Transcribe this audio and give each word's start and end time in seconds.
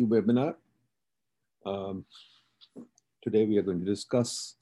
webinar. 0.00 0.56
Um, 1.64 2.04
today 3.22 3.44
we 3.46 3.58
are 3.58 3.62
going 3.62 3.80
to 3.80 3.86
discuss 3.86 4.56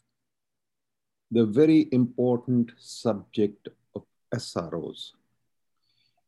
the 1.31 1.47
very 1.47 1.89
important 1.93 2.73
subject 2.79 3.69
of 3.95 4.05
SROs. 4.35 5.13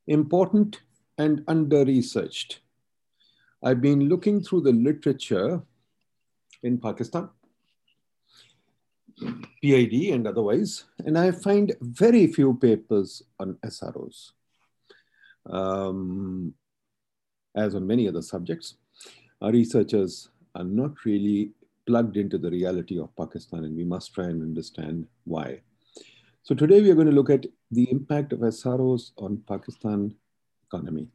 Important 0.06 0.80
and 1.18 1.44
under-researched. 1.46 2.60
I've 3.62 3.80
been 3.80 4.08
looking 4.08 4.42
through 4.42 4.62
the 4.62 4.72
literature 4.72 5.62
in 6.62 6.78
Pakistan, 6.78 7.28
PID 9.62 10.12
and 10.12 10.26
otherwise, 10.26 10.84
and 11.04 11.18
I 11.18 11.30
find 11.30 11.74
very 11.80 12.26
few 12.26 12.54
papers 12.54 13.22
on 13.38 13.54
SROs. 13.64 14.32
Um, 15.46 16.54
as 17.54 17.74
on 17.74 17.86
many 17.86 18.08
other 18.08 18.22
subjects, 18.22 18.76
our 19.40 19.52
researchers 19.52 20.30
are 20.54 20.64
not 20.64 21.04
really 21.04 21.52
plugged 21.86 22.16
into 22.16 22.38
the 22.38 22.50
reality 22.50 22.98
of 22.98 23.14
Pakistan, 23.16 23.64
and 23.64 23.76
we 23.76 23.84
must 23.84 24.14
try 24.14 24.24
and 24.24 24.42
understand 24.42 25.06
why. 25.24 25.60
So 26.42 26.54
today 26.54 26.80
we 26.80 26.90
are 26.90 26.94
going 26.94 27.08
to 27.08 27.12
look 27.12 27.30
at 27.30 27.46
the 27.70 27.90
impact 27.90 28.32
of 28.32 28.40
SROs 28.40 29.12
on 29.18 29.42
Pakistan 29.48 30.14
economy. 30.66 31.08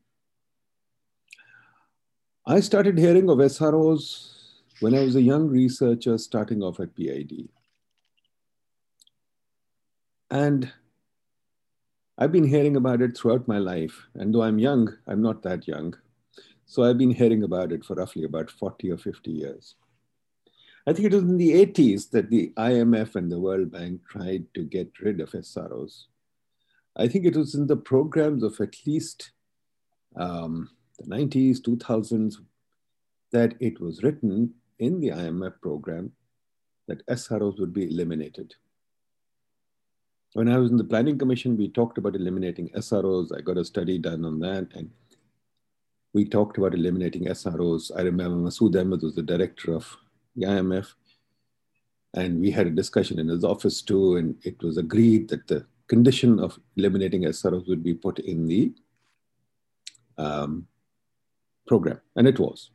I 2.46 2.60
started 2.62 2.98
hearing 2.98 3.30
of 3.30 3.38
SROs 3.38 4.34
when 4.80 4.96
I 4.96 5.02
was 5.02 5.16
a 5.16 5.22
young 5.22 5.48
researcher 5.48 6.18
starting 6.18 6.64
off 6.64 6.80
at 6.80 6.96
PID. 6.96 7.50
And 10.32 10.72
I've 12.18 12.32
been 12.32 12.48
hearing 12.48 12.76
about 12.76 13.02
it 13.02 13.16
throughout 13.16 13.48
my 13.48 13.60
life. 13.60 14.08
And 14.16 14.34
though 14.34 14.42
I'm 14.42 14.60
young, 14.60 14.98
I'm 15.08 15.22
not 15.22 15.42
that 15.44 15.68
young. 15.68 15.96
So 16.70 16.84
I've 16.84 17.00
been 17.00 17.10
hearing 17.10 17.42
about 17.42 17.72
it 17.72 17.84
for 17.84 17.96
roughly 17.96 18.26
about 18.26 18.52
40 18.52 18.92
or 18.92 18.98
50 19.00 19.32
years. 19.32 19.74
I 20.86 20.94
think 20.94 21.08
it 21.08 21.16
was 21.16 21.24
in 21.24 21.38
the 21.38 21.66
80s 21.66 22.12
that 22.12 22.30
the 22.30 22.54
IMF 22.58 23.16
and 23.16 23.32
the 23.32 23.40
World 23.40 23.72
Bank 23.72 24.02
tried 24.08 24.46
to 24.54 24.64
get 24.64 24.92
rid 25.00 25.20
of 25.20 25.32
SROs. 25.32 26.04
I 26.96 27.08
think 27.08 27.26
it 27.26 27.36
was 27.36 27.56
in 27.56 27.66
the 27.66 27.76
programs 27.76 28.44
of 28.44 28.62
at 28.62 28.76
least 28.86 29.32
um, 30.16 30.70
the 31.00 31.06
90s, 31.06 31.60
2000s, 31.60 32.36
that 33.32 33.56
it 33.60 33.82
was 33.82 34.04
written 34.04 34.54
in 34.78 35.00
the 35.00 35.10
IMF 35.10 35.60
program 35.64 36.12
that 36.88 37.04
SROs 37.08 37.60
would 37.60 37.74
be 37.74 37.90
eliminated. 37.90 38.54
When 40.34 40.48
I 40.48 40.60
was 40.60 40.70
in 40.70 40.78
the 40.78 40.84
Planning 40.84 41.18
Commission, 41.18 41.58
we 41.58 41.70
talked 41.70 41.98
about 41.98 42.16
eliminating 42.16 42.70
SROs. 42.76 43.36
I 43.36 43.42
got 43.42 43.58
a 43.58 43.66
study 43.66 43.98
done 43.98 44.24
on 44.24 44.40
that. 44.42 44.68
And 44.76 44.92
we 46.14 46.26
talked 46.26 46.58
about 46.58 46.74
eliminating 46.74 47.26
SROs. 47.26 47.92
I 47.96 48.02
remember 48.02 48.50
Masood 48.50 48.80
Ahmed 48.80 49.02
was 49.02 49.16
the 49.16 49.22
director 49.22 49.74
of 49.74 49.96
the 50.36 50.46
IMF. 50.46 50.88
And 52.16 52.42
we 52.42 52.50
had 52.50 52.66
a 52.66 52.72
discussion 52.72 53.20
in 53.20 53.28
his 53.28 53.44
office 53.44 53.82
too. 53.82 54.18
And 54.18 54.36
it 54.44 54.62
was 54.64 54.78
agreed 54.78 55.30
that 55.30 55.48
the 55.48 55.66
condition 55.88 56.40
of 56.40 56.60
eliminating 56.78 57.24
SROs 57.24 57.68
would 57.68 57.84
be 57.84 57.94
put 57.94 58.20
in 58.20 58.48
the 58.48 58.74
um, 60.18 60.68
program. 61.68 62.00
And 62.16 62.28
it 62.28 62.40
was. 62.40 62.72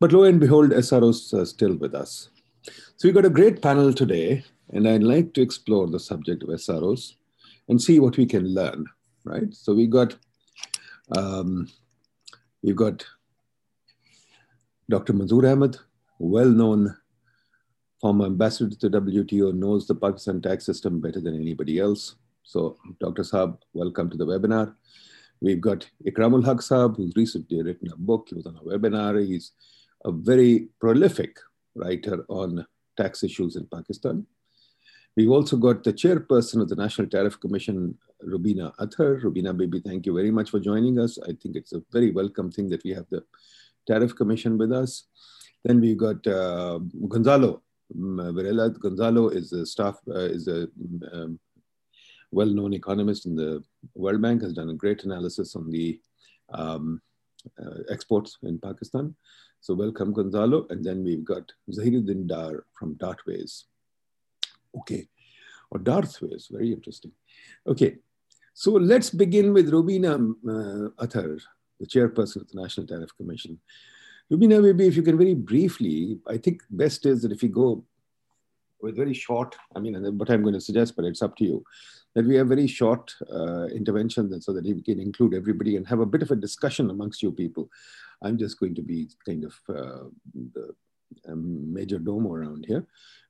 But 0.00 0.12
lo 0.12 0.24
and 0.24 0.40
behold, 0.40 0.70
SROs 0.70 1.32
are 1.32 1.46
still 1.46 1.76
with 1.76 1.94
us. 1.94 2.30
So 2.96 3.08
we 3.08 3.12
got 3.12 3.24
a 3.24 3.30
great 3.30 3.62
panel 3.62 3.92
today, 3.92 4.44
and 4.72 4.86
I'd 4.86 5.02
like 5.02 5.32
to 5.34 5.42
explore 5.42 5.86
the 5.86 6.00
subject 6.00 6.42
of 6.42 6.48
SROs 6.50 7.14
and 7.68 7.80
see 7.80 8.00
what 8.00 8.16
we 8.16 8.26
can 8.26 8.52
learn, 8.52 8.84
right? 9.24 9.54
So 9.54 9.72
we 9.72 9.86
got 9.86 10.16
um, 11.14 11.68
we've 12.62 12.76
got 12.76 13.04
Dr. 14.88 15.12
Manzoor 15.12 15.50
Ahmed, 15.50 15.76
well-known 16.18 16.96
former 18.00 18.26
ambassador 18.26 18.74
to 18.76 18.88
the 18.88 19.00
WTO, 19.00 19.54
knows 19.54 19.86
the 19.86 19.94
Pakistan 19.94 20.40
tax 20.40 20.64
system 20.64 21.00
better 21.00 21.20
than 21.20 21.34
anybody 21.34 21.78
else. 21.78 22.16
So 22.42 22.76
Dr. 23.00 23.22
Saab, 23.22 23.58
welcome 23.72 24.10
to 24.10 24.16
the 24.16 24.26
webinar. 24.26 24.74
We've 25.40 25.60
got 25.60 25.88
Ikramul 26.06 26.44
Haq 26.44 26.58
Saab, 26.58 26.96
who's 26.96 27.14
recently 27.16 27.62
written 27.62 27.90
a 27.92 27.96
book. 27.96 28.28
He 28.28 28.34
was 28.34 28.46
on 28.46 28.56
a 28.56 28.60
webinar. 28.60 29.24
He's 29.24 29.52
a 30.04 30.12
very 30.12 30.68
prolific 30.80 31.38
writer 31.74 32.24
on 32.28 32.66
tax 32.96 33.22
issues 33.22 33.56
in 33.56 33.66
Pakistan. 33.66 34.26
We've 35.16 35.30
also 35.30 35.56
got 35.56 35.82
the 35.82 35.94
chairperson 35.94 36.60
of 36.60 36.68
the 36.68 36.76
National 36.76 37.08
Tariff 37.08 37.40
Commission, 37.40 37.96
Rubina 38.22 38.74
Athar. 38.78 39.22
Rubina, 39.22 39.54
baby, 39.54 39.80
thank 39.80 40.04
you 40.04 40.14
very 40.14 40.30
much 40.30 40.50
for 40.50 40.60
joining 40.60 40.98
us. 40.98 41.18
I 41.22 41.32
think 41.32 41.56
it's 41.56 41.72
a 41.72 41.82
very 41.90 42.10
welcome 42.10 42.52
thing 42.52 42.68
that 42.68 42.84
we 42.84 42.90
have 42.90 43.06
the 43.10 43.24
Tariff 43.86 44.14
Commission 44.14 44.58
with 44.58 44.72
us. 44.72 45.04
Then 45.64 45.80
we've 45.80 45.96
got 45.96 46.26
uh, 46.26 46.80
Gonzalo 47.08 47.62
Varela. 47.90 48.68
Gonzalo 48.68 49.28
is 49.30 49.54
a 49.54 49.64
staff, 49.64 49.98
uh, 50.06 50.18
is 50.18 50.48
a 50.48 50.68
um, 51.14 51.40
well-known 52.30 52.74
economist 52.74 53.24
in 53.24 53.36
the 53.36 53.64
World 53.94 54.20
Bank, 54.20 54.42
has 54.42 54.52
done 54.52 54.68
a 54.68 54.74
great 54.74 55.04
analysis 55.04 55.56
on 55.56 55.70
the 55.70 55.98
um, 56.52 57.00
uh, 57.58 57.78
exports 57.90 58.36
in 58.42 58.58
Pakistan. 58.58 59.14
So 59.62 59.72
welcome, 59.72 60.12
Gonzalo. 60.12 60.66
And 60.68 60.84
then 60.84 61.02
we've 61.02 61.24
got 61.24 61.50
Zahiruddin 61.70 62.26
Dar 62.26 62.64
from 62.78 62.96
Dartways. 62.96 63.64
Okay, 64.78 65.08
or 65.70 65.80
Darthways, 65.80 66.50
very 66.50 66.72
interesting. 66.72 67.12
Okay, 67.66 67.96
so 68.54 68.72
let's 68.72 69.10
begin 69.10 69.52
with 69.52 69.70
Rubina 69.70 70.14
uh, 70.14 70.88
Athar, 71.04 71.40
the 71.80 71.86
chairperson 71.86 72.42
of 72.42 72.48
the 72.48 72.60
National 72.60 72.86
Tariff 72.86 73.16
Commission. 73.16 73.58
Rubina, 74.30 74.60
maybe 74.60 74.86
if 74.86 74.96
you 74.96 75.02
can 75.02 75.18
very 75.18 75.34
briefly, 75.34 76.18
I 76.26 76.36
think 76.38 76.62
best 76.70 77.06
is 77.06 77.22
that 77.22 77.32
if 77.32 77.42
you 77.42 77.48
go 77.48 77.84
with 78.80 78.96
very 78.96 79.14
short, 79.14 79.56
I 79.74 79.80
mean, 79.80 79.94
what 80.18 80.30
I'm 80.30 80.42
going 80.42 80.54
to 80.54 80.60
suggest, 80.60 80.96
but 80.96 81.04
it's 81.04 81.22
up 81.22 81.36
to 81.36 81.44
you, 81.44 81.64
that 82.14 82.26
we 82.26 82.36
have 82.36 82.48
very 82.48 82.66
short 82.66 83.14
uh, 83.32 83.66
interventions 83.66 84.44
so 84.44 84.52
that 84.52 84.64
we 84.64 84.82
can 84.82 85.00
include 85.00 85.34
everybody 85.34 85.76
and 85.76 85.86
have 85.86 86.00
a 86.00 86.06
bit 86.06 86.22
of 86.22 86.30
a 86.30 86.36
discussion 86.36 86.90
amongst 86.90 87.22
you 87.22 87.30
people. 87.30 87.70
I'm 88.22 88.38
just 88.38 88.58
going 88.58 88.74
to 88.74 88.82
be 88.82 89.08
kind 89.24 89.44
of 89.44 89.54
uh, 89.68 90.04
the 90.54 90.74
um, 91.28 91.72
major 91.72 91.98
domo 91.98 92.32
around 92.32 92.64
here 92.66 92.86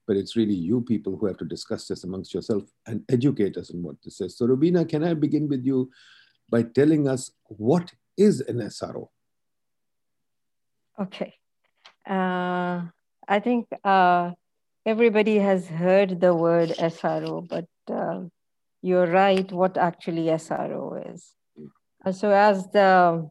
but 0.06 0.16
it's 0.16 0.36
really 0.36 0.54
you 0.54 0.80
people 0.80 1.16
who 1.16 1.26
have 1.26 1.36
to 1.38 1.44
discuss 1.44 1.88
this 1.88 2.04
amongst 2.04 2.32
yourself 2.32 2.64
and 2.86 3.04
educate 3.08 3.56
us 3.56 3.70
on 3.72 3.82
what 3.82 3.97
this 4.02 4.20
is. 4.20 4.38
So 4.38 4.47
Rubina, 4.47 4.84
can 4.84 5.02
I 5.02 5.14
begin 5.14 5.48
with 5.48 5.64
you 5.64 5.91
by 6.48 6.62
telling 6.62 7.08
us 7.08 7.32
what 7.44 7.92
is 8.16 8.41
an 8.41 8.58
SRO? 8.58 9.08
Okay. 10.98 11.34
Uh, 12.08 12.82
I 13.28 13.41
think 13.41 13.66
uh, 13.84 14.30
everybody 14.86 15.38
has 15.38 15.66
heard 15.66 16.20
the 16.20 16.34
word 16.34 16.70
SRO, 16.70 17.46
but 17.46 17.66
uh, 17.92 18.22
you're 18.80 19.08
right 19.08 19.50
what 19.50 19.76
actually 19.76 20.26
SRO 20.26 21.12
is. 21.12 21.34
so 22.16 22.30
as 22.30 22.69
the 22.69 23.28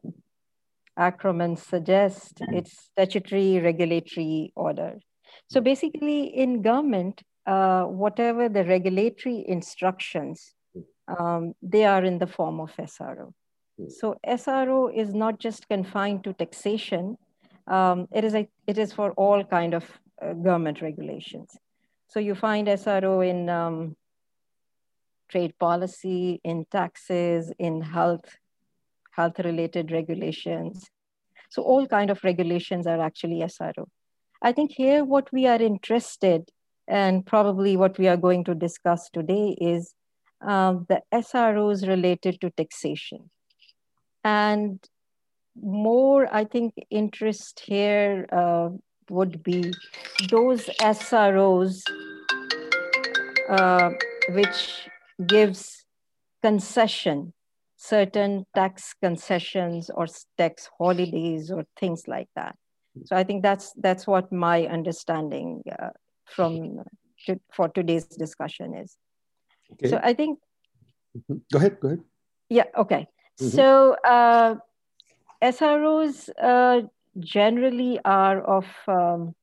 acronym 0.98 1.58
suggests, 1.58 2.32
it's 2.48 2.88
statutory 2.90 3.58
regulatory 3.60 4.52
order. 4.56 4.98
So 5.48 5.60
basically, 5.60 6.24
in 6.24 6.62
government, 6.62 7.22
uh, 7.46 7.84
whatever 7.84 8.48
the 8.48 8.64
regulatory 8.64 9.44
instructions, 9.46 10.54
um, 11.08 11.54
they 11.62 11.84
are 11.84 12.04
in 12.04 12.18
the 12.18 12.26
form 12.26 12.60
of 12.60 12.74
SRO. 12.76 13.32
So 13.88 14.16
SRO 14.26 14.92
is 14.94 15.14
not 15.14 15.38
just 15.38 15.68
confined 15.68 16.24
to 16.24 16.32
taxation. 16.32 17.18
Um, 17.66 18.08
it 18.12 18.24
is 18.24 18.34
a, 18.34 18.48
it 18.66 18.78
is 18.78 18.92
for 18.92 19.12
all 19.12 19.44
kind 19.44 19.74
of 19.74 19.84
uh, 20.22 20.32
government 20.32 20.80
regulations. 20.80 21.56
So 22.08 22.20
you 22.20 22.34
find 22.34 22.68
SRO 22.68 23.28
in 23.28 23.50
um, 23.50 23.96
trade 25.28 25.58
policy, 25.58 26.40
in 26.42 26.64
taxes, 26.70 27.52
in 27.58 27.82
health, 27.82 28.36
health 29.16 29.38
related 29.38 29.90
regulations. 29.90 30.90
So 31.50 31.62
all 31.62 31.86
kind 31.86 32.10
of 32.10 32.22
regulations 32.22 32.86
are 32.86 33.00
actually 33.00 33.40
SRO. 33.40 33.86
I 34.42 34.52
think 34.52 34.72
here 34.72 35.04
what 35.04 35.32
we 35.32 35.46
are 35.46 35.60
interested 35.60 36.50
and 36.88 37.24
probably 37.24 37.76
what 37.76 37.98
we 37.98 38.08
are 38.08 38.16
going 38.16 38.44
to 38.44 38.54
discuss 38.54 39.08
today 39.10 39.56
is 39.60 39.94
uh, 40.46 40.74
the 40.88 41.00
SROs 41.12 41.88
related 41.88 42.40
to 42.40 42.50
taxation. 42.50 43.30
And 44.22 44.78
more, 45.60 46.28
I 46.32 46.44
think, 46.44 46.74
interest 46.90 47.62
here 47.64 48.26
uh, 48.30 48.70
would 49.08 49.42
be 49.42 49.72
those 50.30 50.66
SROs 50.80 51.82
uh, 53.48 53.90
which 54.30 54.88
gives 55.26 55.84
concession, 56.42 57.32
certain 57.76 58.46
tax 58.54 58.94
concessions 59.02 59.90
or 59.90 60.06
tax 60.38 60.68
holidays 60.78 61.50
or 61.50 61.64
things 61.78 62.08
like 62.08 62.28
that. 62.34 62.56
So 63.04 63.14
I 63.14 63.24
think 63.24 63.42
that's 63.42 63.72
that's 63.76 64.06
what 64.06 64.32
my 64.32 64.66
understanding 64.66 65.62
uh, 65.70 65.90
from 66.24 66.82
to, 67.26 67.38
for 67.52 67.68
today's 67.68 68.06
discussion 68.06 68.74
is. 68.74 68.96
Okay. 69.72 69.88
So 69.88 70.00
I 70.02 70.14
think. 70.14 70.38
Mm-hmm. 71.16 71.36
Go 71.52 71.58
ahead. 71.58 71.80
Go 71.80 71.88
ahead. 71.88 72.00
Yeah. 72.48 72.64
Okay. 72.76 73.06
Mm-hmm. 73.40 73.56
So 73.56 73.96
uh, 74.04 74.54
SROs 75.42 76.30
uh, 76.42 76.82
generally 77.18 77.98
are 78.04 78.40
of 78.40 78.66
um, 78.88 79.34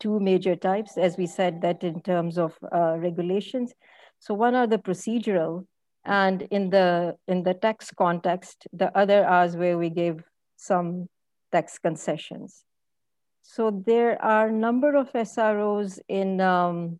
two 0.00 0.18
major 0.18 0.56
types, 0.56 0.98
as 0.98 1.16
we 1.16 1.26
said 1.26 1.62
that 1.62 1.84
in 1.84 2.00
terms 2.00 2.38
of 2.38 2.58
uh, 2.74 2.96
regulations. 2.98 3.72
So 4.18 4.34
one 4.34 4.54
are 4.54 4.66
the 4.66 4.78
procedural, 4.78 5.66
and 6.04 6.42
in 6.50 6.70
the 6.70 7.16
in 7.28 7.42
the 7.42 7.54
tax 7.54 7.90
context, 7.96 8.66
the 8.72 8.96
other 8.96 9.24
are 9.24 9.48
where 9.50 9.78
we 9.78 9.90
give 9.90 10.24
some 10.56 11.08
tax 11.52 11.78
concessions. 11.78 12.64
So 13.42 13.82
there 13.86 14.22
are 14.22 14.48
a 14.48 14.52
number 14.52 14.94
of 14.96 15.12
SROs 15.12 15.98
in 16.08 16.40
um, 16.40 16.98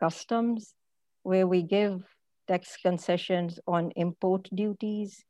customs 0.00 0.74
where 1.22 1.46
we 1.46 1.62
give 1.62 2.02
tax 2.46 2.76
concessions 2.82 3.58
on 3.66 3.90
import 3.96 4.48
duties, 4.54 5.24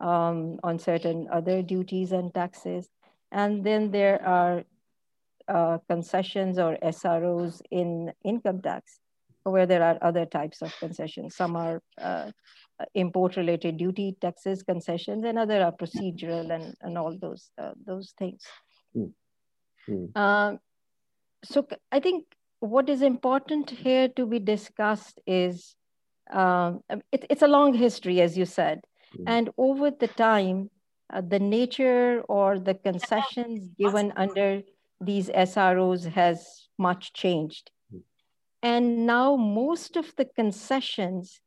um, 0.00 0.58
on 0.62 0.78
certain 0.78 1.28
other 1.32 1.62
duties 1.62 2.12
and 2.12 2.32
taxes. 2.34 2.88
And 3.30 3.64
then 3.64 3.90
there 3.90 4.24
are 4.26 4.64
uh, 5.46 5.78
concessions 5.88 6.58
or 6.58 6.78
SROs 6.82 7.60
in 7.70 8.12
income 8.24 8.62
tax 8.62 8.98
where 9.44 9.66
there 9.66 9.82
are 9.82 9.98
other 10.02 10.26
types 10.26 10.62
of 10.62 10.74
concessions. 10.78 11.36
Some 11.36 11.56
are 11.56 11.82
uh, 12.00 12.30
import 12.94 13.36
related 13.36 13.76
duty 13.76 14.16
taxes 14.20 14.62
concessions 14.62 15.24
and 15.24 15.38
other 15.38 15.62
are 15.62 15.72
procedural 15.72 16.52
and, 16.52 16.74
and 16.80 16.98
all 16.98 17.16
those, 17.18 17.50
uh, 17.58 17.72
those 17.86 18.14
things. 18.18 18.42
Mm. 18.96 19.12
Mm. 19.88 20.58
so 21.44 21.66
I 21.92 22.00
think 22.00 22.24
what 22.60 22.88
is 22.88 23.02
important 23.02 23.68
here 23.68 24.08
to 24.08 24.26
be 24.26 24.38
discussed 24.38 25.20
is 25.26 25.76
um, 26.32 26.80
it, 27.12 27.26
it's 27.28 27.42
a 27.42 27.48
long 27.48 27.74
history, 27.74 28.20
as 28.20 28.38
you 28.38 28.46
said. 28.46 28.80
Mm. 29.18 29.24
And 29.26 29.50
over 29.58 29.90
the 29.90 30.08
time, 30.08 30.70
uh, 31.12 31.20
the 31.20 31.38
nature 31.38 32.22
or 32.28 32.58
the 32.58 32.74
concessions 32.74 33.68
given 33.78 34.12
under 34.16 34.62
these 35.00 35.28
SROs 35.28 36.10
has 36.12 36.68
much 36.78 37.12
changed. 37.12 37.70
And 38.64 39.04
now 39.06 39.36
most 39.36 39.94
of 39.96 40.16
the 40.16 40.24
concessions 40.24 41.38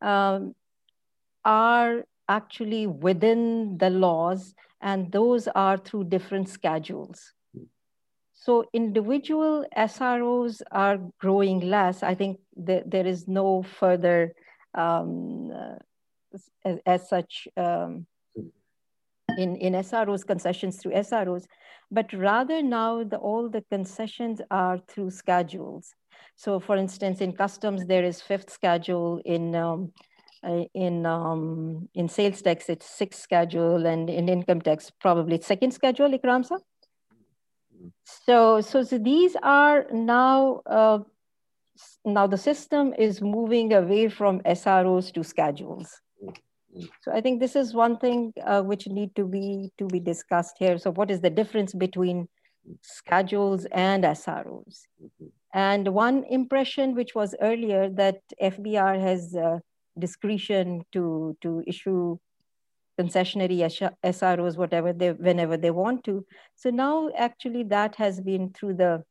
um, 0.00 0.54
are 1.44 2.04
actually 2.26 2.86
within 2.86 3.76
the 3.76 3.90
laws, 3.90 4.54
and 4.80 5.12
those 5.12 5.48
are 5.48 5.76
through 5.76 6.04
different 6.04 6.48
schedules. 6.48 7.34
So 8.32 8.64
individual 8.72 9.66
SROs 9.76 10.62
are 10.72 10.98
growing 11.18 11.60
less. 11.60 12.02
I 12.02 12.14
think 12.14 12.40
that 12.56 12.90
there 12.90 13.06
is 13.06 13.28
no 13.28 13.62
further 13.62 14.34
um, 14.74 15.52
uh, 15.52 15.76
as, 16.64 16.78
as, 16.86 17.08
such 17.08 17.46
um, 17.58 18.06
in, 19.36 19.56
in 19.56 19.74
SROs, 19.74 20.26
concessions 20.26 20.78
through 20.78 20.92
SROs, 20.92 21.44
but 21.90 22.10
rather 22.14 22.62
now 22.62 23.04
the, 23.04 23.18
all 23.18 23.50
the 23.50 23.62
concessions 23.70 24.40
are 24.50 24.78
through 24.88 25.10
schedules. 25.10 25.94
So 26.36 26.60
for 26.60 26.76
instance, 26.76 27.20
in 27.20 27.32
customs, 27.32 27.86
there 27.86 28.04
is 28.04 28.20
fifth 28.20 28.50
schedule 28.50 29.20
in 29.24 29.54
um, 29.54 29.92
uh, 30.44 30.64
in 30.74 31.06
um, 31.06 31.88
in 31.94 32.08
sales 32.08 32.42
tax, 32.42 32.68
it's 32.68 32.86
sixth 32.86 33.20
schedule, 33.20 33.86
and 33.86 34.10
in 34.10 34.28
income 34.28 34.60
tax, 34.60 34.90
probably 35.00 35.40
second 35.40 35.72
schedule, 35.72 36.10
Ikramsa. 36.10 36.58
So, 38.04 38.60
so, 38.60 38.82
so 38.82 38.98
these 38.98 39.36
are 39.42 39.86
now, 39.92 40.62
uh, 40.66 40.98
now 42.04 42.26
the 42.26 42.38
system 42.38 42.94
is 42.98 43.20
moving 43.20 43.72
away 43.72 44.08
from 44.08 44.40
SROs 44.40 45.12
to 45.14 45.24
schedules. 45.24 46.00
So 47.02 47.12
I 47.12 47.20
think 47.20 47.40
this 47.40 47.54
is 47.54 47.74
one 47.74 47.98
thing 47.98 48.32
uh, 48.44 48.62
which 48.62 48.86
need 48.86 49.14
to 49.16 49.26
be 49.26 49.70
to 49.78 49.86
be 49.86 50.00
discussed 50.00 50.56
here. 50.58 50.78
So 50.78 50.90
what 50.90 51.10
is 51.10 51.20
the 51.20 51.28
difference 51.28 51.74
between 51.74 52.28
schedules 52.80 53.66
and 53.72 54.04
SROs? 54.04 54.86
And 55.52 55.88
one 55.88 56.24
impression 56.24 56.94
which 56.94 57.14
was 57.14 57.34
earlier 57.40 57.90
that 57.90 58.20
FBR 58.40 59.00
has 59.00 59.34
uh, 59.34 59.58
discretion 59.98 60.82
to, 60.92 61.36
to 61.42 61.62
issue 61.66 62.18
concessionary 62.98 63.58
SROs, 64.04 64.56
whatever 64.56 64.92
they, 64.92 65.12
whenever 65.12 65.56
they 65.56 65.70
want 65.70 66.04
to. 66.04 66.24
So 66.56 66.70
now 66.70 67.10
actually 67.16 67.64
that 67.64 67.96
has 67.96 68.20
been 68.20 68.50
through 68.50 68.74
the, 68.74 69.04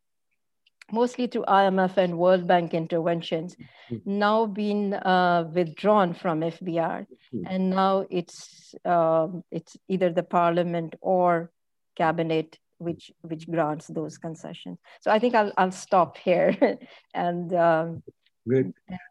mostly 0.92 1.28
through 1.28 1.46
IMF 1.48 1.98
and 1.98 2.18
World 2.18 2.48
Bank 2.48 2.74
interventions, 2.74 3.56
mm-hmm. 3.92 4.20
now 4.20 4.46
been 4.46 4.94
uh, 4.94 5.50
withdrawn 5.54 6.14
from 6.14 6.42
FBR. 6.42 7.06
Mm-hmm. 7.34 7.44
And 7.48 7.70
now 7.70 8.06
it's, 8.10 8.74
uh, 8.86 9.28
it's 9.52 9.78
either 9.88 10.12
the 10.12 10.24
parliament 10.24 10.96
or 11.02 11.52
cabinet 11.96 12.58
which, 12.82 13.12
which 13.22 13.50
grants 13.50 13.88
those 13.88 14.18
concessions. 14.18 14.80
So 15.02 15.12
I 15.12 15.20
think 15.20 15.36
I'll, 15.36 15.52
I'll 15.58 15.72
stop 15.72 16.18
here 16.18 16.56
and 17.14 17.54
um, 17.54 18.04
Great. 18.48 18.68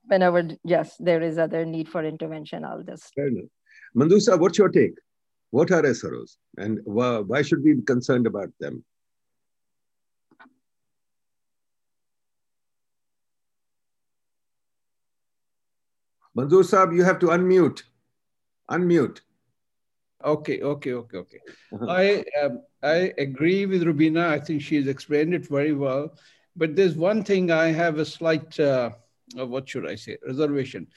whenever, 0.06 0.48
yes, 0.64 0.96
there 0.98 1.22
is 1.22 1.38
other 1.38 1.64
need 1.64 1.88
for 1.88 2.04
intervention, 2.04 2.64
I'll 2.64 2.82
just. 2.82 3.14
Fair 3.14 3.28
enough. 3.28 3.50
Mandusa, 3.96 4.38
what's 4.38 4.58
your 4.58 4.68
take? 4.68 4.94
What 5.50 5.70
are 5.72 5.82
SROs 5.82 6.36
and 6.58 6.78
why 6.84 7.42
should 7.42 7.62
we 7.64 7.74
be 7.74 7.82
concerned 7.82 8.26
about 8.26 8.50
them? 8.60 8.84
Manzoor 16.36 16.62
Saab, 16.62 16.94
you 16.94 17.02
have 17.02 17.18
to 17.18 17.26
unmute. 17.26 17.82
Unmute. 18.70 19.20
Okay, 20.22 20.60
okay, 20.60 20.92
okay, 20.92 21.18
okay. 21.18 21.38
I 21.88 22.24
um, 22.42 22.62
I 22.82 23.12
agree 23.18 23.66
with 23.66 23.84
Rubina. 23.84 24.28
I 24.28 24.38
think 24.38 24.62
she's 24.62 24.86
explained 24.86 25.34
it 25.34 25.46
very 25.46 25.72
well. 25.72 26.14
But 26.56 26.76
there's 26.76 26.94
one 26.94 27.24
thing 27.24 27.50
I 27.50 27.68
have 27.68 27.98
a 27.98 28.04
slight, 28.04 28.58
uh, 28.60 28.90
what 29.34 29.68
should 29.68 29.88
I 29.88 29.94
say, 29.94 30.18
reservation 30.26 30.88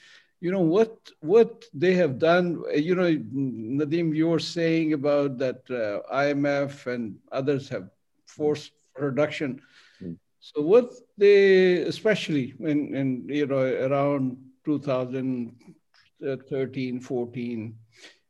you 0.44 0.52
know 0.52 0.60
what 0.60 1.10
what 1.20 1.64
they 1.72 1.94
have 1.94 2.18
done 2.18 2.62
you 2.74 2.94
know 2.94 3.10
Nadeem, 3.80 4.14
you 4.14 4.28
were 4.28 4.38
saying 4.38 4.92
about 4.92 5.38
that 5.38 5.62
uh, 5.70 6.02
imf 6.12 6.86
and 6.86 7.18
others 7.32 7.70
have 7.70 7.88
forced 8.26 8.72
reduction 8.98 9.62
mm. 10.02 10.18
so 10.40 10.60
what 10.60 10.92
they 11.16 11.78
especially 11.94 12.52
in, 12.60 12.94
in 12.94 13.26
you 13.26 13.46
know 13.46 13.64
around 13.88 14.36
2013 14.66 17.00
14 17.00 17.74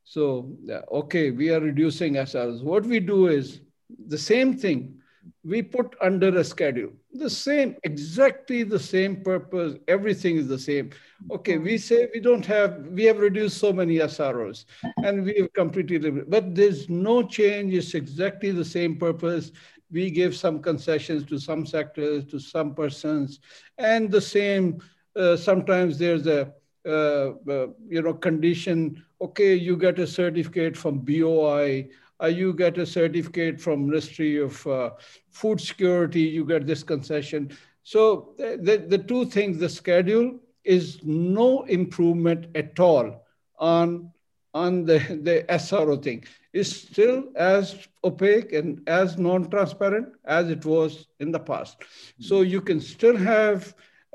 so 0.05 0.55
okay 0.93 1.31
we 1.31 1.51
are 1.51 1.61
reducing 1.61 2.15
SRs 2.15 2.63
what 2.63 2.85
we 2.85 3.01
do 3.01 3.27
is 3.29 3.61
the 4.07 4.19
same 4.19 4.57
thing. 4.57 5.01
We 5.43 5.63
put 5.63 5.95
under 6.01 6.37
a 6.37 6.45
schedule. 6.45 6.91
The 7.13 7.31
same 7.31 7.77
exactly 7.83 8.63
the 8.63 8.79
same 8.79 9.23
purpose. 9.23 9.77
Everything 9.89 10.37
is 10.37 10.49
the 10.49 10.59
same. 10.59 10.91
Okay 11.31 11.59
we 11.59 11.79
say 11.79 12.09
we 12.13 12.21
don't 12.21 12.45
have 12.45 12.87
we 12.89 13.05
have 13.05 13.19
reduced 13.19 13.59
so 13.59 13.73
many 13.73 13.97
sros 13.97 14.67
and 14.99 15.25
we 15.25 15.35
have 15.41 15.53
completely 15.53 16.11
but 16.11 16.55
there's 16.55 16.89
no 16.89 17.23
change. 17.23 17.73
It's 17.73 17.95
exactly 17.95 18.51
the 18.51 18.65
same 18.65 18.97
purpose. 18.99 19.53
We 19.91 20.11
give 20.11 20.37
some 20.37 20.61
concessions 20.61 21.25
to 21.27 21.39
some 21.39 21.65
sectors 21.65 22.25
to 22.27 22.39
some 22.39 22.75
persons. 22.75 23.41
And 23.79 24.11
the 24.11 24.21
same 24.21 24.81
uh, 25.17 25.37
sometimes 25.37 25.99
there's 25.99 26.27
a 26.27 26.43
uh, 26.43 26.45
uh, 26.45 26.51
you 26.85 28.03
know 28.03 28.15
condition 28.15 29.03
okay 29.21 29.55
you 29.55 29.77
get 29.77 29.99
a 29.99 30.07
certificate 30.07 30.77
from 30.77 30.99
boi 30.99 31.89
uh, 32.23 32.27
you 32.27 32.53
get 32.53 32.79
a 32.79 32.87
certificate 32.87 33.61
from 33.61 33.87
Ministry 33.87 34.39
of 34.39 34.67
uh, 34.67 34.91
Food 35.31 35.61
Security, 35.61 36.21
you 36.21 36.45
get 36.45 36.67
this 36.67 36.83
concession. 36.83 37.51
So 37.83 38.35
the, 38.39 38.85
the 38.89 38.99
two 38.99 39.27
things, 39.27 39.59
the 39.59 39.69
schedule 39.69 40.39
is 40.65 41.01
no 41.03 41.63
improvement 41.65 42.47
at 42.55 42.79
all 42.79 43.27
on, 43.59 44.11
on 44.55 44.87
the, 44.87 44.99
the 45.23 45.45
SRO 45.51 46.03
thing. 46.03 46.25
It's 46.53 46.71
still 46.71 47.25
as 47.37 47.77
opaque 48.05 48.53
and 48.53 48.81
as 48.89 49.19
non-transparent 49.19 50.15
as 50.25 50.49
it 50.49 50.65
was 50.65 51.09
in 51.19 51.33
the 51.33 51.41
past. 51.41 51.79
So 52.21 52.43
you 52.43 52.61
can 52.61 52.81
still 52.81 53.17
have, 53.17 53.69
uh, 53.69 53.73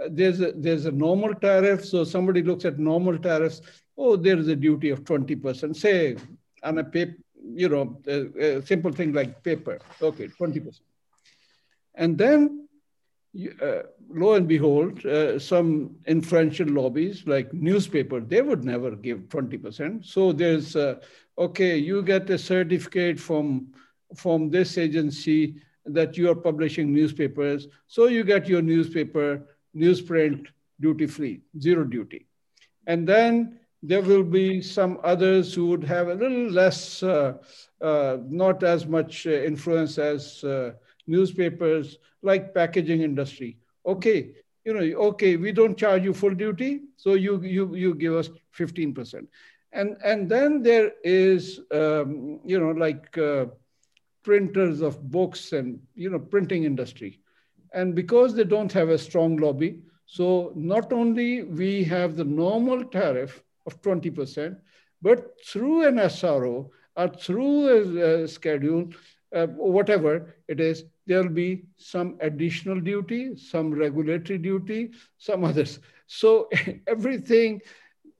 there's 0.09 0.39
a, 0.41 0.53
there's 0.53 0.85
a 0.85 0.91
normal 0.91 1.33
tariff. 1.35 1.85
So 1.85 2.03
somebody 2.03 2.43
looks 2.43 2.65
at 2.65 2.79
normal 2.79 3.17
tariffs, 3.17 3.61
oh, 3.97 4.15
there 4.15 4.37
is 4.37 4.47
a 4.47 4.55
duty 4.55 4.89
of 4.89 5.03
20%, 5.03 5.75
say 5.75 6.15
on 6.63 6.77
a 6.77 6.83
paper, 6.83 7.17
you 7.53 7.69
know, 7.69 7.99
a, 8.07 8.57
a 8.57 8.65
simple 8.65 8.91
thing 8.91 9.13
like 9.13 9.43
paper. 9.43 9.79
Okay, 10.01 10.27
20%. 10.27 10.79
And 11.95 12.17
then, 12.17 12.67
uh, 13.61 13.83
lo 14.09 14.33
and 14.33 14.47
behold, 14.47 15.05
uh, 15.05 15.37
some 15.37 15.95
influential 16.07 16.67
lobbies 16.67 17.27
like 17.27 17.53
newspaper, 17.53 18.19
they 18.19 18.41
would 18.41 18.63
never 18.63 18.95
give 18.95 19.19
20%. 19.29 20.05
So 20.05 20.31
there's, 20.31 20.75
uh, 20.75 20.95
okay, 21.37 21.77
you 21.77 22.01
get 22.01 22.29
a 22.29 22.37
certificate 22.37 23.19
from, 23.19 23.73
from 24.15 24.49
this 24.49 24.77
agency 24.77 25.61
that 25.85 26.17
you 26.17 26.29
are 26.29 26.35
publishing 26.35 26.93
newspapers. 26.93 27.67
So 27.87 28.07
you 28.07 28.23
get 28.23 28.47
your 28.47 28.61
newspaper, 28.61 29.45
newsprint 29.75 30.47
duty 30.79 31.07
free, 31.07 31.41
zero 31.59 31.83
duty. 31.83 32.25
And 32.85 33.07
then 33.07 33.59
There 33.83 34.01
will 34.01 34.23
be 34.23 34.61
some 34.61 34.99
others 35.03 35.53
who 35.53 35.67
would 35.67 35.83
have 35.85 36.07
a 36.09 36.15
little 36.15 36.49
less, 36.51 37.01
uh, 37.03 37.37
uh, 37.81 38.17
not 38.27 38.63
as 38.63 38.85
much 38.85 39.25
uh, 39.25 39.31
influence 39.31 39.97
as 39.97 40.43
uh, 40.43 40.73
newspapers, 41.07 41.97
like 42.21 42.53
packaging 42.53 43.01
industry. 43.01 43.57
Okay, 43.85 44.35
you 44.65 44.73
know, 44.73 44.83
okay, 45.09 45.37
we 45.37 45.51
don't 45.51 45.77
charge 45.77 46.03
you 46.03 46.13
full 46.13 46.35
duty, 46.35 46.71
so 46.97 47.13
you 47.13 47.41
you 47.41 47.75
you 47.75 47.93
give 47.95 48.13
us 48.15 48.29
15%. 48.51 49.29
And 49.71 49.97
and 50.03 50.29
then 50.29 50.61
there 50.61 50.91
is, 51.03 51.59
um, 51.71 52.39
you 52.45 52.59
know, 52.59 52.71
like 52.71 53.17
uh, 53.17 53.45
printers 54.23 54.81
of 54.81 55.01
books 55.11 55.53
and 55.53 55.79
you 55.95 56.09
know 56.09 56.19
printing 56.19 56.63
industry, 56.63 57.19
and 57.73 57.95
because 57.95 58.33
they 58.33 58.43
don't 58.43 58.71
have 58.71 58.89
a 58.89 58.97
strong 58.97 59.37
lobby, 59.37 59.79
so 60.05 60.51
not 60.55 60.91
only 60.91 61.43
we 61.43 61.83
have 61.83 62.15
the 62.15 62.23
normal 62.23 62.83
tariff 62.83 63.43
of 63.65 63.81
20%, 63.81 64.57
but 65.01 65.33
through 65.45 65.87
an 65.87 65.95
SRO 65.95 66.69
or 66.95 67.07
through 67.09 67.67
a, 67.67 68.23
a 68.23 68.27
schedule, 68.27 68.89
uh, 69.35 69.47
whatever 69.47 70.35
it 70.47 70.59
is, 70.59 70.85
there'll 71.05 71.29
be 71.29 71.63
some 71.77 72.17
additional 72.21 72.79
duty, 72.79 73.37
some 73.37 73.71
regulatory 73.71 74.39
duty, 74.39 74.91
some 75.17 75.43
others. 75.43 75.79
So 76.07 76.49
everything, 76.87 77.61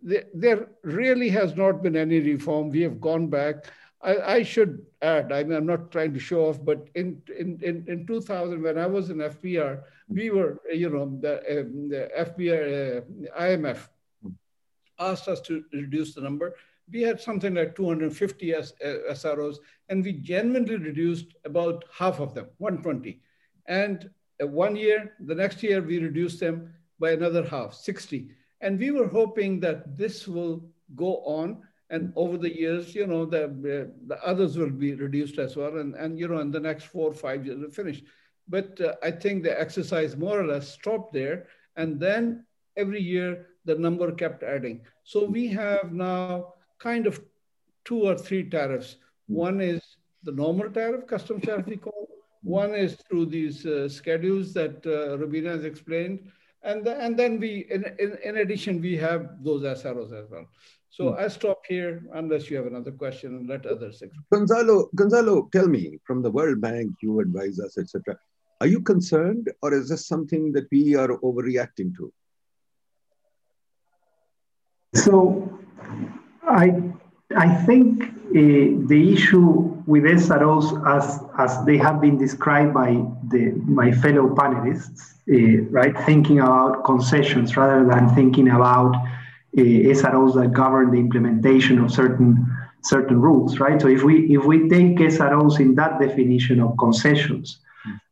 there 0.02 0.70
really 0.84 1.30
has 1.30 1.56
not 1.56 1.82
been 1.84 1.96
any 1.96 2.20
reform. 2.20 2.70
We 2.70 2.82
have 2.82 3.02
gone 3.02 3.28
back. 3.28 3.66
I, 4.02 4.36
I, 4.36 4.44
should 4.44 4.86
add, 5.02 5.32
I 5.34 5.44
mean, 5.44 5.58
I'm 5.58 5.66
not 5.66 5.92
trying 5.92 6.14
to 6.14 6.20
show 6.20 6.46
off, 6.46 6.64
but 6.64 6.88
in, 6.96 7.22
in, 7.38 7.60
in, 7.62 7.86
in 7.88 8.08
2000, 8.08 8.62
when 8.62 8.78
I 8.78 8.86
was 8.86 9.10
in 9.10 9.18
FBR, 9.18 9.82
we 10.08 10.30
were, 10.30 10.62
you 10.74 10.90
know, 10.90 11.18
the, 11.20 11.62
um, 11.62 11.90
the 11.90 12.10
FBR, 12.18 12.98
uh, 12.98 13.42
IMF 13.42 13.90
asked 15.00 15.28
us 15.28 15.42
to 15.42 15.64
reduce 15.74 16.16
the 16.16 16.22
number. 16.22 16.56
We 16.92 17.02
had 17.02 17.20
something 17.20 17.54
like 17.54 17.76
250 17.76 18.54
S, 18.54 18.74
uh, 18.84 19.12
SROs, 19.12 19.58
and 19.90 20.04
we 20.04 20.14
genuinely 20.14 20.78
reduced 20.78 21.36
about 21.44 21.84
half 21.94 22.20
of 22.20 22.34
them, 22.34 22.48
120. 22.58 23.22
And 23.68 24.10
uh, 24.42 24.48
one 24.48 24.76
year, 24.76 25.14
the 25.20 25.36
next 25.36 25.62
year, 25.62 25.82
we 25.82 26.00
reduced 26.00 26.40
them 26.40 26.74
by 27.00 27.12
another 27.12 27.44
half, 27.44 27.74
60. 27.74 28.30
And 28.62 28.80
we 28.80 28.92
were 28.92 29.08
hoping 29.08 29.60
that 29.62 29.98
this 29.98 30.28
will 30.28 30.64
go 30.96 31.18
on 31.18 31.62
and 31.90 32.14
over 32.16 32.38
the 32.38 32.56
years, 32.56 32.94
you 32.94 33.08
know, 33.08 33.26
the, 33.26 33.92
the 34.08 34.24
others 34.24 34.58
will 34.58 34.70
be 34.70 34.94
reduced 34.94 35.40
as 35.40 35.56
well. 35.56 35.78
And, 35.78 35.96
and, 35.96 36.20
you 36.20 36.28
know, 36.28 36.40
in 36.40 36.52
the 36.52 36.60
next 36.60 36.86
four 36.86 37.10
or 37.10 37.14
five 37.16 37.46
years, 37.46 37.60
will 37.60 37.72
finish. 37.72 38.04
But 38.48 38.80
uh, 38.80 38.94
I 39.02 39.12
think 39.12 39.44
the 39.44 39.60
exercise 39.60 40.16
more 40.16 40.40
or 40.40 40.46
less 40.46 40.72
stopped 40.72 41.14
there. 41.14 41.48
And 41.78 42.00
then 42.00 42.46
every 42.78 43.02
year, 43.02 43.48
the 43.66 43.76
number 43.76 44.12
kept 44.12 44.44
adding. 44.44 44.82
So 45.04 45.26
we 45.26 45.48
have 45.48 45.92
now 45.92 46.54
kind 46.78 47.08
of 47.08 47.22
two 47.86 48.02
or 48.02 48.16
three 48.16 48.48
tariffs. 48.48 48.98
One 49.28 49.60
is 49.60 49.82
the 50.24 50.32
normal 50.32 50.70
tariff, 50.70 51.08
custom 51.08 51.42
tariff 51.42 51.66
we 51.66 51.78
call. 51.78 52.08
One 52.44 52.76
is 52.76 52.98
through 53.08 53.28
these 53.28 53.66
uh, 53.66 53.90
schedules 53.90 54.54
that 54.54 54.86
uh, 54.86 55.18
Rubina 55.18 55.50
has 55.50 55.66
explained. 55.66 56.32
And, 56.62 56.86
the, 56.86 57.00
and 57.00 57.18
then 57.18 57.40
we, 57.40 57.66
in, 57.70 57.84
in, 58.00 58.18
in 58.24 58.38
addition, 58.38 58.82
we 58.82 58.96
have 58.98 59.44
those 59.44 59.64
SROs 59.64 60.14
as 60.14 60.30
well. 60.30 60.46
So 61.00 61.14
hmm. 61.14 61.20
I 61.20 61.28
stop 61.30 61.62
here 61.68 62.04
unless 62.14 62.50
you 62.50 62.58
have 62.58 62.68
another 62.68 62.92
question 62.92 63.36
and 63.38 63.48
let 63.48 63.66
others 63.66 64.02
explain. 64.02 64.26
Gonzalo, 64.32 64.90
Gonzalo, 64.96 65.50
tell 65.54 65.68
me, 65.68 66.00
from 66.06 66.22
the 66.22 66.30
World 66.30 66.60
Bank, 66.60 66.92
you 67.02 67.20
advise 67.22 67.60
us, 67.60 67.78
etc. 67.78 68.18
Are 68.62 68.68
you 68.68 68.82
concerned 68.82 69.50
or 69.62 69.74
is 69.74 69.88
this 69.90 70.08
something 70.08 70.52
that 70.52 70.68
we 70.72 70.96
are 70.96 71.18
overreacting 71.20 71.96
to? 71.98 72.12
So 74.96 75.58
I, 76.44 76.82
I 77.36 77.48
think 77.66 78.04
uh, 78.04 78.88
the 78.92 79.14
issue 79.14 79.82
with 79.86 80.04
SROs 80.04 80.68
as, 80.86 81.22
as 81.38 81.66
they 81.66 81.78
have 81.78 82.02
been 82.02 82.18
described 82.18 82.74
by 82.74 83.06
the, 83.30 83.52
my 83.66 83.92
fellow 83.92 84.36
panelists, 84.36 85.14
uh, 85.32 85.64
right, 85.70 85.98
thinking 86.06 86.40
about 86.40 86.84
concessions 86.84 87.56
rather 87.56 87.88
than 87.88 88.14
thinking 88.16 88.50
about 88.50 88.96
SROs 89.56 90.36
that 90.36 90.54
govern 90.54 90.92
the 90.92 90.98
implementation 90.98 91.80
of 91.80 91.92
certain 91.92 92.48
certain 92.82 93.20
rules, 93.20 93.60
right? 93.60 93.82
So 93.82 93.88
if 93.88 94.04
we 94.04 94.34
if 94.34 94.46
we 94.46 94.70
take 94.70 94.98
SROs 94.98 95.60
in 95.60 95.76
that 95.76 96.00
definition 96.00 96.60
of 96.60 96.78
concessions, 96.78 97.60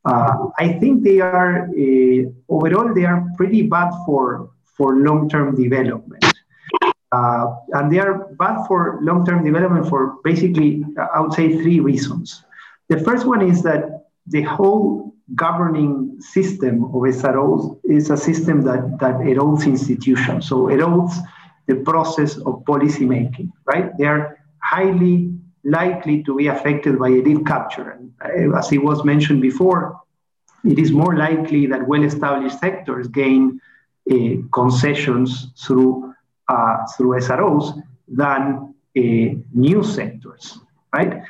uh, 0.06 0.48
I 0.58 0.74
think 0.74 1.04
they 1.04 1.20
are 1.20 1.70
uh, 1.70 2.30
overall 2.50 2.94
they 2.94 3.06
are 3.06 3.26
pretty 3.38 3.64
bad 3.64 3.92
for 4.06 4.50
for 4.64 4.96
long-term 4.98 5.56
development, 5.56 6.26
uh, 7.12 7.56
and 7.74 7.92
they 7.92 8.00
are 8.00 8.28
bad 8.40 8.66
for 8.68 9.00
long-term 9.02 9.44
development 9.44 9.88
for 9.90 10.18
basically 10.24 10.84
I 11.14 11.20
would 11.22 11.34
say 11.34 11.62
three 11.62 11.80
reasons. 11.80 12.44
The 12.90 13.00
first 13.00 13.26
one 13.26 13.42
is 13.42 13.64
that 13.64 14.06
the 14.28 14.44
whole 14.44 15.14
governing 15.36 16.20
system 16.22 16.86
of 16.86 16.92
SROs 16.92 17.80
is 17.84 18.10
a 18.10 18.18
system 18.18 18.62
that, 18.64 18.98
that 19.00 19.16
erodes 19.16 19.66
institutions. 19.66 20.48
So 20.48 20.68
erodes 20.68 21.16
the 21.68 21.76
process 21.76 22.38
of 22.38 22.66
policy 22.66 23.06
making, 23.06 23.52
right? 23.66 23.96
They 23.98 24.06
are 24.06 24.40
highly 24.60 25.34
likely 25.64 26.24
to 26.24 26.36
be 26.36 26.48
affected 26.48 26.98
by 26.98 27.10
elite 27.10 27.46
capture. 27.46 27.90
And 27.90 28.14
uh, 28.24 28.58
as 28.58 28.72
it 28.72 28.78
was 28.78 29.04
mentioned 29.04 29.42
before, 29.42 30.00
it 30.64 30.80
is 30.80 30.92
more 30.92 31.16
likely 31.16 31.66
that 31.68 31.88
well-established 31.88 32.60
sectors 32.60 33.08
gain 33.08 33.60
uh, 34.10 34.16
concessions 34.54 35.52
through, 35.58 36.14
uh, 36.48 36.86
through 36.96 37.20
SROs 37.20 37.82
than 38.08 38.74
uh, 38.98 39.36
new 39.54 39.84
sectors, 39.84 40.58
right? 40.94 41.22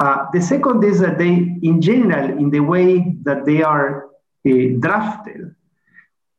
Uh, 0.00 0.26
the 0.32 0.40
second 0.40 0.84
is 0.84 1.00
that 1.00 1.18
they, 1.18 1.58
in 1.62 1.80
general, 1.80 2.30
in 2.38 2.50
the 2.50 2.60
way 2.60 3.16
that 3.22 3.44
they 3.44 3.62
are 3.62 4.06
uh, 4.46 4.50
drafted, 4.78 5.54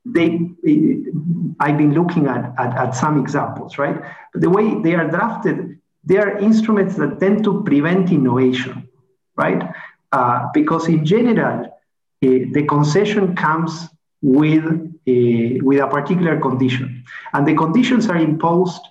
they, 0.05 0.35
uh, 0.35 1.11
I've 1.59 1.77
been 1.77 1.93
looking 1.93 2.27
at, 2.27 2.53
at, 2.57 2.77
at, 2.77 2.91
some 2.95 3.19
examples, 3.19 3.77
right? 3.77 4.01
But 4.31 4.41
the 4.41 4.49
way 4.49 4.81
they 4.81 4.95
are 4.95 5.09
drafted, 5.09 5.77
they 6.05 6.17
are 6.17 6.37
instruments 6.37 6.95
that 6.95 7.19
tend 7.19 7.43
to 7.43 7.61
prevent 7.63 8.11
innovation, 8.11 8.87
right? 9.35 9.61
Uh, 10.13 10.47
because 10.53 10.87
in 10.87 11.05
general, 11.05 11.65
uh, 11.65 11.69
the 12.21 12.65
concession 12.67 13.35
comes 13.35 13.89
with 14.21 14.63
a, 15.05 15.59
with 15.61 15.79
a 15.79 15.87
particular 15.87 16.39
condition, 16.39 17.03
and 17.33 17.45
the 17.45 17.55
conditions 17.55 18.07
are 18.07 18.17
imposed 18.17 18.81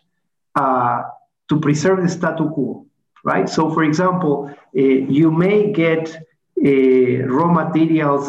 uh, 0.56 1.04
to 1.48 1.58
preserve 1.58 2.02
the 2.02 2.08
status 2.08 2.46
quo 2.52 2.87
right? 3.24 3.48
So, 3.48 3.70
for 3.70 3.84
example, 3.84 4.50
uh, 4.50 4.80
you 4.80 5.30
may 5.30 5.72
get 5.72 6.08
uh, 6.16 7.26
raw 7.26 7.50
materials 7.52 8.28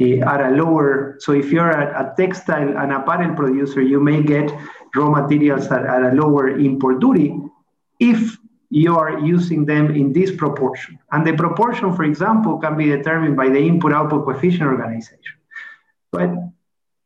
uh, 0.00 0.32
at 0.32 0.40
a 0.40 0.50
lower, 0.50 1.16
so 1.18 1.32
if 1.32 1.50
you're 1.52 1.70
a, 1.70 2.12
a, 2.12 2.14
textile 2.16 2.76
and 2.76 2.92
apparel 2.92 3.34
producer, 3.34 3.80
you 3.80 4.00
may 4.00 4.22
get 4.22 4.52
raw 4.94 5.10
materials 5.10 5.66
at, 5.66 5.84
at 5.84 6.02
a 6.02 6.14
lower 6.14 6.48
import 6.48 7.00
duty 7.00 7.38
if 7.98 8.36
you 8.70 8.96
are 8.98 9.18
using 9.20 9.64
them 9.64 9.94
in 9.94 10.12
this 10.12 10.30
proportion. 10.34 10.98
And 11.12 11.26
the 11.26 11.34
proportion, 11.34 11.94
for 11.94 12.04
example, 12.04 12.58
can 12.58 12.76
be 12.76 12.86
determined 12.86 13.36
by 13.36 13.48
the 13.48 13.58
input 13.58 13.92
output 13.92 14.24
coefficient 14.24 14.64
organization. 14.64 15.34
But 16.10 16.30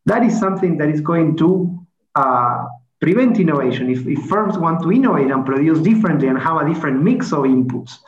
that 0.06 0.24
is 0.24 0.38
something 0.38 0.78
that 0.78 0.88
is 0.88 1.00
going 1.00 1.36
to 1.36 1.86
uh, 2.14 2.64
prevent 3.00 3.40
innovation. 3.40 3.90
If, 3.90 4.06
if, 4.06 4.26
firms 4.26 4.58
want 4.58 4.82
to 4.82 4.92
innovate 4.92 5.30
and 5.30 5.44
produce 5.44 5.80
differently 5.80 6.28
and 6.28 6.38
have 6.38 6.60
a 6.60 6.68
different 6.68 7.02
mix 7.02 7.32
of 7.32 7.40
inputs, 7.40 7.98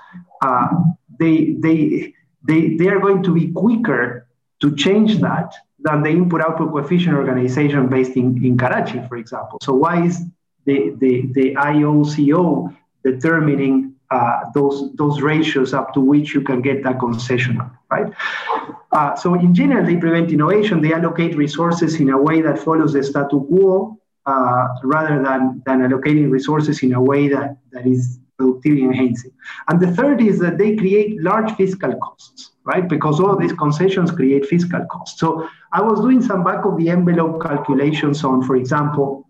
uh, 0.43 0.69
they, 1.19 1.57
they, 1.59 2.15
they, 2.47 2.77
they 2.77 2.89
are 2.89 3.01
going 3.01 3.23
to 3.23 3.35
be 3.35 3.51
quicker 3.53 4.27
to 4.61 4.77
change 4.77 5.19
that 5.21 5.55
than 5.81 6.03
the 6.03 6.11
input 6.11 6.41
output 6.41 6.71
coefficient 6.71 7.17
organization 7.17 7.89
based 7.89 8.17
in, 8.17 8.45
in 8.45 8.57
Karachi, 8.57 9.01
for 9.09 9.17
example. 9.17 9.59
So 9.63 9.75
why 9.75 10.05
is 10.05 10.21
the, 10.65 10.95
the, 10.99 11.27
the 11.33 11.55
IOCO 11.55 12.77
determining 13.05 13.95
uh, 14.11 14.51
those, 14.55 14.93
those 14.95 15.23
ratios 15.23 15.73
up 15.73 15.95
to 15.95 16.01
which 16.01 16.35
you 16.35 16.43
can 16.43 16.61
get 16.61 16.85
that 16.85 16.99
concession, 17.01 17.59
right? 17.91 18.13
Uh, 18.93 19.17
so 19.17 19.35
in 19.35 19.55
general, 19.55 19.85
they 19.85 19.97
prevent 19.97 20.31
innovation. 20.31 20.83
They 20.83 20.93
allocate 20.93 21.35
resources 21.35 21.99
in 21.99 22.11
a 22.11 22.21
way 22.21 22.43
that 22.43 22.59
follows 22.59 22.93
the 22.93 23.03
status 23.03 23.41
quo 23.49 23.99
uh, 24.26 24.69
rather 24.85 25.23
than, 25.23 25.62
than 25.67 25.81
allocating 25.81 26.31
resources 26.31 26.83
in 26.83 26.95
a 26.95 27.02
way 27.02 27.29
that, 27.29 27.57
that 27.73 27.87
is 27.87 28.19
productivity 28.38 28.85
enhancing. 28.85 29.33
And 29.69 29.81
the 29.81 29.93
third 29.93 30.21
is 30.21 30.38
that 30.41 30.59
they 30.59 30.76
create 30.76 31.21
large 31.21 31.52
fiscal 31.57 31.95
costs, 31.97 32.52
right? 32.64 32.88
Because 32.88 33.21
all 33.21 33.37
these 33.37 33.52
concessions 33.52 34.11
create 34.11 34.47
fiscal 34.47 34.85
costs. 34.91 35.19
So 35.19 35.49
I 35.73 35.83
was 35.83 36.00
doing 36.00 36.23
some 36.23 36.45
back 36.45 36.64
of 36.64 36.76
the 36.76 36.91
envelope 36.91 37.43
calculations 37.43 38.25
on, 38.25 38.43
for 38.43 38.57
example, 38.57 39.29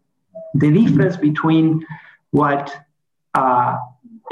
the 0.55 0.71
difference 0.71 1.17
between 1.17 1.85
what 2.31 2.75
uh, 3.35 3.79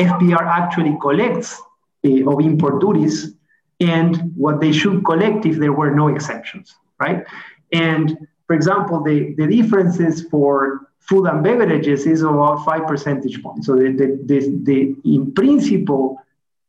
FBR 0.00 0.42
actually 0.42 0.96
collects 1.00 1.60
uh, 2.04 2.30
of 2.30 2.40
import 2.40 2.80
duties 2.80 3.34
and 3.80 4.32
what 4.36 4.60
they 4.60 4.72
should 4.72 5.04
collect 5.04 5.46
if 5.46 5.56
there 5.56 5.72
were 5.72 5.90
no 5.90 6.08
exemptions, 6.08 6.76
right? 6.98 7.24
And 7.72 8.16
for 8.50 8.56
example, 8.56 9.00
the, 9.00 9.32
the 9.38 9.46
differences 9.46 10.24
for 10.24 10.90
food 10.98 11.26
and 11.26 11.40
beverages 11.40 12.04
is 12.04 12.22
about 12.22 12.64
five 12.64 12.84
percentage 12.84 13.40
points. 13.44 13.68
So 13.68 13.76
the, 13.76 13.92
the, 13.92 14.18
the, 14.24 14.38
the 14.64 14.96
in 15.04 15.30
principle, 15.30 16.20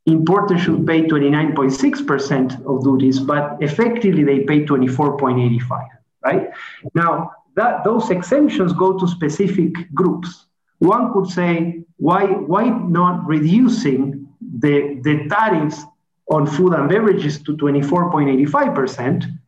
importers 0.06 0.62
should 0.62 0.86
pay 0.86 1.02
29.6% 1.02 2.66
of 2.68 2.84
duties, 2.84 3.20
but 3.20 3.58
effectively 3.62 4.24
they 4.24 4.42
pay 4.42 4.64
24.85, 4.64 5.88
right? 6.24 6.52
Now, 6.94 7.32
that 7.56 7.84
those 7.84 8.12
exemptions 8.12 8.74
go 8.74 9.00
to 9.00 9.08
specific 9.08 9.92
groups. 9.92 10.46
One 10.78 11.12
could 11.12 11.30
say, 11.32 11.84
why, 11.98 12.26
why 12.28 12.70
not 12.70 13.26
reducing 13.26 14.28
the, 14.40 15.00
the 15.02 15.28
tariffs 15.30 15.84
on 16.30 16.46
food 16.46 16.74
and 16.74 16.88
beverages 16.88 17.42
to 17.42 17.58
24.85%? 17.58 19.41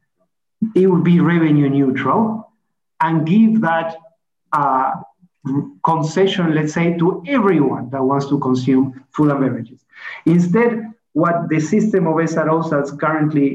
It 0.75 0.87
would 0.87 1.03
be 1.03 1.19
revenue 1.19 1.69
neutral 1.69 2.51
and 3.01 3.25
give 3.27 3.61
that 3.61 3.97
uh, 4.51 4.91
concession, 5.83 6.55
let's 6.55 6.73
say, 6.73 6.97
to 6.97 7.23
everyone 7.27 7.89
that 7.89 8.03
wants 8.03 8.27
to 8.29 8.39
consume 8.39 9.03
food 9.11 9.31
and 9.31 9.39
beverages. 9.41 9.85
Instead, 10.25 10.93
what 11.13 11.49
the 11.49 11.59
system 11.59 12.07
of 12.07 12.15
SROs 12.15 12.69
that's 12.69 12.91
currently 12.91 13.47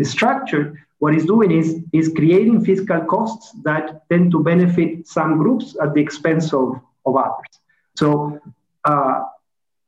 uh, 0.00 0.04
structured, 0.04 0.76
what 0.98 1.14
it's 1.14 1.24
doing 1.24 1.50
is, 1.52 1.80
is 1.92 2.08
creating 2.08 2.64
fiscal 2.64 3.00
costs 3.02 3.52
that 3.62 4.08
tend 4.08 4.32
to 4.32 4.42
benefit 4.42 5.06
some 5.06 5.38
groups 5.38 5.76
at 5.80 5.94
the 5.94 6.00
expense 6.00 6.52
of, 6.52 6.80
of 7.06 7.16
others. 7.16 7.60
So 7.96 8.40
uh, 8.84 9.24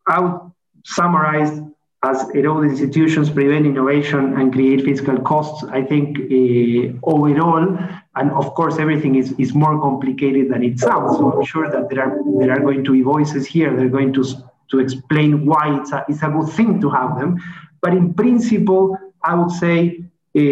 I 0.07 0.21
would 0.21 0.53
summarize 0.85 1.61
as 2.03 2.29
erode 2.31 2.65
institutions, 2.65 3.29
prevent 3.29 3.67
innovation, 3.67 4.35
and 4.39 4.53
create 4.53 4.83
fiscal 4.83 5.19
costs. 5.21 5.65
I 5.65 5.83
think 5.83 6.19
uh, 6.19 6.99
overall, 7.03 7.77
and 8.17 8.31
of 8.33 8.55
course, 8.55 8.79
everything 8.79 9.17
is, 9.17 9.33
is 9.39 9.55
more 9.55 9.79
complicated 9.81 10.51
than 10.51 10.65
it 10.65 10.79
sounds. 10.79 11.19
So 11.19 11.33
I'm 11.33 11.45
sure 11.45 11.71
that 11.71 11.91
there 11.91 12.03
are 12.05 12.19
there 12.39 12.53
are 12.53 12.61
going 12.61 12.85
to 12.85 12.93
be 12.93 13.03
voices 13.03 13.47
here 13.47 13.71
that 13.75 13.85
are 13.85 13.89
going 13.89 14.13
to 14.15 14.25
to 14.71 14.79
explain 14.79 15.45
why 15.47 15.79
it's 15.79 15.93
a, 15.93 16.05
it's 16.09 16.23
a 16.23 16.29
good 16.29 16.49
thing 16.49 16.81
to 16.81 16.89
have 16.91 17.19
them. 17.19 17.39
But 17.83 17.93
in 17.93 18.15
principle, 18.15 18.97
I 19.23 19.35
would 19.35 19.51
say 19.51 20.05
uh, 20.37 20.43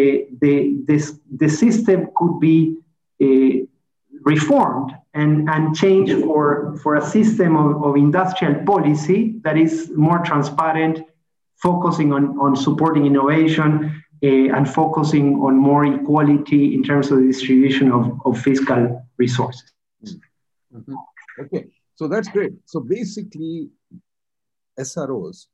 the, 0.41 0.77
this, 0.85 1.19
the 1.35 1.49
system 1.49 2.09
could 2.15 2.39
be 2.39 2.77
uh, 3.21 3.65
reformed 4.23 4.91
and, 5.13 5.49
and 5.49 5.75
changed 5.75 6.21
for, 6.23 6.77
for 6.83 6.95
a 6.95 7.01
system 7.01 7.55
of, 7.55 7.83
of 7.83 7.95
industrial 7.95 8.63
policy 8.65 9.35
that 9.43 9.57
is 9.57 9.89
more 9.95 10.19
transparent, 10.19 10.99
focusing 11.61 12.13
on, 12.13 12.37
on 12.39 12.55
supporting 12.55 13.05
innovation 13.05 14.03
uh, 14.23 14.55
and 14.55 14.69
focusing 14.69 15.35
on 15.41 15.57
more 15.57 15.85
equality 15.85 16.73
in 16.73 16.83
terms 16.83 17.11
of 17.11 17.19
the 17.19 17.25
distribution 17.25 17.91
of, 17.91 18.19
of 18.25 18.39
fiscal 18.39 19.05
resources. 19.17 19.71
Mm-hmm. 20.05 20.95
Okay, 21.39 21.67
so 21.95 22.07
that's 22.07 22.27
great. 22.29 22.53
So 22.65 22.79
basically, 22.79 23.69
SROs 24.79 25.47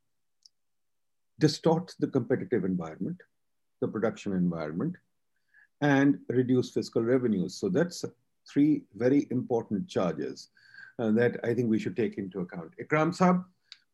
distort 1.39 1.93
the 2.00 2.07
competitive 2.07 2.63
environment, 2.63 3.21
the 3.81 3.88
production 3.88 4.33
environment, 4.33 4.95
and 5.81 6.19
reduce 6.29 6.71
fiscal 6.71 7.03
revenues. 7.03 7.55
So 7.55 7.69
that's 7.69 8.05
three 8.47 8.83
very 8.95 9.27
important 9.31 9.88
charges 9.88 10.50
uh, 11.00 11.12
that 11.12 11.39
I 11.43 11.53
think 11.53 11.69
we 11.69 11.79
should 11.79 11.95
take 11.95 12.17
into 12.17 12.39
account. 12.39 12.71
Ikram 12.81 13.15
Saab, 13.17 13.43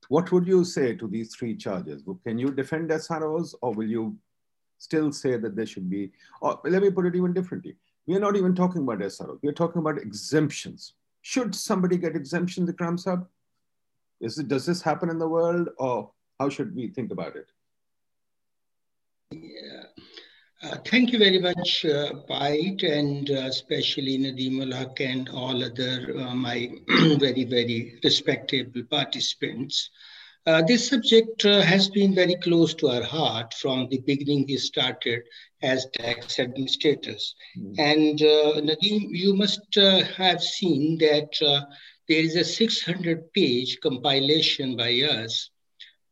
what 0.09 0.31
would 0.31 0.47
you 0.47 0.63
say 0.63 0.95
to 0.95 1.07
these 1.07 1.35
three 1.35 1.55
charges? 1.55 2.03
Can 2.25 2.37
you 2.37 2.51
defend 2.51 2.89
SROs 2.89 3.55
or 3.61 3.73
will 3.73 3.87
you 3.87 4.17
still 4.81 5.11
say 5.11 5.37
that 5.37 5.55
they 5.55 5.65
should 5.65 5.89
be, 5.89 6.11
or 6.41 6.59
let 6.65 6.81
me 6.81 6.89
put 6.89 7.05
it 7.05 7.15
even 7.15 7.33
differently. 7.33 7.75
We 8.07 8.15
are 8.15 8.19
not 8.19 8.35
even 8.35 8.55
talking 8.55 8.81
about 8.81 8.99
SROs. 8.99 9.39
We're 9.43 9.53
talking 9.53 9.79
about 9.79 9.99
exemptions. 9.99 10.93
Should 11.21 11.53
somebody 11.53 11.97
get 11.97 12.15
exemptions, 12.15 12.69
Ikram 12.69 12.97
Saab? 13.03 13.27
Is 14.19 14.39
it, 14.39 14.47
does 14.47 14.65
this 14.65 14.81
happen 14.81 15.09
in 15.09 15.19
the 15.19 15.27
world 15.27 15.69
or 15.77 16.11
how 16.39 16.49
should 16.49 16.75
we 16.75 16.87
think 16.87 17.11
about 17.11 17.35
it? 17.35 17.47
Yeah. 19.31 19.70
Uh, 20.63 20.77
thank 20.85 21.11
you 21.11 21.17
very 21.17 21.39
much, 21.39 21.85
uh, 21.85 22.13
and 22.29 23.31
uh, 23.31 23.47
especially 23.47 24.19
Nadeem 24.19 24.57
Ulhaq 24.61 24.99
and 24.99 25.27
all 25.29 25.63
other 25.63 26.15
uh, 26.19 26.35
my 26.35 26.71
very, 27.17 27.45
very 27.45 27.99
respectable 28.03 28.83
participants. 28.83 29.89
Uh, 30.45 30.61
this 30.61 30.87
subject 30.87 31.45
uh, 31.45 31.61
has 31.61 31.89
been 31.89 32.13
very 32.13 32.35
close 32.43 32.75
to 32.75 32.89
our 32.89 33.01
heart 33.01 33.55
from 33.55 33.87
the 33.89 34.01
beginning 34.01 34.45
we 34.47 34.57
started 34.57 35.21
as 35.63 35.87
tax 35.93 36.37
administrators. 36.37 37.33
Mm. 37.57 37.79
And 37.79 38.21
uh, 38.21 38.61
Nadeem, 38.61 39.07
you 39.09 39.35
must 39.35 39.75
have 39.75 40.43
seen 40.43 40.99
that 40.99 41.31
there 42.07 42.23
is 42.23 42.35
a 42.35 42.43
600 42.43 43.33
page 43.33 43.79
compilation 43.81 44.75
by 44.75 44.91
us 44.91 45.50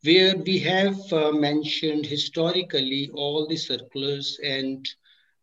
where 0.03 0.35
we 0.37 0.59
have 0.59 1.11
uh, 1.13 1.31
mentioned 1.31 2.05
historically 2.05 3.09
all 3.13 3.45
the 3.47 3.57
circulars 3.57 4.39
and 4.43 4.87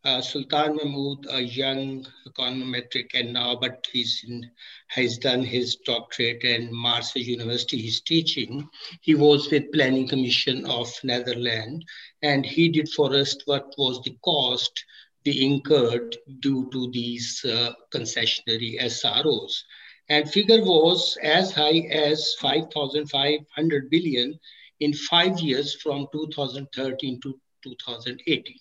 uh, 0.04 0.20
Sultan 0.20 0.76
Mahmud, 0.76 1.26
a 1.30 1.40
young 1.40 2.06
econometric, 2.28 3.10
and 3.14 3.32
now, 3.32 3.56
but 3.56 3.86
he's 3.92 4.24
in, 4.28 4.48
has 4.88 5.18
done 5.18 5.42
his 5.42 5.76
doctorate 5.84 6.44
and 6.44 6.70
Marseille 6.70 7.22
University. 7.22 7.78
He's 7.78 8.00
teaching. 8.00 8.68
He 9.00 9.14
was 9.14 9.50
with 9.50 9.72
Planning 9.72 10.08
Commission 10.08 10.64
of 10.66 10.88
Netherlands, 11.02 11.84
and 12.22 12.46
he 12.46 12.68
did 12.68 12.88
for 12.88 13.12
us 13.14 13.36
what 13.46 13.74
was 13.76 14.00
the 14.04 14.16
cost 14.24 14.84
we 15.24 15.42
incurred 15.42 16.16
due 16.40 16.68
to 16.70 16.88
these 16.92 17.44
uh, 17.44 17.72
concessionary 17.92 18.80
SROs 18.80 19.64
and 20.08 20.30
figure 20.30 20.62
was 20.62 21.16
as 21.22 21.52
high 21.52 21.80
as 21.90 22.34
5,500 22.40 23.90
billion 23.90 24.38
in 24.80 24.92
five 24.92 25.38
years 25.40 25.74
from 25.74 26.06
2013 26.12 27.20
to 27.22 27.40
2018. 27.62 28.54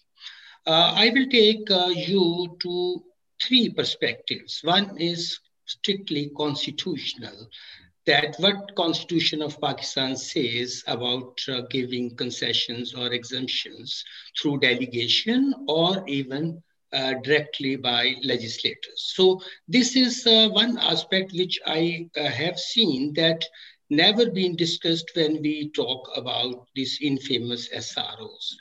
Uh, 0.65 0.93
I 0.95 1.11
will 1.13 1.27
take 1.29 1.69
uh, 1.69 1.87
you 1.87 2.57
to 2.61 3.03
three 3.41 3.69
perspectives. 3.69 4.61
One 4.63 4.97
is 4.97 5.39
strictly 5.65 6.31
constitutional, 6.35 7.49
that 8.05 8.35
what 8.37 8.75
constitution 8.75 9.41
of 9.41 9.59
Pakistan 9.59 10.15
says 10.15 10.83
about 10.87 11.39
uh, 11.47 11.61
giving 11.69 12.15
concessions 12.15 12.93
or 12.93 13.11
exemptions 13.13 14.03
through 14.39 14.59
delegation 14.59 15.53
or 15.67 16.07
even 16.07 16.61
uh, 16.95 17.13
directly 17.23 17.75
by 17.75 18.15
legislators. 18.23 19.11
So 19.15 19.41
this 19.67 19.97
is 19.97 20.25
uh, 20.25 20.47
one 20.49 20.77
aspect 20.77 21.33
which 21.33 21.59
I 21.65 22.09
uh, 22.15 22.23
have 22.23 22.57
seen 22.57 23.13
that 23.15 23.43
never 23.89 24.31
been 24.31 24.55
discussed 24.55 25.11
when 25.13 25.41
we 25.41 25.71
talk 25.71 26.09
about 26.15 26.67
these 26.73 26.99
infamous 27.01 27.67
SROs. 27.67 28.55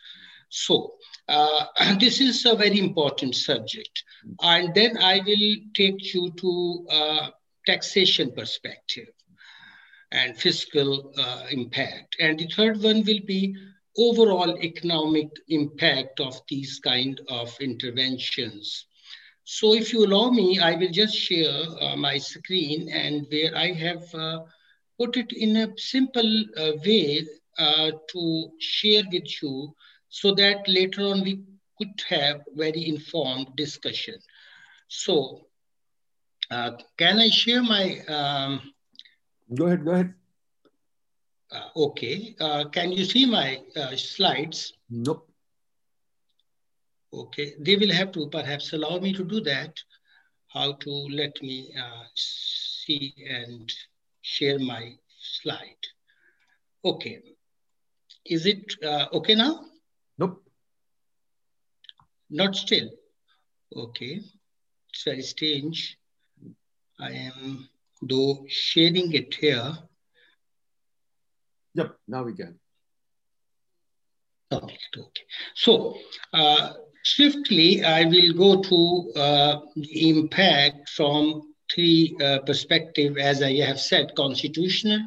So 0.49 0.95
uh, 1.29 1.67
this 2.01 2.21
is 2.21 2.45
a 2.45 2.57
very 2.57 2.81
important 2.81 3.37
subject. 3.37 4.03
And 4.43 4.75
then 4.75 4.99
I 4.99 5.21
will 5.25 5.55
take 5.75 6.13
you 6.13 6.33
to 6.37 6.87
uh, 6.91 7.31
taxation 7.67 8.33
perspective 8.33 9.11
and 10.11 10.37
fiscal 10.37 11.13
impact. 11.51 12.17
And 12.19 12.37
the 12.39 12.49
third 12.49 12.83
one 12.83 13.05
will 13.05 13.25
be 13.25 13.55
overall 13.97 14.59
economic 14.59 15.29
impact 15.49 16.21
of 16.21 16.41
these 16.49 16.81
kind 16.81 17.21
of 17.29 17.55
interventions. 17.61 18.87
So 19.45 19.75
if 19.75 19.93
you 19.93 20.07
allow 20.07 20.31
me, 20.31 20.59
I 20.59 20.75
will 20.75 20.91
just 20.91 21.15
share 21.15 21.63
uh, 21.81 21.97
my 21.97 22.19
screen 22.19 22.89
and 22.89 23.27
where 23.31 23.55
I 23.55 23.73
have 23.73 24.15
uh, 24.15 24.41
put 24.99 25.17
it 25.17 25.33
in 25.33 25.57
a 25.57 25.69
simple 25.77 26.45
uh, 26.57 26.73
way 26.85 27.27
uh, 27.59 27.91
to 28.13 28.49
share 28.59 29.03
with 29.13 29.43
you 29.43 29.75
so 30.09 30.35
that 30.35 30.67
later 30.67 31.03
on 31.03 31.23
we 31.23 31.43
could 31.79 32.01
have 32.09 32.43
very 32.55 32.89
informed 32.89 33.49
discussion. 33.57 34.15
So 34.89 35.47
uh, 36.51 36.73
can 36.97 37.19
I 37.19 37.29
share 37.29 37.63
my... 37.63 38.01
Um, 38.09 38.73
go 39.55 39.67
ahead, 39.67 39.85
go 39.85 39.91
ahead. 39.91 40.15
Uh, 41.55 41.69
okay. 41.77 42.35
Uh, 42.41 42.65
can 42.69 42.91
you 42.91 43.05
see 43.05 43.27
my 43.27 43.61
uh, 43.77 43.95
slides? 43.97 44.73
Nope. 44.91 45.29
Okay. 47.13 47.55
They 47.61 47.77
will 47.77 47.93
have 47.93 48.11
to 48.13 48.29
perhaps 48.29 48.73
allow 48.73 48.99
me 48.99 49.13
to 49.13 49.25
do 49.25 49.41
that. 49.43 49.79
How 50.49 50.73
to 50.73 50.91
let 50.91 51.41
me 51.43 51.73
uh, 51.79 52.05
see 52.15 53.15
and 53.29 53.73
share 54.23 54.59
my 54.59 54.95
slide. 55.19 55.83
Okay. 56.85 57.21
Is 58.27 58.47
it 58.47 58.75
uh, 58.85 59.07
okay 59.13 59.35
now? 59.35 59.67
Nope. 60.19 60.43
Not 62.31 62.57
still. 62.57 62.89
Okay. 63.77 64.21
It's 64.93 65.05
very 65.05 65.23
strange. 65.23 65.99
I 66.99 67.11
am 67.11 67.69
though 68.03 68.45
sharing 68.49 69.13
it 69.13 69.35
here. 69.35 69.77
Yep, 71.75 71.97
now 72.09 72.23
we 72.23 72.35
can. 72.35 72.59
Okay, 74.53 74.79
okay. 74.97 75.23
So, 75.55 75.97
uh, 76.33 76.75
swiftly, 77.03 77.85
I 77.85 78.05
will 78.05 78.33
go 78.35 78.63
to 78.63 79.21
uh, 79.21 79.61
the 79.75 80.09
impact 80.11 80.91
from 80.91 81.55
three 81.73 82.17
uh, 82.21 82.39
as 83.19 83.43
I 83.43 83.55
have 83.67 83.81
said, 83.81 84.15
constitutional, 84.15 85.01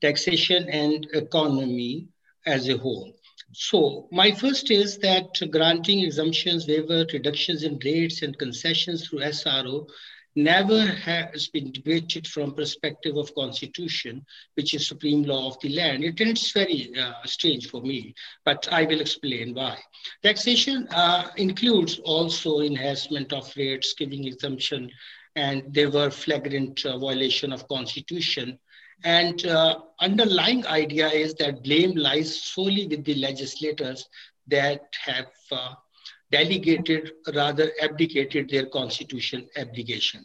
taxation, 0.00 0.68
and 0.68 1.06
economy 1.12 2.08
as 2.46 2.68
a 2.68 2.76
whole. 2.78 3.12
So 3.52 4.08
my 4.12 4.32
first 4.32 4.70
is 4.70 4.98
that 4.98 5.28
granting 5.50 6.00
exemptions, 6.00 6.66
waiver, 6.66 7.06
reductions 7.12 7.62
in 7.62 7.78
rates 7.84 8.22
and 8.22 8.38
concessions 8.38 9.06
through 9.06 9.20
SRO 9.20 9.86
never 10.36 10.86
has 10.86 11.48
been 11.48 11.72
debated 11.72 12.26
from 12.26 12.54
perspective 12.54 13.16
of 13.16 13.34
constitution, 13.34 14.24
which 14.54 14.74
is 14.74 14.86
supreme 14.86 15.22
law 15.22 15.48
of 15.48 15.58
the 15.60 15.70
land. 15.70 16.04
It, 16.04 16.20
it's 16.20 16.52
very 16.52 16.92
uh, 16.98 17.14
strange 17.24 17.70
for 17.70 17.80
me, 17.80 18.14
but 18.44 18.68
I 18.70 18.84
will 18.84 19.00
explain 19.00 19.54
why. 19.54 19.78
Taxation 20.22 20.86
uh, 20.90 21.30
includes 21.36 21.98
also 22.00 22.60
enhancement 22.60 23.32
of 23.32 23.50
rates, 23.56 23.94
giving 23.94 24.26
exemption, 24.26 24.90
and 25.34 25.62
there 25.72 25.90
were 25.90 26.10
flagrant 26.10 26.84
uh, 26.84 26.98
violation 26.98 27.52
of 27.52 27.66
constitution. 27.68 28.58
And 29.04 29.44
uh, 29.46 29.80
underlying 30.00 30.66
idea 30.66 31.08
is 31.08 31.34
that 31.34 31.62
blame 31.62 31.94
lies 31.96 32.42
solely 32.42 32.86
with 32.86 33.04
the 33.04 33.14
legislators 33.14 34.08
that 34.48 34.80
have 35.04 35.26
uh, 35.50 35.74
delegated, 36.30 37.12
rather 37.34 37.70
abdicated 37.80 38.48
their 38.50 38.66
constitution 38.66 39.48
obligation. 39.56 40.24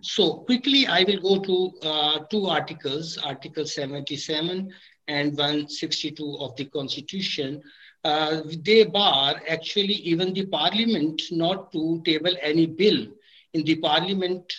So 0.00 0.34
quickly, 0.34 0.86
I 0.86 1.04
will 1.04 1.20
go 1.20 1.38
to 1.42 1.86
uh, 1.86 2.18
two 2.30 2.46
articles, 2.46 3.18
Article 3.18 3.66
77 3.66 4.72
and 5.08 5.36
162 5.36 6.38
of 6.40 6.56
the 6.56 6.64
Constitution. 6.66 7.62
Uh, 8.02 8.42
they 8.64 8.84
bar 8.84 9.40
actually 9.48 9.94
even 9.94 10.32
the 10.32 10.46
Parliament 10.46 11.22
not 11.30 11.70
to 11.72 12.02
table 12.04 12.34
any 12.40 12.66
bill 12.66 13.06
in 13.54 13.62
the 13.64 13.76
Parliament 13.76 14.52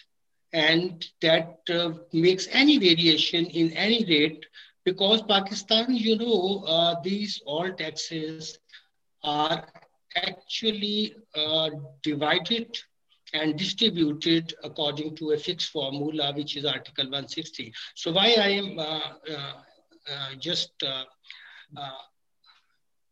and 0.53 1.06
that 1.21 1.60
uh, 1.69 1.91
makes 2.13 2.47
any 2.51 2.77
variation 2.77 3.45
in 3.47 3.71
any 3.73 4.06
rate 4.06 4.45
because 4.86 5.21
Pakistan, 5.23 5.95
you 5.95 6.17
know, 6.17 6.63
uh, 6.67 6.95
these 7.03 7.41
all 7.45 7.71
taxes 7.73 8.60
are 9.23 9.65
actually 10.15 11.15
uh, 11.36 11.69
divided 12.02 12.78
and 13.34 13.58
distributed 13.58 14.54
according 14.63 15.15
to 15.15 15.32
a 15.32 15.38
fixed 15.38 15.71
formula, 15.71 16.34
which 16.36 16.56
is 16.56 16.65
Article 16.65 17.06
160. 17.06 17.73
So 17.95 18.12
why 18.12 18.36
I 18.39 18.49
am 18.49 18.80
uh, 18.80 18.99
uh, 19.30 19.54
uh, 20.08 20.36
just 20.39 20.84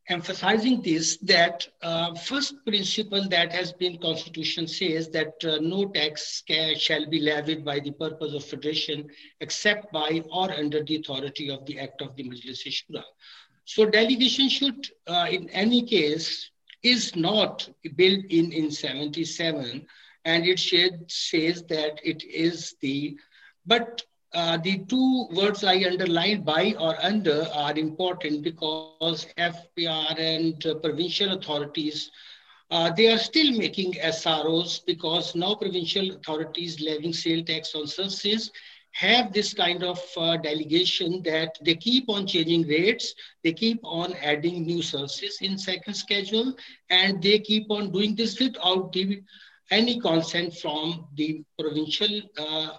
emphasizing 0.09 0.81
this 0.81 1.17
that 1.17 1.67
uh, 1.81 2.13
first 2.15 2.55
principle 2.65 3.27
that 3.29 3.51
has 3.51 3.71
been 3.71 3.97
constitution 3.99 4.67
says 4.67 5.09
that 5.09 5.33
uh, 5.45 5.57
no 5.61 5.85
tax 5.85 6.43
shall 6.77 7.05
be 7.05 7.19
levied 7.19 7.63
by 7.63 7.79
the 7.79 7.91
purpose 7.91 8.33
of 8.33 8.43
federation 8.43 9.09
except 9.39 9.91
by 9.93 10.21
or 10.31 10.51
under 10.51 10.83
the 10.83 10.97
authority 10.97 11.49
of 11.49 11.65
the 11.65 11.79
act 11.79 12.01
of 12.01 12.15
the 12.15 12.23
majlis 12.23 12.63
shura 12.77 13.03
so 13.65 13.85
delegation 13.85 14.49
should 14.49 14.89
uh, 15.07 15.27
in 15.29 15.49
any 15.49 15.81
case 15.83 16.51
is 16.83 17.15
not 17.15 17.67
built 17.95 18.25
in 18.29 18.51
in 18.51 18.71
77 18.71 19.85
and 20.25 20.45
it 20.45 20.59
says 20.59 21.63
that 21.63 21.99
it 22.03 22.23
is 22.23 22.75
the 22.81 23.17
but 23.65 24.03
uh, 24.33 24.57
the 24.57 24.79
two 24.87 25.27
words 25.33 25.63
I 25.63 25.83
underlined 25.83 26.45
by 26.45 26.73
or 26.79 26.95
under 27.03 27.47
are 27.53 27.77
important 27.77 28.43
because 28.43 29.27
FBR 29.37 30.19
and 30.19 30.65
uh, 30.65 30.75
provincial 30.75 31.33
authorities, 31.33 32.11
uh, 32.69 32.91
they 32.91 33.11
are 33.11 33.17
still 33.17 33.51
making 33.57 33.93
SROs 33.95 34.85
because 34.85 35.35
now 35.35 35.55
provincial 35.55 36.11
authorities 36.15 36.79
levying 36.79 37.11
sale 37.11 37.43
tax 37.43 37.75
on 37.75 37.87
services 37.87 38.51
have 38.93 39.31
this 39.33 39.53
kind 39.53 39.83
of 39.83 39.99
uh, 40.17 40.37
delegation 40.37 41.21
that 41.23 41.57
they 41.63 41.75
keep 41.75 42.09
on 42.09 42.27
changing 42.27 42.67
rates, 42.67 43.13
they 43.43 43.53
keep 43.53 43.79
on 43.83 44.13
adding 44.21 44.65
new 44.65 44.81
services 44.81 45.37
in 45.41 45.57
second 45.57 45.93
schedule, 45.93 46.53
and 46.89 47.21
they 47.21 47.39
keep 47.39 47.69
on 47.71 47.91
doing 47.91 48.15
this 48.15 48.39
without 48.39 48.91
giving 48.91 49.25
any 49.71 49.99
consent 49.99 50.53
from 50.55 51.07
the 51.15 51.43
provincial 51.57 52.21
uh, 52.37 52.77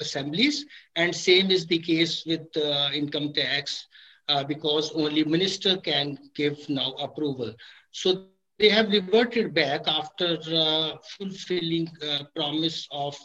assemblies. 0.00 0.64
And 0.96 1.14
same 1.14 1.50
is 1.50 1.66
the 1.66 1.78
case 1.78 2.24
with 2.24 2.56
uh, 2.56 2.90
income 2.94 3.32
tax 3.34 3.86
uh, 4.28 4.44
because 4.44 4.92
only 4.92 5.24
minister 5.24 5.76
can 5.76 6.18
give 6.34 6.68
now 6.68 6.92
approval. 6.92 7.54
So 7.92 8.24
they 8.58 8.68
have 8.70 8.88
reverted 8.90 9.54
back 9.54 9.82
after 9.86 10.38
uh, 10.54 10.96
fulfilling 11.18 11.88
uh, 12.02 12.24
promise 12.34 12.86
of 12.90 13.16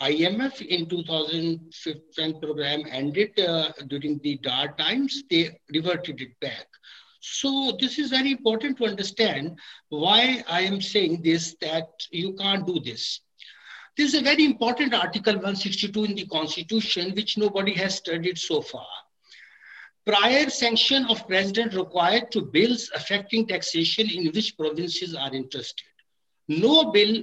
IMF 0.00 0.60
in 0.60 0.88
2015 0.88 2.40
program 2.40 2.82
ended 2.90 3.38
uh, 3.38 3.70
during 3.86 4.18
the 4.22 4.38
dark 4.38 4.76
times, 4.76 5.22
they 5.30 5.58
reverted 5.72 6.20
it 6.20 6.38
back. 6.40 6.66
So 7.20 7.76
this 7.80 7.98
is 7.98 8.10
very 8.10 8.32
important 8.32 8.76
to 8.78 8.86
understand 8.86 9.58
why 9.88 10.44
I 10.48 10.62
am 10.62 10.80
saying 10.80 11.22
this, 11.22 11.56
that 11.60 11.88
you 12.10 12.34
can't 12.34 12.66
do 12.66 12.80
this. 12.80 13.20
This 13.96 14.12
is 14.12 14.20
a 14.20 14.24
very 14.24 14.44
important 14.44 14.92
Article 14.92 15.34
162 15.34 16.04
in 16.04 16.14
the 16.16 16.26
Constitution, 16.26 17.14
which 17.14 17.38
nobody 17.38 17.72
has 17.74 17.94
studied 17.94 18.38
so 18.38 18.60
far. 18.60 18.86
Prior 20.04 20.50
sanction 20.50 21.06
of 21.06 21.26
president 21.26 21.74
required 21.74 22.30
to 22.32 22.42
bills 22.42 22.90
affecting 22.94 23.46
taxation 23.46 24.10
in 24.10 24.26
which 24.32 24.56
provinces 24.58 25.14
are 25.14 25.32
interested. 25.32 25.86
No 26.48 26.90
bill 26.90 27.22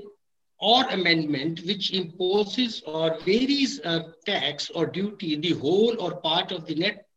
or 0.61 0.83
amendment 0.89 1.65
which 1.65 1.91
imposes 1.91 2.81
or 2.85 3.19
varies 3.21 3.79
a 3.79 4.13
tax 4.25 4.69
or 4.69 4.85
duty, 4.85 5.35
the 5.35 5.53
whole 5.53 5.99
or 5.99 6.21
part 6.21 6.51
of 6.51 6.65
the 6.67 6.75
net, 6.75 7.07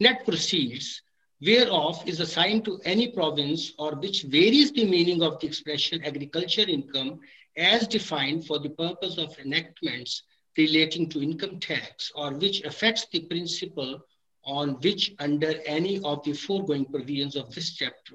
net 0.00 0.24
proceeds 0.24 1.00
whereof 1.40 2.02
is 2.06 2.20
assigned 2.20 2.64
to 2.64 2.80
any 2.84 3.08
province 3.08 3.72
or 3.78 3.94
which 3.96 4.22
varies 4.24 4.72
the 4.72 4.84
meaning 4.84 5.22
of 5.22 5.38
the 5.40 5.46
expression 5.46 6.04
agriculture 6.04 6.68
income 6.68 7.20
as 7.56 7.86
defined 7.86 8.46
for 8.46 8.58
the 8.58 8.70
purpose 8.70 9.18
of 9.18 9.36
enactments 9.38 10.22
relating 10.56 11.08
to 11.08 11.22
income 11.22 11.60
tax 11.60 12.10
or 12.14 12.32
which 12.34 12.62
affects 12.62 13.06
the 13.12 13.20
principle 13.20 14.00
on 14.44 14.70
which 14.80 15.12
under 15.18 15.54
any 15.66 16.00
of 16.04 16.22
the 16.24 16.32
foregoing 16.32 16.84
provisions 16.84 17.36
of 17.36 17.52
this 17.54 17.74
chapter, 17.74 18.14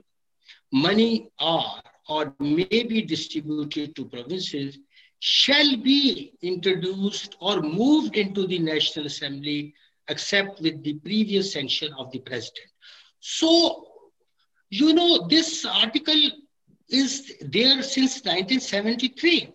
money 0.72 1.30
are 1.40 1.82
or 2.10 2.34
may 2.40 2.84
be 2.84 3.02
distributed 3.02 3.96
to 3.96 4.06
provinces 4.06 4.80
shall 5.20 5.78
be 5.78 6.34
introduced 6.42 7.36
or 7.40 7.62
moved 7.62 8.18
into 8.18 8.48
the 8.48 8.60
National 8.60 9.06
Assembly 9.06 9.74
except 10.08 10.60
with 10.62 10.84
the 10.84 10.96
previous 10.96 11.54
sanction 11.54 11.94
of 11.98 12.12
the 12.12 12.20
president. 12.20 12.68
So, 13.20 13.86
you 14.70 14.94
know, 14.94 15.28
this 15.28 15.66
article 15.66 16.22
is 16.90 17.34
there 17.42 17.84
since 17.84 18.24
1973. 18.24 19.54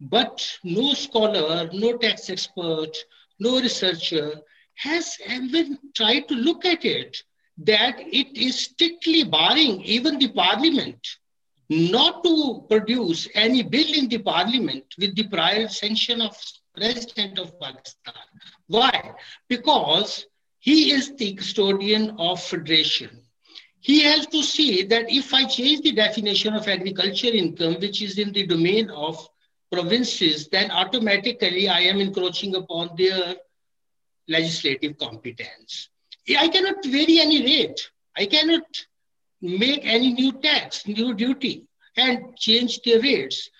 But 0.00 0.58
no 0.62 0.92
scholar, 0.94 1.68
no 1.72 1.96
tax 1.96 2.30
expert, 2.30 2.96
no 3.40 3.60
researcher 3.60 4.40
has 4.74 5.16
even 5.28 5.78
tried 5.94 6.28
to 6.28 6.34
look 6.34 6.64
at 6.64 6.84
it 6.84 7.16
that 7.58 7.96
it 7.98 8.36
is 8.36 8.60
strictly 8.60 9.24
barring 9.24 9.82
even 9.82 10.18
the 10.18 10.28
parliament 10.28 10.98
not 11.68 12.22
to 12.24 12.64
produce 12.68 13.28
any 13.34 13.62
bill 13.62 13.92
in 13.94 14.08
the 14.08 14.18
parliament 14.18 14.84
with 14.98 15.14
the 15.16 15.26
prior 15.28 15.68
sanction 15.68 16.20
of 16.20 16.36
president 16.74 17.38
of 17.38 17.58
Pakistan. 17.58 18.14
Why? 18.66 19.14
Because 19.48 20.26
he 20.58 20.92
is 20.92 21.14
the 21.16 21.34
custodian 21.34 22.16
of 22.18 22.42
federation 22.42 23.26
he 23.86 24.02
has 24.02 24.26
to 24.26 24.42
see 24.42 24.82
that 24.82 25.06
if 25.08 25.32
I 25.32 25.44
change 25.44 25.82
the 25.82 25.92
definition 25.92 26.54
of 26.54 26.66
agriculture 26.66 27.28
income, 27.28 27.76
which 27.80 28.02
is 28.02 28.18
in 28.18 28.32
the 28.32 28.44
domain 28.44 28.90
of 28.90 29.28
provinces, 29.70 30.48
then 30.48 30.72
automatically 30.72 31.68
I 31.68 31.82
am 31.82 32.00
encroaching 32.00 32.56
upon 32.56 32.90
their 32.98 33.36
legislative 34.26 34.98
competence. 34.98 35.88
I 36.36 36.48
cannot 36.48 36.84
vary 36.84 37.20
any 37.20 37.44
rate. 37.44 37.88
I 38.16 38.26
cannot 38.26 38.64
make 39.46 39.80
any 39.84 40.12
new 40.12 40.32
tax, 40.32 40.86
new 40.86 41.14
duty, 41.14 41.66
and 41.96 42.36
change 42.36 42.80
the 42.82 42.98
rates. 42.98 43.50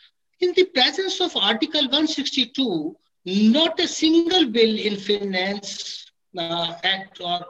In 0.41 0.53
the 0.55 0.65
presence 0.67 1.21
of 1.21 1.37
Article 1.37 1.83
162, 1.83 2.97
not 3.25 3.81
a 3.81 3.89
single 3.89 4.47
bill 4.47 4.79
in 4.79 4.97
Finance 4.97 6.11
uh, 6.39 6.75
Act 6.85 7.21
or 7.21 7.41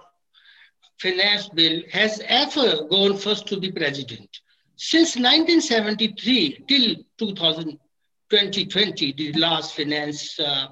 finance 0.99 1.49
bill 1.51 1.83
has 1.92 2.22
ever 2.27 2.85
gone 2.85 3.16
first 3.16 3.46
to 3.49 3.57
the 3.57 3.72
president. 3.72 4.40
Since 4.77 5.16
1973 5.16 6.64
till 6.68 6.96
2020, 7.18 9.12
the 9.12 9.33
last 9.35 9.75
finance 9.75 10.38
uh, 10.38 10.68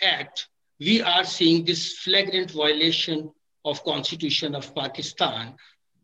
act, 0.00 0.48
we 0.80 1.02
are 1.02 1.24
seeing 1.24 1.64
this 1.64 1.98
flagrant 1.98 2.50
violation 2.52 3.30
of 3.64 3.82
constitution 3.84 4.54
of 4.54 4.74
Pakistan. 4.74 5.56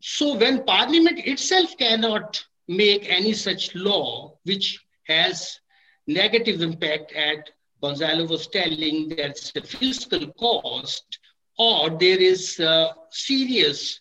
So 0.07 0.35
when 0.35 0.63
parliament 0.65 1.17
itself 1.25 1.75
cannot 1.77 2.45
make 2.67 3.09
any 3.09 3.33
such 3.33 3.73
law 3.73 4.37
which 4.43 4.79
has 5.07 5.59
negative 6.05 6.61
impact 6.61 7.11
at 7.13 7.49
Gonzalo 7.81 8.27
was 8.27 8.45
telling 8.45 9.09
there's 9.09 9.51
a 9.55 9.61
fiscal 9.61 10.27
cost 10.33 11.17
or 11.57 11.89
there 11.89 12.19
is 12.19 12.59
uh, 12.59 12.93
serious 13.09 13.99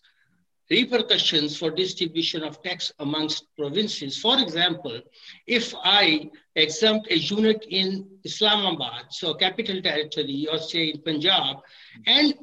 repercussions 0.70 1.56
for 1.56 1.70
distribution 1.70 2.42
of 2.42 2.62
tax 2.62 2.92
amongst 2.98 3.46
provinces. 3.56 4.18
For 4.18 4.38
example, 4.38 5.00
if 5.46 5.74
I 5.84 6.30
exempt 6.54 7.10
a 7.10 7.18
unit 7.18 7.64
in 7.70 8.06
Islamabad, 8.24 9.06
so 9.08 9.32
capital 9.32 9.80
territory, 9.80 10.48
or 10.50 10.58
say 10.58 10.88
in 10.88 11.00
Punjab, 11.00 11.62
and 12.06 12.34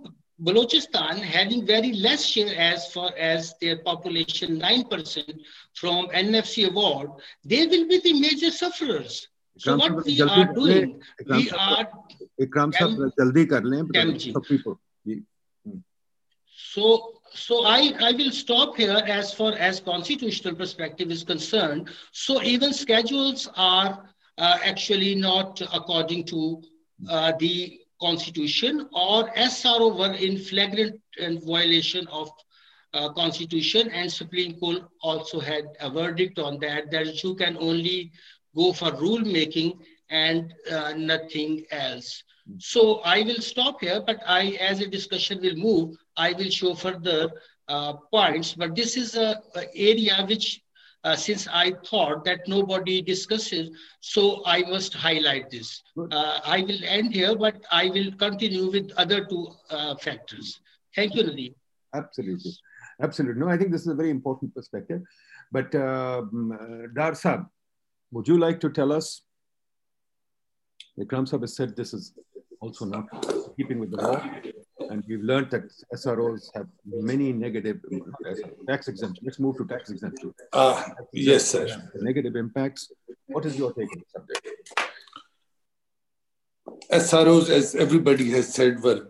Balochistan 0.43 1.19
having 1.19 1.65
very 1.65 1.93
less 1.93 2.25
share 2.25 2.56
as 2.58 2.91
far 2.91 3.12
as 3.17 3.54
their 3.62 3.77
population, 3.77 4.60
9% 4.60 5.39
from 5.75 6.08
NFC 6.08 6.67
award, 6.69 7.12
they 7.45 7.67
will 7.67 7.88
be 7.88 7.99
the 7.99 8.19
major 8.19 8.51
sufferers. 8.51 9.27
So 9.58 9.77
what 9.77 10.06
we 10.06 10.19
are 10.21 10.54
doing, 10.54 11.01
we 11.27 11.51
are 11.51 11.88
Ikram 12.39 12.73
sahab 12.73 13.12
jaldi 13.19 13.49
kar 13.49 13.62
lein 13.62 13.88
people. 14.47 14.80
So 16.73 17.21
so 17.34 17.65
I, 17.65 17.93
I 18.01 18.12
will 18.12 18.32
stop 18.32 18.75
here 18.75 19.01
as 19.08 19.34
far 19.34 19.54
as 19.54 19.80
constitutional 19.80 20.56
perspective 20.56 21.12
is 21.12 21.23
concerned. 21.23 21.89
So 22.12 22.41
even 22.41 22.73
schedules 22.73 23.49
are 23.56 24.10
uh, 24.38 24.58
actually 24.63 25.15
not 25.15 25.62
according 25.73 26.25
to 26.25 26.62
uh, 27.10 27.34
the 27.39 27.81
constitution 28.02 28.88
or 28.94 29.30
SRO 29.36 29.98
were 29.98 30.14
in 30.14 30.38
flagrant 30.38 31.00
violation 31.46 32.08
of 32.08 32.30
uh, 32.94 33.10
constitution 33.14 33.90
and 33.92 34.12
Supreme 34.12 34.60
Court 34.60 34.84
also 35.02 35.40
had 35.40 35.66
a 35.80 35.90
verdict 35.90 36.40
on 36.40 36.60
that, 36.60 36.92
that 36.92 37.24
you 37.24 37.36
can 37.36 37.58
only 37.58 38.12
go 38.56 38.74
for 38.74 38.92
rule 38.96 39.20
making 39.20 39.80
and 40.10 40.54
uh, 40.70 40.94
nothing 40.98 41.64
else. 41.72 42.24
So 42.60 43.00
I 43.06 43.22
will 43.22 43.40
stop 43.40 43.80
here, 43.82 44.02
but 44.06 44.20
I, 44.28 44.58
as 44.60 44.82
a 44.82 44.88
discussion 44.88 45.42
will 45.42 45.56
move, 45.56 45.96
I 46.18 46.34
will 46.34 46.50
show 46.50 46.74
further 46.74 47.30
uh, 47.68 47.94
points. 48.12 48.54
But 48.54 48.76
this 48.76 48.98
is 48.98 49.16
a, 49.16 49.42
a 49.56 49.66
area 49.76 50.26
which, 50.28 50.62
uh, 51.04 51.16
since 51.16 51.48
I 51.48 51.74
thought 51.86 52.24
that 52.26 52.48
nobody 52.48 53.02
discusses, 53.02 53.70
so 54.00 54.44
I 54.46 54.62
must 54.62 54.94
highlight 54.94 55.50
this. 55.50 55.82
Uh, 55.98 56.40
I 56.46 56.62
will 56.62 56.84
end 56.84 57.14
here, 57.14 57.36
but 57.36 57.56
I 57.72 57.90
will 57.90 58.12
continue 58.14 58.70
with 58.72 58.92
other 58.98 59.26
two 59.26 59.48
uh, 59.70 59.96
factors. 59.96 60.60
Thank 60.96 61.16
you, 61.16 61.24
Nadeem. 61.24 61.54
Absolutely. 61.94 62.52
Absolutely. 63.02 63.42
No, 63.42 63.50
I 63.50 63.58
think 63.58 63.72
this 63.72 63.82
is 63.82 63.88
a 63.88 63.96
very 63.96 64.10
important 64.10 64.54
perspective. 64.54 65.02
But 65.52 65.74
um, 65.76 66.58
uh, 66.60 66.88
Dar 66.94 67.16
Sab, 67.16 67.46
would 68.12 68.28
you 68.28 68.38
like 68.38 68.60
to 68.62 68.70
tell 68.70 68.92
us? 68.92 69.24
Ikram 71.00 71.28
Sab 71.28 71.42
has 71.42 71.56
said 71.56 71.76
this 71.76 71.94
is 71.94 72.14
also 72.60 72.86
not 72.86 73.06
keeping 73.58 73.80
with 73.80 73.92
the 73.92 73.98
law. 73.98 74.24
And 74.91 75.06
we've 75.08 75.23
learned 75.23 75.49
that 75.51 75.71
SROs 75.95 76.49
have 76.54 76.67
many 76.86 77.32
negative 77.32 77.80
tax 78.67 78.89
exemption. 78.89 79.23
Let's 79.25 79.39
move 79.39 79.56
to 79.60 79.65
tax 79.65 79.89
exemption. 79.89 80.34
Uh, 80.51 80.84
yes, 81.13 81.45
sir. 81.51 81.65
Negative 81.95 82.36
impacts. 82.36 82.91
What 83.27 83.45
is 83.45 83.58
your 83.58 83.71
take 83.71 83.89
on 83.93 84.04
the 84.04 84.10
subject? 84.15 84.45
SROs, 86.91 87.49
as 87.49 87.73
everybody 87.75 88.32
has 88.32 88.54
said, 88.54 88.84
were 88.84 89.08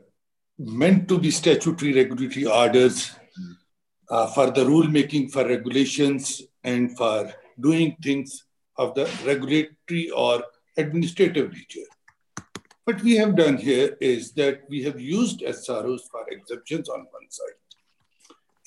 meant 0.60 1.08
to 1.08 1.18
be 1.18 1.32
statutory 1.32 1.94
regulatory 1.94 2.46
orders 2.46 3.16
uh, 4.12 4.28
for 4.28 4.52
the 4.52 4.64
rule 4.64 4.88
making, 4.88 5.30
for 5.30 5.48
regulations, 5.48 6.44
and 6.64 6.96
for 6.96 7.34
doing 7.60 7.98
things 8.04 8.44
of 8.78 8.94
the 8.94 9.10
regulatory 9.26 10.12
or 10.12 10.44
administrative 10.78 11.52
nature. 11.52 11.90
What 12.92 13.04
we 13.04 13.16
have 13.16 13.38
done 13.38 13.56
here 13.56 13.96
is 14.02 14.34
that 14.34 14.64
we 14.68 14.84
have 14.84 15.00
used 15.00 15.40
SROs 15.40 16.02
for 16.12 16.28
exemptions 16.28 16.90
on 16.90 17.08
one 17.10 17.30
side. 17.30 17.60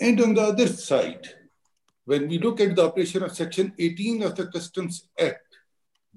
And 0.01 0.19
on 0.19 0.33
the 0.33 0.41
other 0.41 0.67
side, 0.67 1.29
when 2.07 2.27
we 2.29 2.39
look 2.39 2.59
at 2.59 2.75
the 2.75 2.87
operation 2.87 3.23
of 3.23 3.37
Section 3.37 3.75
18 3.79 4.23
of 4.23 4.35
the 4.35 4.47
Customs 4.47 5.09
Act, 5.21 5.59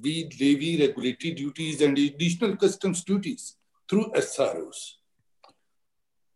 we 0.02 0.30
levy 0.40 0.88
regulatory 0.88 1.34
duties 1.34 1.82
and 1.82 1.98
additional 1.98 2.56
customs 2.56 3.04
duties 3.04 3.58
through 3.90 4.10
SROs. 4.16 4.94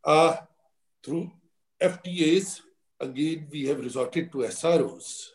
Uh, 0.04 0.36
through 1.02 1.32
FTAs, 1.82 2.60
again, 3.00 3.48
we 3.50 3.68
have 3.68 3.80
resorted 3.80 4.30
to 4.34 4.40
SROs. 4.40 5.28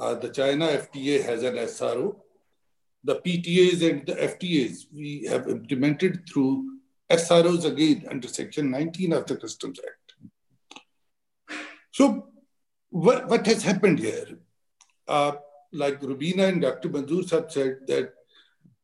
Uh, 0.00 0.14
the 0.14 0.30
China 0.30 0.66
FTA 0.66 1.22
has 1.22 1.44
an 1.44 1.54
SRO, 1.54 2.16
the 3.04 3.16
PTAs 3.16 3.88
and 3.88 4.06
the 4.06 4.14
FTAs 4.14 4.86
we 4.92 5.24
have 5.28 5.48
implemented 5.48 6.28
through 6.28 6.78
SROs 7.10 7.64
again 7.64 8.06
under 8.10 8.28
Section 8.28 8.70
19 8.70 9.12
of 9.12 9.26
the 9.26 9.36
Customs 9.36 9.80
Act. 9.86 11.58
So, 11.90 12.28
what, 12.90 13.28
what 13.28 13.46
has 13.46 13.62
happened 13.62 13.98
here? 13.98 14.26
Uh, 15.06 15.32
like 15.72 16.02
Rubina 16.02 16.44
and 16.44 16.62
Dr. 16.62 16.88
Manzoor 16.88 17.30
have 17.30 17.50
said 17.50 17.78
that 17.86 18.12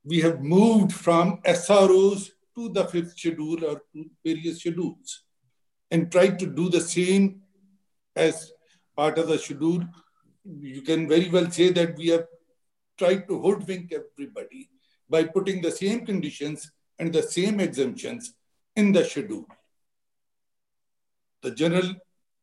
we 0.05 0.21
have 0.21 0.43
moved 0.43 0.93
from 0.93 1.41
SROs 1.43 2.31
to 2.57 2.69
the 2.69 2.85
fifth 2.85 3.19
schedule 3.19 3.65
or 3.65 3.83
to 3.93 4.11
various 4.25 4.61
schedules 4.61 5.25
and 5.91 6.11
tried 6.11 6.39
to 6.39 6.47
do 6.47 6.69
the 6.69 6.81
same 6.81 7.41
as 8.17 8.53
part 8.97 9.19
of 9.19 9.29
the 9.29 9.39
schedule. 9.39 9.83
You 10.45 10.83
can 10.83 11.09
very 11.09 11.29
well 11.31 11.51
say 11.51 11.71
that 11.71 11.97
we 11.97 12.09
have 12.09 12.27
tried 12.99 13.27
to 13.29 13.41
hoodwink 13.41 13.93
everybody 13.93 14.71
by 15.09 15.25
putting 15.25 15.61
the 15.61 15.71
same 15.71 16.05
conditions 16.07 16.71
and 16.99 17.13
the 17.13 17.23
same 17.23 17.61
exemptions 17.61 18.35
in 18.77 18.93
the 18.93 19.05
schedule. 19.05 19.47
The 21.43 21.51
general, 21.51 21.95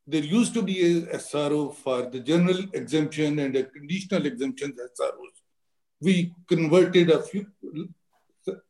there 0.06 0.24
used 0.24 0.54
to 0.54 0.62
be 0.62 0.82
a 0.82 1.02
SRO 1.18 1.74
for 1.74 2.10
the 2.10 2.20
general 2.20 2.60
exemption 2.74 3.40
and 3.40 3.56
a 3.56 3.64
conditional 3.64 4.26
exemption 4.26 4.74
SROs. 4.74 5.38
We 6.02 6.34
converted 6.48 7.10
a 7.10 7.22
few, 7.22 7.48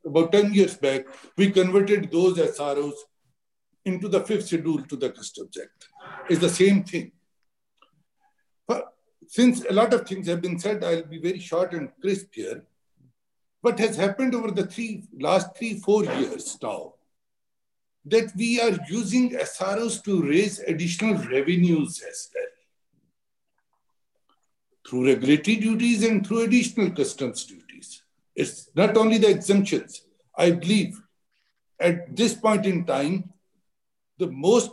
about 0.05 0.31
10 0.31 0.53
years 0.53 0.75
back, 0.75 1.05
we 1.37 1.51
converted 1.51 2.11
those 2.11 2.37
SROs 2.37 2.93
into 3.85 4.07
the 4.07 4.21
fifth 4.21 4.47
schedule 4.47 4.83
to 4.83 4.95
the 4.95 5.09
Customs 5.09 5.57
Act. 5.57 5.87
It's 6.29 6.41
the 6.41 6.49
same 6.49 6.83
thing. 6.83 7.11
Since 9.31 9.63
a 9.63 9.71
lot 9.71 9.93
of 9.93 10.05
things 10.05 10.27
have 10.27 10.41
been 10.41 10.59
said, 10.59 10.83
I'll 10.83 11.03
be 11.03 11.17
very 11.17 11.39
short 11.39 11.71
and 11.71 11.89
crisp 12.01 12.33
here. 12.33 12.65
What 13.61 13.79
has 13.79 13.95
happened 13.95 14.35
over 14.35 14.51
the 14.51 14.65
three 14.65 15.05
last 15.17 15.55
three, 15.55 15.79
four 15.79 16.03
years 16.03 16.57
now, 16.61 16.95
that 18.03 18.35
we 18.35 18.59
are 18.59 18.77
using 18.89 19.29
SROs 19.29 20.03
to 20.03 20.21
raise 20.21 20.59
additional 20.59 21.15
revenues 21.15 22.03
as 22.05 22.29
well. 22.35 22.43
Through 24.85 25.13
regulatory 25.13 25.55
duties 25.55 26.03
and 26.03 26.27
through 26.27 26.41
additional 26.41 26.91
customs 26.91 27.45
duties. 27.45 28.03
It's 28.35 28.69
not 28.75 28.97
only 28.97 29.17
the 29.17 29.29
exemptions. 29.29 30.01
I 30.37 30.51
believe 30.51 31.01
at 31.79 32.17
this 32.17 32.33
point 32.33 32.65
in 32.65 32.83
time, 32.83 33.29
the 34.17 34.27
most 34.29 34.71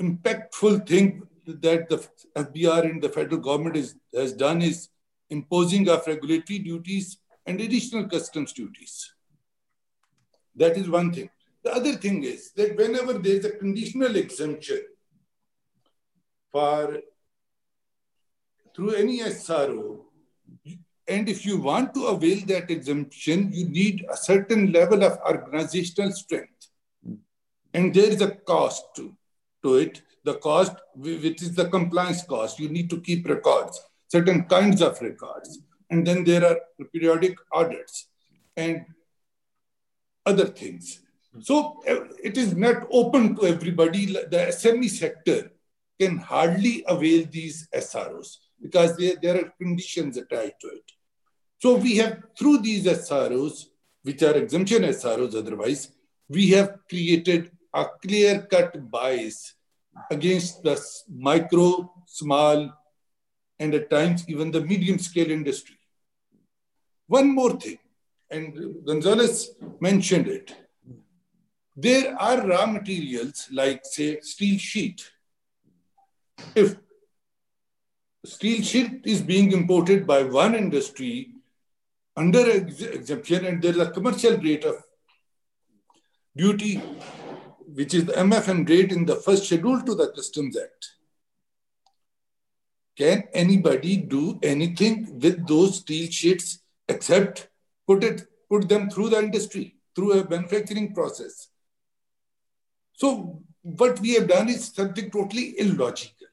impactful 0.00 0.86
thing 0.86 1.27
that 1.54 1.88
the 1.88 2.06
FBR 2.36 2.90
and 2.90 3.02
the 3.02 3.08
federal 3.08 3.40
government 3.40 3.76
is, 3.76 3.96
has 4.14 4.32
done 4.32 4.62
is 4.62 4.88
imposing 5.30 5.88
of 5.88 6.06
regulatory 6.06 6.58
duties 6.58 7.18
and 7.46 7.60
additional 7.60 8.08
customs 8.08 8.52
duties. 8.52 9.12
That 10.54 10.76
is 10.76 10.88
one 10.88 11.12
thing. 11.12 11.30
The 11.64 11.72
other 11.72 11.94
thing 11.94 12.24
is 12.24 12.52
that 12.52 12.76
whenever 12.76 13.14
there 13.14 13.36
is 13.36 13.44
a 13.44 13.50
conditional 13.50 14.16
exemption 14.16 14.82
for 16.52 16.98
through 18.74 18.94
any 18.94 19.20
SRO, 19.20 20.00
and 21.08 21.28
if 21.28 21.44
you 21.44 21.58
want 21.58 21.94
to 21.94 22.06
avail 22.06 22.44
that 22.46 22.70
exemption, 22.70 23.50
you 23.52 23.68
need 23.68 24.04
a 24.10 24.16
certain 24.16 24.72
level 24.72 25.02
of 25.02 25.18
organizational 25.26 26.12
strength. 26.12 26.68
And 27.72 27.94
there 27.94 28.10
is 28.10 28.20
a 28.20 28.30
cost 28.30 28.84
to, 28.96 29.16
to 29.62 29.76
it 29.76 30.02
the 30.28 30.36
cost, 30.48 30.74
which 30.94 31.40
is 31.46 31.54
the 31.54 31.68
compliance 31.76 32.22
cost. 32.32 32.60
You 32.62 32.68
need 32.76 32.88
to 32.90 33.00
keep 33.00 33.28
records, 33.34 33.80
certain 34.08 34.44
kinds 34.54 34.80
of 34.88 35.00
records. 35.08 35.60
And 35.90 36.06
then 36.06 36.24
there 36.24 36.44
are 36.48 36.58
periodic 36.92 37.36
audits 37.60 38.08
and 38.56 38.84
other 40.30 40.48
things. 40.60 41.00
So 41.40 41.54
it 42.28 42.36
is 42.42 42.54
not 42.66 42.86
open 43.00 43.36
to 43.36 43.46
everybody. 43.54 44.02
The 44.06 44.42
SME 44.58 44.90
sector 44.90 45.40
can 46.00 46.18
hardly 46.18 46.84
avail 46.86 47.26
these 47.30 47.68
SROs 47.74 48.36
because 48.60 48.96
there 49.22 49.36
are 49.40 49.52
conditions 49.62 50.16
attached 50.16 50.60
to 50.62 50.68
it. 50.78 50.88
So 51.62 51.76
we 51.76 51.96
have, 51.96 52.14
through 52.38 52.58
these 52.58 52.84
SROs, 52.84 53.66
which 54.02 54.22
are 54.22 54.36
exemption 54.36 54.82
SROs 54.82 55.34
otherwise, 55.42 55.82
we 56.28 56.50
have 56.50 56.70
created 56.88 57.50
a 57.74 57.84
clear-cut 58.02 58.90
bias 58.90 59.54
against 60.10 60.62
the 60.62 60.80
micro, 61.08 61.90
small, 62.06 62.72
and 63.58 63.74
at 63.74 63.90
times 63.90 64.24
even 64.28 64.50
the 64.50 64.60
medium 64.60 64.98
scale 64.98 65.30
industry. 65.30 65.76
One 67.06 67.34
more 67.34 67.58
thing, 67.58 67.78
and 68.30 68.84
Gonzalo 68.84 69.26
mentioned 69.80 70.28
it. 70.28 70.54
There 71.76 72.14
are 72.20 72.46
raw 72.46 72.66
materials 72.66 73.48
like, 73.52 73.80
say, 73.84 74.20
steel 74.20 74.58
sheet. 74.58 75.10
If 76.54 76.76
steel 78.24 78.62
sheet 78.62 79.02
is 79.04 79.22
being 79.22 79.52
imported 79.52 80.06
by 80.06 80.22
one 80.22 80.54
industry 80.54 81.30
under 82.16 82.50
ex 82.50 82.82
exemption 82.82 83.46
and 83.46 83.62
there 83.62 83.72
is 83.72 83.78
a 83.78 83.90
commercial 83.90 84.36
rate 84.38 84.64
of 84.64 84.82
duty, 86.36 86.82
which 87.78 87.94
is 87.94 88.06
the 88.06 88.12
MFN 88.14 88.68
rate 88.68 88.90
in 88.90 89.04
the 89.06 89.14
first 89.14 89.44
schedule 89.44 89.80
to 89.82 89.94
the 89.94 90.08
Customs 90.08 90.56
Act. 90.56 90.94
Can 92.96 93.22
anybody 93.32 93.98
do 93.98 94.40
anything 94.42 95.20
with 95.20 95.46
those 95.46 95.76
steel 95.76 96.10
sheets 96.10 96.58
except 96.88 97.48
put 97.86 98.02
it 98.02 98.26
put 98.50 98.68
them 98.68 98.90
through 98.90 99.10
the 99.10 99.18
industry, 99.18 99.76
through 99.94 100.14
a 100.14 100.28
manufacturing 100.28 100.92
process? 100.92 101.50
So 102.94 103.42
what 103.62 104.00
we 104.00 104.14
have 104.14 104.26
done 104.26 104.48
is 104.48 104.64
something 104.74 105.08
totally 105.12 105.54
illogical 105.60 106.26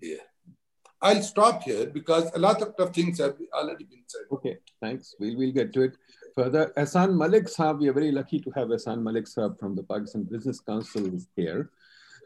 here. 0.00 0.20
I'll 1.02 1.22
stop 1.22 1.64
here 1.64 1.84
because 1.84 2.30
a 2.34 2.38
lot 2.38 2.62
of 2.62 2.74
tough 2.78 2.94
things 2.94 3.18
have 3.18 3.36
already 3.52 3.84
been 3.84 4.04
said. 4.06 4.22
Okay, 4.32 4.56
thanks. 4.80 5.14
We'll, 5.20 5.36
we'll 5.36 5.52
get 5.52 5.74
to 5.74 5.82
it 5.82 5.98
further. 6.38 6.72
Ehsan 6.76 7.16
Malik 7.16 7.46
Saab, 7.46 7.80
we 7.80 7.88
are 7.88 7.92
very 7.92 8.12
lucky 8.12 8.38
to 8.38 8.50
have 8.56 8.68
Ehsan 8.68 9.02
Malik 9.02 9.24
Saab 9.24 9.58
from 9.58 9.74
the 9.74 9.82
Pakistan 9.82 10.22
Business 10.22 10.60
Council 10.60 11.10
here. 11.34 11.70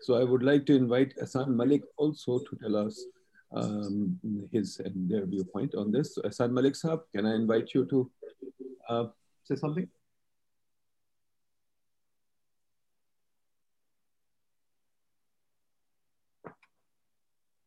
So 0.03 0.17
I 0.21 0.25
would 0.25 0.43
like 0.43 0.67
to 0.67 0.75
invite 0.77 1.15
Ehsan 1.17 1.55
Malik 1.61 1.83
also 1.97 2.39
to 2.41 2.57
tell 2.63 2.77
us 2.77 3.07
um, 3.53 4.19
his 4.53 4.81
and 4.85 5.11
their 5.11 5.25
viewpoint 5.25 5.75
on 5.75 5.93
this. 5.93 6.15
So 6.15 6.23
Ehsan 6.23 6.53
Malik 6.53 6.75
Saab, 6.75 7.01
can 7.15 7.25
I 7.25 7.35
invite 7.35 7.73
you 7.75 7.87
to 7.87 8.11
uh, 8.89 9.05
say 9.45 9.55
something? 9.55 9.89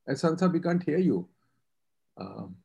Ehsan 0.08 0.38
Saab, 0.38 0.54
we 0.54 0.60
can't 0.60 0.84
hear 0.84 1.00
you. 1.00 1.28
Um, 2.18 2.56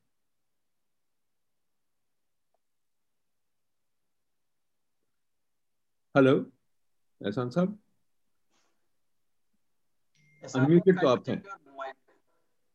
hello, 6.13 6.45
Ehsan 7.23 7.51
Saab? 7.53 7.75
Unmuted 10.53 10.99
to 11.01 11.07
आप 11.07 11.27
हैं. 11.27 11.41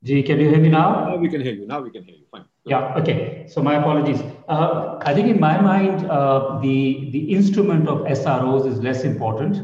Ji, 0.02 0.22
can 0.22 0.40
you 0.40 0.48
hear 0.48 0.58
me 0.58 0.70
now? 0.70 1.04
Now 1.08 1.16
we 1.16 1.28
can 1.28 1.42
hear 1.42 1.52
you. 1.52 1.66
Now 1.66 1.80
we 1.80 1.90
can 1.90 2.04
hear 2.04 2.14
you. 2.14 2.24
Fine. 2.30 2.44
Yeah. 2.64 2.94
Okay. 2.96 3.46
So 3.48 3.62
my 3.62 3.74
apologies. 3.74 4.22
Uh, 4.48 4.98
I 5.02 5.12
think 5.14 5.28
in 5.28 5.38
my 5.38 5.60
mind, 5.60 6.06
uh, 6.06 6.58
the 6.62 7.10
the 7.10 7.20
instrument 7.34 7.88
of 7.88 8.06
SROs 8.14 8.66
is 8.70 8.78
less 8.78 9.04
important. 9.04 9.60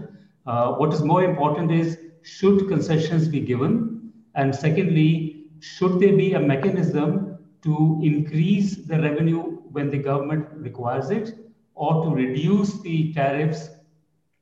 Uh, 0.46 0.74
what 0.74 0.92
is 0.92 1.02
more 1.02 1.24
important 1.24 1.72
is 1.72 1.98
should 2.22 2.68
concessions 2.68 3.28
be 3.28 3.40
given, 3.40 4.12
and 4.34 4.54
secondly, 4.54 5.46
should 5.60 5.98
there 6.00 6.16
be 6.16 6.34
a 6.34 6.40
mechanism 6.40 7.38
to 7.62 8.00
increase 8.02 8.76
the 8.76 9.00
revenue 9.00 9.42
when 9.72 9.90
the 9.90 9.98
government 9.98 10.46
requires 10.56 11.10
it, 11.10 11.34
or 11.75 12.03
to 12.03 12.09
reduce 12.09 12.79
the 12.81 13.13
tariffs 13.13 13.69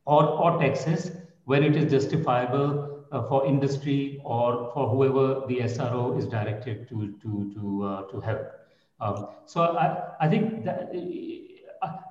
or, 0.06 0.24
or 0.24 0.60
taxes 0.60 1.12
when 1.46 1.64
it 1.64 1.76
is 1.76 1.92
justifiable 1.92 3.06
uh, 3.12 3.24
for 3.28 3.46
industry 3.46 4.22
or 4.24 4.72
for 4.74 4.88
whoever 4.90 5.46
the 5.48 5.60
SRO 5.60 6.18
is 6.18 6.26
directed 6.28 6.88
to 6.90 7.16
to 7.22 7.52
to 7.54 7.84
uh, 7.84 8.02
to 8.12 8.20
help. 8.20 8.42
Um, 9.02 9.28
so 9.46 9.78
I, 9.78 10.26
I 10.26 10.28
think 10.30 10.66
that 10.66 10.92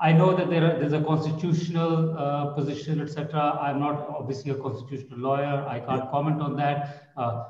I 0.01 0.13
know 0.13 0.35
that 0.35 0.49
there 0.49 0.65
are, 0.65 0.79
there's 0.79 0.95
a 0.95 1.03
constitutional 1.03 2.17
uh, 2.19 2.47
position, 2.55 3.01
etc. 3.01 3.59
I'm 3.61 3.79
not 3.79 4.09
obviously 4.09 4.53
a 4.53 4.55
constitutional 4.55 5.19
lawyer. 5.19 5.67
I 5.69 5.81
can't 5.81 6.11
comment 6.11 6.41
on 6.41 6.57
that. 6.57 7.11
Uh, 7.17 7.45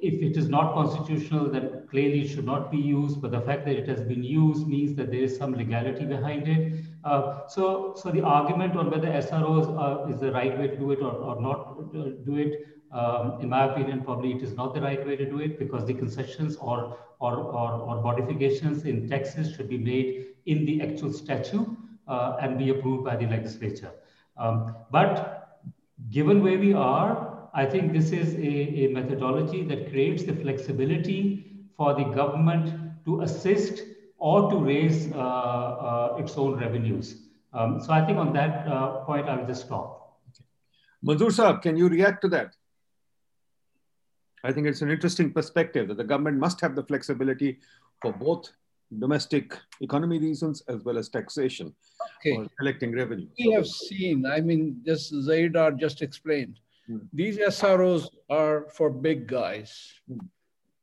if 0.00 0.22
it 0.22 0.36
is 0.36 0.48
not 0.48 0.74
constitutional, 0.74 1.50
then 1.50 1.86
clearly 1.90 2.22
it 2.22 2.28
should 2.28 2.44
not 2.44 2.70
be 2.70 2.78
used. 2.78 3.20
But 3.20 3.32
the 3.32 3.40
fact 3.40 3.64
that 3.64 3.76
it 3.76 3.88
has 3.88 4.00
been 4.02 4.22
used 4.22 4.68
means 4.68 4.94
that 4.96 5.10
there 5.10 5.22
is 5.22 5.36
some 5.36 5.54
legality 5.54 6.04
behind 6.04 6.46
it. 6.46 6.84
Uh, 7.04 7.46
so, 7.46 7.94
so 7.96 8.10
the 8.10 8.22
argument 8.22 8.76
on 8.76 8.90
whether 8.90 9.08
SROs 9.08 9.66
uh, 9.78 10.10
is 10.10 10.20
the 10.20 10.32
right 10.32 10.58
way 10.58 10.68
to 10.68 10.76
do 10.76 10.90
it 10.92 11.00
or, 11.00 11.12
or 11.12 11.40
not 11.40 11.92
do 12.24 12.36
it 12.36 12.66
um, 12.94 13.40
in 13.40 13.48
my 13.48 13.64
opinion, 13.64 14.02
probably 14.02 14.32
it 14.32 14.42
is 14.42 14.54
not 14.54 14.72
the 14.72 14.80
right 14.80 15.04
way 15.04 15.16
to 15.16 15.28
do 15.28 15.40
it 15.40 15.58
because 15.58 15.84
the 15.84 15.94
concessions 15.94 16.56
or, 16.56 16.96
or, 17.18 17.36
or, 17.38 17.72
or 17.72 18.00
modifications 18.00 18.84
in 18.84 19.08
taxes 19.08 19.52
should 19.54 19.68
be 19.68 19.78
made 19.78 20.26
in 20.46 20.64
the 20.64 20.80
actual 20.80 21.12
statute 21.12 21.66
uh, 22.06 22.36
and 22.40 22.56
be 22.56 22.70
approved 22.70 23.04
by 23.04 23.16
the 23.16 23.26
legislature. 23.26 23.90
Um, 24.36 24.76
but 24.92 25.60
given 26.10 26.40
where 26.40 26.58
we 26.58 26.72
are, 26.72 27.48
I 27.52 27.66
think 27.66 27.92
this 27.92 28.12
is 28.12 28.34
a, 28.34 28.84
a 28.84 28.88
methodology 28.88 29.64
that 29.64 29.90
creates 29.90 30.22
the 30.22 30.34
flexibility 30.36 31.66
for 31.76 31.94
the 31.94 32.04
government 32.04 33.04
to 33.06 33.22
assist 33.22 33.82
or 34.18 34.50
to 34.50 34.56
raise 34.56 35.12
uh, 35.12 35.18
uh, 35.18 36.16
its 36.18 36.36
own 36.36 36.58
revenues. 36.58 37.22
Um, 37.52 37.80
so 37.80 37.92
I 37.92 38.04
think 38.04 38.18
on 38.18 38.32
that 38.32 38.66
uh, 38.66 39.04
point, 39.04 39.28
I 39.28 39.36
will 39.36 39.46
just 39.46 39.66
stop. 39.66 40.18
Okay. 40.30 40.44
Manzoor 41.06 41.30
Saab, 41.30 41.62
can 41.62 41.76
you 41.76 41.88
react 41.88 42.22
to 42.22 42.28
that? 42.28 42.54
I 44.42 44.52
think 44.52 44.66
it's 44.66 44.82
an 44.82 44.90
interesting 44.90 45.32
perspective 45.32 45.88
that 45.88 45.96
the 45.96 46.04
government 46.04 46.38
must 46.38 46.60
have 46.60 46.74
the 46.74 46.82
flexibility 46.82 47.58
for 48.02 48.12
both 48.12 48.50
domestic 48.98 49.56
economy 49.80 50.18
reasons 50.18 50.62
as 50.68 50.84
well 50.84 50.98
as 50.98 51.08
taxation 51.08 51.74
okay. 52.20 52.36
or 52.36 52.46
collecting 52.58 52.94
revenue. 52.94 53.26
We 53.38 53.52
have 53.52 53.66
seen, 53.66 54.26
I 54.26 54.40
mean, 54.40 54.82
just 54.84 55.12
Zaidar 55.12 55.78
just 55.78 56.02
explained, 56.02 56.60
hmm. 56.86 56.98
these 57.12 57.38
SROs 57.38 58.08
are 58.28 58.66
for 58.70 58.90
big 58.90 59.26
guys. 59.26 59.94
Hmm. 60.08 60.18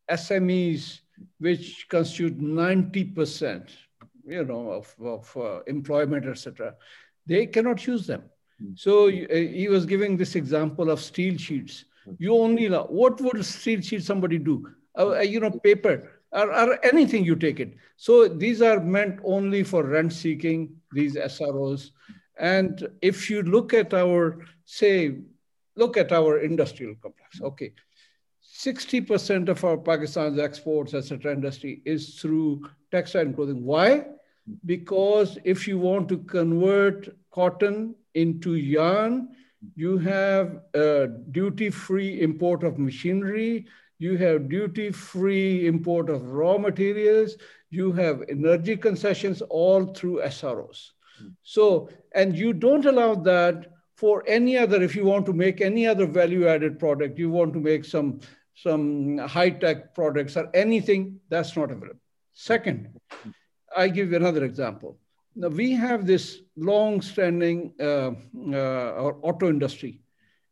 SMEs, 0.10 1.01
which 1.40 1.88
constitute 1.90 2.40
90%, 2.40 3.70
you 4.26 4.46
know, 4.46 4.72
of, 4.72 4.96
of 5.02 5.38
uh, 5.38 5.62
employment, 5.68 6.26
etc., 6.26 6.76
they 7.26 7.46
cannot 7.46 7.86
use 7.86 8.08
them. 8.08 8.24
Hmm. 8.60 8.72
So 8.76 9.08
uh, 9.08 9.36
he 9.36 9.68
was 9.70 9.86
giving 9.86 10.18
this 10.18 10.36
example 10.36 10.90
of 10.90 11.00
steel 11.00 11.38
sheets 11.38 11.86
you 12.18 12.36
only 12.36 12.70
know 12.70 12.86
what 12.90 13.20
would 13.22 13.46
steel 13.46 13.82
sheet 13.82 14.04
somebody 14.04 14.38
do? 14.38 14.68
Uh, 14.98 15.12
uh, 15.12 15.20
you 15.20 15.40
know, 15.40 15.52
paper 15.52 16.12
or, 16.32 16.52
or 16.52 16.86
anything 16.86 17.24
you 17.24 17.36
take 17.36 17.60
it. 17.60 17.76
So 17.98 18.28
these 18.28 18.62
are 18.62 18.80
meant 18.80 19.20
only 19.24 19.64
for 19.64 19.84
rent 19.84 20.14
seeking, 20.14 20.76
these 20.92 21.16
SROs. 21.16 21.92
And 22.38 22.88
if 23.02 23.30
you 23.30 23.44
look 23.44 23.74
at 23.74 23.94
our, 23.94 24.44
say, 24.66 25.20
look 25.76 25.98
at 25.98 26.12
our 26.12 26.40
industrial 26.40 26.96
complex, 27.02 27.42
okay. 27.42 27.74
60% 28.54 29.50
of 29.50 29.64
our 29.64 29.78
Pakistan's 29.78 30.38
exports, 30.38 30.94
etc., 30.94 31.34
industry 31.34 31.82
is 31.86 32.20
through 32.20 32.68
textile 32.92 33.22
and 33.22 33.36
clothing. 33.36 33.64
Why? 33.64 34.06
Because 34.66 35.38
if 35.44 35.68
you 35.68 35.78
want 35.78 36.10
to 36.10 36.18
convert 36.18 37.08
cotton 37.32 37.96
into 38.14 38.56
yarn, 38.56 39.30
you 39.76 39.98
have 40.00 40.60
duty-free 41.32 42.22
import 42.22 42.64
of 42.64 42.78
machinery, 42.78 43.68
you 44.00 44.18
have 44.18 44.50
duty-free 44.50 45.68
import 45.68 46.10
of 46.10 46.24
raw 46.26 46.58
materials, 46.58 47.38
you 47.70 47.92
have 47.92 48.24
energy 48.28 48.76
concessions 48.76 49.42
all 49.44 49.86
through 49.94 50.22
SROs. 50.24 50.90
So, 51.44 51.90
and 52.14 52.36
you 52.36 52.52
don't 52.52 52.86
allow 52.86 53.16
that 53.16 53.68
for 53.96 54.24
any 54.28 54.58
other, 54.58 54.82
if 54.82 54.96
you 54.96 55.06
want 55.06 55.28
to 55.28 55.34
make 55.34 55.62
any 55.62 55.86
other 55.86 56.08
value-added 56.08 56.80
product, 56.80 57.20
you 57.20 57.30
want 57.30 57.54
to 57.54 57.60
make 57.60 57.86
some, 57.86 58.20
some 58.62 59.18
high-tech 59.18 59.96
products 59.96 60.38
or 60.38 60.50
anything, 60.54 61.20
that's 61.30 61.56
not 61.56 61.72
available. 61.72 62.00
Second, 62.34 62.90
I 63.76 63.88
give 63.88 64.12
you 64.12 64.18
another 64.18 64.46
example. 64.46 64.98
Now 65.36 65.48
we 65.48 65.72
have 65.72 66.06
this 66.06 66.40
long-standing 66.58 67.74
uh, 67.80 68.12
uh, 68.54 69.14
auto 69.22 69.50
industry. 69.50 70.02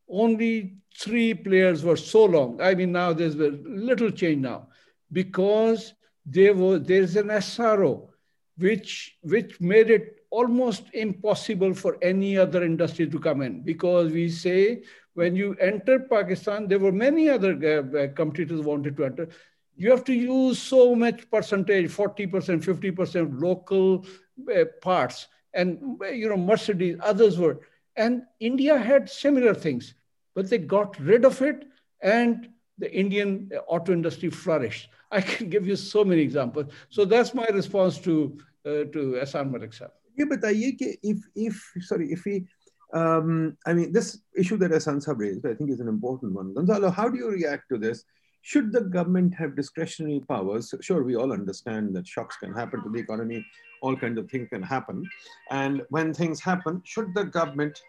Only 0.09 0.77
three 0.97 1.33
players 1.33 1.83
were 1.83 1.97
so 1.97 2.25
long. 2.25 2.61
I 2.61 2.75
mean, 2.75 2.91
now 2.91 3.13
there's 3.13 3.35
a 3.35 3.51
little 3.63 4.11
change 4.11 4.41
now 4.41 4.69
because 5.11 5.93
there 6.25 6.53
was 6.53 6.83
there's 6.83 7.15
an 7.15 7.27
SRO 7.27 8.09
which 8.57 9.17
which 9.21 9.59
made 9.59 9.89
it 9.89 10.19
almost 10.29 10.83
impossible 10.93 11.73
for 11.73 11.97
any 12.01 12.37
other 12.37 12.63
industry 12.63 13.07
to 13.07 13.19
come 13.19 13.41
in 13.41 13.61
because 13.61 14.11
we 14.11 14.29
say 14.29 14.83
when 15.19 15.35
you 15.35 15.55
enter 15.71 15.99
Pakistan, 15.99 16.67
there 16.67 16.79
were 16.79 16.91
many 16.91 17.29
other 17.29 17.53
uh, 17.53 18.07
competitors 18.15 18.61
wanted 18.61 18.97
to 18.97 19.05
enter. 19.05 19.27
You 19.75 19.91
have 19.91 20.03
to 20.05 20.13
use 20.13 20.61
so 20.61 20.95
much 20.95 21.29
percentage, 21.31 21.91
40%, 21.91 22.63
50% 22.63 23.41
local 23.41 24.05
uh, 24.53 24.65
parts 24.81 25.27
and 25.53 25.99
you 26.11 26.29
know 26.29 26.37
mercedes 26.37 26.97
others 27.01 27.37
were 27.39 27.59
and 27.95 28.23
india 28.39 28.77
had 28.77 29.09
similar 29.09 29.53
things 29.53 29.93
but 30.35 30.49
they 30.49 30.57
got 30.57 30.99
rid 30.99 31.25
of 31.25 31.41
it 31.41 31.65
and 32.01 32.49
the 32.77 32.91
indian 32.93 33.49
auto 33.67 33.91
industry 33.91 34.29
flourished 34.29 34.89
i 35.11 35.21
can 35.21 35.49
give 35.49 35.65
you 35.67 35.75
so 35.75 36.03
many 36.03 36.21
examples 36.21 36.71
so 36.89 37.03
that's 37.03 37.33
my 37.33 37.47
response 37.53 37.97
to 37.97 38.37
uh, 38.65 38.83
to 38.93 39.17
Ehsan 39.23 39.49
Malik 39.51 39.73
sir. 39.73 39.89
Yeah, 40.17 40.25
but 40.25 40.39
if, 40.43 41.17
if, 41.33 41.73
sorry, 41.79 42.11
if 42.11 42.25
we, 42.25 42.45
um, 42.93 43.57
I 43.65 43.73
mean, 43.73 43.91
this 43.91 44.19
issue 44.35 44.57
that 44.57 44.71
Ehsan 44.71 45.01
Sab 45.01 45.19
raised, 45.19 45.45
I 45.45 45.53
think 45.53 45.69
is 45.69 45.79
an 45.79 45.87
important 45.87 46.33
one. 46.33 46.53
Gonzalo, 46.53 46.89
how 46.89 47.07
do 47.07 47.17
you 47.17 47.29
react 47.29 47.69
to 47.69 47.77
this? 47.77 48.03
Should 48.41 48.71
the 48.71 48.81
government 48.81 49.35
have 49.35 49.55
discretionary 49.55 50.21
powers? 50.27 50.73
Sure, 50.81 51.03
we 51.03 51.15
all 51.15 51.33
understand 51.33 51.95
that 51.95 52.07
shocks 52.07 52.37
can 52.37 52.53
happen 52.53 52.81
to 52.83 52.89
the 52.89 52.99
economy, 52.99 53.45
all 53.81 53.95
kinds 53.95 54.17
of 54.17 54.29
things 54.29 54.47
can 54.49 54.63
happen. 54.63 55.07
And 55.51 55.83
when 55.89 56.13
things 56.13 56.39
happen, 56.41 56.81
should 56.85 57.13
the 57.13 57.25
government 57.25 57.79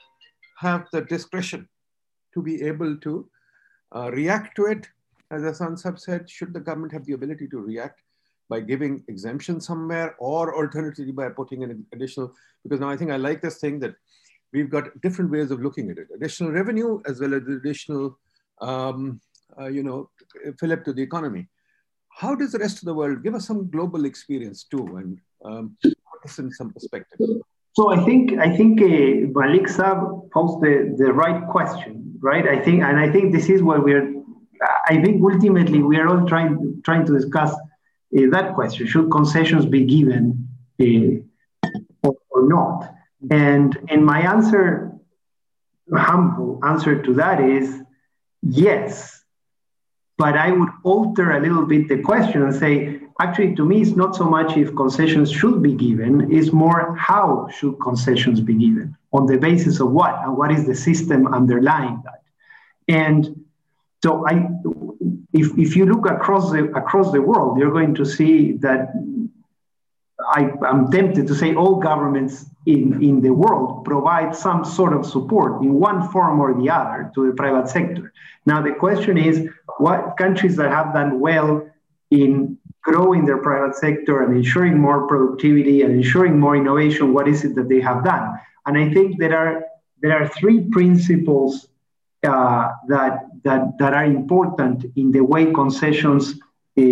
have 0.58 0.86
the 0.92 1.02
discretion 1.02 1.68
to 2.34 2.42
be 2.42 2.62
able 2.62 2.96
to 2.98 3.28
uh, 3.94 4.10
react 4.10 4.56
to 4.56 4.66
it? 4.66 4.88
As 5.30 5.42
Ehsan 5.42 5.78
Sab 5.78 5.98
said, 5.98 6.28
should 6.28 6.52
the 6.52 6.60
government 6.60 6.92
have 6.92 7.06
the 7.06 7.12
ability 7.12 7.46
to 7.48 7.58
react 7.58 8.00
by 8.48 8.58
giving 8.58 9.04
exemption 9.06 9.60
somewhere 9.60 10.16
or 10.18 10.56
alternatively 10.56 11.12
by 11.12 11.28
putting 11.28 11.62
an 11.62 11.86
additional, 11.92 12.34
because 12.64 12.80
now 12.80 12.90
I 12.90 12.96
think 12.96 13.12
I 13.12 13.16
like 13.16 13.40
this 13.40 13.58
thing 13.58 13.78
that 13.78 13.94
we've 14.52 14.70
got 14.70 15.00
different 15.00 15.30
ways 15.30 15.50
of 15.50 15.60
looking 15.60 15.90
at 15.90 15.98
it. 15.98 16.08
Additional 16.14 16.50
revenue 16.50 17.00
as 17.06 17.20
well 17.20 17.34
as 17.34 17.42
additional, 17.48 18.18
um, 18.60 19.20
uh, 19.58 19.68
you 19.68 19.82
know, 19.82 20.10
fillip 20.58 20.84
to 20.84 20.92
the 20.92 21.02
economy. 21.02 21.48
How 22.08 22.34
does 22.34 22.52
the 22.52 22.58
rest 22.58 22.78
of 22.78 22.84
the 22.84 22.94
world 22.94 23.22
give 23.22 23.34
us 23.34 23.46
some 23.46 23.70
global 23.70 24.04
experience 24.04 24.64
too 24.64 24.96
and 24.96 25.18
um, 25.44 25.76
put 25.82 25.94
this 26.22 26.38
in 26.38 26.50
some 26.52 26.72
perspective? 26.72 27.18
So 27.72 27.92
I 27.92 28.04
think 28.04 28.38
I 28.38 28.54
think 28.56 28.82
uh, 28.82 29.30
Malik 29.38 29.66
Saab 29.68 30.30
posed 30.32 30.60
the, 30.60 30.94
the 30.98 31.12
right 31.12 31.46
question, 31.48 32.18
right? 32.20 32.46
I 32.48 32.58
think, 32.62 32.82
and 32.82 32.98
I 32.98 33.10
think 33.10 33.32
this 33.32 33.48
is 33.48 33.62
what 33.62 33.84
we're. 33.84 34.12
I 34.86 35.00
think 35.00 35.22
ultimately 35.22 35.80
we 35.80 35.96
are 35.96 36.08
all 36.08 36.26
trying 36.26 36.82
trying 36.84 37.06
to 37.06 37.12
discuss 37.12 37.52
uh, 37.52 38.26
that 38.32 38.54
question: 38.54 38.86
Should 38.88 39.10
concessions 39.10 39.66
be 39.66 39.84
given 39.84 40.48
uh, 40.80 42.08
or, 42.08 42.16
or, 42.30 42.48
not? 42.48 42.92
And 43.28 43.76
and 43.88 44.04
my 44.04 44.20
answer, 44.20 44.92
humble 45.92 46.60
answer 46.64 47.02
to 47.02 47.14
that 47.14 47.40
is 47.40 47.82
yes. 48.42 49.22
But 50.16 50.36
I 50.36 50.52
would 50.52 50.68
alter 50.84 51.32
a 51.32 51.40
little 51.40 51.64
bit 51.64 51.88
the 51.88 51.98
question 52.02 52.42
and 52.42 52.54
say, 52.54 53.00
actually, 53.20 53.54
to 53.56 53.64
me, 53.64 53.80
it's 53.80 53.96
not 53.96 54.14
so 54.14 54.24
much 54.24 54.56
if 54.56 54.74
concessions 54.76 55.30
should 55.30 55.62
be 55.62 55.74
given; 55.74 56.32
it's 56.32 56.52
more 56.52 56.94
how 56.96 57.48
should 57.56 57.80
concessions 57.80 58.40
be 58.40 58.54
given 58.54 58.96
on 59.12 59.26
the 59.26 59.36
basis 59.36 59.80
of 59.80 59.90
what 59.90 60.14
and 60.22 60.36
what 60.36 60.52
is 60.52 60.66
the 60.66 60.74
system 60.74 61.26
underlying 61.26 62.00
that. 62.04 62.22
And 62.88 63.44
so 64.02 64.26
I, 64.26 64.48
if, 65.32 65.56
if 65.58 65.76
you 65.76 65.86
look 65.86 66.10
across 66.10 66.50
the, 66.50 66.64
across 66.72 67.12
the 67.12 67.20
world, 67.20 67.58
you're 67.58 67.72
going 67.72 67.94
to 67.96 68.04
see 68.04 68.52
that 68.58 68.92
I, 70.32 70.50
am 70.66 70.90
tempted 70.90 71.26
to 71.26 71.34
say 71.34 71.54
all 71.54 71.76
governments 71.76 72.46
in, 72.66 73.02
in 73.02 73.20
the 73.20 73.30
world 73.30 73.84
provide 73.84 74.34
some 74.34 74.64
sort 74.64 74.92
of 74.92 75.06
support 75.06 75.62
in 75.62 75.74
one 75.74 76.08
form 76.10 76.40
or 76.40 76.54
the 76.54 76.70
other 76.70 77.10
to 77.14 77.26
the 77.26 77.32
private 77.32 77.68
sector. 77.68 78.12
Now, 78.46 78.62
the 78.62 78.72
question 78.72 79.18
is 79.18 79.48
what 79.78 80.16
countries 80.16 80.56
that 80.56 80.70
have 80.70 80.92
done 80.92 81.20
well 81.20 81.66
in 82.10 82.58
growing 82.82 83.24
their 83.24 83.38
private 83.38 83.76
sector 83.76 84.22
and 84.22 84.36
ensuring 84.36 84.78
more 84.78 85.06
productivity 85.06 85.82
and 85.82 85.94
ensuring 85.94 86.38
more 86.38 86.56
innovation, 86.56 87.12
what 87.12 87.28
is 87.28 87.44
it 87.44 87.54
that 87.54 87.68
they 87.68 87.80
have 87.80 88.04
done? 88.04 88.38
And 88.66 88.76
I 88.78 88.92
think 88.92 89.18
there 89.18 89.36
are, 89.36 89.64
there 90.00 90.20
are 90.20 90.28
three 90.28 90.68
principles 90.70 91.68
uh, 92.26 92.68
that, 92.88 93.26
that, 93.44 93.78
that 93.78 93.94
are 93.94 94.04
important 94.04 94.84
in 94.96 95.12
the 95.12 95.22
way 95.24 95.52
concessions 95.52 96.34
uh, 96.78 96.82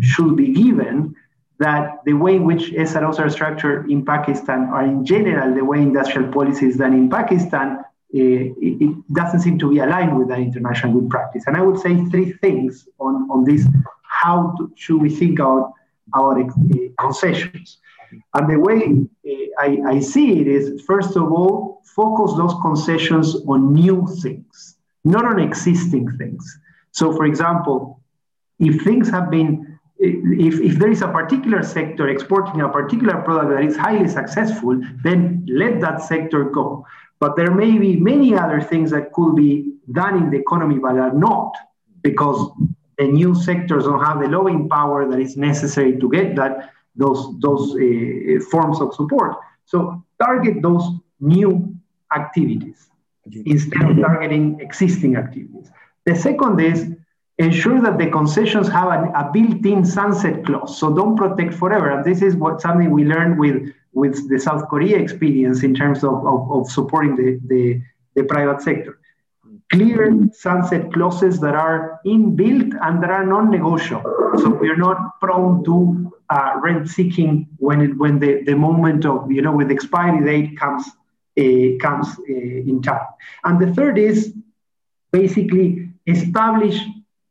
should 0.00 0.36
be 0.36 0.52
given, 0.52 1.14
that 1.60 2.00
the 2.06 2.14
way 2.14 2.36
in 2.36 2.44
which 2.44 2.72
SROs 2.72 3.18
are 3.20 3.30
structured 3.30 3.90
in 3.90 4.04
Pakistan, 4.04 4.70
or 4.72 4.82
in 4.82 5.04
general, 5.04 5.54
the 5.54 5.64
way 5.64 5.78
industrial 5.78 6.32
policy 6.32 6.66
is 6.66 6.76
done 6.78 6.94
in 6.94 7.08
Pakistan, 7.10 7.78
uh, 7.78 7.84
it, 8.12 8.74
it, 8.84 9.12
doesn't 9.12 9.40
seem 9.40 9.58
to 9.58 9.70
be 9.70 9.78
aligned 9.78 10.18
with 10.18 10.28
that 10.28 10.38
international 10.38 10.92
good 10.94 11.10
practice. 11.10 11.44
And 11.46 11.56
I 11.56 11.60
would 11.60 11.78
say 11.78 12.04
three 12.06 12.32
things 12.32 12.88
on, 12.98 13.28
on 13.30 13.44
this. 13.44 13.64
How 14.02 14.54
to, 14.58 14.72
should 14.74 15.00
we 15.00 15.10
think 15.10 15.38
about 15.38 15.74
our 16.14 16.40
uh, 16.40 16.48
concessions? 16.98 17.78
And 18.34 18.50
the 18.50 18.58
way 18.58 18.80
uh, 19.30 19.62
I, 19.62 19.96
I 19.96 20.00
see 20.00 20.40
it 20.40 20.48
is, 20.48 20.82
first 20.82 21.14
of 21.16 21.30
all, 21.30 21.82
focus 21.84 22.36
those 22.36 22.54
concessions 22.62 23.36
on 23.46 23.74
new 23.74 24.06
things, 24.22 24.76
not 25.04 25.24
on 25.24 25.38
existing 25.38 26.10
things. 26.16 26.58
So, 26.92 27.12
for 27.12 27.26
example, 27.26 28.00
if 28.58 28.82
things 28.82 29.08
have 29.10 29.30
been, 29.30 29.69
if, 30.00 30.60
if 30.60 30.78
there 30.78 30.90
is 30.90 31.02
a 31.02 31.08
particular 31.08 31.62
sector 31.62 32.08
exporting 32.08 32.62
a 32.62 32.68
particular 32.68 33.20
product 33.22 33.50
that 33.50 33.64
is 33.64 33.76
highly 33.76 34.08
successful, 34.08 34.80
then 35.02 35.46
let 35.48 35.80
that 35.80 36.02
sector 36.02 36.44
go. 36.44 36.86
But 37.18 37.36
there 37.36 37.50
may 37.50 37.76
be 37.76 37.96
many 37.96 38.34
other 38.34 38.62
things 38.62 38.90
that 38.92 39.12
could 39.12 39.36
be 39.36 39.74
done 39.92 40.16
in 40.16 40.30
the 40.30 40.38
economy 40.38 40.78
but 40.78 40.96
are 40.96 41.12
not 41.12 41.54
because 42.02 42.50
the 42.96 43.04
new 43.04 43.34
sectors 43.34 43.84
don't 43.84 44.02
have 44.02 44.20
the 44.20 44.28
lobbying 44.28 44.68
power 44.68 45.08
that 45.08 45.20
is 45.20 45.36
necessary 45.36 45.98
to 45.98 46.10
get 46.10 46.34
that 46.36 46.70
those, 46.96 47.38
those 47.40 47.74
uh, 47.74 48.44
forms 48.50 48.80
of 48.80 48.94
support. 48.94 49.36
So 49.66 50.02
target 50.22 50.62
those 50.62 50.82
new 51.20 51.76
activities 52.14 52.88
instead 53.44 53.82
of 53.82 53.98
targeting 53.98 54.60
existing 54.60 55.16
activities. 55.16 55.70
The 56.06 56.16
second 56.16 56.58
is 56.60 56.90
ensure 57.46 57.80
that 57.86 57.96
the 57.98 58.08
concessions 58.18 58.68
have 58.68 58.88
an, 58.96 59.04
a 59.22 59.30
built-in 59.32 59.84
sunset 59.84 60.44
clause. 60.46 60.78
So 60.78 60.94
don't 60.94 61.16
protect 61.16 61.54
forever. 61.54 61.88
And 61.90 62.04
this 62.04 62.20
is 62.22 62.36
what 62.36 62.60
something 62.60 62.90
we 62.90 63.04
learned 63.04 63.38
with, 63.38 63.72
with 63.92 64.14
the 64.28 64.38
South 64.38 64.68
Korea 64.68 64.96
experience 64.98 65.62
in 65.62 65.74
terms 65.74 66.04
of, 66.04 66.16
of, 66.32 66.40
of 66.52 66.70
supporting 66.70 67.16
the, 67.16 67.40
the, 67.52 67.82
the 68.16 68.24
private 68.24 68.60
sector 68.62 69.00
clear 69.72 70.12
sunset 70.32 70.92
clauses 70.92 71.38
that 71.40 71.54
are 71.54 72.00
inbuilt 72.04 72.76
and 72.82 73.02
that 73.02 73.10
are 73.10 73.24
non-negotiable. 73.24 74.12
So 74.38 74.48
we're 74.50 74.76
not 74.76 75.20
prone 75.20 75.64
to 75.64 76.12
uh, 76.28 76.52
rent 76.62 76.88
seeking 76.88 77.48
when 77.58 77.80
it, 77.80 77.96
when 77.96 78.18
the, 78.18 78.42
the 78.44 78.54
moment 78.54 79.04
of 79.04 79.30
you 79.30 79.42
know 79.42 79.52
with 79.52 79.70
expiry 79.70 80.24
date 80.24 80.58
comes 80.58 80.84
uh, 81.38 81.78
comes 81.80 82.08
uh, 82.28 82.70
in 82.70 82.82
time. 82.82 83.06
And 83.44 83.60
the 83.60 83.72
third 83.74 83.98
is 83.98 84.34
basically 85.12 85.88
establish 86.06 86.78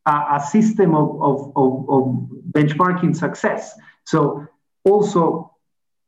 a, 0.05 0.11
a 0.35 0.39
system 0.51 0.95
of, 0.95 1.21
of, 1.21 1.51
of, 1.55 1.89
of 1.89 2.29
benchmarking 2.51 3.15
success. 3.15 3.73
So 4.05 4.47
also 4.83 5.55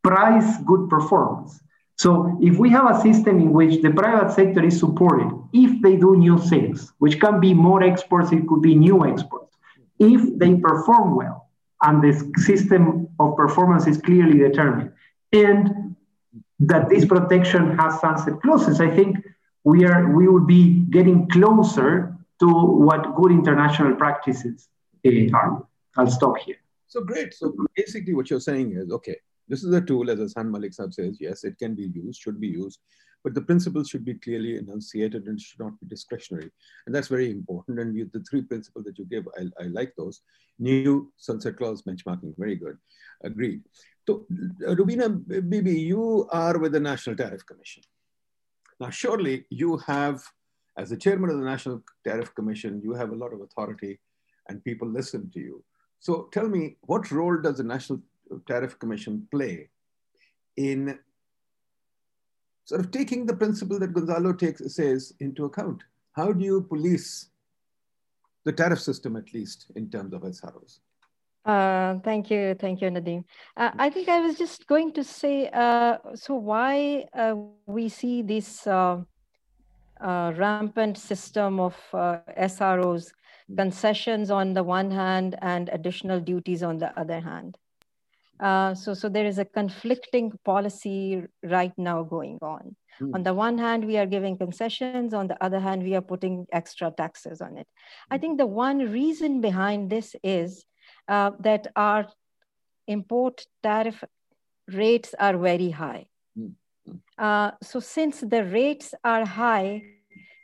price 0.04 0.58
good 0.66 0.90
performance. 0.90 1.62
So 1.98 2.38
if 2.42 2.58
we 2.58 2.70
have 2.72 2.90
a 2.90 3.00
system 3.02 3.40
in 3.40 3.54
which 3.54 3.82
the 3.82 3.92
private 3.92 4.34
sector 4.34 4.64
is 4.64 4.80
supported, 4.80 5.32
if 5.54 5.82
they 5.84 5.98
do 5.98 6.16
new 6.16 6.40
things, 6.40 6.92
which 6.98 7.20
can 7.20 7.40
be 7.40 7.54
more 7.54 7.84
exports, 7.84 8.32
it 8.32 8.48
could 8.48 8.62
be 8.62 8.74
new 8.74 9.06
exports, 9.06 9.56
if 10.00 10.38
they 10.40 10.56
perform 10.56 11.16
well, 11.16 11.50
and 11.84 12.02
the 12.02 12.14
system 12.42 13.08
of 13.20 13.36
performance 13.36 13.86
is 13.86 14.02
clearly 14.02 14.38
determined, 14.40 14.92
and 15.32 15.96
that 16.60 16.90
this 16.90 17.06
protection 17.06 17.78
has 17.78 18.00
sunset 18.00 18.42
clauses, 18.42 18.82
I 18.82 18.90
think 18.90 19.18
we 19.64 19.86
are 19.86 20.12
we 20.12 20.28
will 20.28 20.46
be 20.46 20.86
getting 20.90 21.30
closer 21.30 22.18
to 22.42 22.48
what 22.90 23.16
good 23.16 23.32
international 23.32 23.96
practices 23.96 24.68
are. 25.34 25.66
I'll 25.98 26.12
stop 26.20 26.38
here. 26.38 26.58
So 26.88 27.02
great. 27.02 27.34
So 27.34 27.54
basically, 27.76 28.14
what 28.14 28.30
you're 28.30 28.46
saying 28.52 28.74
is 28.76 28.92
okay 28.92 29.18
this 29.52 29.66
is 29.66 29.74
a 29.74 29.82
tool, 29.82 30.10
as 30.10 30.20
Ehsan 30.20 30.50
Malik 30.50 30.72
Saab 30.72 30.94
says, 30.94 31.18
yes, 31.20 31.44
it 31.44 31.58
can 31.60 31.76
be 31.76 31.92
used, 31.94 32.22
should 32.22 32.40
be 32.40 32.48
used, 32.48 32.80
but 33.22 33.34
the 33.34 33.42
principles 33.42 33.90
should 33.90 34.06
be 34.06 34.14
clearly 34.14 34.56
enunciated 34.56 35.26
and 35.26 35.40
should 35.40 35.60
not 35.60 35.78
be 35.82 35.88
discretionary. 35.88 36.50
And 36.86 36.96
that's 36.96 37.10
very 37.10 37.30
important. 37.30 37.78
And 37.80 37.94
you, 37.94 38.10
the 38.14 38.22
three 38.22 38.44
principles 38.44 38.86
that 38.86 38.98
you 38.98 39.04
give, 39.04 39.28
I, 39.38 39.48
I 39.62 39.68
like 39.68 39.94
those. 39.98 40.22
New 40.58 41.12
sunset 41.18 41.58
clause 41.58 41.82
benchmarking, 41.82 42.34
very 42.38 42.56
good. 42.56 42.78
Agreed. 43.26 43.62
So, 44.08 44.26
uh, 44.66 44.74
Rubina 44.74 45.10
Bibi, 45.10 45.82
you 45.82 46.30
are 46.32 46.58
with 46.58 46.72
the 46.72 46.80
National 46.80 47.18
Tariff 47.18 47.46
Commission. 47.46 47.84
Now, 48.80 48.90
surely 48.90 49.46
you 49.50 49.78
have, 49.86 50.24
as 50.78 50.90
the 50.90 50.98
chairman 50.98 51.30
of 51.30 51.38
the 51.38 51.46
National 51.46 51.84
Tariff 52.06 52.34
Commission, 52.34 52.82
you 52.84 52.94
have 52.94 53.12
a 53.12 53.16
lot 53.16 53.34
of 53.34 53.42
authority 53.42 54.00
and 54.48 54.64
people 54.64 54.88
listen 54.88 55.30
to 55.32 55.40
you. 55.40 55.64
So 56.00 56.30
tell 56.32 56.48
me, 56.48 56.78
what 56.82 57.12
role 57.12 57.40
does 57.40 57.58
the 57.58 57.64
National 57.64 58.00
Tariff 58.48 58.80
Commission 58.80 59.28
play 59.32 59.70
in 60.58 60.98
sort 62.66 62.82
of 62.82 62.92
taking 62.92 63.26
the 63.26 63.36
principle 63.36 63.80
that 63.80 63.94
Gonzalo 63.94 64.34
takes, 64.34 64.76
says 64.76 65.14
into 65.20 65.46
account? 65.46 65.84
How 66.14 66.32
do 66.32 66.44
you 66.44 66.62
police 66.62 67.30
the 68.44 68.52
tariff 68.52 68.82
system, 68.82 69.16
at 69.16 69.34
least 69.34 69.72
in 69.76 69.90
terms 69.90 70.14
of 70.14 70.22
SROs? 70.22 70.80
Uh, 71.44 72.00
thank 72.00 72.30
you. 72.30 72.56
Thank 72.56 72.82
you, 72.82 72.90
Nadeem. 72.90 73.24
Uh, 73.58 73.72
I 73.78 73.90
think 73.90 74.10
I 74.10 74.20
was 74.20 74.38
just 74.38 74.68
going 74.68 74.94
to 74.94 75.04
say, 75.04 75.50
uh, 75.50 75.98
so 76.14 76.36
why 76.36 77.06
uh, 77.14 77.36
we 77.66 77.90
see 77.90 78.22
this 78.22 78.68
uh, 80.02 80.06
uh, 80.06 80.34
rampant 80.38 80.98
system 80.98 81.60
of 81.60 81.76
SROs, 81.94 83.12
hmm. 83.48 83.56
concessions 83.56 84.32
on 84.32 84.54
the 84.54 84.64
one 84.64 84.92
hand 84.92 85.38
and 85.42 85.70
additional 85.70 86.20
duties 86.20 86.64
on 86.64 86.78
the 86.78 86.98
other 87.00 87.20
hand. 87.20 87.58
Uh, 88.42 88.74
so, 88.74 88.96
so 88.96 89.08
there 89.08 89.28
is 89.28 89.38
a 89.38 89.46
conflicting 89.46 90.32
policy 90.44 91.22
right 91.44 91.74
now 91.78 92.02
going 92.02 92.40
on. 92.42 92.76
Mm. 93.00 93.14
On 93.14 93.24
the 93.24 93.36
one 93.36 93.60
hand, 93.60 93.86
we 93.86 93.98
are 93.98 94.08
giving 94.08 94.36
concessions. 94.36 95.14
On 95.14 95.28
the 95.28 95.42
other 95.44 95.60
hand, 95.60 95.84
we 95.84 95.96
are 95.96 96.02
putting 96.02 96.48
extra 96.52 96.92
taxes 96.92 97.40
on 97.40 97.56
it. 97.58 97.68
I 98.10 98.18
think 98.18 98.40
the 98.40 98.48
one 98.48 98.80
reason 98.80 99.42
behind 99.42 99.92
this 99.92 100.16
is 100.24 100.66
uh, 101.08 101.32
that 101.42 101.68
our 101.76 102.08
import 102.88 103.46
tariff 103.62 104.04
rates 104.68 105.14
are 105.20 105.38
very 105.38 105.70
high. 105.70 106.08
Mm. 106.38 106.54
Uh, 107.18 107.52
so 107.62 107.80
since 107.80 108.22
the 108.22 108.46
rates 108.46 108.94
are 109.04 109.26
high, 109.26 109.84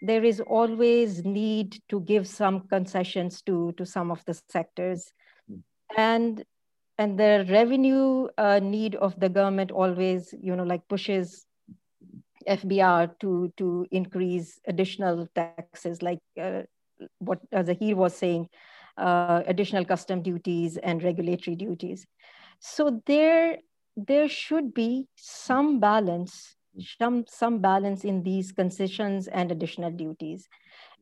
there 0.02 0.24
is 0.24 0.40
always 0.42 1.26
need 1.26 1.82
to 1.90 2.02
give 2.02 2.28
some 2.28 2.68
concessions 2.68 3.42
to, 3.42 3.74
to 3.78 3.86
some 3.86 4.12
of 4.12 4.24
the 4.26 4.40
sectors. 4.50 5.12
Mm. 5.52 5.64
And 5.98 6.46
and 6.98 7.20
the 7.20 7.46
revenue 7.50 8.28
uh, 8.38 8.60
need 8.60 8.96
of 8.96 9.20
the 9.20 9.30
government 9.30 9.72
always 9.72 10.34
you 10.42 10.56
know 10.56 10.64
like 10.64 10.88
pushes 10.88 11.46
fbr 12.48 13.12
to 13.20 13.52
to 13.58 13.86
increase 13.92 14.60
additional 14.68 15.28
taxes 15.36 16.02
like 16.02 16.20
uh, 16.42 16.62
what 17.20 17.40
zahir 17.66 17.96
was 17.96 18.16
saying 18.16 18.48
uh, 18.98 19.44
additional 19.46 19.86
custom 19.86 20.22
duties 20.22 20.78
and 20.78 21.04
regulatory 21.04 21.56
duties 21.56 22.08
so 22.60 23.02
there 23.06 23.58
there 23.98 24.30
should 24.30 24.74
be 24.74 25.08
some 25.16 25.80
balance 25.80 26.56
some 27.00 27.26
some 27.28 27.60
balance 27.60 28.04
in 28.06 28.22
these 28.22 28.52
concessions 28.52 29.28
and 29.28 29.52
additional 29.52 29.90
duties 29.92 30.48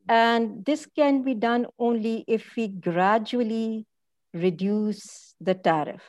and 0.07 0.63
this 0.65 0.85
can 0.85 1.23
be 1.23 1.33
done 1.33 1.65
only 1.79 2.23
if 2.27 2.55
we 2.55 2.67
gradually 2.67 3.85
reduce 4.33 5.35
the 5.41 5.55
tariff, 5.55 6.01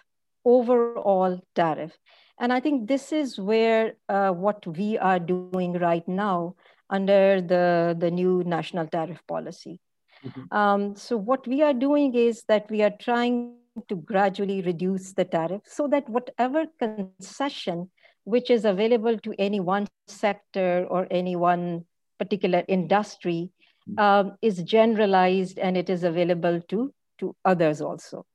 overall 0.45 1.41
tariff. 1.55 1.97
And 2.39 2.53
I 2.53 2.61
think 2.61 2.89
this 2.89 3.12
is 3.12 3.39
where 3.39 3.95
uh, 4.09 4.30
what 4.30 4.66
we 4.66 4.99
are 4.99 5.18
doing 5.18 5.74
right 5.74 6.07
now 6.07 6.57
under 6.91 7.41
the, 7.41 7.97
the 7.99 8.11
new 8.11 8.43
national 8.45 8.87
tariff 8.89 9.20
policy. 9.26 9.80
Mm-hmm. 10.24 10.57
Um, 10.57 10.97
so 10.97 11.16
what 11.16 11.47
we 11.47 11.62
are 11.62 11.72
doing 11.72 12.14
is 12.14 12.43
that 12.49 12.70
we 12.70 12.82
are 12.82 12.93
trying 13.01 13.55
to 13.88 13.96
gradually 13.96 14.62
reduce 14.62 15.12
the 15.12 15.24
tariff 15.24 15.62
so 15.64 15.86
that 15.88 16.08
whatever 16.08 16.66
concession 16.78 17.90
which 18.24 18.50
is 18.50 18.64
available 18.64 19.18
to 19.18 19.34
any 19.38 19.60
one 19.60 19.86
sector 20.08 20.86
or 20.90 21.06
any 21.10 21.36
one 21.36 21.84
particular 22.18 22.64
industry 22.66 23.50
mm-hmm. 23.88 23.98
um, 23.98 24.36
is 24.42 24.62
generalized 24.62 25.58
and 25.58 25.76
it 25.76 25.88
is 25.88 26.02
available 26.04 26.60
to 26.68 26.92
to 27.18 27.34
others 27.44 27.80
also. 27.80 28.26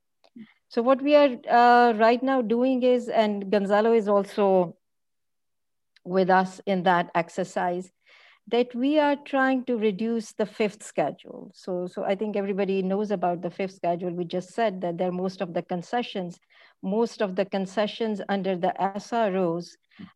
So 0.70 0.82
what 0.82 1.02
we 1.02 1.16
are 1.16 1.36
uh, 1.50 1.94
right 1.98 2.24
now 2.24 2.42
doing 2.42 2.82
is, 2.84 3.10
and 3.10 3.52
Gonzalo 3.52 3.94
is 3.94 4.08
also 4.08 4.78
with 6.06 6.30
us 6.30 6.62
in 6.66 6.84
that 6.84 7.12
exercise, 7.14 7.92
that 8.48 8.74
we 8.76 9.00
are 9.00 9.16
trying 9.16 9.64
to 9.66 9.78
reduce 9.78 10.34
the 10.34 10.46
fifth 10.46 10.84
schedule. 10.84 11.52
So, 11.54 11.88
so 11.88 12.04
I 12.04 12.16
think 12.16 12.36
everybody 12.36 12.82
knows 12.82 13.12
about 13.12 13.42
the 13.42 13.50
fifth 13.50 13.76
schedule. 13.76 14.12
We 14.12 14.26
just 14.26 14.54
said 14.54 14.82
that 14.82 14.98
there 14.98 15.10
are 15.10 15.14
most 15.14 15.42
of 15.42 15.54
the 15.54 15.62
concessions, 15.62 16.40
most 16.82 17.22
of 17.22 17.36
the 17.36 17.46
concessions 17.46 18.22
under 18.30 18.56
the 18.56 18.74
SROs 18.80 19.70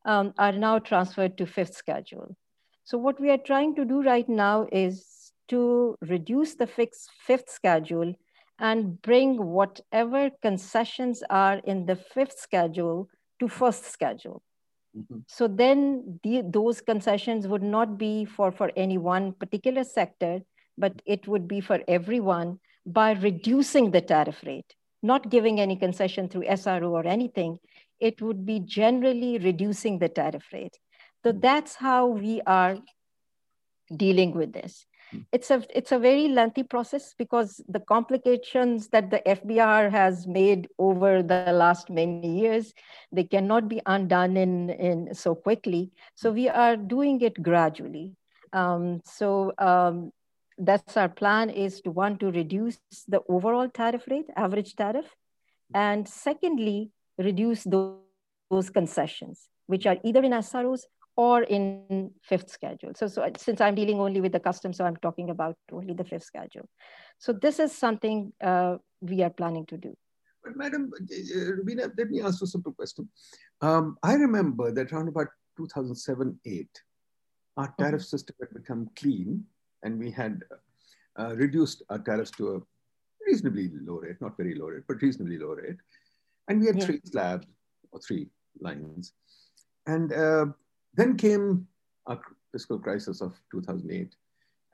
um, 0.05 0.33
are 0.37 0.51
now 0.51 0.79
transferred 0.79 1.37
to 1.37 1.45
fifth 1.45 1.75
schedule. 1.75 2.35
So 2.83 2.97
what 2.97 3.19
we 3.19 3.29
are 3.29 3.37
trying 3.37 3.75
to 3.75 3.85
do 3.85 4.01
right 4.01 4.27
now 4.27 4.67
is 4.71 5.31
to 5.47 5.95
reduce 6.01 6.55
the 6.55 6.67
fixed 6.67 7.09
fifth 7.25 7.49
schedule 7.49 8.13
and 8.59 9.01
bring 9.01 9.37
whatever 9.43 10.29
concessions 10.41 11.23
are 11.29 11.57
in 11.65 11.85
the 11.85 11.95
fifth 11.95 12.39
schedule 12.39 13.09
to 13.39 13.47
first 13.47 13.85
schedule. 13.85 14.41
Mm-hmm. 14.97 15.19
So 15.27 15.47
then 15.47 16.19
the, 16.23 16.43
those 16.45 16.81
concessions 16.81 17.47
would 17.47 17.63
not 17.63 17.97
be 17.97 18.25
for, 18.25 18.51
for 18.51 18.71
any 18.75 18.97
one 18.97 19.33
particular 19.33 19.83
sector, 19.83 20.41
but 20.77 21.01
it 21.05 21.27
would 21.27 21.47
be 21.47 21.61
for 21.61 21.79
everyone 21.87 22.59
by 22.85 23.11
reducing 23.11 23.91
the 23.91 24.01
tariff 24.01 24.41
rate, 24.45 24.75
not 25.01 25.29
giving 25.29 25.59
any 25.59 25.75
concession 25.75 26.29
through 26.29 26.43
SRO 26.43 26.91
or 26.91 27.05
anything. 27.05 27.57
It 27.99 28.21
would 28.21 28.45
be 28.45 28.59
generally 28.59 29.37
reducing 29.37 29.99
the 29.99 30.09
tariff 30.09 30.45
rate. 30.53 30.77
So 31.23 31.31
mm-hmm. 31.31 31.39
that's 31.39 31.75
how 31.75 32.07
we 32.07 32.41
are 32.45 32.77
dealing 33.95 34.33
with 34.33 34.53
this 34.53 34.85
it's 35.31 35.51
a 35.51 35.63
it's 35.73 35.91
a 35.91 35.99
very 35.99 36.27
lengthy 36.27 36.63
process 36.63 37.13
because 37.17 37.61
the 37.67 37.79
complications 37.79 38.87
that 38.89 39.09
the 39.09 39.21
FBR 39.25 39.91
has 39.91 40.27
made 40.27 40.67
over 40.77 41.21
the 41.21 41.51
last 41.51 41.89
many 41.89 42.39
years 42.39 42.73
they 43.11 43.23
cannot 43.23 43.67
be 43.67 43.81
undone 43.85 44.37
in 44.37 44.69
in 44.69 45.13
so 45.13 45.35
quickly. 45.35 45.91
So 46.15 46.31
we 46.31 46.49
are 46.49 46.75
doing 46.75 47.21
it 47.21 47.41
gradually. 47.41 48.15
Um, 48.53 49.01
so 49.05 49.53
um, 49.57 50.11
that's 50.57 50.95
our 50.95 51.09
plan 51.09 51.49
is 51.49 51.81
to 51.81 51.91
want 51.91 52.19
to 52.21 52.31
reduce 52.31 52.79
the 53.07 53.21
overall 53.27 53.67
tariff 53.67 54.03
rate, 54.09 54.29
average 54.35 54.75
tariff, 54.75 55.05
and 55.73 56.07
secondly 56.07 56.91
reduce 57.17 57.63
those, 57.63 57.99
those 58.49 58.69
concessions 58.69 59.49
which 59.67 59.85
are 59.85 59.97
either 60.03 60.23
in 60.23 60.31
SROs 60.31 60.81
or 61.17 61.43
in 61.43 62.11
fifth 62.21 62.49
schedule. 62.49 62.91
So, 62.95 63.07
so 63.07 63.27
since 63.37 63.61
I'm 63.61 63.75
dealing 63.75 63.99
only 63.99 64.21
with 64.21 64.33
the 64.33 64.39
custom, 64.39 64.73
so 64.73 64.85
I'm 64.85 64.97
talking 64.97 65.29
about 65.29 65.55
only 65.71 65.93
the 65.93 66.03
fifth 66.03 66.23
schedule. 66.23 66.67
So 67.19 67.31
this 67.31 67.59
is 67.59 67.71
something 67.71 68.33
uh, 68.43 68.77
we 69.01 69.23
are 69.23 69.29
planning 69.29 69.65
to 69.67 69.77
do. 69.77 69.95
But 70.43 70.57
Madam 70.57 70.91
uh, 70.93 71.39
Rubina, 71.57 71.89
let 71.97 72.09
me 72.09 72.21
ask 72.21 72.41
you 72.41 72.45
a 72.45 72.47
simple 72.47 72.73
question. 72.73 73.09
Um, 73.61 73.97
I 74.03 74.13
remember 74.13 74.71
that 74.71 74.91
around 74.91 75.07
about 75.07 75.27
2007, 75.57 76.39
8, 76.45 76.67
our 77.57 77.67
mm-hmm. 77.67 77.83
tariff 77.83 78.01
mm 78.01 78.03
-hmm. 78.03 78.09
system 78.09 78.35
had 78.41 78.53
become 78.53 78.89
clean 78.95 79.47
and 79.83 79.99
we 79.99 80.11
had 80.11 80.43
uh, 81.19 81.33
reduced 81.35 81.83
our 81.89 82.03
tariffs 82.03 82.31
to 82.31 82.55
a 82.55 82.61
reasonably 83.27 83.71
low 83.87 83.99
rate, 83.99 84.19
not 84.21 84.37
very 84.37 84.55
low 84.55 84.69
rate, 84.69 84.85
but 84.87 85.01
reasonably 85.01 85.37
low 85.37 85.53
rate. 85.55 85.79
And 86.47 86.59
we 86.59 86.67
had 86.67 86.77
yeah. 86.77 86.85
three 86.85 87.01
slabs 87.05 87.47
or 87.91 87.99
three 87.99 88.29
lines. 88.59 89.13
And 89.87 90.13
uh, 90.13 90.47
then 90.95 91.17
came 91.17 91.67
a 92.07 92.17
fiscal 92.51 92.79
crisis 92.79 93.21
of 93.21 93.33
2008, 93.51 94.15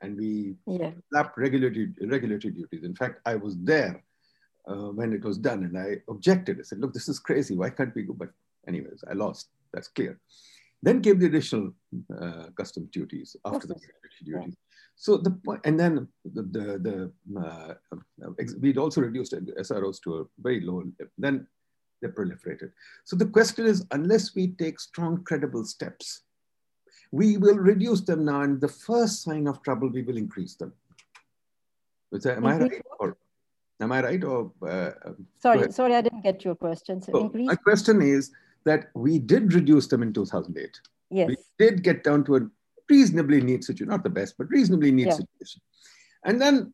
and 0.00 0.16
we 0.16 0.54
yeah. 0.66 0.90
slapped 1.10 1.36
regulatory, 1.38 1.92
regulatory 2.02 2.52
duties. 2.52 2.84
In 2.84 2.94
fact, 2.94 3.20
I 3.26 3.34
was 3.36 3.56
there 3.58 4.02
uh, 4.68 4.90
when 4.98 5.12
it 5.12 5.24
was 5.24 5.38
done, 5.38 5.64
and 5.64 5.78
I 5.78 6.02
objected. 6.08 6.58
I 6.58 6.62
said, 6.62 6.80
look, 6.80 6.92
this 6.92 7.08
is 7.08 7.18
crazy. 7.18 7.56
Why 7.56 7.70
can't 7.70 7.94
we 7.94 8.02
go? 8.02 8.12
But 8.12 8.30
anyways, 8.68 9.04
I 9.10 9.14
lost. 9.14 9.48
That's 9.72 9.88
clear. 9.88 10.20
Then 10.82 11.00
came 11.00 11.18
the 11.18 11.26
additional 11.26 11.72
uh, 12.20 12.46
custom 12.56 12.88
duties 12.92 13.36
after 13.44 13.66
the 13.66 13.74
regulatory 13.74 14.24
duties. 14.24 14.54
Yeah. 14.56 14.72
So 14.96 15.16
the 15.16 15.38
and 15.64 15.78
then 15.78 16.08
the 16.24 16.42
the, 16.42 17.12
the 17.34 17.40
uh, 17.40 17.74
we'd 18.60 18.78
also 18.78 19.00
reduced 19.00 19.32
SROs 19.32 20.00
to 20.02 20.18
a 20.18 20.24
very 20.38 20.60
low. 20.60 20.82
Then 21.18 21.46
they 22.02 22.08
proliferated. 22.08 22.72
So 23.04 23.16
the 23.16 23.26
question 23.26 23.64
is, 23.64 23.86
unless 23.92 24.34
we 24.34 24.48
take 24.48 24.78
strong, 24.78 25.22
credible 25.24 25.64
steps, 25.64 26.22
we 27.12 27.36
will 27.36 27.56
reduce 27.56 28.02
them 28.02 28.24
now, 28.24 28.42
and 28.42 28.60
the 28.60 28.68
first 28.68 29.22
sign 29.22 29.46
of 29.46 29.62
trouble, 29.62 29.88
we 29.88 30.02
will 30.02 30.16
increase 30.16 30.56
them. 30.56 30.72
That, 32.10 32.36
am 32.36 32.46
I 32.46 32.58
right? 32.58 32.82
Or 33.00 33.16
am 33.80 33.92
I 33.92 34.02
right? 34.02 34.22
Or 34.22 34.52
uh, 34.66 34.90
sorry, 35.40 35.72
sorry, 35.72 35.94
I 35.94 36.02
didn't 36.02 36.22
get 36.22 36.44
your 36.44 36.54
question. 36.54 37.00
So, 37.00 37.12
so 37.12 37.30
my 37.34 37.54
question 37.54 38.02
is 38.02 38.32
that 38.64 38.90
we 38.94 39.18
did 39.18 39.54
reduce 39.54 39.86
them 39.86 40.02
in 40.02 40.12
2008. 40.12 40.80
Yes. 41.10 41.28
We 41.28 41.36
did 41.58 41.82
get 41.82 42.04
down 42.04 42.24
to 42.24 42.36
a 42.36 42.40
reasonably 42.88 43.40
neat 43.40 43.64
situation, 43.64 43.88
not 43.88 44.04
the 44.04 44.10
best, 44.10 44.34
but 44.36 44.48
reasonably 44.50 44.90
neat 44.90 45.08
yeah. 45.08 45.12
situation. 45.12 45.62
And 46.24 46.40
then 46.40 46.72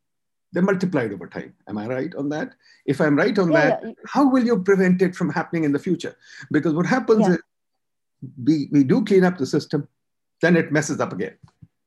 they 0.53 0.61
multiplied 0.61 1.13
over 1.13 1.27
time. 1.27 1.55
Am 1.69 1.79
I 1.79 1.87
right 1.87 2.15
on 2.15 2.29
that? 2.31 2.55
If 2.87 3.01
I'm 3.01 3.17
right 3.17 3.39
on 3.39 3.53
yeah, 3.53 3.69
that, 3.69 3.81
yeah. 3.85 3.93
how 4.07 4.29
will 4.29 4.45
you 4.45 4.63
prevent 4.63 5.03
it 5.03 5.15
from 5.15 5.31
happening 5.31 5.65
in 5.65 5.73
the 5.73 5.79
future? 5.79 6.17
Because 6.51 6.75
what 6.75 6.87
happens 6.87 7.27
yeah. 7.27 7.35
is 7.35 7.39
we, 8.43 8.69
we 8.73 8.85
do 8.85 9.05
clean 9.05 9.25
up 9.25 9.39
the 9.39 9.47
system, 9.47 9.87
then 10.41 10.57
it 10.57 10.73
messes 10.73 11.01
up 11.01 11.13
again. 11.13 11.37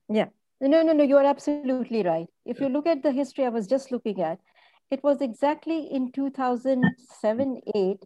Yeah. 0.09 0.27
No, 0.59 0.83
no, 0.83 0.93
no, 0.93 1.03
you're 1.03 1.25
absolutely 1.25 2.03
right. 2.03 2.27
If 2.45 2.59
you 2.59 2.69
look 2.69 2.85
at 2.85 3.01
the 3.01 3.11
history 3.11 3.45
I 3.45 3.49
was 3.49 3.65
just 3.65 3.91
looking 3.91 4.21
at, 4.21 4.39
it 4.91 5.03
was 5.03 5.21
exactly 5.21 5.87
in 5.91 6.11
2007 6.11 7.61
8 7.73 8.05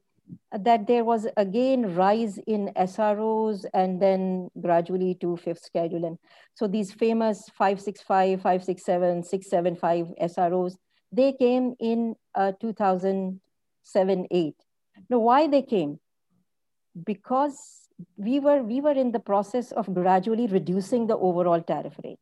that 0.51 0.88
there 0.88 1.03
was 1.03 1.28
again 1.38 1.95
rise 1.95 2.38
in 2.47 2.71
SROs 2.76 3.65
and 3.73 4.01
then 4.01 4.49
gradually 4.61 5.15
to 5.21 5.38
fifth 5.38 5.63
schedule. 5.63 6.05
And 6.05 6.17
so 6.53 6.67
these 6.67 6.91
famous 6.91 7.49
565, 7.57 8.41
567, 8.41 9.23
675 9.23 10.32
SROs, 10.32 10.76
they 11.11 11.34
came 11.34 11.76
in 11.80 12.15
uh, 12.34 12.53
2007, 12.59 14.28
8. 14.32 14.55
Now, 15.09 15.19
why 15.19 15.47
they 15.47 15.61
came? 15.61 15.99
Because 17.05 17.89
we 18.17 18.39
were, 18.39 18.63
we 18.63 18.82
were 18.82 18.91
in 18.91 19.11
the 19.11 19.19
process 19.19 19.71
of 19.71 19.93
gradually 19.93 20.47
reducing 20.47 21.07
the 21.07 21.17
overall 21.17 21.61
tariff 21.61 21.93
rate. 22.03 22.19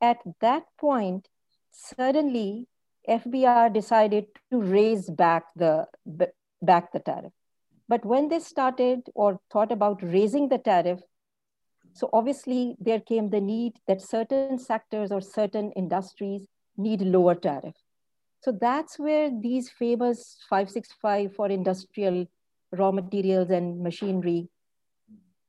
At 0.00 0.18
that 0.40 0.64
point, 0.78 1.28
suddenly 1.70 2.66
FBR 3.08 3.72
decided 3.72 4.26
to 4.50 4.60
raise 4.60 5.08
back 5.08 5.44
the 5.56 5.86
back 6.62 6.92
the 6.92 7.00
tariff. 7.00 7.32
But 7.88 8.04
when 8.04 8.28
they 8.28 8.38
started 8.38 9.00
or 9.14 9.40
thought 9.52 9.72
about 9.72 10.02
raising 10.02 10.48
the 10.48 10.58
tariff, 10.58 11.00
so 11.92 12.08
obviously 12.12 12.76
there 12.80 13.00
came 13.00 13.28
the 13.28 13.40
need 13.40 13.74
that 13.86 14.00
certain 14.00 14.58
sectors 14.58 15.12
or 15.12 15.20
certain 15.20 15.72
industries 15.72 16.46
need 16.76 17.02
lower 17.02 17.34
tariff. 17.34 17.74
So 18.40 18.50
that's 18.50 18.98
where 18.98 19.30
these 19.30 19.70
famous 19.70 20.38
565 20.48 21.34
for 21.34 21.48
industrial 21.48 22.26
raw 22.72 22.90
materials 22.90 23.50
and 23.50 23.80
machinery, 23.82 24.48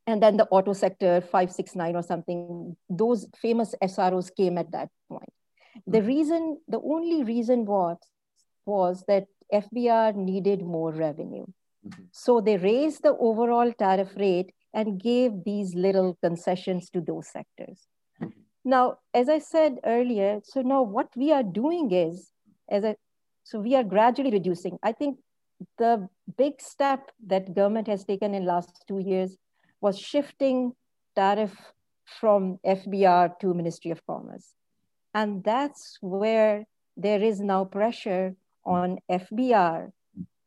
and 0.05 0.21
then 0.21 0.37
the 0.37 0.47
auto 0.47 0.73
sector 0.73 1.21
569 1.21 1.95
or 1.95 2.03
something, 2.03 2.75
those 2.89 3.25
famous 3.41 3.73
SROs 3.81 4.35
came 4.35 4.57
at 4.57 4.71
that 4.71 4.89
point. 5.07 5.29
The 5.87 5.99
mm-hmm. 5.99 6.07
reason, 6.07 6.57
the 6.67 6.81
only 6.81 7.23
reason 7.23 7.65
was, 7.65 7.97
was 8.65 9.03
that 9.07 9.27
FBR 9.51 10.15
needed 10.15 10.61
more 10.61 10.91
revenue. 10.91 11.45
Mm-hmm. 11.87 12.03
So 12.11 12.41
they 12.41 12.57
raised 12.57 13.03
the 13.03 13.15
overall 13.19 13.71
tariff 13.73 14.09
rate 14.15 14.53
and 14.73 15.01
gave 15.01 15.43
these 15.43 15.75
little 15.75 16.17
concessions 16.21 16.89
to 16.91 17.01
those 17.01 17.27
sectors. 17.27 17.87
Mm-hmm. 18.21 18.39
Now, 18.65 18.97
as 19.13 19.29
I 19.29 19.39
said 19.39 19.79
earlier, 19.85 20.39
so 20.43 20.61
now 20.61 20.83
what 20.83 21.09
we 21.15 21.31
are 21.31 21.43
doing 21.43 21.91
is, 21.91 22.31
as 22.69 22.83
a, 22.83 22.95
so 23.43 23.59
we 23.59 23.75
are 23.75 23.83
gradually 23.83 24.31
reducing. 24.31 24.79
I 24.81 24.93
think 24.93 25.19
the 25.77 26.07
big 26.37 26.61
step 26.61 27.11
that 27.27 27.53
government 27.53 27.87
has 27.87 28.05
taken 28.05 28.33
in 28.33 28.45
last 28.45 28.83
two 28.87 28.99
years 28.99 29.37
was 29.81 29.99
shifting 29.99 30.73
tariff 31.15 31.53
from 32.05 32.59
FBR 32.65 33.37
to 33.39 33.53
Ministry 33.53 33.91
of 33.91 34.05
Commerce. 34.05 34.53
And 35.13 35.43
that's 35.43 35.97
where 36.01 36.65
there 36.97 37.21
is 37.21 37.39
now 37.39 37.65
pressure 37.65 38.35
on 38.65 38.99
FBR 39.09 39.91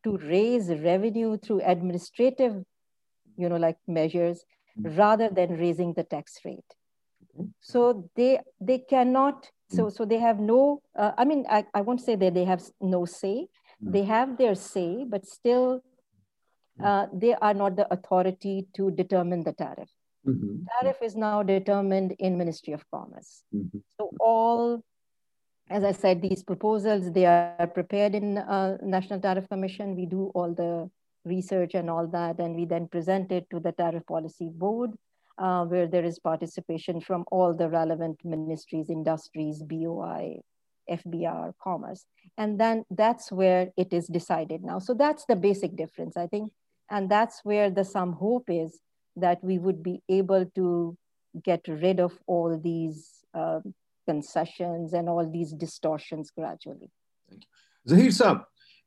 to 0.05 0.17
raise 0.19 0.69
revenue 0.69 1.37
through 1.37 1.61
administrative 1.65 2.65
you 3.37 3.49
know, 3.49 3.57
like 3.57 3.77
measures 3.87 4.45
mm-hmm. 4.79 4.97
rather 4.97 5.29
than 5.29 5.59
raising 5.59 5.93
the 5.93 6.05
tax 6.05 6.39
rate. 6.45 6.65
So 7.61 8.09
they 8.17 8.41
they 8.61 8.79
cannot. 8.79 9.51
So 9.69 9.87
mm. 9.87 9.93
so 9.93 10.05
they 10.07 10.19
have 10.19 10.39
no. 10.39 10.81
Uh, 10.97 11.13
I 11.19 11.25
mean, 11.25 11.45
I, 11.51 11.67
I 11.75 11.83
won't 11.83 12.01
say 12.01 12.17
that 12.17 12.33
they 12.33 12.45
have 12.45 12.63
no 12.81 13.05
say. 13.05 13.49
Mm. 13.85 13.93
They 13.93 14.05
have 14.05 14.39
their 14.39 14.55
say, 14.55 15.05
but 15.07 15.27
still, 15.27 15.83
mm. 16.81 16.87
uh, 16.87 17.09
they 17.13 17.35
are 17.35 17.53
not 17.53 17.77
the 17.77 17.93
authority 17.93 18.69
to 18.77 18.91
determine 18.91 19.45
the 19.45 19.53
tariff. 19.53 19.91
Mm-hmm. 20.27 20.65
Tariff 20.81 20.97
is 21.03 21.15
now 21.15 21.43
determined 21.43 22.15
in 22.19 22.39
Ministry 22.39 22.73
of 22.73 22.89
Commerce. 22.91 23.43
Mm-hmm. 23.55 23.79
So 24.01 24.11
all, 24.19 24.83
as 25.69 25.83
I 25.85 25.93
said, 25.93 26.23
these 26.23 26.43
proposals 26.43 27.13
they 27.13 27.27
are 27.27 27.67
prepared 27.75 28.15
in 28.15 28.39
uh, 28.39 28.79
National 28.83 29.21
Tariff 29.21 29.49
Commission. 29.49 29.97
We 29.97 30.07
do 30.07 30.31
all 30.35 30.55
the 30.55 30.91
research 31.25 31.75
and 31.75 31.91
all 31.91 32.07
that. 32.09 32.39
And 32.39 32.55
we 32.55 32.65
then 32.65 32.87
present 32.87 33.33
it 33.33 33.49
to 33.51 33.59
the 33.59 33.73
Tariff 33.73 34.07
Policy 34.07 34.51
Board, 34.53 34.93
uh, 35.39 35.65
where 35.65 35.89
there 35.89 36.05
is 36.05 36.19
participation 36.19 37.01
from 37.01 37.25
all 37.33 37.53
the 37.53 37.69
relevant 37.69 38.21
ministries, 38.25 38.91
industries, 38.91 39.63
BOI, 39.63 40.41
FBR, 40.89 41.53
commerce. 41.61 42.07
And 42.39 42.61
then 42.61 42.85
that's 42.91 43.33
where 43.33 43.71
it 43.77 43.93
is 43.93 44.07
decided 44.07 44.63
now. 44.63 44.79
So 44.79 44.95
that's 44.95 45.25
the 45.25 45.37
basic 45.37 45.77
difference, 45.77 46.17
I 46.17 46.29
think. 46.29 46.53
And 46.91 47.11
that's 47.11 47.41
where 47.43 47.71
the 47.71 47.85
some 47.85 48.13
hope 48.13 48.45
is 48.49 48.79
that 49.17 49.43
we 49.43 49.59
would 49.59 49.83
be 49.83 50.03
able 50.09 50.47
to 50.55 50.97
get 51.43 51.67
rid 51.67 51.99
of 51.99 52.13
all 52.27 52.57
these 52.57 53.25
um, 53.35 53.75
concessions 54.07 54.93
and 54.93 55.09
all 55.09 55.31
these 55.31 55.53
distortions 55.53 56.31
gradually. 56.31 56.91
Thank 57.29 57.43
you. 57.43 57.97
Zahir 57.97 58.11
Saab, 58.11 58.45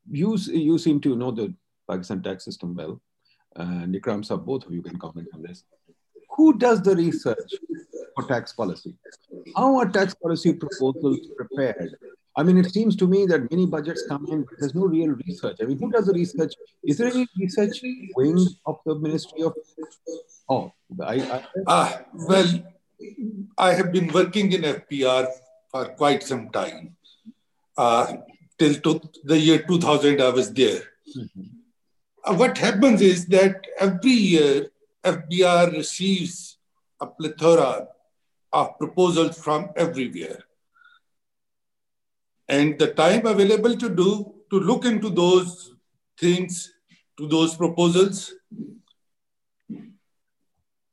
you, 0.09 0.37
you 0.37 0.77
seem 0.77 0.99
to 1.01 1.15
know 1.15 1.31
the 1.31 1.53
Pakistan 1.89 2.21
tax 2.23 2.45
system 2.45 2.75
well. 2.75 3.01
And 3.55 3.93
Ikram 3.93 4.23
Saab, 4.27 4.45
both 4.45 4.65
of 4.65 4.73
you 4.73 4.81
can 4.81 4.97
comment 4.97 5.27
on 5.33 5.41
this. 5.41 5.63
Who 6.35 6.57
does 6.57 6.81
the 6.81 6.95
research 6.95 7.51
for 8.15 8.27
tax 8.27 8.53
policy? 8.53 8.95
How 9.55 9.77
are 9.77 9.89
tax 9.89 10.15
policy 10.15 10.53
proposals 10.53 11.19
prepared? 11.35 11.95
I 12.37 12.43
mean, 12.43 12.57
it 12.57 12.71
seems 12.71 12.95
to 12.97 13.07
me 13.07 13.25
that 13.25 13.51
many 13.51 13.65
budgets 13.65 14.05
come 14.07 14.25
in, 14.31 14.43
but 14.43 14.53
there's 14.59 14.75
no 14.75 14.85
real 14.85 15.09
research. 15.27 15.57
I 15.61 15.65
mean, 15.65 15.79
who 15.79 15.91
does 15.91 16.05
the 16.05 16.13
research? 16.13 16.53
Is 16.83 16.97
there 16.97 17.07
any 17.07 17.27
research 17.37 17.81
wing 18.15 18.47
of 18.65 18.77
the 18.85 18.95
Ministry 18.95 19.41
of? 19.41 19.53
Oh, 20.47 20.71
I. 21.03 21.15
I... 21.15 21.45
Ah, 21.67 22.01
well, 22.13 22.47
I 23.57 23.73
have 23.73 23.91
been 23.91 24.11
working 24.11 24.51
in 24.51 24.61
FBR 24.61 25.27
for 25.71 25.85
quite 25.89 26.23
some 26.23 26.49
time. 26.49 26.95
Uh, 27.77 28.13
till 28.57 28.75
to 28.75 29.01
the 29.23 29.37
year 29.37 29.63
2000, 29.63 30.21
I 30.21 30.29
was 30.29 30.53
there. 30.53 30.81
Mm-hmm. 31.15 31.43
Uh, 32.25 32.33
what 32.35 32.57
happens 32.57 33.01
is 33.01 33.25
that 33.27 33.65
every 33.79 34.11
year 34.11 34.71
FBR 35.03 35.71
receives 35.73 36.57
a 36.99 37.07
plethora 37.07 37.87
of 38.51 38.77
proposals 38.77 39.37
from 39.37 39.69
everywhere. 39.75 40.39
And 42.47 42.77
the 42.79 42.93
time 42.93 43.25
available 43.25 43.77
to 43.77 43.89
do, 43.89 44.33
to 44.49 44.59
look 44.59 44.85
into 44.85 45.09
those 45.09 45.73
things, 46.19 46.73
to 47.17 47.27
those 47.27 47.55
proposals. 47.55 48.33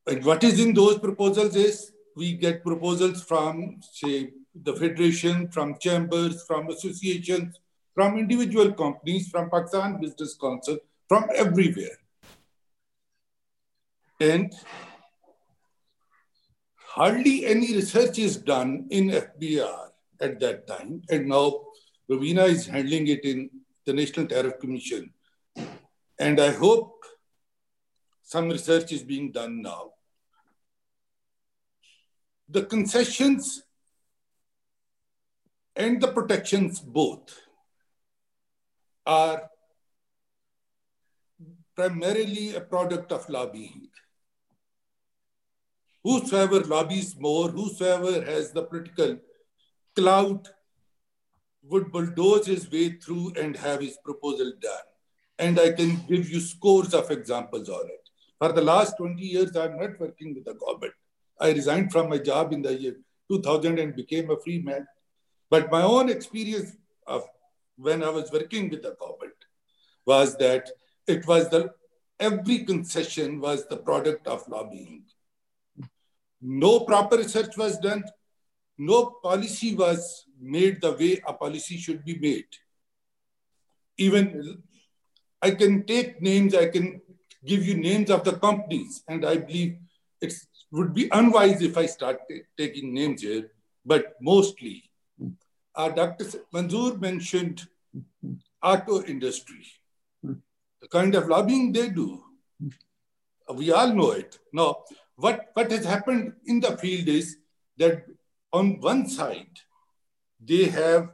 And 0.07 0.24
what 0.24 0.44
is 0.44 0.61
in 0.61 0.74
those 0.74 0.98
proposals 0.98 1.57
is 1.57 1.92
we 2.17 2.33
get 2.33 2.64
proposals 2.64 3.23
from, 3.23 3.81
say, 3.93 4.33
the 4.55 4.75
federation, 4.75 5.49
from 5.49 5.79
chambers, 5.79 6.43
from 6.47 6.69
associations, 6.71 7.61
from 7.95 8.19
individual 8.19 8.73
companies, 8.73 9.29
from 9.29 9.51
Pakistan 9.51 10.01
Business 10.01 10.35
Council, 10.35 10.79
from 11.09 11.27
everywhere. 11.35 11.99
And 14.19 14.53
hardly 16.79 17.45
any 17.45 17.75
research 17.75 18.19
is 18.19 18.39
done 18.39 18.87
in 18.91 19.11
FBR 19.11 19.91
at 20.23 20.41
that 20.41 20.67
time. 20.67 21.03
And 21.11 21.29
now 21.29 21.61
Rubina 22.09 22.45
is 22.45 22.67
handling 22.67 23.09
it 23.09 23.25
in 23.25 23.51
the 23.85 23.93
National 23.93 24.27
Tariff 24.27 24.59
Commission. 24.59 25.12
And 26.19 26.41
I 26.41 26.53
hope 26.53 27.05
some 28.23 28.49
research 28.49 28.91
is 28.93 29.03
being 29.03 29.33
done 29.33 29.61
now. 29.61 29.93
The 32.49 32.64
concessions 32.64 33.62
and 35.74 36.01
the 36.01 36.09
protections 36.09 36.80
both 36.80 37.38
are 39.05 39.51
primarily 41.74 42.55
a 42.55 42.61
product 42.61 43.12
of 43.12 43.28
lobbying. 43.28 43.88
Whosoever 46.03 46.61
lobbies 46.61 47.16
more, 47.18 47.49
whosoever 47.49 48.24
has 48.24 48.53
the 48.53 48.62
political 48.62 49.18
clout 49.94 50.49
would 51.64 51.90
bulldoze 51.90 52.47
his 52.47 52.70
way 52.70 52.90
through 52.90 53.32
and 53.36 53.57
have 53.57 53.80
his 53.80 53.99
proposal 54.05 54.53
done. 54.61 54.86
And 55.38 55.59
I 55.59 55.72
can 55.72 55.97
give 56.07 56.30
you 56.30 56.40
scores 56.40 56.94
of 56.94 57.11
examples 57.11 57.68
on 57.68 57.86
it. 57.86 58.09
For 58.38 58.53
the 58.53 58.62
last 58.62 58.97
20 58.99 59.20
years, 59.20 59.57
I'm 59.57 59.76
not 59.76 59.99
working 59.99 60.34
with 60.34 60.44
the 60.44 60.55
government. 60.55 60.94
I 61.41 61.53
resigned 61.53 61.93
from 61.93 62.09
my 62.09 62.18
job 62.18 62.53
in 62.53 62.62
the 62.62 62.74
year 62.74 62.97
2000 63.30 63.78
and 63.78 63.95
became 63.95 64.30
a 64.30 64.39
free 64.39 64.62
man. 64.62 64.87
But 65.51 65.70
my 65.70 65.82
own 65.82 66.09
experience 66.09 66.72
of 67.07 67.24
when 67.76 68.03
I 68.03 68.09
was 68.09 68.32
working 68.32 68.70
with 68.70 68.82
the 68.82 68.97
government 68.99 69.34
was 70.07 70.37
that 70.39 70.70
it 71.07 71.26
was 71.26 71.49
the 71.51 71.70
every 72.18 72.64
concession 72.64 73.41
was 73.41 73.66
the 73.66 73.76
product 73.76 74.26
of 74.26 74.49
lobbying. 74.49 75.05
No 76.41 76.80
proper 76.80 77.16
research 77.16 77.57
was 77.57 77.78
done. 77.78 78.05
No 78.78 79.16
policy 79.22 79.74
was 79.74 80.24
made 80.41 80.80
the 80.80 80.93
way 80.93 81.20
a 81.26 81.32
policy 81.32 81.76
should 81.76 82.05
be 82.05 82.18
made. 82.18 82.47
Even 83.99 84.62
I 85.41 85.53
can 85.53 85.84
take 85.84 86.20
names, 86.20 86.55
I 86.55 86.68
can 86.68 87.01
give 87.45 87.66
you 87.66 87.76
names 87.76 88.11
of 88.11 88.24
the 88.24 88.32
companies, 88.32 89.03
and 89.09 89.24
I 89.24 89.37
believe 89.37 89.78
it 90.20 90.34
would 90.73 90.95
be 90.95 91.09
unwise 91.12 91.62
if 91.62 91.77
I 91.77 91.87
start 91.87 92.21
taking 92.57 92.93
names 92.93 93.23
here, 93.23 93.51
but 93.85 94.14
mostly. 94.21 94.85
Uh, 95.75 95.91
Dr. 95.91 96.25
Manzoor 96.55 96.99
mentioned 97.01 97.67
auto 98.62 99.05
industry 99.05 99.67
the 100.87 100.99
kind 100.99 101.14
of 101.14 101.29
lobbying 101.29 101.73
they 101.73 101.89
do. 101.89 102.23
We 103.53 103.73
all 103.73 103.93
know 103.93 104.12
it. 104.12 104.39
Now, 104.53 104.85
what, 105.17 105.47
what 105.55 105.71
has 105.71 105.85
happened 105.85 106.35
in 106.47 106.61
the 106.61 106.77
field 106.77 107.09
is 107.09 107.39
that 107.79 108.05
on 108.53 108.81
one 108.81 109.09
side, 109.09 109.59
they 110.41 110.64
have 110.67 111.11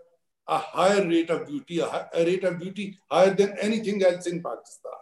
a 0.49 0.59
higher 0.59 1.07
rate 1.07 1.31
of 1.31 1.47
duty, 1.47 1.81
a, 1.81 2.09
a 2.13 2.25
rate 2.25 2.45
of 2.45 2.61
duty 2.61 2.99
higher 3.11 3.35
than 3.35 3.57
anything 3.61 4.03
else 4.03 4.27
in 4.27 4.43
Pakistan. 4.43 4.93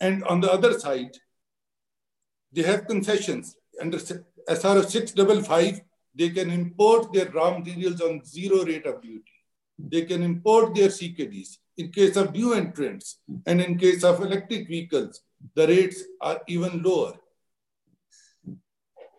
And 0.00 0.24
on 0.24 0.40
the 0.40 0.50
other 0.50 0.78
side, 0.78 1.16
they 2.52 2.62
have 2.62 2.86
concessions. 2.86 3.56
Under 3.82 3.98
SRO 3.98 4.88
655, 4.88 5.80
they 6.14 6.30
can 6.30 6.50
import 6.50 7.12
their 7.12 7.28
raw 7.30 7.58
materials 7.58 8.00
on 8.00 8.24
zero 8.24 8.64
rate 8.64 8.86
of 8.86 9.02
duty. 9.02 9.32
they 9.78 10.02
can 10.02 10.22
import 10.22 10.74
their 10.74 10.88
CKDs. 10.88 11.58
In 11.78 11.90
case 11.90 12.16
of 12.16 12.32
new 12.32 12.52
entrants 12.52 13.18
and 13.46 13.60
in 13.60 13.78
case 13.78 14.04
of 14.04 14.20
electric 14.20 14.68
vehicles, 14.68 15.22
the 15.56 15.66
rates 15.66 16.04
are 16.20 16.40
even 16.46 16.82
lower. 16.82 17.14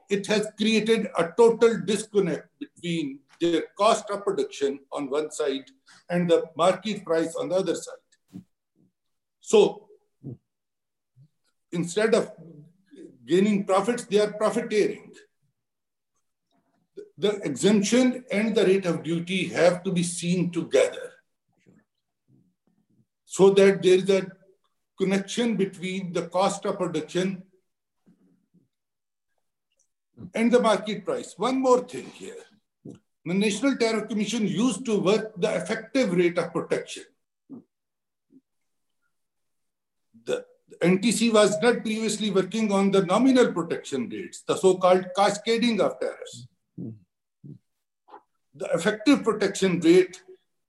It 0.09 0.28
has 0.28 0.47
created 0.57 1.07
a 1.18 1.30
total 1.36 1.82
disconnect 1.82 2.47
between 2.59 3.20
their 3.41 3.64
cost 3.78 4.09
of 4.11 4.24
production 4.24 4.80
on 4.91 5.09
one 5.09 5.32
side 5.32 5.66
and 6.09 6.30
the 6.30 6.43
market 6.55 7.03
price 7.03 7.36
on 7.36 7.49
the 7.49 7.55
other 7.55 7.76
side. 7.76 8.43
So 9.41 9.88
instead 11.72 12.14
of 12.14 12.32
gaining 13.26 13.65
profits, 13.65 14.05
they 14.05 14.19
are 14.19 14.34
profiteering. 14.34 15.11
The 17.17 17.39
exemption 17.41 18.26
and 18.32 18.55
the 18.55 18.65
rate 18.65 18.86
of 18.86 19.03
duty 19.03 19.45
have 19.49 19.84
to 19.84 19.91
be 19.91 20.03
seen 20.03 20.51
together 20.51 21.11
so 23.26 23.49
that 23.51 23.82
there 23.82 23.95
is 23.95 24.09
a 24.09 24.28
connection 24.99 25.55
between 25.55 26.13
the 26.13 26.28
cost 26.28 26.65
of 26.65 26.78
production 26.78 27.43
and 30.34 30.51
the 30.51 30.59
market 30.59 31.05
price. 31.05 31.34
One 31.38 31.61
more 31.61 31.82
thing 31.82 32.05
here. 32.05 32.43
The 33.26 33.34
National 33.34 33.76
Tariff 33.78 34.09
Commission 34.09 34.47
used 34.47 34.86
to 34.86 34.99
work 34.99 35.34
the 35.38 35.55
effective 35.55 36.13
rate 36.13 36.38
of 36.38 36.51
protection. 36.51 37.03
The 40.26 40.45
NTC 40.82 41.34
was 41.34 41.59
not 41.61 41.82
previously 41.82 42.30
working 42.32 42.71
on 42.71 42.91
the 42.91 43.05
nominal 43.05 43.51
protection 43.51 44.09
rates, 44.09 44.43
the 44.47 44.55
so-called 44.55 45.05
cascading 45.15 45.82
of 45.82 45.99
tariffs. 45.99 46.47
The 48.55 48.65
effective 48.74 49.24
protection 49.24 49.80
rate, 49.80 50.21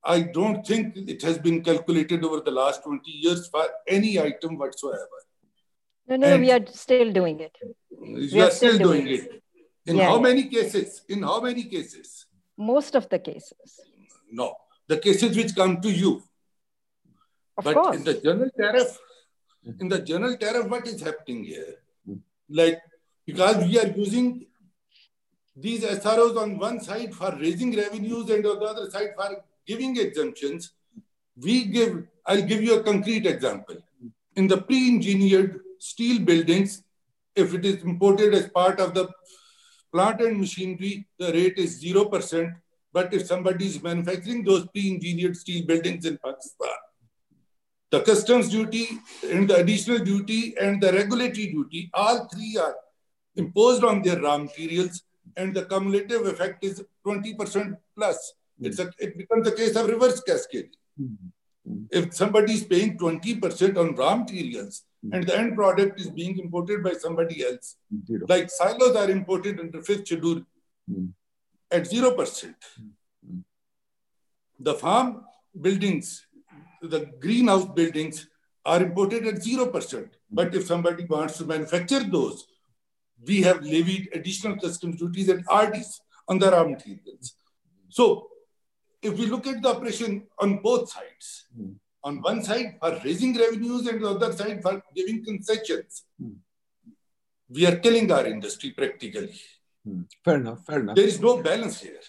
I 0.03 0.23
don't 0.23 0.67
think 0.67 0.97
it 0.97 1.23
has 1.23 1.39
been 1.39 1.63
calculated 1.63 2.25
over 2.25 2.41
the 2.41 2.51
last 2.51 2.83
20 2.83 3.11
years 3.11 3.49
for 3.49 3.67
any 3.87 4.19
item 4.19 4.57
whatsoever. 4.59 5.09
No, 6.07 6.17
no, 6.17 6.27
and 6.27 6.43
we 6.43 6.51
are 6.51 6.67
still 6.67 7.13
doing 7.13 7.41
it. 7.41 7.57
We 7.99 8.41
are, 8.41 8.51
still, 8.51 8.75
still 8.75 8.79
doing, 8.79 9.05
doing 9.07 9.21
it. 9.21 9.43
In 9.87 9.97
yeah, 9.97 10.05
how 10.05 10.17
yeah. 10.17 10.23
many 10.23 10.45
cases? 10.45 11.03
In 11.09 11.23
how 11.23 11.41
many 11.41 11.65
cases? 11.65 12.27
Most 12.57 12.95
of 12.95 13.09
the 13.09 13.19
cases. 13.19 13.81
No, 14.31 14.55
the 14.89 14.99
cases 14.99 15.37
which 15.37 15.55
come 15.55 15.81
to 15.81 15.91
you. 15.91 16.23
Of 17.57 17.65
but 17.65 17.75
course. 17.75 17.97
in 17.97 18.05
the 18.05 18.15
general 18.15 18.51
tariff, 18.59 18.99
Mm-hmm. 19.67 19.81
in 19.81 19.89
the 19.89 19.99
general 20.01 20.37
tariff, 20.37 20.69
what 20.69 20.87
is 20.87 21.01
happening 21.01 21.45
here? 21.45 21.77
Like, 22.51 22.81
because 23.27 23.65
we 23.65 23.79
are 23.79 23.87
using 23.87 24.47
these 25.57 25.85
SROs 25.85 26.37
on 26.37 26.59
one 26.59 26.81
side 26.81 27.15
for 27.15 27.35
raising 27.41 27.75
revenues 27.75 28.29
and 28.29 28.45
on 28.45 28.59
the 28.59 28.67
other 28.67 28.91
side 28.91 29.11
for 29.17 29.43
giving 29.67 29.97
exemptions, 29.99 30.73
we 31.37 31.65
give, 31.65 32.07
I'll 32.27 32.43
give 32.43 32.63
you 32.63 32.79
a 32.79 32.83
concrete 32.83 33.27
example. 33.27 33.77
In 34.37 34.49
the 34.49 34.59
pre-engineered 34.59 35.61
steel 35.79 36.21
buildings, 36.21 36.83
if 37.35 37.55
it 37.55 37.65
is 37.65 37.83
imported 37.83 38.35
as 38.35 38.49
part 38.49 38.81
of 38.81 38.93
the 38.95 39.09
plant 39.93 40.21
and 40.21 40.39
machinery, 40.39 41.07
the 41.19 41.33
rate 41.33 41.57
is 41.57 41.83
0%. 41.83 42.55
But 42.93 43.15
if 43.15 43.27
somebody 43.27 43.67
is 43.67 43.83
manufacturing 43.83 44.45
those 44.45 44.67
pre-engineered 44.67 45.37
steel 45.37 45.67
buildings 45.67 46.05
in 46.05 46.19
Pakistan, 46.19 46.69
the 47.95 48.01
customs 48.01 48.49
duty 48.49 48.87
and 49.33 49.49
the 49.49 49.57
additional 49.63 49.99
duty 49.99 50.55
and 50.61 50.83
the 50.83 50.93
regulatory 50.93 51.47
duty, 51.57 51.91
all 51.95 52.27
three 52.33 52.57
are 52.57 52.75
imposed 53.37 53.85
on 53.85 54.03
their 54.03 54.21
raw 54.21 54.37
materials 54.39 55.03
and 55.37 55.55
the 55.55 55.65
cumulative 55.67 56.27
effect 56.27 56.65
is 56.65 56.83
20% 57.07 57.77
plus. 57.97 58.35
Hmm. 58.59 58.67
It's 58.67 58.81
a, 58.81 58.91
it 58.99 59.17
becomes 59.17 59.47
a 59.47 59.53
case 59.53 59.77
of 59.77 59.89
reverse 59.89 60.21
cascade. 60.23 60.71
Hmm. 60.99 61.15
Hmm. 61.67 61.85
If 61.91 62.15
somebody 62.15 62.55
is 62.55 62.65
paying 62.65 62.99
20% 62.99 63.77
on 63.77 63.95
raw 63.95 64.17
materials 64.17 64.85
and 65.13 65.25
the 65.27 65.37
end 65.39 65.55
product 65.55 66.01
is 66.01 66.11
being 66.11 66.39
imported 66.39 66.83
by 66.83 66.95
somebody 66.95 67.45
else, 67.45 67.77
like 68.29 68.51
silos 68.51 68.97
are 68.97 69.11
imported 69.11 69.61
under 69.61 69.83
fifth 69.83 70.07
schedule 70.07 70.43
at 71.71 71.85
0%. 71.85 72.55
The 74.59 74.75
farm 74.75 75.25
buildings, 75.61 76.27
the 76.89 77.07
greenhouse 77.21 77.65
buildings 77.65 78.29
are 78.65 78.83
imported 78.83 79.27
at 79.27 79.37
0%. 79.37 80.09
But 80.31 80.55
if 80.55 80.67
somebody 80.67 81.05
wants 81.05 81.39
to 81.39 81.45
manufacture 81.45 82.03
those, 82.03 82.47
we 83.27 83.43
have 83.43 83.63
levied 83.63 84.09
additional 84.13 84.57
customs 84.57 84.97
duties 84.99 85.29
and 85.29 85.45
RDs 85.53 86.01
on 86.29 86.39
the 86.39 86.51
raw 86.51 86.65
materials. 86.65 87.37
So 87.89 88.29
if 89.03 89.19
we 89.19 89.27
look 89.27 89.47
at 89.47 89.63
the 89.63 89.69
operation 89.69 90.27
on 90.39 90.59
both 90.59 90.91
sides, 90.91 91.47
mm. 91.59 91.75
on 92.03 92.23
one 92.23 92.43
side 92.43 92.77
for 92.81 92.99
raising 93.05 93.37
revenues 93.37 93.87
and 93.87 94.03
the 94.03 94.09
other 94.09 94.33
side 94.33 94.63
for 94.63 94.83
giving 94.95 95.25
concessions, 95.25 96.05
mm. 96.21 96.35
we 97.51 97.67
are 97.67 97.77
killing 97.77 98.11
our 98.11 98.27
industry 98.27 98.71
practically. 98.71 99.39
Mm. 99.87 100.07
Fair 100.25 100.37
enough, 100.37 100.65
fair 100.65 100.81
enough. 100.81 100.97
There 100.97 101.07
is 101.07 101.21
no 101.21 101.43
balance 101.43 101.81
here. 101.83 102.01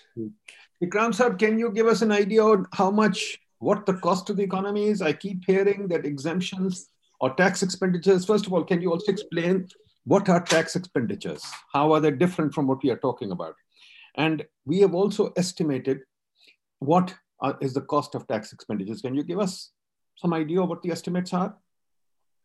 Ikram 0.84 1.12
Saab, 1.18 1.38
can 1.38 1.60
you 1.60 1.72
give 1.72 1.88
us 1.88 2.02
an 2.02 2.12
idea 2.12 2.44
on 2.44 2.68
how 2.74 2.92
much, 2.92 3.40
what 3.66 3.86
the 3.88 3.96
cost 4.06 4.28
to 4.28 4.34
the 4.34 4.44
economy 4.44 4.88
is? 4.90 5.02
I 5.02 5.14
keep 5.14 5.44
hearing 5.46 5.88
that 5.88 6.06
exemptions 6.06 6.90
or 7.20 7.34
tax 7.34 7.64
expenditures. 7.64 8.26
First 8.26 8.46
of 8.46 8.54
all, 8.54 8.64
can 8.64 8.80
you 8.82 8.92
also 8.92 9.12
explain 9.12 9.68
what 10.04 10.30
are 10.30 10.40
tax 10.40 10.76
expenditures? 10.76 11.44
How 11.74 11.92
are 11.94 12.00
they 12.00 12.12
different 12.12 12.54
from 12.54 12.68
what 12.68 12.84
we 12.84 12.92
are 12.92 13.02
talking 13.08 13.32
about? 13.32 13.56
And 14.16 14.46
we 14.66 14.80
have 14.82 14.94
also 14.94 15.34
estimated 15.36 16.02
what 16.80 17.16
are, 17.40 17.58
is 17.60 17.74
the 17.74 17.82
cost 17.82 18.14
of 18.14 18.28
tax 18.28 18.54
expenditures. 18.54 19.02
Can 19.02 19.16
you 19.16 19.24
give 19.24 19.40
us 19.40 19.72
some 20.16 20.34
idea 20.34 20.62
of 20.62 20.70
what 20.70 20.84
the 20.84 20.92
estimates 20.92 21.34
are? 21.34 21.58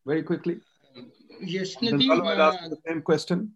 Very 0.07 0.23
quickly. 0.23 0.61
Yes, 1.43 1.77
Nadeem. 1.77 2.27
Uh, 2.27 2.69
the 2.69 2.79
same 2.87 3.03
question. 3.03 3.53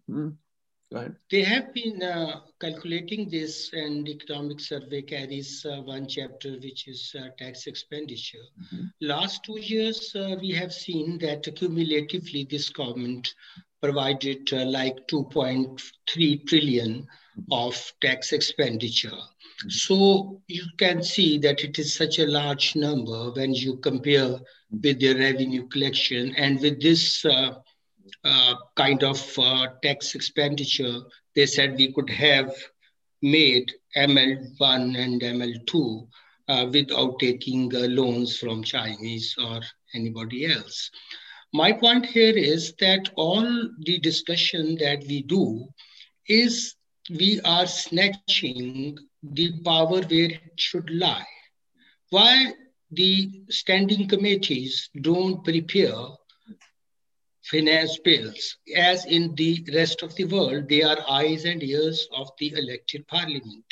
They 1.29 1.43
have 1.43 1.73
been 1.73 2.01
uh, 2.01 2.41
calculating 2.59 3.29
this, 3.29 3.71
and 3.73 4.05
the 4.05 4.11
economic 4.11 4.59
survey 4.59 5.01
carries 5.01 5.65
uh, 5.65 5.81
one 5.81 6.07
chapter, 6.07 6.53
which 6.53 6.87
is 6.87 7.13
uh, 7.19 7.29
tax 7.37 7.67
expenditure. 7.67 8.47
Mm 8.57 8.65
-hmm. 8.69 8.83
Last 9.01 9.43
two 9.43 9.59
years, 9.59 10.15
uh, 10.15 10.37
we 10.41 10.51
have 10.61 10.73
seen 10.73 11.17
that 11.19 11.55
cumulatively 11.55 12.45
this 12.45 12.69
government 12.69 13.35
provided 13.81 14.53
uh, 14.53 14.65
like 14.65 14.97
2.3 15.07 16.47
trillion 16.47 17.07
of 17.51 17.93
tax 18.01 18.31
expenditure. 18.31 19.21
So 19.69 20.41
you 20.47 20.65
can 20.77 21.03
see 21.03 21.37
that 21.39 21.63
it 21.63 21.79
is 21.79 21.93
such 21.93 22.19
a 22.19 22.27
large 22.27 22.75
number 22.75 23.31
when 23.31 23.53
you 23.53 23.77
compare 23.77 24.39
with 24.83 24.99
the 24.99 25.13
revenue 25.13 25.67
collection 25.67 26.35
and 26.35 26.59
with 26.61 26.81
this 26.81 27.23
uh, 27.25 27.55
uh, 28.25 28.55
kind 28.75 29.03
of 29.03 29.21
uh, 29.37 29.67
tax 29.83 30.15
expenditure, 30.15 30.99
they 31.35 31.45
said 31.45 31.77
we 31.77 31.93
could 31.93 32.09
have 32.09 32.53
made 33.21 33.71
ML1 33.95 34.97
and 34.97 35.21
ML2 35.21 36.07
uh, 36.47 36.67
without 36.71 37.19
taking 37.19 37.69
loans 37.69 38.37
from 38.37 38.63
Chinese 38.63 39.35
or 39.37 39.61
anybody 39.93 40.51
else. 40.51 40.89
My 41.53 41.71
point 41.71 42.05
here 42.05 42.35
is 42.35 42.73
that 42.79 43.09
all 43.15 43.69
the 43.79 43.99
discussion 43.99 44.75
that 44.79 45.03
we 45.07 45.21
do 45.21 45.67
is 46.27 46.75
we 47.09 47.39
are 47.41 47.67
snatching 47.67 48.97
the 49.23 49.53
power 49.63 50.01
where 50.01 50.31
it 50.31 50.59
should 50.59 50.89
lie. 50.89 51.27
Why 52.09 52.53
the 52.91 53.43
standing 53.49 54.07
committees 54.07 54.89
don't 55.01 55.43
prepare 55.43 56.07
finance 57.49 57.99
bills, 58.03 58.57
as 58.75 59.05
in 59.05 59.35
the 59.35 59.63
rest 59.73 60.01
of 60.01 60.15
the 60.15 60.25
world, 60.25 60.67
they 60.67 60.81
are 60.81 60.97
eyes 61.09 61.45
and 61.45 61.61
ears 61.61 62.07
of 62.13 62.29
the 62.39 62.53
elected 62.57 63.07
parliament. 63.07 63.65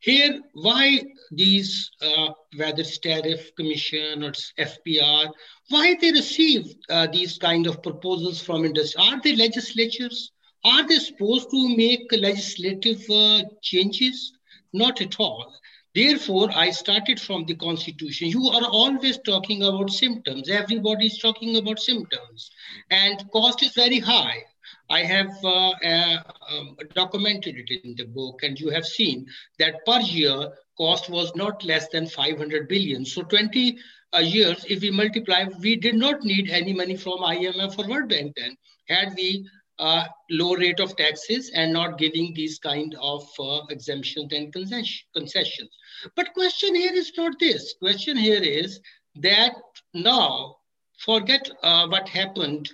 Here, 0.00 0.42
why 0.52 1.02
these, 1.30 1.90
uh, 2.02 2.30
whether 2.56 2.82
it's 2.82 2.98
tariff 2.98 3.50
commission 3.56 4.22
or 4.22 4.32
FBR, 4.58 5.32
why 5.70 5.96
they 5.98 6.12
receive 6.12 6.74
uh, 6.90 7.06
these 7.06 7.38
kind 7.38 7.66
of 7.66 7.82
proposals 7.82 8.42
from 8.42 8.66
industry? 8.66 9.02
Are 9.02 9.20
they 9.22 9.34
legislatures? 9.34 10.30
Are 10.62 10.86
they 10.86 10.98
supposed 10.98 11.50
to 11.50 11.76
make 11.76 12.12
legislative 12.12 13.02
uh, 13.08 13.44
changes? 13.62 14.34
Not 14.74 15.00
at 15.00 15.18
all. 15.18 15.54
Therefore, 15.94 16.50
I 16.52 16.70
started 16.70 17.20
from 17.20 17.44
the 17.44 17.54
constitution. 17.54 18.28
You 18.28 18.48
are 18.48 18.64
always 18.64 19.18
talking 19.18 19.62
about 19.62 19.90
symptoms. 19.90 20.50
Everybody 20.50 21.06
is 21.06 21.18
talking 21.18 21.56
about 21.56 21.78
symptoms. 21.78 22.50
And 22.90 23.24
cost 23.30 23.62
is 23.62 23.72
very 23.74 24.00
high. 24.00 24.42
I 24.90 25.04
have 25.04 25.32
uh, 25.44 25.70
uh, 25.70 26.22
um, 26.50 26.76
documented 26.94 27.56
it 27.56 27.84
in 27.84 27.94
the 27.96 28.04
book, 28.04 28.42
and 28.42 28.58
you 28.58 28.70
have 28.70 28.84
seen 28.84 29.26
that 29.58 29.84
per 29.86 30.00
year 30.00 30.52
cost 30.76 31.08
was 31.08 31.34
not 31.36 31.64
less 31.64 31.88
than 31.88 32.06
500 32.06 32.68
billion. 32.68 33.04
So 33.04 33.22
20 33.22 33.78
uh, 34.14 34.18
years, 34.18 34.64
if 34.68 34.82
we 34.82 34.90
multiply, 34.90 35.44
we 35.60 35.76
did 35.76 35.94
not 35.94 36.24
need 36.24 36.50
any 36.50 36.72
money 36.72 36.96
from 36.96 37.18
IMF 37.18 37.78
or 37.78 37.88
World 37.88 38.08
Bank 38.08 38.34
then. 38.36 38.56
Had 38.88 39.14
we 39.16 39.48
uh, 39.78 40.04
low 40.30 40.54
rate 40.54 40.80
of 40.80 40.96
taxes 40.96 41.50
and 41.54 41.72
not 41.72 41.98
giving 41.98 42.32
these 42.34 42.58
kind 42.58 42.94
of 43.00 43.26
uh, 43.38 43.60
exemptions 43.70 44.32
and 44.32 44.52
concessions. 44.52 45.70
But 46.14 46.32
question 46.34 46.74
here 46.74 46.92
is 46.92 47.12
not 47.16 47.38
this. 47.40 47.74
Question 47.80 48.16
here 48.16 48.42
is 48.42 48.80
that 49.16 49.54
now 49.92 50.56
forget 50.98 51.48
uh, 51.62 51.86
what 51.88 52.08
happened 52.08 52.70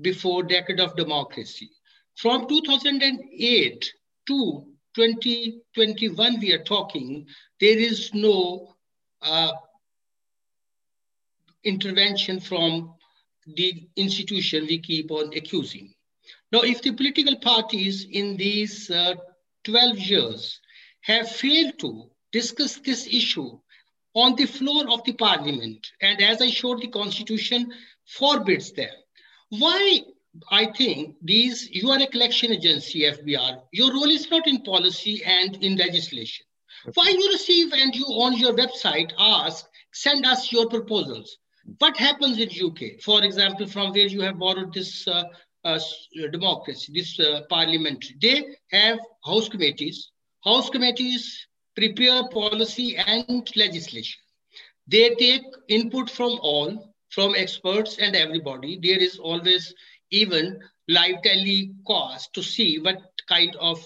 before 0.00 0.42
decade 0.42 0.80
of 0.80 0.96
democracy. 0.96 1.70
From 2.16 2.48
2008 2.48 3.92
to 4.28 4.64
2021, 4.94 6.40
we 6.40 6.52
are 6.52 6.62
talking, 6.62 7.26
there 7.60 7.78
is 7.78 8.12
no 8.14 8.74
uh, 9.22 9.52
intervention 11.64 12.38
from 12.40 12.94
the 13.46 13.88
institution 13.96 14.66
we 14.66 14.78
keep 14.78 15.10
on 15.10 15.32
accusing. 15.34 15.92
Now, 16.52 16.60
if 16.60 16.82
the 16.82 16.92
political 16.92 17.36
parties 17.36 18.06
in 18.10 18.36
these 18.36 18.90
uh, 18.90 19.14
12 19.64 19.98
years 19.98 20.60
have 21.02 21.28
failed 21.28 21.78
to 21.80 22.10
discuss 22.32 22.76
this 22.78 23.06
issue 23.06 23.58
on 24.14 24.36
the 24.36 24.46
floor 24.46 24.88
of 24.90 25.02
the 25.04 25.12
parliament, 25.12 25.86
and 26.00 26.22
as 26.22 26.40
I 26.40 26.50
showed, 26.50 26.80
the 26.80 26.88
constitution 26.88 27.72
forbids 28.04 28.72
them, 28.72 28.94
why 29.50 30.00
I 30.50 30.66
think 30.66 31.16
these, 31.22 31.68
you 31.70 31.90
are 31.90 32.00
a 32.00 32.06
collection 32.06 32.52
agency, 32.52 33.02
FBR. 33.02 33.62
Your 33.72 33.92
role 33.92 34.10
is 34.10 34.30
not 34.30 34.46
in 34.46 34.62
policy 34.62 35.22
and 35.24 35.56
in 35.62 35.76
legislation. 35.76 36.44
Why 36.94 37.08
you 37.08 37.28
receive 37.32 37.72
and 37.72 37.94
you 37.94 38.04
on 38.06 38.36
your 38.36 38.52
website 38.52 39.12
ask, 39.18 39.66
send 39.92 40.26
us 40.26 40.52
your 40.52 40.68
proposals. 40.68 41.38
What 41.78 41.96
happens 41.96 42.38
in 42.38 42.50
UK, 42.50 43.00
for 43.00 43.24
example, 43.24 43.66
from 43.66 43.92
where 43.92 44.06
you 44.06 44.20
have 44.22 44.38
borrowed 44.38 44.74
this 44.74 45.06
uh, 45.08 45.24
democracy, 46.30 46.92
this 46.94 47.18
uh, 47.20 47.42
parliament? 47.48 48.04
They 48.20 48.56
have 48.70 48.98
house 49.24 49.48
committees. 49.48 50.10
House 50.44 50.68
committees 50.70 51.46
prepare 51.74 52.28
policy 52.28 52.96
and 52.96 53.50
legislation. 53.56 54.20
They 54.86 55.14
take 55.14 55.42
input 55.68 56.10
from 56.10 56.38
all, 56.42 56.94
from 57.10 57.34
experts 57.34 57.98
and 57.98 58.14
everybody. 58.14 58.78
There 58.82 58.98
is 58.98 59.18
always 59.18 59.74
even 60.10 60.60
live 60.88 61.22
telecast 61.22 62.32
to 62.34 62.42
see 62.42 62.78
what 62.78 63.00
kind 63.28 63.56
of 63.56 63.82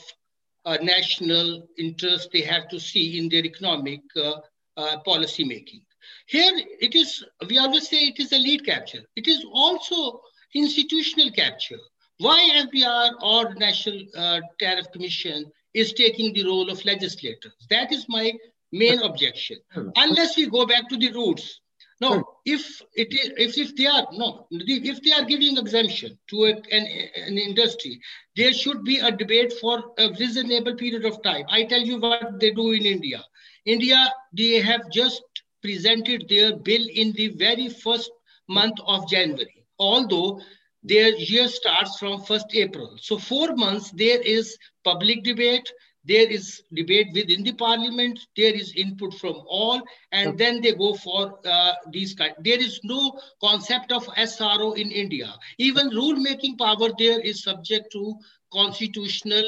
uh, 0.64 0.78
national 0.82 1.66
interest 1.78 2.30
they 2.32 2.42
have 2.42 2.68
to 2.68 2.80
see 2.80 3.18
in 3.18 3.28
their 3.28 3.44
economic 3.44 4.00
uh, 4.16 4.34
uh, 4.76 4.98
policy 5.04 5.44
making. 5.44 5.82
Here 6.26 6.52
it 6.80 6.94
is, 6.94 7.24
we 7.48 7.58
always 7.58 7.88
say 7.88 7.98
it 8.08 8.18
is 8.20 8.32
elite 8.32 8.66
capture. 8.66 9.02
It 9.16 9.28
is 9.28 9.44
also 9.50 10.20
institutional 10.54 11.30
capture. 11.32 11.78
Why 12.18 12.66
FBR 12.66 13.10
or 13.22 13.54
National 13.54 14.02
uh, 14.16 14.40
Tariff 14.58 14.90
Commission 14.92 15.50
is 15.74 15.92
taking 15.92 16.32
the 16.34 16.44
role 16.44 16.68
of 16.70 16.84
legislators? 16.84 17.52
That 17.70 17.92
is 17.92 18.06
my 18.08 18.32
main 18.72 19.00
objection. 19.00 19.58
Unless 19.96 20.36
we 20.36 20.48
go 20.50 20.66
back 20.66 20.88
to 20.88 20.96
the 20.96 21.12
roots. 21.12 21.60
No, 22.00 22.24
if 22.44 22.80
it 22.94 23.12
is, 23.12 23.32
if, 23.36 23.58
if 23.58 23.74
they 23.74 23.86
are 23.86 24.06
no, 24.12 24.46
if 24.52 25.02
they 25.02 25.12
are 25.12 25.24
giving 25.24 25.58
exemption 25.58 26.16
to 26.28 26.44
a, 26.44 26.50
an, 26.50 26.86
an 27.26 27.36
industry, 27.36 28.00
there 28.36 28.52
should 28.52 28.84
be 28.84 28.98
a 28.98 29.10
debate 29.10 29.52
for 29.60 29.82
a 29.98 30.08
reasonable 30.10 30.76
period 30.76 31.04
of 31.04 31.20
time. 31.24 31.44
I 31.48 31.64
tell 31.64 31.80
you 31.80 31.98
what 31.98 32.38
they 32.38 32.52
do 32.52 32.70
in 32.70 32.86
India. 32.86 33.24
India, 33.64 34.12
they 34.32 34.60
have 34.60 34.88
just 34.92 35.22
presented 35.60 36.28
their 36.28 36.56
bill 36.56 36.86
in 36.94 37.12
the 37.12 37.28
very 37.28 37.68
first 37.68 38.10
month 38.48 38.78
of 38.86 39.08
January, 39.08 39.57
although 39.78 40.40
their 40.82 41.14
year 41.16 41.48
starts 41.48 41.98
from 41.98 42.20
1st 42.22 42.54
April. 42.54 42.96
So 43.00 43.18
four 43.18 43.54
months, 43.56 43.90
there 43.90 44.20
is 44.20 44.56
public 44.84 45.24
debate, 45.24 45.70
there 46.04 46.28
is 46.30 46.62
debate 46.72 47.08
within 47.12 47.42
the 47.42 47.52
parliament, 47.52 48.18
there 48.36 48.54
is 48.54 48.72
input 48.76 49.14
from 49.14 49.42
all, 49.46 49.82
and 50.12 50.38
then 50.38 50.62
they 50.62 50.72
go 50.72 50.94
for 50.94 51.38
uh, 51.44 51.74
these 51.90 52.14
kind. 52.14 52.34
There 52.40 52.58
is 52.58 52.80
no 52.84 53.20
concept 53.42 53.92
of 53.92 54.06
SRO 54.06 54.76
in 54.76 54.90
India. 54.90 55.34
Even 55.58 55.88
rule-making 55.90 56.56
power 56.56 56.88
there 56.98 57.20
is 57.20 57.42
subject 57.42 57.92
to 57.92 58.14
constitutional 58.52 59.44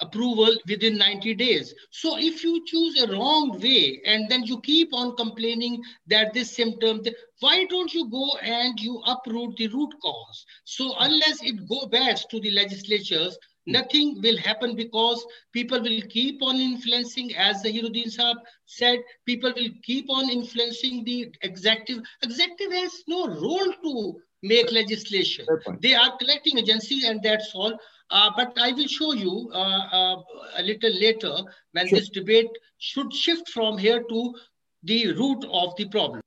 approval 0.00 0.54
within 0.68 0.96
90 0.98 1.34
days. 1.34 1.74
So 1.90 2.16
if 2.18 2.42
you 2.42 2.64
choose 2.66 3.02
a 3.02 3.12
wrong 3.12 3.58
way 3.60 4.00
and 4.04 4.28
then 4.28 4.44
you 4.44 4.60
keep 4.60 4.92
on 4.92 5.16
complaining 5.16 5.82
that 6.08 6.32
this 6.34 6.54
symptom, 6.54 7.02
why 7.40 7.64
don't 7.66 7.92
you 7.92 8.08
go 8.10 8.36
and 8.42 8.78
you 8.80 9.02
uproot 9.06 9.56
the 9.56 9.68
root 9.68 9.94
cause? 10.02 10.46
So 10.64 10.94
unless 10.98 11.42
it 11.42 11.68
go 11.68 11.86
back 11.86 12.16
to 12.30 12.40
the 12.40 12.50
legislatures, 12.50 13.38
nothing 13.66 14.20
will 14.22 14.36
happen 14.38 14.76
because 14.76 15.24
people 15.52 15.80
will 15.80 16.02
keep 16.08 16.42
on 16.42 16.56
influencing, 16.56 17.34
as 17.36 17.62
the 17.62 17.70
Hiruddin 17.70 18.14
Saab 18.14 18.36
said, 18.66 18.98
people 19.26 19.52
will 19.56 19.70
keep 19.82 20.10
on 20.10 20.30
influencing 20.30 21.04
the 21.04 21.30
executive. 21.42 22.02
Executive 22.22 22.72
has 22.72 23.02
no 23.06 23.26
role 23.28 23.72
to 23.84 24.20
make 24.42 24.70
legislation. 24.70 25.46
They 25.80 25.94
are 25.94 26.16
collecting 26.18 26.58
agencies 26.58 27.04
and 27.04 27.22
that's 27.22 27.52
all. 27.54 27.72
Uh, 28.10 28.30
but 28.36 28.52
I 28.60 28.72
will 28.72 28.86
show 28.86 29.12
you 29.12 29.50
uh, 29.52 29.56
uh, 29.56 30.22
a 30.56 30.62
little 30.62 30.92
later 30.92 31.34
when 31.72 31.88
sure. 31.88 31.98
this 31.98 32.10
debate 32.10 32.50
should 32.78 33.12
shift 33.12 33.48
from 33.48 33.78
here 33.78 34.02
to 34.02 34.34
the 34.82 35.12
root 35.12 35.44
of 35.50 35.74
the 35.76 35.88
problem. 35.88 36.20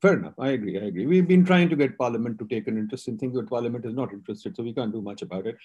Fair 0.00 0.14
enough. 0.14 0.34
I 0.38 0.50
agree. 0.50 0.80
I 0.80 0.86
agree. 0.86 1.06
We've 1.06 1.28
been 1.28 1.44
trying 1.44 1.68
to 1.68 1.76
get 1.76 1.96
Parliament 1.96 2.38
to 2.40 2.46
take 2.46 2.66
an 2.66 2.76
interest 2.76 3.06
in 3.06 3.18
things, 3.18 3.34
but 3.36 3.48
Parliament 3.48 3.84
is 3.84 3.94
not 3.94 4.12
interested, 4.12 4.56
so 4.56 4.64
we 4.64 4.72
can't 4.72 4.92
do 4.92 5.00
much 5.00 5.22
about 5.22 5.46
it. 5.46 5.56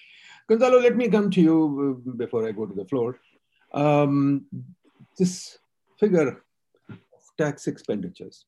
Gonzalo, 0.48 0.78
let 0.78 0.96
me 0.96 1.08
come 1.08 1.28
to 1.30 1.40
you 1.40 2.04
uh, 2.06 2.10
before 2.12 2.46
I 2.46 2.52
go 2.52 2.64
to 2.64 2.74
the 2.74 2.84
floor. 2.84 3.18
Um, 3.72 4.46
this 5.18 5.58
figure 5.98 6.28
of 6.88 6.96
tax 7.36 7.66
expenditures. 7.66 8.44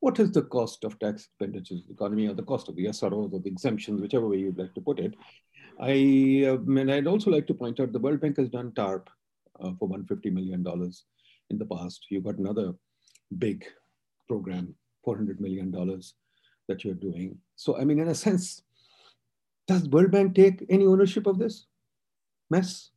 What 0.00 0.18
is 0.18 0.32
the 0.32 0.42
cost 0.42 0.82
of 0.84 0.98
tax 0.98 1.26
expenditures, 1.26 1.82
the 1.86 1.94
economy, 1.94 2.26
or 2.26 2.34
the 2.34 2.42
cost 2.42 2.68
of 2.68 2.74
the 2.74 2.86
SROs 2.86 3.32
or 3.32 3.38
the 3.40 3.48
exemptions, 3.48 4.00
whichever 4.00 4.26
way 4.28 4.38
you'd 4.38 4.58
like 4.58 4.74
to 4.74 4.80
put 4.80 4.98
it? 4.98 5.14
I 5.80 6.58
mean, 6.64 6.90
I'd 6.90 7.06
also 7.06 7.30
like 7.30 7.46
to 7.46 7.54
point 7.54 7.80
out 7.80 7.92
the 7.92 7.98
World 7.98 8.20
Bank 8.20 8.36
has 8.38 8.48
done 8.48 8.72
TARP 8.72 9.08
uh, 9.60 9.72
for 9.78 9.88
$150 9.88 10.32
million 10.32 10.64
in 11.50 11.58
the 11.58 11.66
past. 11.66 12.06
You've 12.10 12.24
got 12.24 12.38
another 12.38 12.74
big 13.38 13.64
program, 14.28 14.74
$400 15.06 15.40
million 15.40 15.70
that 16.68 16.84
you're 16.84 16.94
doing. 16.94 17.38
So, 17.56 17.78
I 17.78 17.84
mean, 17.84 17.98
in 17.98 18.08
a 18.08 18.14
sense, 18.14 18.62
does 19.66 19.88
World 19.88 20.10
Bank 20.10 20.34
take 20.34 20.64
any 20.68 20.86
ownership 20.86 21.26
of 21.26 21.38
this 21.38 21.66
mess? 22.50 22.90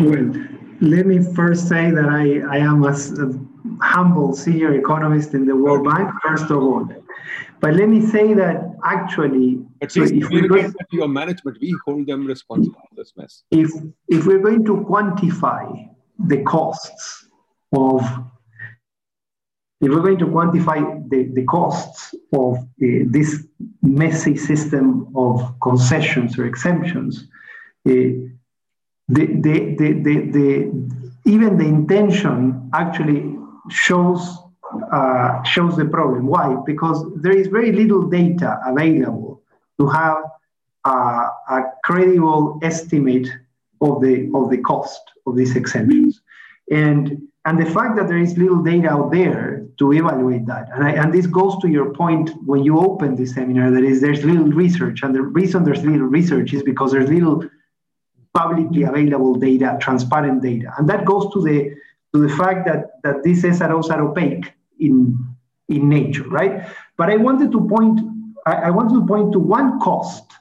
Well, 0.00 0.32
let 0.80 1.06
me 1.06 1.22
first 1.34 1.68
say 1.68 1.90
that 1.92 2.08
I, 2.08 2.40
I 2.56 2.58
am 2.58 2.84
a 2.84 2.92
humble 3.80 4.34
senior 4.34 4.74
economist 4.74 5.34
in 5.34 5.46
the 5.46 5.54
World 5.54 5.84
Bank, 5.84 6.10
first 6.22 6.50
of 6.50 6.62
all. 6.62 6.88
But 7.60 7.74
let 7.74 7.88
me 7.88 8.04
say 8.04 8.34
that 8.34 8.71
actually, 8.84 9.64
At 9.80 9.92
so 9.92 10.02
if 10.02 10.28
we 10.30 10.48
go, 10.48 10.62
to 10.62 10.86
your 10.92 11.08
management, 11.08 11.58
we 11.60 11.76
hold 11.86 12.06
them 12.06 12.26
responsible 12.26 12.80
for 12.88 12.94
this 12.96 13.12
mess. 13.16 13.42
If 13.50 13.70
if 14.08 14.26
we're 14.26 14.40
going 14.40 14.64
to 14.66 14.76
quantify 14.88 15.88
the 16.18 16.42
costs 16.42 17.28
of 17.72 18.02
if 19.82 19.90
we're 19.90 20.00
going 20.00 20.18
to 20.18 20.26
quantify 20.26 21.08
the, 21.10 21.24
the 21.34 21.42
costs 21.44 22.14
of 22.32 22.56
uh, 22.56 22.66
this 22.78 23.44
messy 23.82 24.36
system 24.36 25.08
of 25.16 25.56
concessions 25.60 26.38
or 26.38 26.46
exemptions, 26.46 27.26
uh, 27.88 27.90
the, 27.90 28.28
the, 29.08 29.74
the, 29.76 29.92
the, 30.04 30.30
the, 30.30 30.90
even 31.26 31.58
the 31.58 31.64
intention 31.64 32.70
actually 32.72 33.36
shows 33.70 34.38
uh, 34.92 35.42
shows 35.44 35.76
the 35.76 35.84
problem. 35.84 36.26
Why? 36.26 36.56
Because 36.66 37.04
there 37.16 37.36
is 37.36 37.48
very 37.48 37.72
little 37.72 38.02
data 38.08 38.60
available 38.66 39.42
to 39.80 39.86
have 39.88 40.18
a, 40.84 40.88
a 40.88 41.72
credible 41.84 42.58
estimate 42.62 43.28
of 43.80 44.00
the 44.00 44.30
of 44.34 44.50
the 44.50 44.58
cost 44.58 45.02
of 45.26 45.36
these 45.36 45.56
exemptions, 45.56 46.20
and 46.70 47.20
and 47.44 47.60
the 47.60 47.70
fact 47.70 47.96
that 47.96 48.08
there 48.08 48.18
is 48.18 48.38
little 48.38 48.62
data 48.62 48.88
out 48.88 49.10
there 49.12 49.66
to 49.78 49.92
evaluate 49.92 50.46
that, 50.46 50.68
and, 50.74 50.84
I, 50.84 50.90
and 50.92 51.12
this 51.12 51.26
goes 51.26 51.58
to 51.62 51.68
your 51.68 51.92
point 51.92 52.30
when 52.46 52.62
you 52.62 52.78
open 52.78 53.16
this 53.16 53.34
seminar, 53.34 53.70
that 53.70 53.82
is 53.82 54.00
there's 54.00 54.24
little 54.24 54.44
research, 54.44 55.02
and 55.02 55.14
the 55.14 55.22
reason 55.22 55.64
there's 55.64 55.84
little 55.84 56.06
research 56.06 56.52
is 56.52 56.62
because 56.62 56.92
there's 56.92 57.10
little 57.10 57.44
publicly 58.34 58.84
available 58.84 59.34
data, 59.34 59.76
transparent 59.80 60.42
data, 60.42 60.72
and 60.78 60.88
that 60.88 61.04
goes 61.04 61.32
to 61.32 61.42
the 61.42 61.74
to 62.14 62.20
the 62.20 62.28
fact 62.36 62.66
that 62.66 63.02
that 63.02 63.22
these 63.22 63.42
SROs 63.42 63.90
are 63.90 64.02
opaque 64.02 64.52
in, 64.82 65.18
in 65.68 65.88
nature, 65.88 66.24
right? 66.24 66.66
But 66.96 67.10
I 67.10 67.16
wanted 67.16 67.52
to 67.52 67.60
point, 67.68 68.00
I, 68.46 68.54
I 68.54 68.70
wanted 68.70 68.94
to 69.00 69.06
point 69.06 69.32
to 69.32 69.38
one 69.38 69.80
cost 69.80 70.32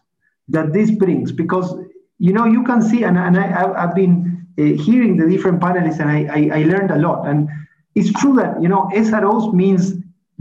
that 0.50 0.74
this 0.74 0.92
brings 0.92 1.32
because, 1.32 1.74
you 2.20 2.34
know, 2.34 2.46
you 2.46 2.64
can 2.64 2.82
see, 2.82 3.04
and, 3.04 3.18
and 3.18 3.38
I, 3.38 3.82
have 3.82 3.96
been 3.96 4.46
uh, 4.60 4.64
hearing 4.64 5.18
the 5.18 5.28
different 5.28 5.60
panelists 5.60 6.00
and 6.00 6.10
I, 6.10 6.20
I, 6.26 6.60
I 6.60 6.64
learned 6.64 6.92
a 6.92 6.98
lot. 6.98 7.28
And 7.28 7.50
it's 7.96 8.12
true 8.20 8.36
that, 8.36 8.62
you 8.62 8.68
know, 8.68 8.90
SROs 8.94 9.54
means 9.54 9.94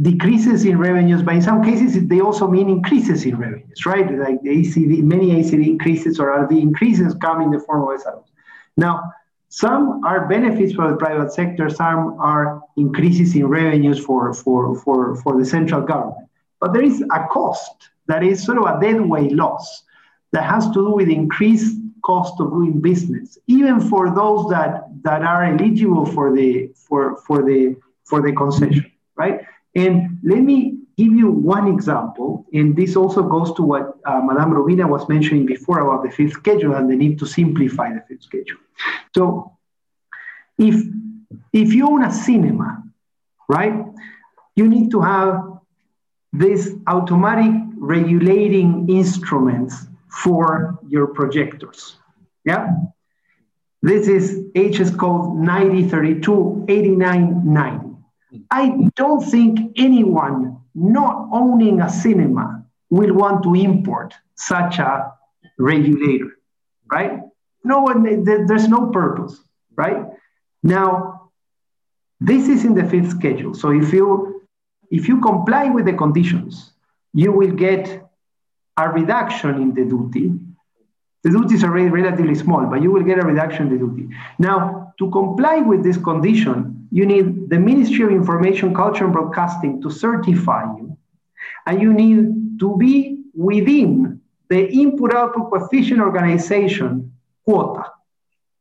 decreases 0.02 0.64
in 0.64 0.78
revenues, 0.78 1.22
but 1.22 1.34
in 1.34 1.42
some 1.42 1.62
cases 1.62 2.08
they 2.08 2.20
also 2.20 2.48
mean 2.48 2.70
increases 2.70 3.24
in 3.24 3.36
revenues, 3.36 3.84
right? 3.84 4.10
Like 4.18 4.40
the 4.42 4.48
ACD, 4.48 5.02
many 5.02 5.32
ACD 5.32 5.66
increases 5.66 6.18
or 6.18 6.30
RD 6.42 6.52
increases 6.52 7.14
come 7.20 7.42
in 7.42 7.50
the 7.50 7.60
form 7.60 7.82
of 7.82 8.00
SROs. 8.00 8.24
Now, 8.76 9.12
some 9.50 10.00
are 10.04 10.28
benefits 10.28 10.72
for 10.72 10.88
the 10.88 10.96
private 10.96 11.32
sector, 11.32 11.68
some 11.68 12.16
are 12.20 12.62
increases 12.76 13.34
in 13.34 13.46
revenues 13.48 13.98
for, 13.98 14.32
for, 14.32 14.76
for, 14.76 15.16
for 15.16 15.36
the 15.36 15.44
central 15.44 15.82
government. 15.82 16.28
But 16.60 16.72
there 16.72 16.84
is 16.84 17.02
a 17.02 17.26
cost 17.26 17.90
that 18.06 18.22
is 18.22 18.44
sort 18.44 18.58
of 18.58 18.64
a 18.64 18.80
deadweight 18.80 19.32
loss 19.32 19.82
that 20.32 20.44
has 20.44 20.66
to 20.68 20.74
do 20.74 20.90
with 20.92 21.08
increased 21.08 21.76
cost 22.04 22.40
of 22.40 22.50
doing 22.52 22.80
business, 22.80 23.38
even 23.48 23.80
for 23.80 24.14
those 24.14 24.48
that, 24.50 24.84
that 25.02 25.22
are 25.22 25.44
eligible 25.44 26.06
for 26.06 26.34
the, 26.34 26.70
for, 26.74 27.16
for, 27.26 27.42
the, 27.42 27.76
for 28.04 28.22
the 28.22 28.32
concession, 28.32 28.90
right? 29.16 29.40
And 29.74 30.18
let 30.22 30.42
me 30.42 30.79
give 31.00 31.14
you 31.22 31.30
one 31.30 31.66
example, 31.76 32.46
and 32.52 32.76
this 32.80 32.92
also 32.96 33.22
goes 33.22 33.50
to 33.54 33.62
what 33.62 33.84
uh, 34.04 34.20
Madame 34.28 34.50
Rubina 34.52 34.86
was 34.86 35.08
mentioning 35.08 35.46
before 35.46 35.78
about 35.80 36.04
the 36.04 36.10
fifth 36.10 36.34
schedule 36.42 36.74
and 36.74 36.90
the 36.90 36.96
need 36.96 37.18
to 37.20 37.26
simplify 37.26 37.88
the 37.96 38.02
fifth 38.08 38.24
schedule. 38.24 38.60
So 39.14 39.56
if, 40.58 40.74
if 41.52 41.72
you 41.72 41.86
own 41.92 42.04
a 42.04 42.12
cinema, 42.12 42.84
right, 43.48 43.76
you 44.56 44.68
need 44.68 44.90
to 44.90 45.00
have 45.00 45.32
this 46.32 46.74
automatic 46.86 47.52
regulating 47.76 48.88
instruments 48.88 49.74
for 50.08 50.78
your 50.86 51.06
projectors. 51.08 51.96
Yeah? 52.44 52.76
This 53.82 54.06
is 54.08 54.24
HS 54.54 54.94
code 54.96 55.36
9032 55.36 56.66
8990. 56.68 57.90
I 58.50 58.90
don't 58.94 59.22
think 59.22 59.72
anyone 59.76 60.59
not 60.74 61.28
owning 61.32 61.80
a 61.80 61.88
cinema 61.88 62.64
will 62.90 63.14
want 63.14 63.42
to 63.42 63.54
import 63.54 64.14
such 64.34 64.78
a 64.78 65.12
regulator, 65.58 66.38
right? 66.90 67.20
No 67.64 67.80
one, 67.80 68.24
there's 68.24 68.68
no 68.68 68.86
purpose, 68.88 69.40
right? 69.76 70.06
Now, 70.62 71.30
this 72.20 72.48
is 72.48 72.64
in 72.64 72.74
the 72.74 72.84
fifth 72.84 73.10
schedule. 73.10 73.54
So 73.54 73.70
if 73.70 73.92
you 73.92 74.42
if 74.90 75.08
you 75.08 75.20
comply 75.20 75.70
with 75.70 75.86
the 75.86 75.92
conditions, 75.92 76.72
you 77.12 77.32
will 77.32 77.52
get 77.52 78.10
a 78.76 78.88
reduction 78.88 79.54
in 79.62 79.72
the 79.72 79.84
duty. 79.84 80.32
The 81.22 81.30
duty 81.30 81.54
is 81.54 81.64
already 81.64 81.90
relatively 81.90 82.34
small, 82.34 82.64
but 82.66 82.82
you 82.82 82.90
will 82.90 83.02
get 83.02 83.18
a 83.18 83.22
reduction 83.22 83.66
in 83.66 83.72
the 83.72 83.78
duty. 83.78 84.08
Now, 84.38 84.94
to 84.98 85.10
comply 85.10 85.56
with 85.58 85.82
this 85.82 85.98
condition, 85.98 86.88
you 86.90 87.04
need 87.04 87.50
the 87.50 87.58
Ministry 87.58 88.04
of 88.04 88.10
Information, 88.10 88.74
Culture 88.74 89.04
and 89.04 89.12
Broadcasting 89.12 89.82
to 89.82 89.90
certify 89.90 90.64
you, 90.76 90.96
and 91.66 91.80
you 91.80 91.92
need 91.92 92.58
to 92.60 92.76
be 92.78 93.22
within 93.34 94.20
the 94.48 94.66
input-output 94.72 95.50
coefficient 95.50 96.00
organization 96.00 97.12
quota, 97.44 97.84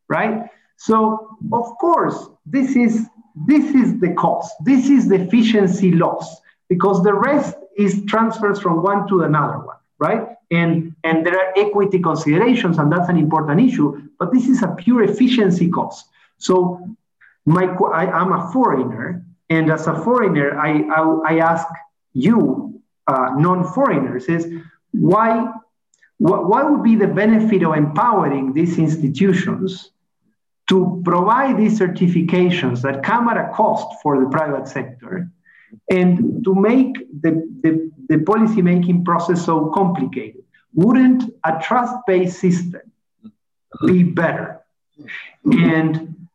right? 0.08 0.50
So, 0.78 1.38
of 1.52 1.78
course, 1.80 2.30
this 2.46 2.76
is 2.76 3.08
this 3.48 3.74
is 3.74 4.00
the 4.00 4.14
cost. 4.14 4.54
This 4.66 4.90
is 4.90 5.08
the 5.08 5.16
efficiency 5.16 5.92
loss 5.94 6.42
because 6.68 7.02
the 7.04 7.14
rest 7.14 7.56
is 7.78 8.04
transfers 8.06 8.60
from 8.60 8.84
one 8.84 9.08
to 9.08 9.24
another 9.24 9.60
one, 9.60 9.78
right? 9.98 10.28
And, 10.52 10.96
and 11.04 11.26
there 11.26 11.38
are 11.38 11.54
equity 11.56 12.00
considerations, 12.00 12.80
and 12.80 12.92
that's 12.92 13.10
an 13.10 13.18
important 13.18 13.62
issue, 13.62 14.02
but 14.18 14.34
this 14.34 14.48
is 14.48 14.64
a 14.64 14.70
pure 14.70 15.04
efficiency 15.04 15.70
cost. 15.70 16.08
So 16.38 16.96
my, 17.46 17.66
I, 17.66 18.22
am 18.22 18.32
a 18.34 18.52
foreigner, 18.52 19.24
and 19.50 19.72
as 19.72 19.88
a 19.88 19.96
foreigner, 20.04 20.60
I, 20.60 20.82
I, 20.90 21.34
I 21.34 21.40
ask 21.40 21.68
you, 22.14 22.82
uh, 23.08 23.36
non-foreigners, 23.38 24.26
is 24.26 24.48
why, 24.92 25.52
what, 26.18 26.72
would 26.72 26.84
be 26.84 26.96
the 26.96 27.08
benefit 27.08 27.64
of 27.64 27.76
empowering 27.76 28.54
these 28.54 28.78
institutions 28.80 29.92
to 30.70 31.02
provide 31.04 31.58
these 31.58 31.80
certifications 31.80 32.82
that 32.82 33.04
come 33.04 33.28
at 33.28 33.38
a 33.38 33.52
cost 33.54 34.02
for 34.02 34.20
the 34.20 34.30
private 34.30 34.68
sector 34.68 35.30
and 35.90 36.44
to 36.44 36.54
make 36.54 36.94
the, 37.22 37.32
the, 37.62 37.92
the 38.08 39.04
process 39.04 39.46
so 39.46 39.72
complicated. 39.72 40.39
Wouldn't 40.74 41.34
a 41.44 41.60
trust 41.62 41.96
based 42.08 42.40
system 42.40 42.82
be 43.86 44.04
better? 44.04 44.62
And 45.46 46.28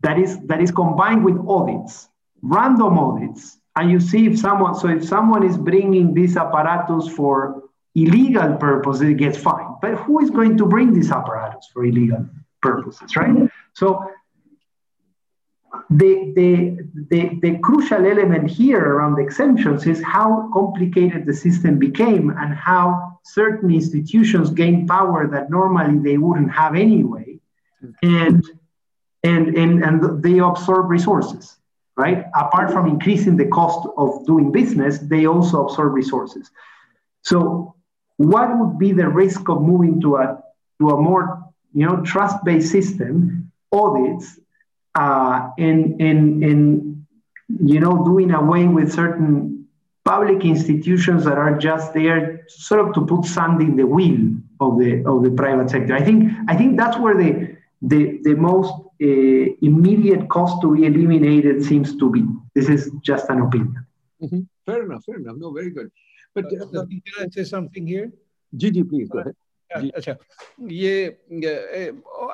that 0.00 0.18
is, 0.18 0.38
that 0.46 0.60
is 0.60 0.70
combined 0.70 1.24
with 1.24 1.36
audits, 1.48 2.08
random 2.42 2.98
audits. 2.98 3.58
And 3.74 3.90
you 3.90 4.00
see 4.00 4.26
if 4.26 4.38
someone, 4.38 4.74
so 4.74 4.88
if 4.88 5.04
someone 5.04 5.42
is 5.42 5.58
bringing 5.58 6.14
these 6.14 6.36
apparatus 6.36 7.08
for 7.08 7.62
illegal 7.94 8.56
purposes, 8.56 9.02
it 9.02 9.16
gets 9.18 9.36
fined. 9.36 9.76
But 9.82 9.94
who 9.94 10.20
is 10.20 10.30
going 10.30 10.56
to 10.58 10.66
bring 10.66 10.92
these 10.92 11.10
apparatus 11.10 11.68
for 11.72 11.84
illegal 11.84 12.26
purposes, 12.62 13.16
right? 13.16 13.50
So 13.74 14.10
the, 15.90 16.32
the, 16.34 16.78
the, 17.10 17.38
the, 17.40 17.58
crucial 17.58 18.06
element 18.06 18.50
here 18.50 18.80
around 18.80 19.16
the 19.16 19.22
exemptions 19.22 19.86
is 19.86 20.02
how 20.02 20.50
complicated 20.52 21.26
the 21.26 21.34
system 21.34 21.78
became 21.78 22.30
and 22.30 22.54
how 22.54 23.15
certain 23.26 23.72
institutions 23.72 24.50
gain 24.50 24.86
power 24.86 25.26
that 25.26 25.50
normally 25.50 25.98
they 25.98 26.16
wouldn't 26.16 26.52
have 26.52 26.74
anyway. 26.76 27.38
And, 28.02 28.44
and, 29.22 29.56
and, 29.56 29.82
and 29.82 30.22
they 30.22 30.38
absorb 30.38 30.88
resources, 30.88 31.56
right? 31.96 32.26
Apart 32.34 32.70
from 32.70 32.86
increasing 32.86 33.36
the 33.36 33.46
cost 33.46 33.88
of 33.96 34.24
doing 34.26 34.52
business, 34.52 34.98
they 34.98 35.26
also 35.26 35.66
absorb 35.66 35.92
resources. 35.92 36.50
So 37.22 37.74
what 38.16 38.48
would 38.58 38.78
be 38.78 38.92
the 38.92 39.08
risk 39.08 39.48
of 39.48 39.60
moving 39.60 40.00
to 40.02 40.16
a, 40.16 40.42
to 40.80 40.90
a 40.90 41.00
more 41.00 41.42
you 41.74 41.84
know, 41.84 42.02
trust-based 42.02 42.70
system 42.70 43.50
audits 43.72 44.38
uh, 44.94 45.50
in, 45.58 46.00
in, 46.00 46.42
in, 46.42 47.06
you 47.48 47.80
know, 47.80 48.04
doing 48.04 48.30
away 48.30 48.66
with 48.66 48.92
certain 48.92 49.55
public 50.05 50.43
institutions 50.45 51.23
that 51.25 51.37
are 51.37 51.57
just 51.57 51.93
there 51.93 52.43
sort 52.47 52.81
of 52.81 52.93
to 52.93 53.05
put 53.05 53.25
sand 53.25 53.61
in 53.61 53.75
the 53.75 53.85
wheel 53.85 54.35
of 54.59 54.79
the, 54.79 55.03
of 55.05 55.23
the 55.23 55.31
private 55.31 55.69
sector. 55.69 55.93
I 55.93 56.01
think, 56.01 56.31
I 56.47 56.55
think 56.55 56.77
that's 56.77 56.97
where 56.97 57.15
the, 57.15 57.55
the, 57.81 58.19
the 58.23 58.35
most 58.35 58.73
uh, 58.73 59.55
immediate 59.61 60.27
cost 60.29 60.61
to 60.61 60.75
be 60.75 60.85
eliminated 60.85 61.63
seems 61.63 61.95
to 61.97 62.09
be. 62.09 62.23
This 62.55 62.69
is 62.69 62.91
just 63.03 63.29
an 63.29 63.41
opinion. 63.41 63.85
Mm-hmm. 64.21 64.41
Fair 64.65 64.83
enough, 64.83 65.03
fair 65.05 65.15
enough. 65.15 65.37
No, 65.37 65.51
very 65.51 65.69
good. 65.69 65.91
But 66.33 66.45
uh, 66.45 66.79
uh, 66.79 66.85
can 66.85 67.01
I 67.19 67.27
say 67.29 67.43
something 67.43 67.85
here? 67.85 68.11
Gigi, 68.55 68.83
please 68.83 69.09
go 69.09 69.19
ahead. 69.19 69.35
अच्छा 69.75 70.15
ये 70.69 71.15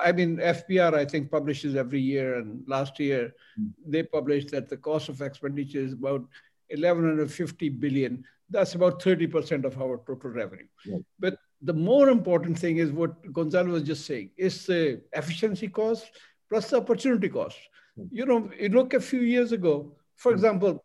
I 0.03 0.11
mean 0.11 0.37
FPR 0.37 0.93
I 0.95 1.05
think 1.05 1.29
publishes 1.29 1.75
every 1.75 2.01
year 2.01 2.39
and 2.39 2.63
last 2.67 2.99
year 2.99 3.33
mm. 3.59 3.69
they 3.85 4.03
published 4.03 4.49
that 4.51 4.69
the 4.69 4.77
cost 4.77 5.09
of 5.09 5.21
expenditure 5.21 5.79
is 5.79 5.93
about 5.93 6.25
1150 6.72 7.68
billion 7.68 8.24
that's 8.50 8.74
about 8.74 9.00
30% 9.00 9.64
of 9.64 9.80
our 9.80 10.02
total 10.06 10.30
revenue 10.30 10.66
right. 10.86 11.04
but 11.18 11.36
the 11.62 11.72
more 11.72 12.08
important 12.08 12.58
thing 12.58 12.78
is 12.78 12.90
what 12.90 13.32
Gonzalo 13.32 13.70
was 13.70 13.84
just 13.84 14.04
saying 14.04 14.30
is 14.36 14.66
the 14.66 15.00
efficiency 15.12 15.68
cost 15.68 16.10
plus 16.48 16.70
the 16.70 16.78
opportunity 16.78 17.28
cost 17.28 17.58
mm. 17.98 18.08
you 18.10 18.26
know 18.26 18.50
you 18.58 18.68
look 18.68 18.94
a 18.94 19.00
few 19.00 19.20
years 19.20 19.52
ago 19.52 19.92
for 20.16 20.32
mm. 20.32 20.34
example 20.34 20.84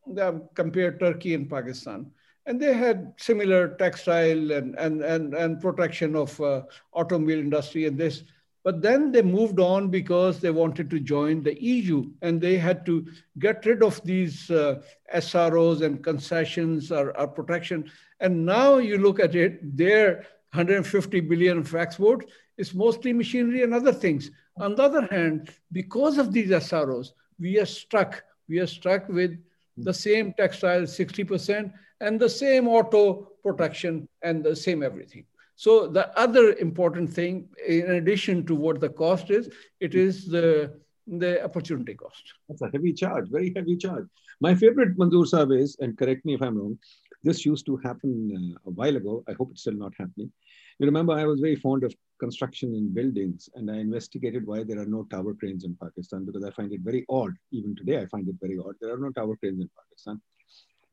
compare 0.54 0.98
Turkey 0.98 1.34
and 1.34 1.50
Pakistan 1.50 2.12
and 2.48 2.62
they 2.62 2.74
had 2.74 3.14
similar 3.18 3.76
textile 3.76 4.52
and, 4.52 4.74
and, 4.80 5.02
and, 5.04 5.34
and 5.34 5.62
protection 5.62 6.16
of 6.16 6.40
uh, 6.42 6.62
automobile 6.94 7.40
industry 7.40 7.86
and 7.86 7.98
this. 7.98 8.24
But 8.68 8.82
then 8.82 9.14
they 9.14 9.22
moved 9.22 9.62
on 9.62 9.88
because 9.88 10.42
they 10.42 10.52
wanted 10.52 10.90
to 10.90 11.00
join 11.00 11.42
the 11.42 11.58
EU 11.64 12.12
and 12.22 12.42
they 12.42 12.58
had 12.58 12.86
to 12.88 13.08
get 13.40 13.66
rid 13.66 13.82
of 13.82 14.04
these 14.04 14.52
uh, 14.52 14.82
SROs 15.16 15.84
and 15.84 16.04
concessions 16.04 16.92
or, 16.92 17.18
or, 17.18 17.30
protection. 17.30 17.90
And 18.20 18.46
now 18.46 18.80
you 18.80 18.98
look 18.98 19.22
at 19.22 19.36
it, 19.36 19.78
their 19.78 20.26
150 20.52 21.22
billion 21.22 21.60
of 21.60 21.74
export 21.76 22.30
is 22.58 22.74
mostly 22.74 23.14
machinery 23.14 23.64
and 23.64 23.74
other 23.74 23.94
things. 23.94 24.32
On 24.58 24.76
the 24.76 24.84
other 24.84 25.08
hand, 25.12 25.50
because 25.72 26.18
of 26.18 26.34
these 26.34 26.50
SROs, 26.50 27.12
we 27.40 27.58
are 27.62 27.66
stuck. 27.66 28.22
We 28.50 28.60
are 28.60 28.68
stuck 28.68 29.08
with 29.08 29.42
the 29.78 29.94
same 29.94 30.34
textile 30.34 30.82
60% 30.82 31.72
and 32.02 32.20
the 32.20 32.30
same 32.30 32.68
auto 32.68 33.30
protection 33.44 34.10
and 34.24 34.44
the 34.44 34.58
same 34.58 34.84
everything. 34.84 35.24
So 35.58 35.88
the 35.88 36.18
other 36.18 36.54
important 36.54 37.12
thing, 37.12 37.50
in 37.68 37.90
addition 37.92 38.46
to 38.46 38.54
what 38.54 38.80
the 38.80 38.90
cost 38.90 39.32
is, 39.32 39.50
it 39.80 39.96
is 39.96 40.28
the 40.28 40.80
the 41.08 41.44
opportunity 41.44 41.96
cost. 41.96 42.24
That's 42.48 42.62
a 42.62 42.70
heavy 42.72 42.94
charge, 42.94 43.30
very 43.30 43.52
heavy 43.56 43.76
charge. 43.76 44.06
My 44.40 44.54
favorite 44.54 44.98
Manzoor 44.98 45.26
Saab 45.26 45.58
is, 45.58 45.76
and 45.80 45.98
correct 45.98 46.26
me 46.26 46.36
if 46.36 46.42
I'm 46.44 46.58
wrong, 46.58 46.78
this 47.24 47.46
used 47.46 47.66
to 47.66 47.78
happen 47.78 48.12
uh, 48.38 48.70
a 48.70 48.72
while 48.72 48.96
ago. 48.98 49.24
I 49.28 49.34
hope 49.34 49.50
it's 49.52 49.62
still 49.62 49.74
not 49.86 49.94
happening. 49.98 50.32
You 50.80 50.86
remember, 50.86 51.14
I 51.14 51.26
was 51.26 51.40
very 51.40 51.56
fond 51.56 51.84
of 51.84 51.96
construction 52.20 52.76
in 52.76 52.94
buildings, 52.94 53.50
and 53.56 53.72
I 53.72 53.78
investigated 53.78 54.46
why 54.46 54.64
there 54.64 54.80
are 54.80 54.86
no 54.86 55.06
tower 55.06 55.34
cranes 55.34 55.64
in 55.64 55.76
Pakistan 55.82 56.26
because 56.26 56.44
I 56.44 56.52
find 56.52 56.72
it 56.72 56.82
very 56.82 57.04
odd. 57.10 57.34
Even 57.52 57.76
today, 57.76 57.98
I 58.00 58.06
find 58.06 58.28
it 58.28 58.36
very 58.40 58.60
odd. 58.60 58.76
There 58.80 58.94
are 58.94 59.00
no 59.00 59.12
tower 59.12 59.36
cranes 59.38 59.62
in 59.62 59.70
Pakistan. 59.80 60.22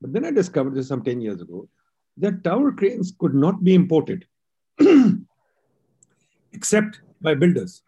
But 0.00 0.14
then 0.14 0.24
I 0.24 0.30
discovered 0.30 0.74
this 0.74 0.88
some 0.88 1.04
10 1.04 1.20
years 1.20 1.42
ago 1.42 1.68
that 2.16 2.44
tower 2.44 2.72
cranes 2.72 3.12
could 3.18 3.34
not 3.34 3.62
be 3.62 3.74
imported 3.74 4.24
except 6.52 7.00
by 7.20 7.34
builders. 7.34 7.82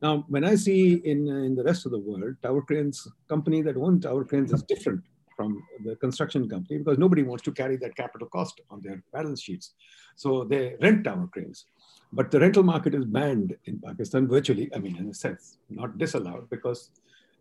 Now, 0.00 0.24
when 0.28 0.44
I 0.44 0.54
see 0.54 0.94
in, 1.04 1.28
uh, 1.28 1.42
in 1.48 1.54
the 1.56 1.64
rest 1.64 1.84
of 1.86 1.92
the 1.92 1.98
world, 1.98 2.36
tower 2.42 2.62
cranes, 2.62 3.08
company 3.28 3.62
that 3.62 3.76
owns 3.76 4.04
tower 4.04 4.24
cranes 4.24 4.52
is 4.52 4.62
different 4.62 5.02
from 5.36 5.62
the 5.84 5.96
construction 5.96 6.48
company 6.48 6.78
because 6.78 6.98
nobody 6.98 7.22
wants 7.22 7.44
to 7.44 7.52
carry 7.52 7.76
that 7.76 7.96
capital 7.96 8.28
cost 8.28 8.60
on 8.70 8.80
their 8.82 9.02
balance 9.12 9.40
sheets. 9.40 9.74
So 10.16 10.44
they 10.44 10.76
rent 10.80 11.04
tower 11.04 11.28
cranes. 11.32 11.64
But 12.12 12.30
the 12.30 12.40
rental 12.40 12.62
market 12.62 12.94
is 12.94 13.04
banned 13.04 13.56
in 13.66 13.80
Pakistan 13.80 14.26
virtually, 14.28 14.70
I 14.74 14.78
mean, 14.78 14.96
in 14.96 15.08
a 15.08 15.14
sense, 15.14 15.58
not 15.68 15.98
disallowed 15.98 16.48
because 16.48 16.90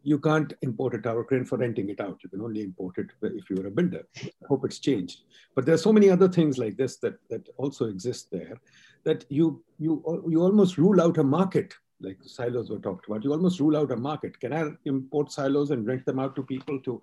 you 0.07 0.17
can't 0.17 0.53
import 0.61 0.95
a 0.95 0.99
tower 0.99 1.21
crane 1.25 1.43
for 1.43 1.57
renting 1.57 1.89
it 1.89 1.99
out. 1.99 2.17
You 2.23 2.29
can 2.29 2.41
only 2.41 2.61
import 2.61 2.97
it 2.97 3.07
if 3.21 3.49
you're 3.49 3.67
a 3.67 3.71
builder. 3.71 4.03
I 4.23 4.45
hope 4.47 4.63
it's 4.63 4.79
changed. 4.79 5.23
But 5.53 5.65
there 5.65 5.75
are 5.75 5.85
so 5.85 5.91
many 5.91 6.09
other 6.09 6.29
things 6.29 6.57
like 6.57 6.77
this 6.77 6.95
that, 6.99 7.15
that 7.29 7.49
also 7.57 7.89
exist 7.89 8.29
there 8.31 8.55
that 9.03 9.25
you, 9.27 9.61
you, 9.79 10.01
you 10.29 10.41
almost 10.41 10.77
rule 10.77 11.01
out 11.01 11.17
a 11.17 11.23
market 11.23 11.73
like 11.99 12.17
silos 12.21 12.69
were 12.69 12.79
talked 12.79 13.07
about. 13.07 13.25
You 13.25 13.33
almost 13.33 13.59
rule 13.59 13.75
out 13.75 13.91
a 13.91 13.97
market. 13.97 14.39
Can 14.39 14.53
I 14.53 14.69
import 14.85 15.29
silos 15.29 15.71
and 15.71 15.85
rent 15.85 16.05
them 16.05 16.19
out 16.19 16.37
to 16.37 16.43
people 16.43 16.79
to 16.81 17.01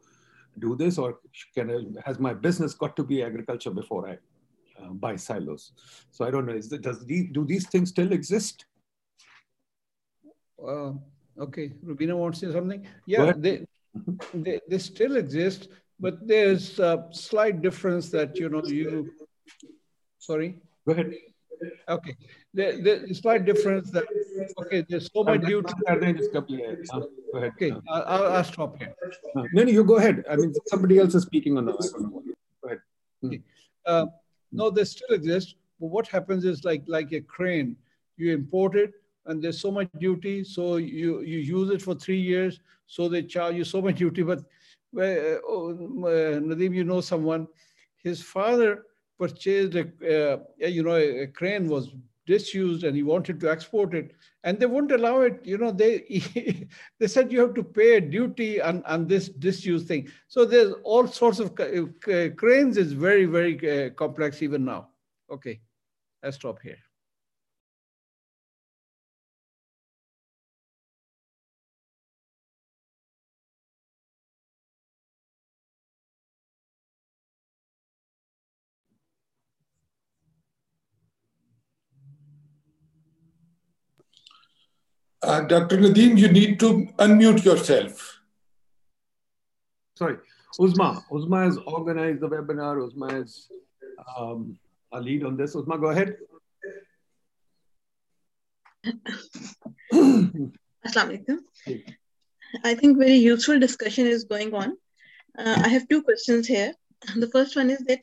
do 0.60 0.74
this, 0.74 0.96
or 0.98 1.18
can 1.54 1.70
I, 1.70 2.08
has 2.08 2.18
my 2.18 2.32
business 2.32 2.74
got 2.74 2.96
to 2.96 3.02
be 3.02 3.22
agriculture 3.22 3.72
before 3.72 4.08
I 4.08 4.18
uh, 4.82 4.90
buy 4.90 5.16
silos? 5.16 5.72
So 6.10 6.24
I 6.24 6.30
don't 6.30 6.46
know. 6.46 6.54
Is 6.54 6.68
does 6.68 7.04
do 7.04 7.44
these 7.44 7.66
things 7.68 7.90
still 7.90 8.12
exist? 8.12 8.64
Okay, 11.38 11.72
Rubina 11.82 12.16
wants 12.16 12.40
to 12.40 12.46
say 12.46 12.52
something. 12.52 12.86
Yeah, 13.06 13.32
they, 13.36 13.64
they 14.32 14.60
they 14.68 14.78
still 14.78 15.16
exist, 15.16 15.68
but 16.00 16.26
there's 16.26 16.78
a 16.78 17.06
slight 17.10 17.62
difference 17.62 18.10
that 18.10 18.36
you 18.38 18.48
know 18.48 18.62
you. 18.64 19.12
Sorry. 20.18 20.58
Go 20.86 20.92
ahead. 20.92 21.14
Okay, 21.88 22.16
there, 22.52 22.82
there's 22.82 23.20
slight 23.20 23.44
difference 23.44 23.90
that 23.90 24.04
okay. 24.62 24.84
There's 24.88 25.10
so 25.14 25.22
much 25.24 25.42
duty. 25.42 25.72
Go 25.86 25.94
ahead. 25.96 26.18
Okay, 27.34 27.72
I'll, 27.88 28.26
I'll 28.34 28.44
stop 28.44 28.76
here. 28.78 28.94
No, 29.34 29.46
no, 29.52 29.62
you 29.62 29.84
go 29.84 29.96
ahead. 29.96 30.24
I 30.28 30.36
mean, 30.36 30.52
somebody 30.66 30.98
else 30.98 31.14
is 31.14 31.22
speaking 31.22 31.56
on 31.56 31.66
the. 31.66 31.72
Go 31.72 32.22
ahead. 32.66 32.80
Okay. 33.24 33.40
Uh, 33.86 34.06
no, 34.52 34.70
they 34.70 34.84
still 34.84 35.14
exist. 35.14 35.56
But 35.80 35.86
what 35.86 36.06
happens 36.08 36.44
is 36.44 36.64
like 36.64 36.82
like 36.86 37.12
a 37.12 37.20
crane, 37.20 37.76
you 38.16 38.32
import 38.32 38.76
it, 38.76 38.92
and 39.26 39.42
there's 39.42 39.60
so 39.60 39.70
much 39.70 39.88
duty, 39.98 40.44
so 40.44 40.76
you 40.76 41.20
you 41.22 41.38
use 41.38 41.70
it 41.70 41.82
for 41.82 41.94
three 41.94 42.20
years, 42.20 42.60
so 42.86 43.08
they 43.08 43.22
charge 43.22 43.56
you 43.56 43.64
so 43.64 43.80
much 43.80 43.96
duty. 43.96 44.22
But 44.22 44.40
uh, 44.96 45.40
oh, 45.46 45.70
uh, 45.70 46.40
Nadeem, 46.40 46.74
you 46.74 46.84
know 46.84 47.00
someone, 47.00 47.48
his 47.96 48.22
father 48.22 48.84
purchased 49.18 49.74
a, 49.74 49.84
uh, 50.04 50.38
you 50.58 50.82
know, 50.82 50.96
a, 50.96 51.26
crane 51.26 51.68
was 51.68 51.94
disused 52.26 52.84
and 52.84 52.96
he 52.96 53.02
wanted 53.02 53.38
to 53.38 53.50
export 53.50 53.94
it 53.94 54.12
and 54.44 54.58
they 54.58 54.66
wouldn't 54.66 54.92
allow 54.92 55.20
it. 55.20 55.40
You 55.44 55.58
know, 55.58 55.70
they, 55.70 56.68
they 56.98 57.06
said 57.06 57.32
you 57.32 57.40
have 57.40 57.54
to 57.54 57.62
pay 57.62 57.96
a 57.96 58.00
duty 58.00 58.60
on, 58.60 58.82
on 58.84 59.06
this 59.06 59.28
disused 59.28 59.88
thing. 59.88 60.08
So 60.28 60.44
there's 60.44 60.74
all 60.84 61.06
sorts 61.06 61.38
of 61.38 61.52
uh, 61.58 62.30
cranes 62.36 62.76
is 62.76 62.92
very, 62.92 63.26
very 63.26 63.86
uh, 63.86 63.90
complex 63.90 64.42
even 64.42 64.64
now. 64.64 64.88
Okay, 65.30 65.60
I'll 66.22 66.32
stop 66.32 66.60
here. 66.62 66.78
Uh, 85.24 85.40
Dr. 85.40 85.78
Nadeem, 85.78 86.18
you 86.18 86.28
need 86.28 86.60
to 86.60 86.86
unmute 86.98 87.44
yourself. 87.46 88.20
Sorry, 89.96 90.18
Uzma. 90.60 91.02
Uzma 91.10 91.46
has 91.46 91.56
organized 91.66 92.20
the 92.20 92.28
webinar. 92.28 92.76
Uzma 92.76 93.22
is 93.22 93.48
um, 94.18 94.58
a 94.92 95.00
lead 95.00 95.24
on 95.24 95.38
this. 95.38 95.54
Uzma, 95.54 95.80
go 95.80 95.86
ahead. 95.86 96.16
Assalamualaikum. 100.86 101.38
I 102.62 102.74
think 102.74 102.98
very 102.98 103.16
useful 103.16 103.58
discussion 103.58 104.06
is 104.06 104.24
going 104.24 104.52
on. 104.52 104.76
Uh, 105.38 105.62
I 105.64 105.68
have 105.68 105.88
two 105.88 106.02
questions 106.02 106.46
here. 106.46 106.74
The 107.16 107.30
first 107.30 107.56
one 107.56 107.70
is 107.70 107.78
that 107.88 108.00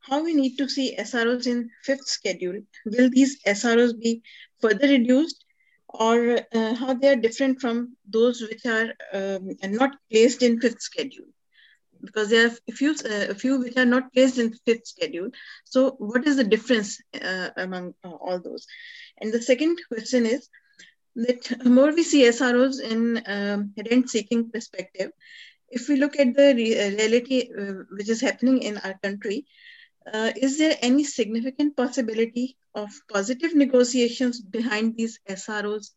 how 0.00 0.22
we 0.22 0.34
need 0.34 0.58
to 0.58 0.68
see 0.68 0.94
SROs 0.98 1.46
in 1.46 1.70
fifth 1.82 2.06
schedule. 2.06 2.60
Will 2.84 3.08
these 3.08 3.42
SROs 3.44 3.98
be 3.98 4.22
further 4.60 4.86
reduced 4.86 5.46
or 5.88 6.38
uh, 6.54 6.74
how 6.74 6.94
they 6.94 7.08
are 7.08 7.16
different 7.16 7.60
from 7.60 7.96
those 8.06 8.40
which 8.42 8.66
are 8.66 8.92
um, 9.12 9.56
not 9.64 9.96
placed 10.10 10.42
in 10.42 10.60
fifth 10.60 10.82
schedule 10.82 11.26
because 12.04 12.30
there 12.30 12.46
are 12.46 12.52
a 12.68 12.72
few, 12.72 12.90
uh, 12.92 13.26
a 13.30 13.34
few 13.34 13.58
which 13.58 13.76
are 13.76 13.84
not 13.84 14.12
placed 14.12 14.38
in 14.38 14.54
fifth 14.64 14.86
schedule. 14.86 15.30
So 15.64 15.92
what 15.98 16.26
is 16.26 16.36
the 16.36 16.44
difference 16.44 17.00
uh, 17.20 17.48
among 17.56 17.94
uh, 18.04 18.10
all 18.10 18.40
those? 18.40 18.66
And 19.20 19.32
the 19.32 19.42
second 19.42 19.78
question 19.88 20.26
is 20.26 20.48
that 21.16 21.64
more 21.64 21.92
we 21.92 22.02
see 22.02 22.22
SROs 22.22 22.80
in 22.80 23.22
um, 23.26 23.74
rent 23.90 24.10
seeking 24.10 24.50
perspective, 24.50 25.10
if 25.70 25.88
we 25.88 25.96
look 25.96 26.18
at 26.18 26.34
the 26.34 26.50
uh, 26.50 26.90
reality 26.90 27.50
uh, 27.58 27.84
which 27.90 28.08
is 28.08 28.20
happening 28.20 28.62
in 28.62 28.78
our 28.78 28.94
country, 29.02 29.44
is 30.14 30.58
there 30.58 30.76
any 30.80 31.04
significant 31.04 31.76
possibility 31.76 32.56
of 32.74 32.90
positive 33.12 33.54
negotiations 33.54 34.40
behind 34.40 34.96
these 34.96 35.20
SROs? 35.28 35.90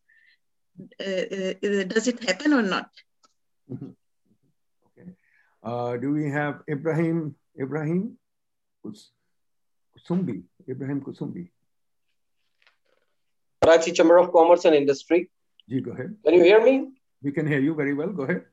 Uh, 0.99 1.03
uh, 1.03 1.83
does 1.83 2.07
it 2.07 2.23
happen 2.23 2.53
or 2.53 2.61
not? 2.61 2.89
Mm-hmm. 3.71 3.89
Okay. 4.87 5.11
Uh, 5.63 5.97
do 5.97 6.11
we 6.11 6.29
have 6.29 6.61
Ibrahim? 6.69 7.35
Ibrahim 7.59 8.17
Kusumbi. 8.83 10.43
Ibrahim 10.67 11.01
Kusumbi. 11.01 11.49
Karachi 13.61 13.91
Chamber 13.91 14.17
of 14.17 14.31
Commerce 14.31 14.65
and 14.65 14.75
Industry. 14.75 15.29
Ji, 15.69 15.81
go 15.81 15.91
ahead. 15.91 16.15
Can 16.25 16.33
you 16.33 16.43
hear 16.43 16.63
me? 16.63 16.91
We 17.21 17.31
can 17.31 17.45
hear 17.45 17.59
you 17.59 17.75
very 17.75 17.93
well. 17.93 18.09
Go 18.09 18.23
ahead. 18.23 18.45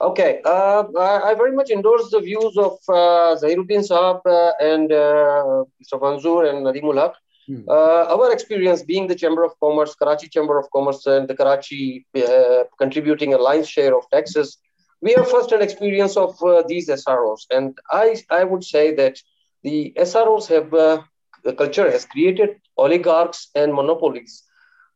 Okay, 0.00 0.40
uh, 0.44 0.84
I 0.98 1.34
very 1.34 1.52
much 1.52 1.70
endorse 1.70 2.10
the 2.10 2.20
views 2.20 2.56
of 2.58 2.72
uh, 2.88 3.36
Zahiruddin 3.40 3.82
Saab 3.88 4.20
uh, 4.26 4.52
and 4.60 4.92
uh, 4.92 5.64
Mr. 5.80 5.98
Manzoor 5.98 6.48
and 6.50 6.66
Nadeemul 6.66 6.98
Haq. 7.00 7.14
Hmm. 7.46 7.62
Uh, 7.68 8.04
our 8.14 8.32
experience 8.32 8.82
being 8.82 9.06
the 9.06 9.14
Chamber 9.14 9.44
of 9.44 9.52
Commerce, 9.60 9.94
Karachi 9.94 10.28
Chamber 10.28 10.58
of 10.58 10.70
Commerce, 10.70 11.06
and 11.06 11.28
the 11.28 11.34
Karachi 11.34 12.04
uh, 12.16 12.64
contributing 12.78 13.32
a 13.34 13.38
lion's 13.38 13.68
share 13.68 13.96
of 13.96 14.04
taxes, 14.10 14.58
we 15.00 15.12
have 15.12 15.30
first-hand 15.30 15.62
experience 15.62 16.16
of 16.16 16.42
uh, 16.42 16.62
these 16.66 16.88
SROs. 16.88 17.46
And 17.50 17.78
I, 17.90 18.16
I 18.30 18.44
would 18.44 18.64
say 18.64 18.94
that 18.96 19.18
the 19.62 19.92
SROs 19.96 20.48
have, 20.48 20.74
uh, 20.74 21.02
the 21.44 21.52
culture 21.54 21.90
has 21.90 22.04
created 22.04 22.56
oligarchs 22.76 23.48
and 23.54 23.72
monopolies 23.72 24.42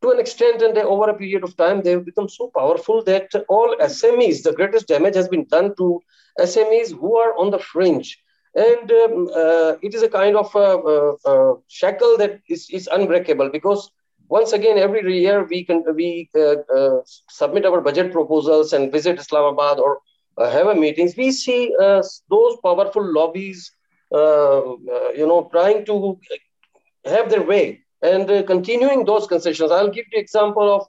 to 0.02 0.10
an 0.10 0.18
extent 0.18 0.62
and 0.62 0.76
over 0.78 1.10
a 1.10 1.14
period 1.14 1.44
of 1.44 1.56
time 1.56 1.82
they 1.82 1.90
have 1.90 2.04
become 2.04 2.28
so 2.28 2.50
powerful 2.56 3.02
that 3.04 3.28
all 3.48 3.74
smes 3.82 4.42
the 4.42 4.52
greatest 4.52 4.88
damage 4.88 5.14
has 5.14 5.28
been 5.28 5.44
done 5.44 5.74
to 5.76 6.00
smes 6.40 6.90
who 6.98 7.16
are 7.16 7.36
on 7.38 7.50
the 7.50 7.58
fringe. 7.58 8.18
And 8.54 8.90
um, 8.90 9.28
uh, 9.34 9.74
it 9.82 9.94
is 9.94 10.02
a 10.02 10.08
kind 10.08 10.36
of 10.36 10.52
a, 10.54 10.68
a 11.30 11.54
shackle 11.68 12.16
that 12.18 12.40
is, 12.48 12.68
is, 12.70 12.88
unbreakable 12.90 13.50
because 13.50 13.90
once 14.28 14.52
again 14.52 14.76
every 14.78 15.20
year 15.20 15.44
we 15.44 15.64
can 15.64 15.84
we 15.94 16.28
uh, 16.34 16.56
uh, 16.76 17.00
submit 17.28 17.64
our 17.64 17.80
budget 17.80 18.10
proposals 18.12 18.72
and 18.72 18.90
visit 18.90 19.18
islamabad 19.20 19.78
or 19.78 20.00
uh, 20.38 20.50
have 20.50 20.66
a 20.66 20.74
meetings. 20.74 21.16
We 21.16 21.30
see 21.30 21.72
uh, 21.80 22.02
those 22.28 22.56
powerful 22.64 23.04
lobbies 23.12 23.70
uh, 24.12 24.62
you 25.20 25.26
know 25.26 25.48
trying 25.52 25.84
to 25.86 26.18
have 27.04 27.30
their 27.30 27.42
way 27.42 27.82
and 28.02 28.46
continuing 28.46 29.04
those 29.04 29.26
concessions 29.26 29.70
i'll 29.70 29.90
give 29.90 30.06
you 30.12 30.18
example 30.18 30.68
of 30.76 30.82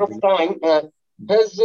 of 0.00 0.10
time 0.20 0.58
has 1.28 1.60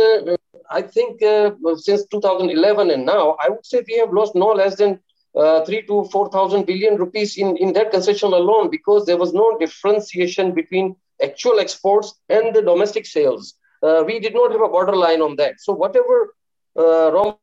I 0.71 0.81
think 0.81 1.21
uh, 1.21 1.51
since 1.75 2.05
2011 2.05 2.91
and 2.91 3.05
now, 3.05 3.35
I 3.43 3.49
would 3.49 3.65
say 3.65 3.83
we 3.87 3.97
have 3.97 4.13
lost 4.13 4.35
no 4.35 4.47
less 4.47 4.75
than 4.75 4.99
uh, 5.35 5.65
three 5.65 5.85
to 5.87 6.05
4,000 6.05 6.65
billion 6.65 6.95
rupees 6.95 7.37
in, 7.37 7.57
in 7.57 7.73
that 7.73 7.91
concession 7.91 8.31
alone 8.33 8.69
because 8.69 9.05
there 9.05 9.17
was 9.17 9.33
no 9.33 9.57
differentiation 9.59 10.53
between 10.53 10.95
actual 11.21 11.59
exports 11.59 12.15
and 12.29 12.55
the 12.55 12.61
domestic 12.61 13.05
sales. 13.05 13.55
Uh, 13.83 14.03
we 14.05 14.19
did 14.19 14.33
not 14.33 14.51
have 14.51 14.61
a 14.61 14.69
borderline 14.69 15.21
on 15.21 15.35
that. 15.37 15.59
So 15.59 15.73
whatever 15.73 16.35
uh, 16.77 17.11
wrong. 17.11 17.40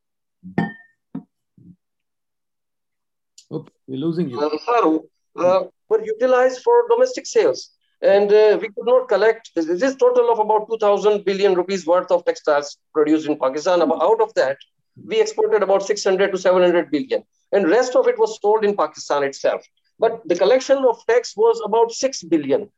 Oops, 3.53 3.71
we're 3.87 3.97
losing 3.97 4.29
you. 4.29 4.39
Uh, 4.39 4.99
uh, 5.39 5.63
were 5.89 6.03
utilized 6.03 6.61
for 6.61 6.87
domestic 6.89 7.25
sales. 7.25 7.71
And 8.01 8.31
uh, 8.31 8.57
we 8.61 8.69
could 8.69 8.85
not 8.85 9.09
collect 9.09 9.51
this 9.55 9.95
total 9.95 10.31
of 10.31 10.39
about 10.39 10.69
2,000 10.69 11.25
billion 11.25 11.53
rupees 11.55 11.85
worth 11.85 12.11
of 12.11 12.23
textiles 12.23 12.77
produced 12.93 13.27
in 13.27 13.37
Pakistan. 13.37 13.81
Out 13.81 14.21
of 14.21 14.33
that, 14.35 14.57
we 15.05 15.19
exported 15.19 15.63
about 15.63 15.83
600 15.83 16.31
to 16.31 16.37
700 16.37 16.91
billion. 16.91 17.23
And 17.51 17.69
rest 17.69 17.95
of 17.95 18.07
it 18.07 18.17
was 18.17 18.39
sold 18.41 18.63
in 18.63 18.75
Pakistan 18.77 19.23
itself. 19.23 19.65
But 19.97 20.21
the 20.25 20.35
collection 20.35 20.77
of 20.85 21.05
tax 21.07 21.35
was 21.35 21.61
about 21.65 21.91
6 21.91 22.23
billion, 22.23 22.69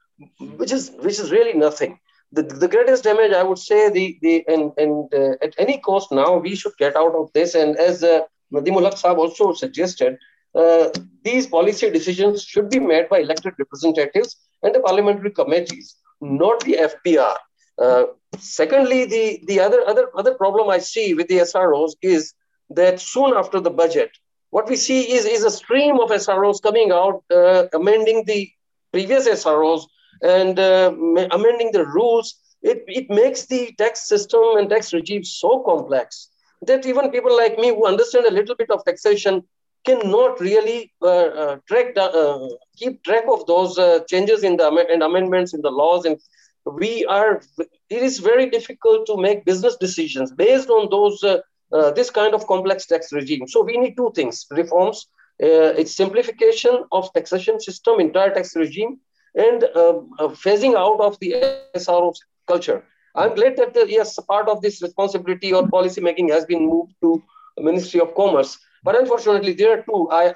which 0.56 0.72
is, 0.72 0.91
which 0.99 1.19
is 1.19 1.31
really 1.31 1.53
nothing. 1.53 1.99
The, 2.31 2.41
the 2.43 2.68
greatest 2.68 3.03
damage, 3.03 3.34
I 3.34 3.43
would 3.43 3.60
say, 3.60 3.89
the, 3.89 4.18
the 4.22 4.43
and, 4.48 4.72
and 4.77 5.14
uh, 5.14 5.35
at 5.43 5.53
any 5.60 5.80
cost 5.80 6.11
now, 6.11 6.38
we 6.38 6.56
should 6.56 6.76
get 6.77 6.95
out 6.95 7.14
of 7.14 7.31
this. 7.34 7.53
And 7.53 7.76
as 7.77 8.03
uh, 8.03 8.22
Nadeemul 8.52 8.89
Saab 8.93 9.18
also 9.18 9.53
suggested, 9.53 10.18
uh, 10.56 10.90
these 11.23 11.48
policy 11.48 11.90
decisions 11.90 12.44
should 12.44 12.69
be 12.69 12.80
made 12.80 13.10
by 13.10 13.19
elected 13.19 13.53
representatives 13.57 14.36
and 14.64 14.76
the 14.76 14.80
parliamentary 14.80 15.32
committees, 15.32 15.95
not 16.19 16.60
the 16.61 16.90
FBR. 16.91 17.36
Uh, 17.82 18.03
secondly, 18.38 19.06
the, 19.06 19.44
the 19.48 19.60
other, 19.60 19.82
other, 19.88 20.10
other 20.15 20.34
problem 20.36 20.69
I 20.69 20.80
see 20.80 21.14
with 21.14 21.28
the 21.28 21.40
SROs 21.40 21.91
is 22.02 22.34
that 22.69 22.99
soon 22.99 23.34
after 23.34 23.60
the 23.60 23.69
budget, 23.69 24.11
what 24.49 24.68
we 24.68 24.76
see 24.76 25.11
is, 25.14 25.26
is 25.26 25.44
a 25.44 25.52
stream 25.52 25.99
of 25.99 26.10
SROs 26.10 26.61
coming 26.61 26.91
out, 26.91 27.23
uh, 27.32 27.68
amending 27.73 28.26
the 28.26 28.49
previous 28.91 29.28
SROs 29.28 29.84
and 30.22 30.60
uh, 30.60 30.94
amending 31.32 31.72
the 31.72 31.86
rules. 31.86 32.36
It, 32.61 32.84
it 32.88 33.10
makes 33.10 33.45
the 33.45 33.73
tax 33.78 34.07
system 34.07 34.41
and 34.57 34.69
tax 34.69 34.94
regime 34.94 35.23
so 35.23 35.64
complex 35.65 36.30
that 36.64 36.86
even 36.86 37.10
people 37.10 37.36
like 37.36 37.57
me 37.57 37.69
who 37.69 37.88
understand 37.88 38.26
a 38.26 38.32
little 38.32 38.56
bit 38.56 38.69
of 38.69 38.86
taxation 38.86 39.44
cannot 39.83 40.39
really 40.39 40.91
uh, 41.01 41.05
uh, 41.05 41.57
track 41.67 41.97
uh, 41.97 42.47
keep 42.75 43.03
track 43.03 43.23
of 43.31 43.45
those 43.47 43.77
uh, 43.77 43.99
changes 44.07 44.43
in 44.43 44.57
the 44.57 44.67
and 44.89 45.03
amendments 45.03 45.53
in 45.53 45.61
the 45.61 45.71
laws. 45.71 46.05
And 46.05 46.19
we 46.65 47.05
are 47.05 47.41
it 47.89 48.03
is 48.03 48.19
very 48.19 48.49
difficult 48.49 49.07
to 49.07 49.17
make 49.17 49.45
business 49.45 49.75
decisions 49.77 50.31
based 50.31 50.69
on 50.69 50.89
those 50.89 51.23
uh, 51.23 51.39
uh, 51.73 51.91
this 51.91 52.09
kind 52.09 52.33
of 52.33 52.45
complex 52.47 52.85
tax 52.85 53.11
regime. 53.11 53.47
So 53.47 53.63
we 53.63 53.77
need 53.77 53.95
two 53.95 54.11
things 54.15 54.45
reforms 54.51 55.07
it's 55.43 55.95
simplification 55.95 56.83
of 56.91 57.11
taxation 57.13 57.59
system 57.59 57.99
entire 57.99 58.31
tax 58.31 58.55
regime 58.55 58.99
and 59.33 59.63
um, 59.75 60.11
phasing 60.43 60.75
out 60.75 60.99
of 61.01 61.17
the 61.19 61.33
SRO 61.75 62.13
culture. 62.47 62.83
I'm 63.15 63.33
glad 63.33 63.57
that 63.57 63.89
yes, 63.89 64.19
part 64.27 64.47
of 64.47 64.61
this 64.61 64.83
responsibility 64.83 65.51
or 65.51 65.67
policy 65.67 65.99
making 65.99 66.29
has 66.29 66.45
been 66.45 66.67
moved 66.67 66.93
to 67.01 67.23
Ministry 67.57 67.99
of 67.99 68.13
Commerce. 68.13 68.59
But 68.83 68.99
unfortunately, 68.99 69.53
there 69.53 69.83
too, 69.83 70.09
I, 70.11 70.33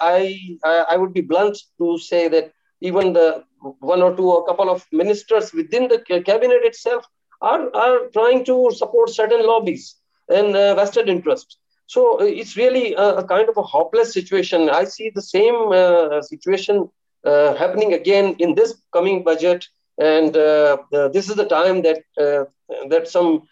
I, 0.63 0.85
I 0.91 0.97
would 0.97 1.13
be 1.13 1.21
blunt 1.21 1.57
to 1.79 1.97
say 1.97 2.27
that 2.27 2.51
even 2.81 3.13
the 3.13 3.43
one 3.79 4.01
or 4.01 4.15
two 4.15 4.29
or 4.29 4.45
couple 4.45 4.69
of 4.69 4.85
ministers 4.91 5.53
within 5.53 5.87
the 5.87 5.99
cabinet 5.99 6.61
itself 6.63 7.05
are, 7.41 7.75
are 7.75 8.07
trying 8.13 8.45
to 8.45 8.71
support 8.71 9.09
certain 9.09 9.45
lobbies 9.45 9.95
and 10.29 10.55
uh, 10.55 10.75
vested 10.75 11.09
interests. 11.09 11.57
So 11.87 12.19
uh, 12.19 12.23
it's 12.23 12.57
really 12.57 12.93
a, 12.93 13.17
a, 13.17 13.27
kind 13.27 13.47
of 13.49 13.57
a 13.57 13.61
hopeless 13.61 14.13
situation. 14.13 14.69
I 14.69 14.85
see 14.85 15.11
the 15.13 15.21
same 15.21 15.71
uh, 15.71 16.21
situation 16.21 16.89
uh, 17.23 17.55
happening 17.55 17.93
again 17.93 18.35
in 18.39 18.55
this 18.55 18.81
coming 18.91 19.23
budget, 19.23 19.67
and 19.99 20.35
uh, 20.35 20.77
this 21.13 21.29
is 21.29 21.35
the 21.35 21.45
time 21.45 21.81
that 21.83 22.03
uh, 22.19 22.45
that 22.89 23.07
some 23.07 23.43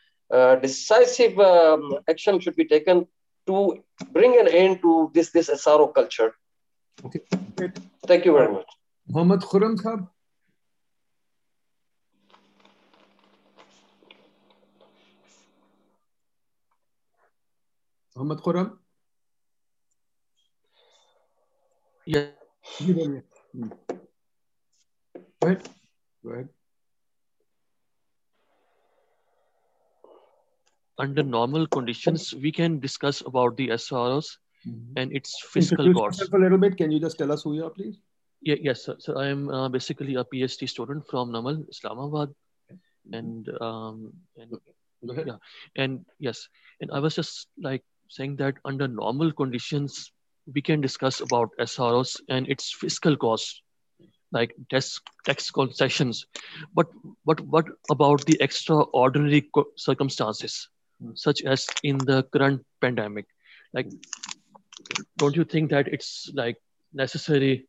decisive 0.62 1.38
um, 1.40 2.00
action 2.10 2.40
should 2.40 2.56
be 2.56 2.66
taken 2.66 3.08
to 3.48 3.84
bring 4.12 4.40
an 4.40 4.48
end 4.48 4.82
to 4.82 5.12
this 5.14 5.32
this 5.32 5.50
SRO 5.50 5.94
culture. 5.94 6.34
Okay. 7.06 7.22
Thank 8.08 8.26
you 8.26 8.34
very 8.34 8.52
much. 8.52 8.70
Muhammad 9.08 9.42
Khurram 9.42 9.76
Khab. 9.76 10.08
Muhammad 18.16 18.40
Khurram. 18.40 18.78
Yeah. 22.06 22.28
Hmm. 22.80 23.70
Go 25.42 25.48
ahead. 25.48 25.70
Go 26.24 26.30
ahead. 26.32 26.50
Under 30.98 31.24
normal 31.24 31.68
conditions, 31.68 32.34
we 32.34 32.52
can 32.52 32.80
discuss 32.80 33.22
about 33.22 33.58
the 33.58 33.70
SROs 33.70 34.38
mm-hmm. 34.68 34.94
and 34.98 35.16
its 35.16 35.42
fiscal 35.42 35.86
Introduce 35.86 36.20
costs. 36.20 36.34
a 36.34 36.38
little 36.38 36.58
bit. 36.58 36.78
Can 36.78 36.92
you 36.92 37.00
just 37.00 37.18
tell 37.18 37.32
us 37.32 37.44
who 37.44 37.56
you 37.56 37.66
are, 37.66 37.70
please? 37.70 37.98
Yeah, 38.42 38.56
yes, 38.60 38.84
sir. 38.84 38.96
So 39.00 39.18
I 39.18 39.28
am 39.28 39.50
uh, 39.50 39.70
basically 39.70 40.16
a 40.16 40.24
PhD 40.26 40.68
student 40.68 41.08
from 41.08 41.32
Namal, 41.32 41.68
Islamabad, 41.70 42.34
and 43.12 43.50
um, 43.62 44.14
and 44.38 44.52
yeah, 45.02 45.38
and 45.76 46.06
yes, 46.20 46.50
and 46.82 46.92
I 46.92 47.00
was 47.00 47.16
just 47.16 47.48
like 47.62 47.84
saying 48.10 48.36
that 48.38 48.56
under 48.66 48.88
normal 48.88 49.32
conditions, 49.32 50.12
we 50.54 50.62
can 50.62 50.82
discuss 50.82 51.22
about 51.22 51.52
SROs 51.60 52.20
and 52.28 52.48
its 52.50 52.74
fiscal 52.74 53.16
costs, 53.16 53.62
like 54.34 54.54
tax 54.70 55.00
tax 55.26 55.50
concessions. 55.50 56.26
But 56.74 56.88
but 57.26 57.40
what 57.42 57.68
about 57.90 58.26
the 58.26 58.38
extraordinary 58.42 59.50
circumstances? 59.78 60.68
such 61.16 61.42
as 61.44 61.68
in 61.84 61.98
the 61.98 62.24
current 62.34 62.62
pandemic. 62.82 63.26
Like 63.74 63.88
don't 65.18 65.36
you 65.36 65.44
think 65.44 65.70
that 65.72 65.88
it's 65.88 66.30
like 66.34 66.58
necessary 66.94 67.68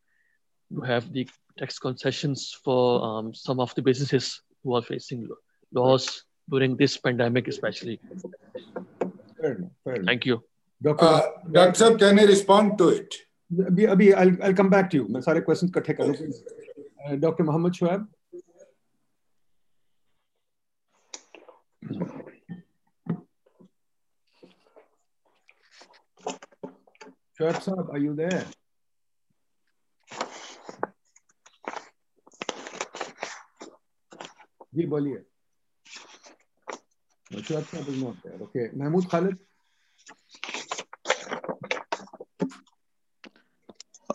to 0.75 0.81
have 0.81 1.13
the 1.13 1.29
tax 1.59 1.79
concessions 1.79 2.57
for 2.65 3.03
um, 3.05 3.35
some 3.35 3.61
of 3.61 3.75
the 3.75 3.83
businesses 3.83 4.41
who 4.63 4.75
are 4.75 4.83
facing 4.83 5.29
loss 5.73 6.25
during 6.51 6.77
this 6.77 6.97
pandemic 6.97 7.49
especially? 7.49 8.01
Fair 9.41 9.53
enough, 9.53 9.71
fair 9.85 9.95
enough. 9.95 10.07
thank 10.07 10.27
you. 10.27 10.43
Dr 10.83 11.05
uh, 11.05 11.23
dr 11.51 11.97
can 11.99 12.19
you 12.19 12.27
respond 12.27 12.79
to 12.79 12.89
it? 12.89 13.15
Abhi, 13.53 13.87
abhi, 13.89 14.15
I'll, 14.15 14.43
I'll 14.43 14.55
come 14.55 14.71
back 14.71 14.91
to 14.91 14.97
you. 14.97 15.23
Sorry 15.23 15.23
sare 15.23 15.43
questions 15.43 16.43
uh, 17.07 17.17
dr 17.17 17.45
mohammad 17.45 17.73
shoaib? 17.73 18.07
Shoaib 27.40 27.60
Saab, 27.66 27.94
are 27.94 27.98
you 27.98 28.16
there? 28.16 28.46
जी 34.76 34.86
बोलिए 34.88 35.24
Shoaib 37.34 37.64
Saab 37.72 37.88
is 37.88 38.02
not 38.02 38.16
there. 38.24 38.38
Okay. 38.42 38.70
Mahmood 38.74 39.10
Khalid? 39.10 39.38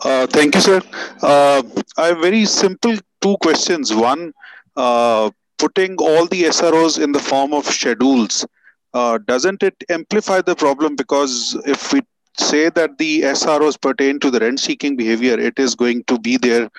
Uh, 0.01 0.27
thank 0.27 0.53
you, 0.53 0.61
sir. 0.61 0.81
Uh, 1.21 1.63
I 1.97 2.07
have 2.07 2.19
very 2.19 2.45
simple 2.45 2.95
two 3.21 3.37
questions. 3.41 3.93
One, 3.93 4.33
uh, 4.75 5.31
putting 5.57 5.95
all 5.97 6.27
the 6.27 6.43
SROs 6.43 7.01
in 7.01 7.11
the 7.11 7.19
form 7.19 7.53
of 7.53 7.65
schedules, 7.65 8.45
uh, 8.93 9.17
doesn't 9.25 9.63
it 9.63 9.75
amplify 9.89 10.41
the 10.41 10.55
problem? 10.55 10.95
Because 10.95 11.57
if 11.65 11.91
we 11.93 12.01
say 12.38 12.68
that 12.70 12.98
the 12.98 13.22
SROs 13.22 13.80
pertain 13.80 14.18
to 14.20 14.30
the 14.30 14.40
rent 14.40 14.60
seeking 14.60 14.96
behavior, 14.96 15.38
it 15.38 15.58
is 15.58 15.74
going 15.74 16.04
to 16.04 16.18
be 16.18 16.36
there 16.36 16.70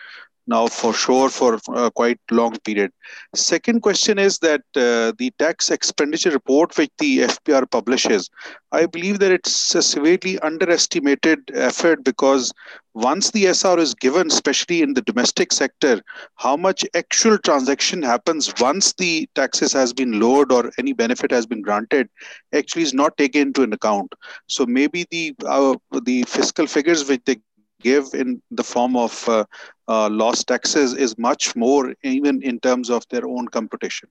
now 0.47 0.67
for 0.67 0.93
sure 0.93 1.29
for 1.29 1.59
a 1.73 1.91
quite 1.91 2.19
long 2.29 2.57
period. 2.59 2.91
Second 3.35 3.81
question 3.81 4.17
is 4.19 4.39
that 4.39 4.61
uh, 4.75 5.13
the 5.17 5.31
tax 5.39 5.69
expenditure 5.71 6.31
report 6.31 6.77
which 6.77 6.91
the 6.97 7.19
FBR 7.19 7.69
publishes, 7.69 8.29
I 8.71 8.85
believe 8.85 9.19
that 9.19 9.31
it's 9.31 9.75
a 9.75 9.81
severely 9.81 10.39
underestimated 10.39 11.51
effort 11.53 12.03
because 12.03 12.53
once 12.93 13.31
the 13.31 13.45
SR 13.45 13.79
is 13.79 13.93
given, 13.93 14.27
especially 14.27 14.81
in 14.81 14.93
the 14.93 15.01
domestic 15.01 15.53
sector, 15.53 16.01
how 16.35 16.57
much 16.57 16.85
actual 16.93 17.37
transaction 17.37 18.01
happens 18.01 18.53
once 18.59 18.93
the 18.93 19.29
taxes 19.35 19.71
has 19.71 19.93
been 19.93 20.19
lowered 20.19 20.51
or 20.51 20.71
any 20.77 20.91
benefit 20.91 21.31
has 21.31 21.45
been 21.45 21.61
granted 21.61 22.09
actually 22.53 22.81
is 22.81 22.93
not 22.93 23.15
taken 23.17 23.43
into 23.43 23.63
an 23.63 23.71
account. 23.71 24.13
So 24.47 24.65
maybe 24.65 25.05
the 25.09 25.33
uh, 25.45 25.75
the 26.03 26.23
fiscal 26.23 26.67
figures 26.67 27.07
which 27.07 27.21
they 27.25 27.37
give 27.80 28.06
in 28.14 28.42
the 28.50 28.64
form 28.64 28.96
of 28.96 29.28
uh, 29.28 29.44
uh, 29.88 30.08
lost 30.10 30.48
taxes 30.48 30.94
is 30.94 31.16
much 31.18 31.54
more 31.54 31.94
even 32.02 32.42
in 32.42 32.58
terms 32.60 32.90
of 32.90 33.06
their 33.10 33.26
own 33.26 33.48
computation. 33.48 34.08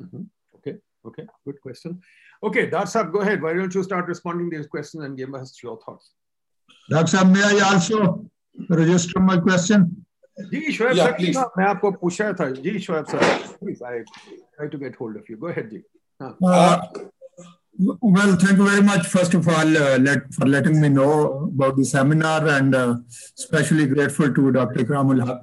Mm-hmm. 0.00 0.22
Okay, 0.56 0.76
okay, 1.06 1.26
good 1.44 1.60
question. 1.60 2.00
Okay, 2.42 2.68
Darsab, 2.68 3.12
go 3.12 3.20
ahead. 3.20 3.42
Why 3.42 3.52
don't 3.54 3.74
you 3.74 3.82
start 3.82 4.06
responding 4.06 4.50
to 4.50 4.56
these 4.56 4.66
questions 4.66 5.04
and 5.04 5.16
give 5.16 5.34
us 5.34 5.62
your 5.62 5.78
thoughts? 5.80 6.10
Dr. 6.88 7.24
may 7.24 7.42
I 7.42 7.60
also 7.72 8.26
register 8.68 9.20
my 9.20 9.38
question? 9.38 10.04
जी 10.36 10.72
Shoaib 10.72 10.96
yeah, 10.96 11.32
sir 11.32 11.50
मैं 11.58 11.64
आपको 11.64 11.90
पूछा 11.98 12.32
था 12.38 12.48
जी 12.50 12.78
Shoaib 12.78 13.04
sir 13.06 13.18
please 13.58 13.82
I 13.86 13.98
try 13.98 14.68
to 14.68 14.78
get 14.78 14.96
hold 15.00 15.16
of 15.16 15.30
you 15.30 15.36
go 15.36 15.46
ahead 15.48 15.68
जी 15.70 15.82
हाँ 16.22 16.36
well, 17.79 18.35
thank 18.35 18.57
you 18.57 18.67
very 18.69 18.81
much, 18.81 19.07
first 19.07 19.33
of 19.33 19.47
all, 19.47 19.77
uh, 19.77 19.97
let, 19.99 20.33
for 20.33 20.45
letting 20.45 20.81
me 20.81 20.89
know 20.89 21.43
about 21.43 21.77
the 21.77 21.85
seminar 21.85 22.45
and 22.47 22.75
uh, 22.75 22.95
especially 23.37 23.85
grateful 23.87 24.33
to 24.33 24.51
Dr. 24.51 24.83
Ikramul 24.83 25.25
Haq 25.25 25.41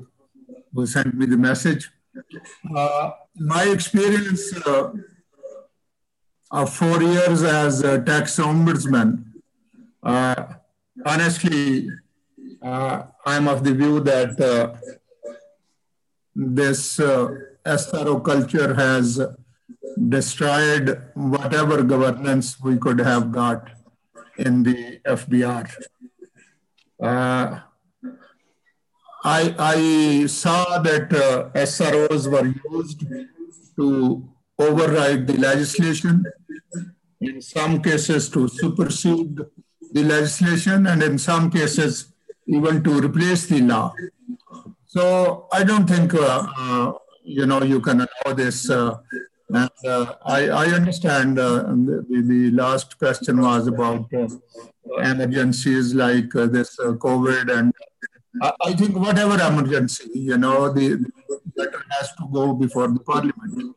who 0.75 0.87
sent 0.87 1.15
me 1.15 1.25
the 1.27 1.39
message. 1.39 1.91
Uh, 2.75 3.11
my 3.37 3.65
experience 3.65 4.55
uh, 4.67 4.93
of 6.51 6.73
four 6.73 7.03
years 7.03 7.43
as 7.43 7.83
a 7.83 8.03
tax 8.03 8.39
ombudsman, 8.39 9.25
uh, 10.03 10.45
honestly, 11.07 11.89
uh, 12.63 13.05
I'm 13.25 13.49
of 13.49 13.65
the 13.65 13.75
view 13.75 14.01
that 14.01 14.81
this 16.35 17.01
uh, 17.01 17.29
culture 18.25 18.75
has 18.75 19.21
destroyed 19.97 21.02
whatever 21.14 21.82
governance 21.82 22.60
we 22.60 22.77
could 22.78 22.98
have 22.98 23.32
got 23.32 23.70
in 24.39 24.62
the 24.62 25.01
FBR. 25.06 25.70
Uh, 27.02 27.60
I, 29.24 29.55
I 29.59 30.27
saw 30.27 30.78
that 30.78 31.12
uh, 31.12 31.51
SROs 31.59 32.31
were 32.31 32.55
used 32.70 33.05
to 33.77 34.28
override 34.59 35.27
the 35.27 35.36
legislation, 35.39 36.24
in 37.20 37.40
some 37.43 37.82
cases 37.82 38.28
to 38.31 38.48
supersede 38.48 39.39
the 39.93 40.02
legislation, 40.05 40.86
and 40.86 41.02
in 41.02 41.18
some 41.18 41.51
cases 41.51 42.12
even 42.47 42.82
to 42.85 43.01
replace 43.01 43.47
the 43.47 43.60
law. 43.60 43.93
So 44.86 45.48
I 45.52 45.64
don't 45.64 45.89
think 45.89 46.14
uh, 46.14 46.47
uh, 46.56 46.93
you 47.24 47.47
know 47.47 47.62
you 47.62 47.81
can 47.81 48.06
allow 48.06 48.35
this. 48.35 48.70
Uh, 49.52 49.68
and 49.85 49.90
uh, 49.90 50.14
I, 50.24 50.48
I 50.48 50.66
understand 50.66 51.39
uh, 51.39 51.62
the, 51.62 52.05
the 52.27 52.51
last 52.51 52.98
question 52.98 53.40
was 53.40 53.66
about 53.68 54.12
uh, 54.12 54.28
emergencies 54.98 55.94
like 55.94 56.31
this 56.31 56.77
COVID, 56.78 57.56
and 57.56 57.73
I, 58.43 58.52
I, 58.64 58.73
think 58.73 58.97
whatever 58.97 59.35
emergency, 59.35 60.10
you 60.14 60.36
know, 60.36 60.73
the, 60.73 60.97
the 60.97 61.10
letter 61.56 61.82
has 61.90 62.12
to 62.16 62.28
go 62.32 62.55
before 62.55 62.89
the 62.89 63.01
parliament, 63.01 63.77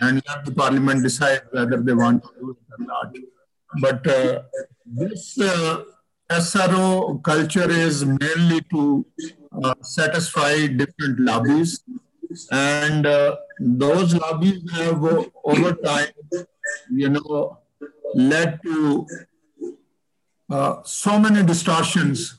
and 0.00 0.22
let 0.26 0.44
the 0.44 0.52
parliament 0.52 1.02
decide 1.02 1.42
whether 1.50 1.76
they 1.76 1.92
want 1.92 2.22
to 2.22 2.30
do 2.40 2.50
it 2.50 2.56
or 2.78 2.84
not. 2.86 3.14
But 3.80 4.02
this 4.86 5.38
SRO 6.30 7.22
culture 7.24 7.68
is 7.68 8.04
mainly 8.04 8.60
to 8.70 9.04
uh, 9.64 9.74
satisfy 9.82 10.68
different 10.68 11.18
lobbies. 11.18 11.82
And 12.50 13.06
uh, 13.06 13.36
those 13.58 14.14
lobbies 14.14 14.70
have 14.72 15.04
uh, 15.04 15.24
over 15.44 15.72
time, 15.74 16.08
you 16.90 17.08
know, 17.08 17.58
led 18.14 18.60
to 18.62 19.06
uh, 20.50 20.82
so 20.84 21.18
many 21.18 21.42
distortions 21.44 22.36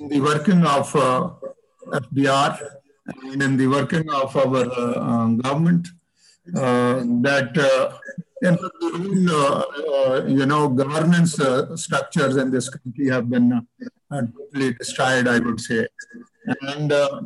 in 0.00 0.08
the 0.08 0.20
working 0.20 0.64
of 0.64 0.94
uh, 0.96 1.30
FBR 1.86 2.58
and 3.06 3.42
in 3.42 3.56
the 3.56 3.66
working 3.66 4.08
of 4.10 4.36
our 4.36 4.64
uh, 4.70 5.26
government 5.26 5.88
that 6.46 7.56
in 8.42 8.58
uh, 9.30 9.34
uh, 9.34 10.24
you 10.26 10.46
know, 10.46 10.68
governance 10.68 11.38
uh, 11.40 11.76
structures 11.76 12.36
in 12.36 12.50
this 12.50 12.68
country 12.68 13.08
have 13.08 13.30
been 13.30 13.52
uh, 13.52 14.22
totally 14.36 14.72
destroyed, 14.74 15.28
I 15.28 15.38
would 15.38 15.60
say. 15.60 15.86
And 16.62 16.92
uh, 16.92 17.22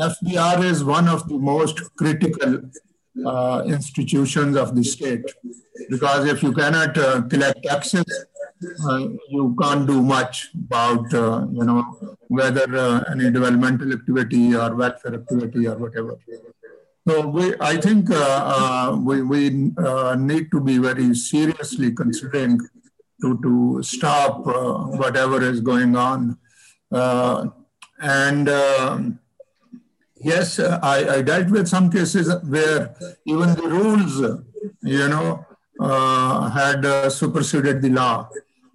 FBR 0.00 0.64
is 0.64 0.84
one 0.84 1.08
of 1.08 1.28
the 1.28 1.38
most 1.38 1.80
critical 1.96 2.62
uh, 3.26 3.62
institutions 3.66 4.56
of 4.56 4.74
the 4.74 4.82
state 4.82 5.24
because 5.90 6.26
if 6.26 6.42
you 6.42 6.52
cannot 6.52 6.94
collect 7.28 7.62
taxes, 7.62 8.04
you 9.28 9.54
can't 9.60 9.86
do 9.86 10.00
much 10.00 10.48
about 10.54 11.12
you 11.12 11.64
know 11.64 11.82
whether 12.28 13.04
any 13.10 13.30
developmental 13.30 13.92
activity 13.92 14.54
or 14.54 14.74
welfare 14.74 15.14
activity 15.14 15.66
or 15.66 15.76
whatever. 15.76 16.16
So 17.06 17.26
we, 17.26 17.54
I 17.60 17.78
think 17.78 18.10
uh, 18.10 18.14
uh, 18.16 18.96
we, 18.96 19.22
we 19.22 19.72
uh, 19.76 20.14
need 20.14 20.52
to 20.52 20.60
be 20.60 20.78
very 20.78 21.14
seriously 21.16 21.92
considering 21.92 22.60
to, 23.20 23.40
to 23.42 23.82
stop 23.82 24.46
uh, 24.46 24.74
whatever 24.98 25.42
is 25.42 25.60
going 25.60 25.96
on. 25.96 26.38
Uh, 26.92 27.48
and 28.00 28.48
um, 28.48 29.18
yes, 30.22 30.58
I, 30.58 31.16
I, 31.16 31.22
dealt 31.22 31.50
with 31.50 31.68
some 31.68 31.90
cases 31.90 32.34
where 32.44 32.94
even 33.26 33.54
the 33.54 33.68
rules, 33.68 34.20
you 34.82 35.08
know, 35.08 35.44
uh, 35.80 36.48
had 36.50 37.10
superseded 37.10 37.82
the 37.82 37.90
law. 37.90 38.28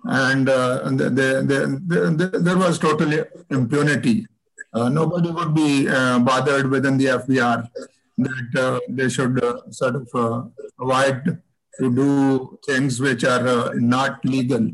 And 0.03 0.47
the, 0.47 0.81
the, 0.85 2.39
there 2.39 2.57
was 2.57 2.79
totally 2.79 3.23
impunity. 3.49 4.27
nobody 4.73 5.31
would 5.31 5.53
be 5.53 5.85
bothered 5.85 6.69
within 6.69 6.97
the 6.97 7.05
FBR 7.05 7.69
that 8.17 8.59
uh, 8.59 8.79
they 8.89 9.09
should 9.09 9.43
uh, 9.43 9.69
sort 9.71 9.95
of 9.95 10.09
uh, 10.13 10.43
avoid 10.79 11.41
to 11.79 11.95
do 11.95 12.59
things 12.65 12.99
which 12.99 13.23
are 13.23 13.47
uh, 13.47 13.71
not 13.75 14.23
legal. 14.25 14.71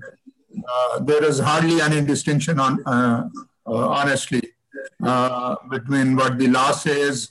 Uh, 0.68 1.00
there 1.00 1.24
is 1.24 1.40
hardly 1.40 1.82
any 1.82 2.02
distinction 2.02 2.60
on 2.60 2.80
uh, 5.04 5.56
between 5.70 6.16
what 6.16 6.38
the 6.38 6.48
law 6.48 6.72
says. 6.72 7.30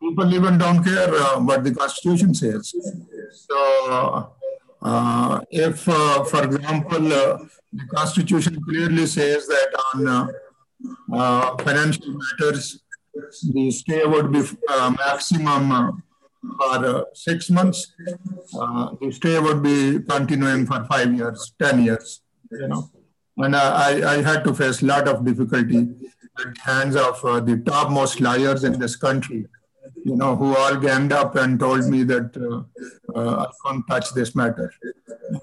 people 0.00 0.34
even 0.34 0.58
don't 0.58 0.82
care 0.84 1.10
what 1.48 1.64
the 1.64 1.74
constitution 1.74 2.34
says. 2.34 2.74
So, 3.46 4.32
if, 5.50 5.80
for 6.32 6.44
example, 6.44 7.00
the 7.00 7.86
constitution 7.94 8.62
clearly 8.64 9.06
says 9.06 9.46
that 9.46 9.70
on 9.94 11.58
financial 11.64 12.16
matters, 12.22 12.80
the 13.52 13.70
stay 13.70 14.04
would 14.04 14.32
be 14.32 14.42
uh, 14.68 14.94
maximum 14.96 15.72
uh, 15.72 15.92
for 16.58 16.86
uh, 16.86 17.02
six 17.14 17.50
months. 17.50 17.92
Uh, 18.58 18.90
the 19.00 19.10
stay 19.12 19.38
would 19.38 19.62
be 19.62 20.00
continuing 20.00 20.66
for 20.66 20.84
five 20.84 21.12
years, 21.12 21.52
10 21.60 21.84
years, 21.84 22.20
you 22.50 22.68
know. 22.68 22.90
And 23.36 23.54
I, 23.54 24.14
I 24.14 24.22
had 24.22 24.42
to 24.44 24.54
face 24.54 24.82
a 24.82 24.86
lot 24.86 25.06
of 25.06 25.24
difficulty 25.24 25.88
hands 26.64 26.96
of 26.96 27.24
uh, 27.24 27.40
the 27.40 27.58
topmost 27.58 28.20
liars 28.20 28.64
in 28.64 28.78
this 28.78 28.96
country, 28.96 29.46
you 30.04 30.16
know, 30.16 30.36
who 30.36 30.56
all 30.56 30.76
ganged 30.76 31.12
up 31.12 31.36
and 31.36 31.58
told 31.58 31.86
me 31.88 32.02
that 32.04 32.36
uh, 33.14 33.44
I 33.44 33.46
can't 33.64 33.84
touch 33.88 34.12
this 34.14 34.34
matter. 34.34 34.72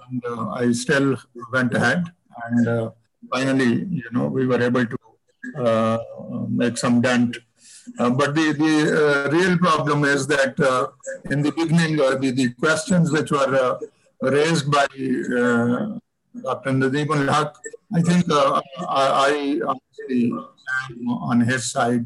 And 0.10 0.24
I 0.54 0.72
still 0.72 1.18
went 1.52 1.74
ahead. 1.74 2.06
And 2.46 2.92
finally, 3.32 3.86
you 3.90 4.10
know, 4.12 4.28
we 4.28 4.46
were 4.46 4.62
able 4.62 4.86
to 4.86 4.98
make 6.50 6.78
some 6.78 7.02
dent 7.02 7.38
uh, 8.00 8.10
but 8.10 8.34
the, 8.36 8.52
the 8.54 9.28
uh, 9.28 9.32
real 9.32 9.58
problem 9.58 10.06
is 10.06 10.28
that 10.28 10.60
uh, 10.60 10.88
in 11.32 11.42
the 11.42 11.52
beginning, 11.52 11.98
the, 11.98 12.32
the 12.32 12.50
questions 12.54 13.12
which 13.12 13.32
were 13.32 13.80
raised 14.22 14.72
by 14.72 14.88
Dr. 16.44 16.72
Nadeem 16.72 17.30
Haq, 17.30 17.56
I 17.96 18.02
think 18.02 18.26
I, 18.30 18.62
I 18.90 19.62
actually 19.74 20.32
am 20.32 21.08
on 21.10 21.42
his 21.42 21.72
side 21.72 22.06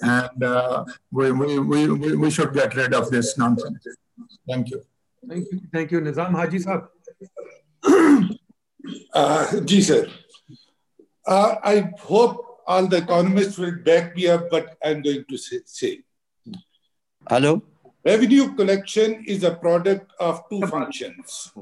and 0.00 0.42
uh, 0.42 0.84
we, 1.12 1.30
we, 1.32 1.58
we, 1.58 2.16
we 2.16 2.30
should 2.30 2.52
get 2.54 2.74
rid 2.74 2.94
of 2.94 3.10
this 3.10 3.38
nonsense. 3.38 3.86
Thank 4.48 4.70
you. 4.70 4.82
Thank 5.28 5.46
you. 5.52 5.60
Thank 5.72 5.90
you. 5.92 6.00
Nizam 6.00 6.32
Haji 6.32 6.58
Sahab. 6.58 6.88
uh, 9.14 9.60
ji, 9.60 9.82
sir. 9.82 10.08
Uh, 11.26 11.56
I 11.62 11.92
hope 12.00 12.60
all 12.66 12.86
the 12.86 12.98
economists 12.98 13.58
will 13.58 13.76
back 13.76 14.16
me 14.16 14.28
up, 14.28 14.50
but 14.50 14.76
I'm 14.84 15.02
going 15.02 15.24
to 15.28 15.36
say. 15.36 15.60
say. 15.64 16.00
Hello? 17.28 17.62
Revenue 18.04 18.54
collection 18.54 19.24
is 19.26 19.44
a 19.44 19.54
product 19.54 20.12
of 20.18 20.42
two 20.48 20.62
functions. 20.66 21.52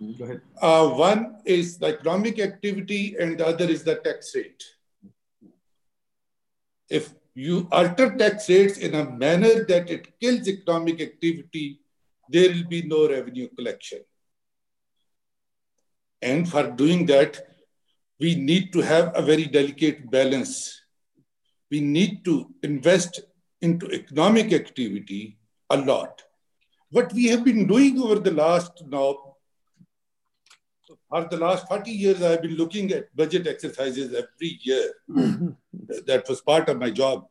Go 0.00 0.24
ahead. 0.24 0.40
Uh, 0.60 0.88
one 0.90 1.38
is 1.44 1.78
the 1.78 1.88
economic 1.88 2.38
activity 2.38 3.16
and 3.18 3.38
the 3.38 3.46
other 3.46 3.64
is 3.64 3.82
the 3.82 3.96
tax 3.96 4.34
rate. 4.34 4.62
If 6.88 7.14
you 7.34 7.68
alter 7.72 8.16
tax 8.16 8.48
rates 8.48 8.78
in 8.78 8.94
a 8.94 9.10
manner 9.10 9.64
that 9.64 9.90
it 9.90 10.18
kills 10.20 10.48
economic 10.48 11.00
activity, 11.00 11.80
there 12.28 12.50
will 12.50 12.68
be 12.68 12.82
no 12.82 13.08
revenue 13.08 13.48
collection. 13.56 14.00
And 16.22 16.48
for 16.48 16.70
doing 16.70 17.06
that, 17.06 17.40
we 18.20 18.34
need 18.34 18.72
to 18.72 18.80
have 18.80 19.12
a 19.14 19.22
very 19.22 19.46
delicate 19.46 20.10
balance. 20.10 20.80
We 21.70 21.80
need 21.80 22.24
to 22.24 22.52
invest 22.62 23.20
into 23.60 23.90
economic 23.90 24.52
activity 24.52 25.38
a 25.70 25.76
lot. 25.76 26.22
What 26.90 27.12
we 27.12 27.26
have 27.26 27.44
been 27.44 27.66
doing 27.66 28.00
over 28.00 28.18
the 28.18 28.32
last 28.32 28.82
now, 28.86 29.27
for 31.08 31.24
the 31.24 31.36
last 31.38 31.66
40 31.68 31.90
years, 31.90 32.22
I've 32.22 32.42
been 32.42 32.56
looking 32.56 32.92
at 32.92 33.14
budget 33.16 33.46
exercises 33.46 34.14
every 34.14 34.58
year. 34.62 34.92
Mm-hmm. 35.10 35.48
that 36.06 36.28
was 36.28 36.40
part 36.40 36.68
of 36.68 36.78
my 36.78 36.90
job. 36.90 37.26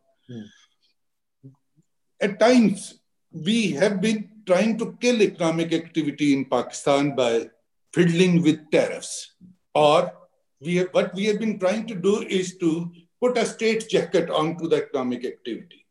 At 2.19 2.39
times, 2.39 2.99
we 3.31 3.71
have 3.71 4.01
been 4.01 4.29
trying 4.45 4.77
to 4.79 4.97
kill 4.99 5.21
economic 5.21 5.73
activity 5.73 6.33
in 6.33 6.45
Pakistan 6.45 7.15
by 7.15 7.49
fiddling 7.93 8.41
with 8.41 8.69
tariffs 8.71 9.35
or 9.75 10.11
we 10.59 10.77
have, 10.77 10.87
what 10.91 11.13
we 11.13 11.25
have 11.25 11.39
been 11.39 11.59
trying 11.59 11.85
to 11.87 11.95
do 11.95 12.21
is 12.23 12.57
to 12.57 12.91
put 13.21 13.37
a 13.37 13.45
state 13.45 13.87
jacket 13.87 14.29
onto 14.29 14.67
the 14.67 14.77
economic 14.77 15.25
activity. 15.25 15.85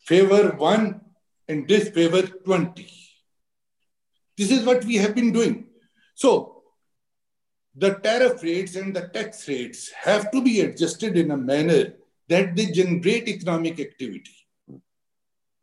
Favor 0.00 0.56
one 0.56 1.00
and 1.48 1.66
disfavor 1.66 2.22
20. 2.22 2.88
This 4.36 4.50
is 4.50 4.64
what 4.64 4.84
we 4.84 4.96
have 4.96 5.14
been 5.14 5.32
doing. 5.32 5.66
So 6.14 6.55
the 7.76 7.94
tariff 7.96 8.42
rates 8.42 8.74
and 8.74 8.96
the 8.96 9.08
tax 9.08 9.46
rates 9.48 9.90
have 9.92 10.30
to 10.30 10.42
be 10.42 10.60
adjusted 10.62 11.16
in 11.16 11.30
a 11.30 11.36
manner 11.36 11.94
that 12.28 12.56
they 12.56 12.66
generate 12.66 13.28
economic 13.28 13.78
activity. 13.78 14.34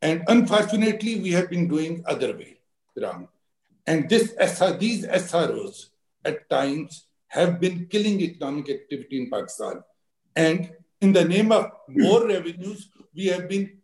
And 0.02 0.23
unfortunately, 0.27 1.22
we 1.22 1.31
have 1.31 1.49
been 1.49 1.68
doing 1.68 2.03
other 2.06 2.38
way 2.38 2.60
around. 2.98 3.30
And 3.88 4.07
this 4.10 4.35
these 4.80 5.06
SROs 5.06 5.90
at 6.23 6.49
times 6.49 7.07
have 7.27 7.60
been 7.60 7.88
killing 7.88 8.22
economic 8.22 8.69
activity 8.69 9.18
in 9.23 9.30
Pakistan. 9.30 9.84
And 10.35 10.72
in 11.02 11.14
the 11.14 11.26
name 11.26 11.52
of 11.52 11.72
more 11.88 12.22
hmm. 12.22 12.27
revenues, 12.27 12.90
we 13.15 13.26
have 13.27 13.49
been 13.49 13.80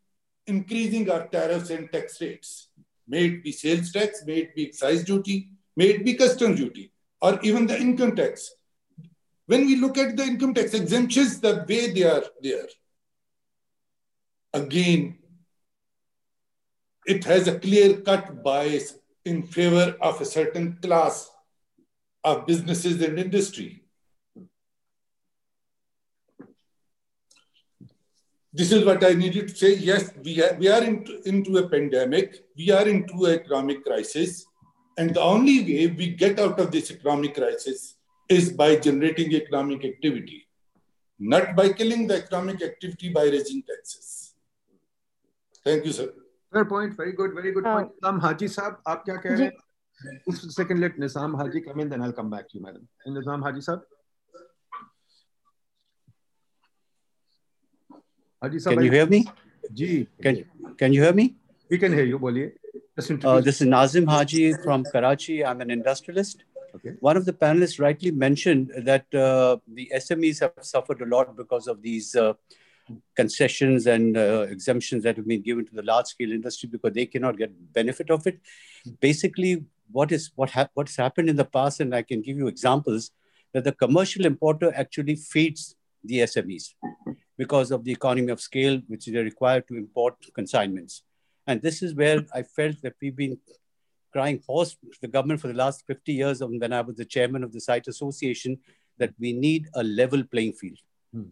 increasing 0.45 1.09
our 1.09 1.27
tariffs 1.27 1.69
and 1.69 1.91
tax 1.91 2.21
rates. 2.21 2.69
May 3.07 3.25
it 3.25 3.43
be 3.43 3.51
sales 3.51 3.91
tax, 3.91 4.23
may 4.25 4.37
it 4.43 4.55
be 4.55 4.67
excise 4.67 5.03
duty, 5.03 5.49
may 5.75 5.87
it 5.87 6.05
be 6.05 6.13
custom 6.13 6.55
duty, 6.55 6.91
or 7.21 7.39
even 7.41 7.67
the 7.67 7.79
income 7.79 8.15
tax. 8.15 8.51
When 9.45 9.65
we 9.65 9.75
look 9.75 9.97
at 9.97 10.15
the 10.15 10.23
income 10.23 10.53
tax 10.53 10.73
exemptions, 10.73 11.39
the 11.39 11.65
way 11.67 11.91
they 11.91 12.03
are 12.03 12.23
there, 12.41 12.67
again, 14.53 15.17
it 17.05 17.23
has 17.23 17.47
a 17.47 17.59
clear 17.59 18.01
cut 18.01 18.43
bias 18.43 18.95
in 19.25 19.43
favor 19.43 19.95
of 20.01 20.21
a 20.21 20.25
certain 20.25 20.77
class 20.81 21.29
of 22.23 22.45
businesses 22.45 23.01
and 23.01 23.17
industry. 23.17 23.83
This 28.51 28.71
is 28.71 28.83
what 28.83 29.03
I 29.03 29.13
needed 29.13 29.49
to 29.49 29.55
say. 29.55 29.75
Yes, 29.75 30.11
we 30.23 30.41
are, 30.41 30.55
we 30.55 30.67
are 30.67 30.83
into, 30.83 31.21
into 31.27 31.57
a 31.57 31.69
pandemic. 31.69 32.45
We 32.57 32.71
are 32.71 32.87
into 32.87 33.25
an 33.25 33.39
economic 33.39 33.83
crisis. 33.85 34.45
And 34.99 35.15
the 35.15 35.21
only 35.21 35.57
way 35.67 35.87
we 35.99 36.07
get 36.21 36.39
out 36.45 36.59
of 36.59 36.71
this 36.71 36.91
economic 36.91 37.35
crisis 37.35 37.95
is 38.37 38.51
by 38.61 38.75
generating 38.75 39.31
economic 39.33 39.85
activity, 39.85 40.39
not 41.17 41.55
by 41.59 41.69
killing 41.69 42.05
the 42.09 42.17
economic 42.23 42.61
activity 42.61 43.07
by 43.17 43.23
raising 43.35 43.63
taxes. 43.69 44.33
Thank 45.63 45.85
you, 45.85 45.93
sir. 45.93 46.09
Fair 46.51 46.65
point. 46.65 46.97
Very 46.97 47.13
good. 47.13 47.33
Very 47.33 47.53
good 47.53 47.63
point. 47.63 47.89
Uh, 48.03 48.11
Nizam 48.11 48.21
Haji 48.25 48.51
Saab, 48.57 48.77
aap 48.85 49.05
kya 49.05 49.17
keh 49.23 49.33
rahe? 49.37 49.51
Second, 50.59 50.81
let 50.81 50.99
Nisam 51.05 51.39
Haji 51.43 51.61
come 51.61 51.79
in, 51.79 51.89
then 51.89 52.01
I'll 52.01 52.17
come 52.21 52.29
back 52.29 52.49
to 52.49 52.57
you, 52.57 52.63
madam. 52.67 52.87
And 53.05 53.15
Nizam 53.15 53.41
Haji 53.41 53.61
sir. 53.61 53.81
Haji 58.43 58.59
sir, 58.59 58.75
can 58.75 58.83
you 58.83 58.91
hear 58.91 59.05
me? 59.05 59.25
Ji. 59.73 60.07
Can, 60.21 60.45
can 60.77 60.91
you 60.91 61.03
hear 61.03 61.13
me? 61.13 61.35
We 61.69 61.77
can 61.77 61.93
hear 61.93 62.05
you. 62.05 62.19
Boliye. 62.19 62.51
Just 62.99 63.23
Uh, 63.23 63.39
this 63.39 63.61
is 63.61 63.67
Nazim 63.67 64.05
Haji 64.07 64.53
from 64.61 64.83
Karachi. 64.83 65.45
I'm 65.45 65.61
an 65.61 65.71
industrialist. 65.71 66.43
Okay. 66.75 66.95
One 66.99 67.15
of 67.15 67.23
the 67.25 67.31
panelists 67.31 67.79
rightly 67.79 68.11
mentioned 68.11 68.73
that 68.89 69.05
uh, 69.15 69.57
the 69.67 69.89
SMEs 69.95 70.41
have 70.41 70.51
suffered 70.61 71.01
a 71.01 71.05
lot 71.05 71.37
because 71.37 71.67
of 71.67 71.81
these 71.81 72.13
uh, 72.15 72.33
concessions 73.15 73.87
and 73.87 74.17
uh, 74.17 74.47
exemptions 74.49 75.03
that 75.03 75.15
have 75.15 75.27
been 75.27 75.41
given 75.41 75.65
to 75.65 75.73
the 75.73 75.81
large 75.81 76.07
scale 76.07 76.33
industry 76.33 76.67
because 76.67 76.91
they 76.91 77.05
cannot 77.05 77.37
get 77.37 77.51
benefit 77.71 78.11
of 78.11 78.27
it. 78.27 78.41
Basically, 78.99 79.63
what 79.91 80.11
is 80.11 80.31
what 80.35 80.49
ha- 80.49 80.69
what's 80.73 80.97
happened 80.97 81.29
in 81.29 81.37
the 81.37 81.45
past, 81.45 81.79
and 81.79 81.95
I 81.95 82.01
can 82.01 82.21
give 82.21 82.37
you 82.37 82.47
examples 82.47 83.11
that 83.53 83.63
the 83.63 83.71
commercial 83.71 84.25
importer 84.25 84.73
actually 84.75 85.15
feeds 85.15 85.75
the 86.03 86.19
SMEs 86.19 86.73
because 87.37 87.71
of 87.71 87.85
the 87.85 87.93
economy 87.93 88.31
of 88.31 88.41
scale, 88.41 88.81
which 88.87 89.05
they 89.05 89.23
require 89.23 89.61
to 89.61 89.75
import 89.77 90.15
consignments. 90.35 91.03
And 91.49 91.63
this 91.63 91.81
is 91.81 91.95
where 91.95 92.19
I 92.33 92.43
felt 92.43 92.79
that 92.83 92.93
we've 93.01 93.15
been 93.15 93.39
crying 94.13 94.41
hoarse 94.45 94.75
to 94.93 94.99
the 95.01 95.07
government 95.07 95.41
for 95.41 95.47
the 95.47 95.55
last 95.55 95.83
50 95.87 96.13
years 96.13 96.41
and 96.41 96.61
when 96.61 96.71
I 96.71 96.81
was 96.81 96.95
the 96.95 97.05
chairman 97.05 97.43
of 97.43 97.51
the 97.51 97.59
site 97.59 97.87
association 97.87 98.59
that 98.99 99.13
we 99.19 99.33
need 99.33 99.67
a 99.73 99.83
level 99.83 100.23
playing 100.23 100.53
field. 100.53 100.77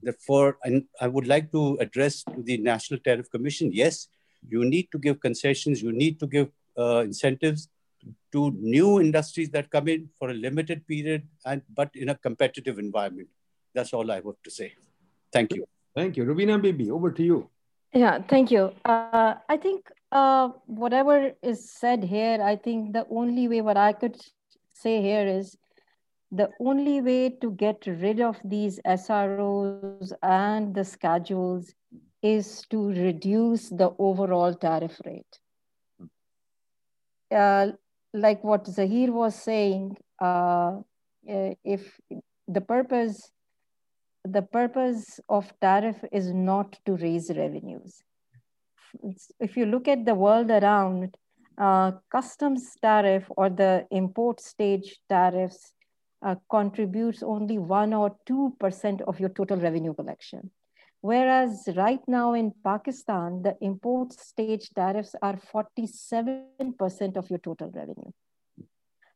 Therefore, 0.02 0.58
and 0.64 0.86
I 1.00 1.08
would 1.08 1.28
like 1.28 1.52
to 1.52 1.78
address 1.80 2.24
to 2.24 2.42
the 2.42 2.58
National 2.58 3.00
Tariff 3.00 3.30
Commission, 3.30 3.70
yes, 3.72 4.08
you 4.48 4.66
need 4.66 4.88
to 4.92 4.98
give 4.98 5.20
concessions, 5.20 5.84
you 5.84 5.92
need 5.92 6.20
to 6.20 6.26
give 6.26 6.50
uh, 6.80 7.02
incentives 7.02 7.70
to 8.32 8.52
new 8.60 9.00
industries 9.00 9.52
that 9.52 9.70
come 9.70 9.88
in 9.88 10.10
for 10.18 10.32
a 10.32 10.34
limited 10.34 10.88
period, 10.88 11.28
and 11.46 11.62
but 11.76 11.92
in 11.94 12.10
a 12.10 12.16
competitive 12.16 12.80
environment. 12.80 13.28
That's 13.76 13.94
all 13.94 14.10
I 14.12 14.16
have 14.16 14.42
to 14.44 14.52
say. 14.52 14.74
Thank 15.32 15.54
you. 15.54 15.66
Thank 15.96 16.18
you. 16.18 16.24
Rubina 16.24 16.58
Bibi, 16.58 16.90
over 16.90 17.12
to 17.12 17.24
you. 17.24 17.50
Yeah, 17.94 18.22
thank 18.28 18.52
you. 18.52 18.72
Uh, 18.86 19.36
I 19.48 19.58
think 19.58 19.88
uh, 20.12 20.50
whatever 20.66 21.34
is 21.42 21.72
said 21.72 22.04
here, 22.04 22.42
I 22.42 22.56
think 22.56 22.94
the 22.94 23.06
only 23.10 23.48
way 23.48 23.62
what 23.62 23.78
I 23.78 23.94
could 23.94 24.18
say 24.74 25.02
here 25.02 25.28
is 25.28 25.58
the 26.32 26.50
only 26.60 27.02
way 27.02 27.30
to 27.30 27.52
get 27.52 27.86
rid 27.88 28.20
of 28.20 28.38
these 28.44 28.80
SROs 28.86 30.12
and 30.22 30.76
the 30.76 30.84
schedules 30.84 31.74
is 32.22 32.64
to 32.70 32.90
reduce 32.90 33.70
the 33.70 33.94
overall 33.98 34.54
tariff 34.54 35.00
rate. 35.06 35.40
Uh, 37.32 37.72
like 38.14 38.44
what 38.44 38.68
Zahir 38.68 39.12
was 39.12 39.36
saying, 39.36 39.96
uh, 40.22 40.80
uh, 41.30 41.54
if 41.64 42.00
the 42.48 42.62
purpose 42.62 43.32
the 44.24 44.42
purpose 44.42 45.20
of 45.30 45.54
tariff 45.62 46.04
is 46.12 46.34
not 46.34 46.78
to 46.86 46.98
raise 46.98 47.30
revenues. 47.30 48.04
If 49.40 49.58
you 49.58 49.66
look 49.66 49.88
at 49.88 50.06
the 50.06 50.16
world 50.16 50.50
around, 50.50 51.16
uh, 51.58 51.92
customs 52.12 52.76
tariff 52.82 53.26
or 53.36 53.50
the 53.50 53.88
import 53.92 54.40
stage 54.40 55.00
tariffs 55.10 55.74
uh, 56.26 56.36
contributes 56.50 57.24
only 57.24 57.58
one 57.58 57.94
or 57.94 58.16
two 58.26 58.56
percent 58.60 59.02
of 59.02 59.20
your 59.20 59.30
total 59.30 59.58
revenue 59.58 59.94
collection. 59.94 60.52
Whereas 61.02 61.70
right 61.76 62.02
now 62.08 62.34
in 62.34 62.54
Pakistan, 62.64 63.42
the 63.44 63.56
import 63.62 64.14
stage 64.14 64.70
tariffs 64.76 65.16
are 65.22 65.40
47% 65.54 67.18
of 67.18 67.30
your 67.30 67.40
total 67.40 67.72
revenue. 67.72 68.12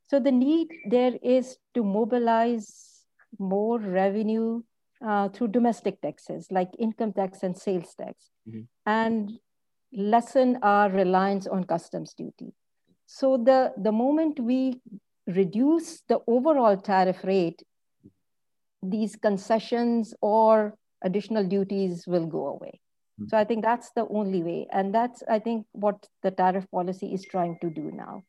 So 0.08 0.20
the 0.20 0.32
need 0.32 0.70
there 0.90 1.18
is 1.24 1.58
to 1.74 1.84
mobilize 1.84 3.06
more 3.40 3.80
revenue 3.80 4.62
uh, 5.06 5.30
through 5.30 5.48
domestic 5.48 6.02
taxes 6.02 6.48
like 6.52 6.70
income 6.78 7.14
tax 7.14 7.44
and 7.44 7.58
sales 7.58 7.96
tax 7.96 8.30
and 8.86 9.40
lessen 9.94 10.60
our 10.62 10.90
reliance 10.90 11.48
on 11.48 11.64
customs 11.64 12.14
duty. 12.14 12.54
So 13.06 13.38
the, 13.38 13.74
the 13.78 13.92
moment 13.92 14.40
we 14.40 14.80
reduce 15.28 16.02
the 16.08 16.20
overall 16.28 16.78
tariff 16.78 17.24
rate, 17.24 17.62
these 18.82 19.16
concessions 19.16 20.14
or 20.22 20.76
additional 21.04 21.46
duties 21.46 22.06
will 22.08 22.26
go 22.26 22.48
away. 22.48 22.80
Hmm. 23.20 23.28
So 23.28 23.38
I 23.38 23.44
think 23.44 23.64
that's 23.64 23.92
the 23.96 24.08
only 24.08 24.44
way. 24.44 24.68
And 24.72 24.94
that's, 24.94 25.24
I 25.30 25.40
think, 25.40 25.66
what 25.72 26.08
the 26.24 26.32
tariff 26.32 26.66
policy 26.72 27.14
is 27.14 27.26
trying 27.26 27.58
to 27.62 27.70
do 27.70 27.92
now. 27.94 28.24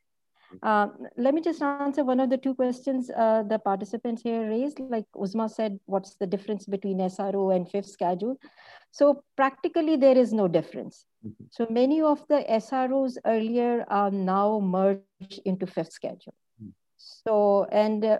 Um, 0.62 1.06
let 1.16 1.34
me 1.34 1.40
just 1.40 1.62
answer 1.62 2.04
one 2.04 2.20
of 2.20 2.30
the 2.30 2.36
two 2.36 2.54
questions 2.54 3.10
uh, 3.10 3.42
the 3.42 3.58
participants 3.58 4.22
here 4.22 4.48
raised. 4.48 4.80
Like 4.80 5.06
Uzma 5.16 5.50
said, 5.50 5.78
what's 5.86 6.14
the 6.16 6.26
difference 6.26 6.66
between 6.66 6.98
SRO 6.98 7.54
and 7.54 7.68
fifth 7.68 7.88
schedule? 7.88 8.36
So 8.90 9.24
practically 9.36 9.96
there 9.96 10.16
is 10.16 10.32
no 10.32 10.48
difference. 10.48 11.06
So 11.50 11.66
many 11.70 12.02
of 12.02 12.26
the 12.28 12.44
SROs 12.48 13.16
earlier 13.24 13.84
are 13.88 14.10
now 14.10 14.60
merged 14.60 15.40
into 15.44 15.66
fifth 15.66 15.92
schedule. 15.92 16.34
So, 16.98 17.66
and 17.72 18.04
uh, 18.04 18.18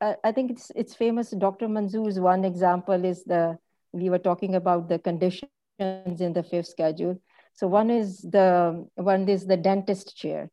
I 0.00 0.16
I 0.24 0.32
think 0.32 0.50
it's, 0.50 0.72
it's 0.74 0.94
famous, 0.94 1.30
Dr. 1.30 1.68
Manzoor's 1.68 2.18
one 2.18 2.44
example 2.44 3.04
is 3.04 3.22
the, 3.24 3.58
we 3.92 4.10
were 4.10 4.18
talking 4.18 4.56
about 4.56 4.88
the 4.88 4.98
conditions 4.98 5.50
in 5.80 6.32
the 6.32 6.42
fifth 6.42 6.66
schedule. 6.66 7.20
So 7.54 7.68
one 7.68 7.90
is 7.90 8.22
the, 8.22 8.86
one 8.94 9.28
is 9.28 9.46
the 9.46 9.56
dentist 9.56 10.16
chair. 10.16 10.50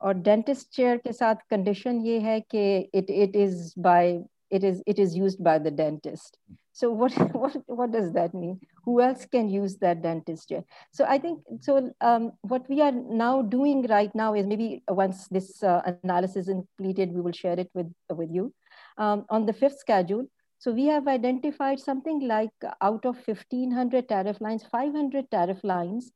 और 0.00 0.14
dentist 0.14 0.70
chair 0.76 0.96
के 0.96 1.12
साथ 1.12 1.34
condition 1.50 2.00
ये 2.06 2.18
है 2.20 2.40
कि 2.54 2.90
it 2.92 3.10
it 3.10 3.36
is 3.46 3.74
by 3.86 4.24
it 4.50 4.64
is 4.70 4.82
it 4.86 4.98
is 4.98 5.16
used 5.16 5.42
by 5.42 5.58
the 5.58 5.70
dentist 5.70 6.38
so 6.72 6.90
what 6.90 7.16
what 7.42 7.56
what 7.66 7.92
does 7.92 8.12
that 8.12 8.34
mean 8.34 8.60
who 8.84 9.00
else 9.00 9.24
can 9.34 9.48
use 9.48 9.76
that 9.84 10.02
dentist 10.02 10.48
chair 10.48 10.62
so 10.90 11.04
i 11.14 11.18
think 11.18 11.40
so 11.60 11.76
um, 12.00 12.32
what 12.42 12.68
we 12.68 12.80
are 12.82 12.92
now 12.92 13.42
doing 13.42 13.82
right 13.94 14.14
now 14.14 14.34
is 14.34 14.46
maybe 14.46 14.82
once 14.88 15.26
this 15.28 15.62
uh, 15.62 15.80
analysis 16.04 16.48
is 16.48 16.54
completed 16.54 17.12
we 17.12 17.20
will 17.20 17.38
share 17.42 17.58
it 17.58 17.70
with 17.74 17.92
with 18.22 18.30
you 18.38 18.52
um, 18.98 19.24
on 19.30 19.46
the 19.46 19.52
fifth 19.52 19.78
schedule 19.78 20.26
so 20.58 20.72
we 20.72 20.86
have 20.86 21.08
identified 21.08 21.80
something 21.80 22.20
like 22.34 22.68
out 22.80 23.04
of 23.04 23.16
1500 23.26 24.08
tariff 24.08 24.40
lines 24.40 24.68
500 24.76 25.30
tariff 25.30 25.64
lines 25.64 26.12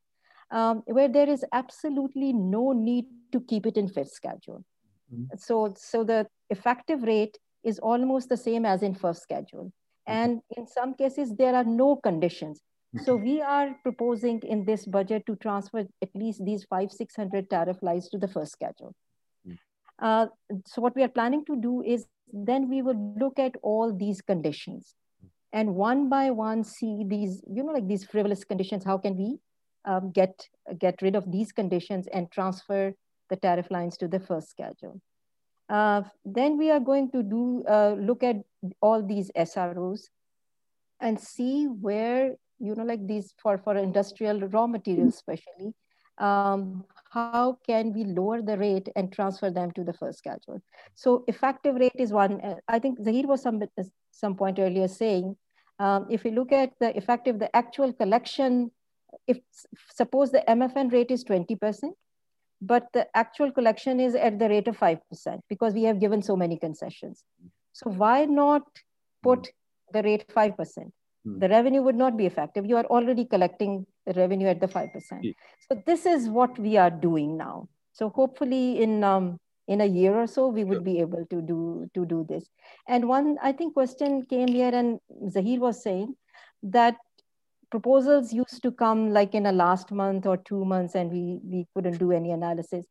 um, 0.54 0.84
where 0.86 1.10
there 1.10 1.30
is 1.30 1.44
absolutely 1.52 2.32
no 2.32 2.72
need 2.72 3.06
to 3.32 3.42
keep 3.42 3.66
it 3.66 3.76
in 3.76 3.90
fifth 3.90 4.12
schedule. 4.12 4.64
So, 5.38 5.74
so 5.78 6.04
the 6.04 6.28
effective 6.50 7.04
rate 7.04 7.38
is 7.64 7.80
almost 7.80 8.30
the 8.30 8.38
same 8.38 8.66
as 8.66 8.84
in 8.84 8.96
first 8.96 9.22
schedule. 9.22 9.72
And 10.08 10.42
in 10.58 10.68
some 10.68 10.94
cases, 10.96 11.34
there 11.36 11.56
are 11.56 11.64
no 11.64 11.96
conditions. 11.96 12.62
So 13.04 13.16
we 13.16 13.42
are 13.42 13.76
proposing 13.82 14.42
in 14.44 14.66
this 14.66 14.86
budget 14.86 15.26
to 15.26 15.36
transfer 15.38 15.80
at 16.02 16.10
least 16.14 16.46
these 16.46 16.64
five, 16.66 16.92
600 16.92 17.50
tariff 17.50 17.82
lines 17.82 18.10
to 18.10 18.20
the 18.20 18.28
first 18.28 18.52
schedule. 18.52 18.94
Uh, 20.00 20.28
so 20.68 20.82
what 20.82 20.96
we 20.96 21.04
are 21.04 21.08
planning 21.08 21.46
to 21.46 21.56
do 21.56 21.82
is 21.82 22.06
then 22.32 22.70
we 22.70 22.82
will 22.82 23.16
look 23.20 23.40
at 23.40 23.56
all 23.64 23.96
these 23.96 24.22
conditions 24.22 24.96
and 25.52 25.74
one 25.76 26.10
by 26.10 26.32
one 26.32 26.64
see 26.64 27.04
these, 27.08 27.42
you 27.48 27.64
know, 27.64 27.72
like 27.72 27.88
these 27.88 28.04
frivolous 28.04 28.44
conditions, 28.44 28.84
how 28.84 28.98
can 28.98 29.16
we 29.16 29.40
um, 29.86 30.12
get, 30.12 30.48
get 30.80 31.02
rid 31.02 31.16
of 31.16 31.32
these 31.32 31.52
conditions 31.52 32.08
and 32.08 32.32
transfer 32.32 32.94
the 33.30 33.36
tariff 33.36 33.70
lines 33.72 33.98
to 33.98 34.08
the 34.08 34.20
first 34.20 34.50
schedule. 34.50 35.02
Uh, 35.70 36.04
then 36.26 36.58
we 36.58 36.70
are 36.70 36.80
going 36.80 37.10
to 37.12 37.24
do, 37.24 37.64
uh, 37.70 37.96
look 38.00 38.24
at 38.24 38.38
all 38.82 39.02
these 39.02 39.32
SROs 39.36 40.10
and 41.00 41.20
see 41.20 41.66
where, 41.66 42.36
you 42.60 42.76
know, 42.76 42.84
like 42.84 43.06
these 43.08 43.34
for, 43.42 43.58
for 43.58 43.76
industrial 43.76 44.40
raw 44.42 44.68
materials, 44.68 45.16
especially, 45.16 45.74
um, 46.18 46.84
how 47.10 47.58
can 47.66 47.94
we 47.94 48.04
lower 48.04 48.42
the 48.42 48.58
rate 48.58 48.90
and 48.96 49.12
transfer 49.12 49.50
them 49.50 49.72
to 49.72 49.84
the 49.84 49.94
first 49.94 50.20
schedule? 50.20 50.62
So 50.96 51.24
effective 51.28 51.76
rate 51.76 51.96
is 51.96 52.12
one. 52.12 52.40
Uh, 52.42 52.56
I 52.68 52.80
think 52.80 53.00
Zahir 53.04 53.26
was 53.26 53.42
some, 53.42 53.62
some 54.12 54.36
point 54.36 54.60
earlier 54.60 54.88
saying, 54.88 55.36
um, 55.80 56.06
if 56.10 56.24
you 56.24 56.32
look 56.32 56.52
at 56.52 56.74
the 56.80 56.96
effective, 56.96 57.40
the 57.40 57.54
actual 57.56 57.94
collection, 57.94 58.72
if 59.28 59.38
suppose 59.94 60.32
the 60.32 60.44
MFN 60.48 60.92
rate 60.92 61.12
is 61.12 61.24
20%, 61.24 61.92
but 62.62 62.88
the 62.94 63.08
actual 63.16 63.52
collection 63.52 64.00
is 64.00 64.16
at 64.16 64.40
the 64.40 64.50
rate 64.50 64.68
of 64.68 64.78
5% 64.78 65.00
because 65.50 65.74
we 65.74 65.84
have 65.84 66.00
given 66.00 66.22
so 66.22 66.36
many 66.36 66.58
concessions. 66.58 67.24
So 67.74 67.90
why 67.90 68.26
not 68.26 68.64
put 69.22 69.50
the 69.92 70.04
rate 70.04 70.26
5%? 70.30 70.92
The 71.26 71.48
revenue 71.48 71.82
would 71.82 71.96
not 71.96 72.18
be 72.18 72.26
effective. 72.26 72.66
You 72.66 72.78
are 72.78 72.86
already 72.86 73.26
collecting 73.26 73.86
the 74.06 74.14
revenue 74.14 74.48
at 74.48 74.60
the 74.60 74.68
5%. 74.68 75.34
So 75.70 75.82
this 75.86 76.06
is 76.06 76.28
what 76.28 76.58
we 76.60 76.76
are 76.76 76.90
doing 76.90 77.38
now. 77.38 77.70
So 77.94 78.10
hopefully 78.10 78.82
in 78.82 79.04
um, 79.04 79.40
in 79.68 79.82
a 79.82 79.86
year 79.86 80.14
or 80.16 80.28
so, 80.28 80.48
we 80.48 80.64
would 80.64 80.84
be 80.84 81.00
able 81.00 81.26
to 81.30 81.42
do 81.42 81.90
to 81.94 82.06
do 82.06 82.26
this. 82.28 82.50
And 82.88 83.08
one, 83.08 83.38
I 83.42 83.54
think, 83.54 83.74
question 83.74 84.26
came 84.26 84.50
here, 84.50 84.72
and 84.74 85.00
Zahir 85.30 85.60
was 85.60 85.82
saying 85.82 86.16
that 86.64 86.98
proposals 87.74 88.32
used 88.32 88.62
to 88.62 88.72
come 88.72 89.12
like 89.12 89.34
in 89.34 89.48
a 89.48 89.52
last 89.52 89.92
month 89.92 90.28
or 90.28 90.38
two 90.50 90.64
months, 90.64 90.94
and 90.94 91.12
we 91.12 91.40
we 91.54 91.66
couldn't 91.74 91.98
do 91.98 92.12
any 92.18 92.32
analysis. 92.32 92.86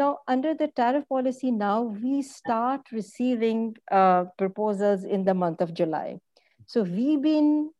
Now, 0.00 0.10
under 0.34 0.54
the 0.54 0.68
tariff 0.80 1.08
policy, 1.08 1.50
now 1.50 1.78
we 2.02 2.22
start 2.22 2.92
receiving 2.92 3.74
uh, 3.90 4.26
proposals 4.42 5.02
in 5.16 5.24
the 5.24 5.34
month 5.34 5.60
of 5.60 5.74
July. 5.74 6.20
So 6.66 6.82
we've 6.82 7.20
been 7.20 7.70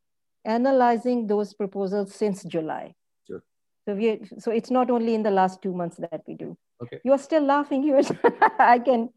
analyzing 0.45 1.29
those 1.29 1.55
proposals 1.55 2.13
since 2.23 2.43
July. 2.57 2.95
Sure. 3.29 3.43
So 3.85 3.95
we 3.95 4.09
so 4.47 4.51
it's 4.51 4.73
not 4.79 4.91
only 4.91 5.15
in 5.15 5.23
the 5.23 5.37
last 5.41 5.63
two 5.63 5.75
months 5.83 6.03
that 6.07 6.23
we 6.27 6.35
do. 6.35 6.57
Okay. 6.83 6.99
You 7.05 7.13
are 7.13 7.25
still 7.29 7.45
laughing. 7.55 7.85
You 7.85 8.03
I 8.59 8.81
can 8.91 9.11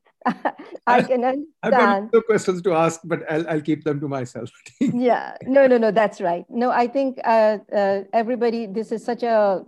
I 0.88 1.02
can 1.02 1.24
understand. 1.24 1.48
I've 1.64 1.72
got 1.72 2.14
no 2.14 2.22
questions 2.22 2.62
to 2.64 2.74
ask, 2.74 3.02
but 3.04 3.30
I'll, 3.30 3.48
I'll 3.50 3.62
keep 3.62 3.84
them 3.84 4.00
to 4.00 4.08
myself. 4.08 4.50
yeah, 4.80 5.36
no, 5.44 5.68
no, 5.68 5.78
no, 5.78 5.92
that's 5.92 6.22
right. 6.22 6.46
No, 6.50 6.72
I 6.72 6.88
think 6.88 7.20
uh, 7.24 7.58
uh, 7.74 8.04
everybody, 8.14 8.66
this 8.66 8.92
is 8.92 9.04
such 9.04 9.24
a 9.24 9.66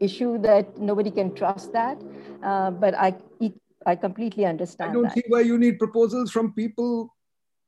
issue 0.00 0.38
that 0.42 0.78
nobody 0.78 1.10
can 1.10 1.34
trust 1.34 1.72
that. 1.72 2.00
Uh, 2.42 2.70
but 2.70 2.94
I, 2.94 3.16
I 3.84 3.96
completely 3.96 4.44
understand 4.46 4.90
I 4.90 4.92
don't 4.94 5.02
that. 5.04 5.14
see 5.14 5.24
why 5.28 5.40
you 5.40 5.58
need 5.58 5.78
proposals 5.78 6.30
from 6.30 6.52
people 6.52 7.14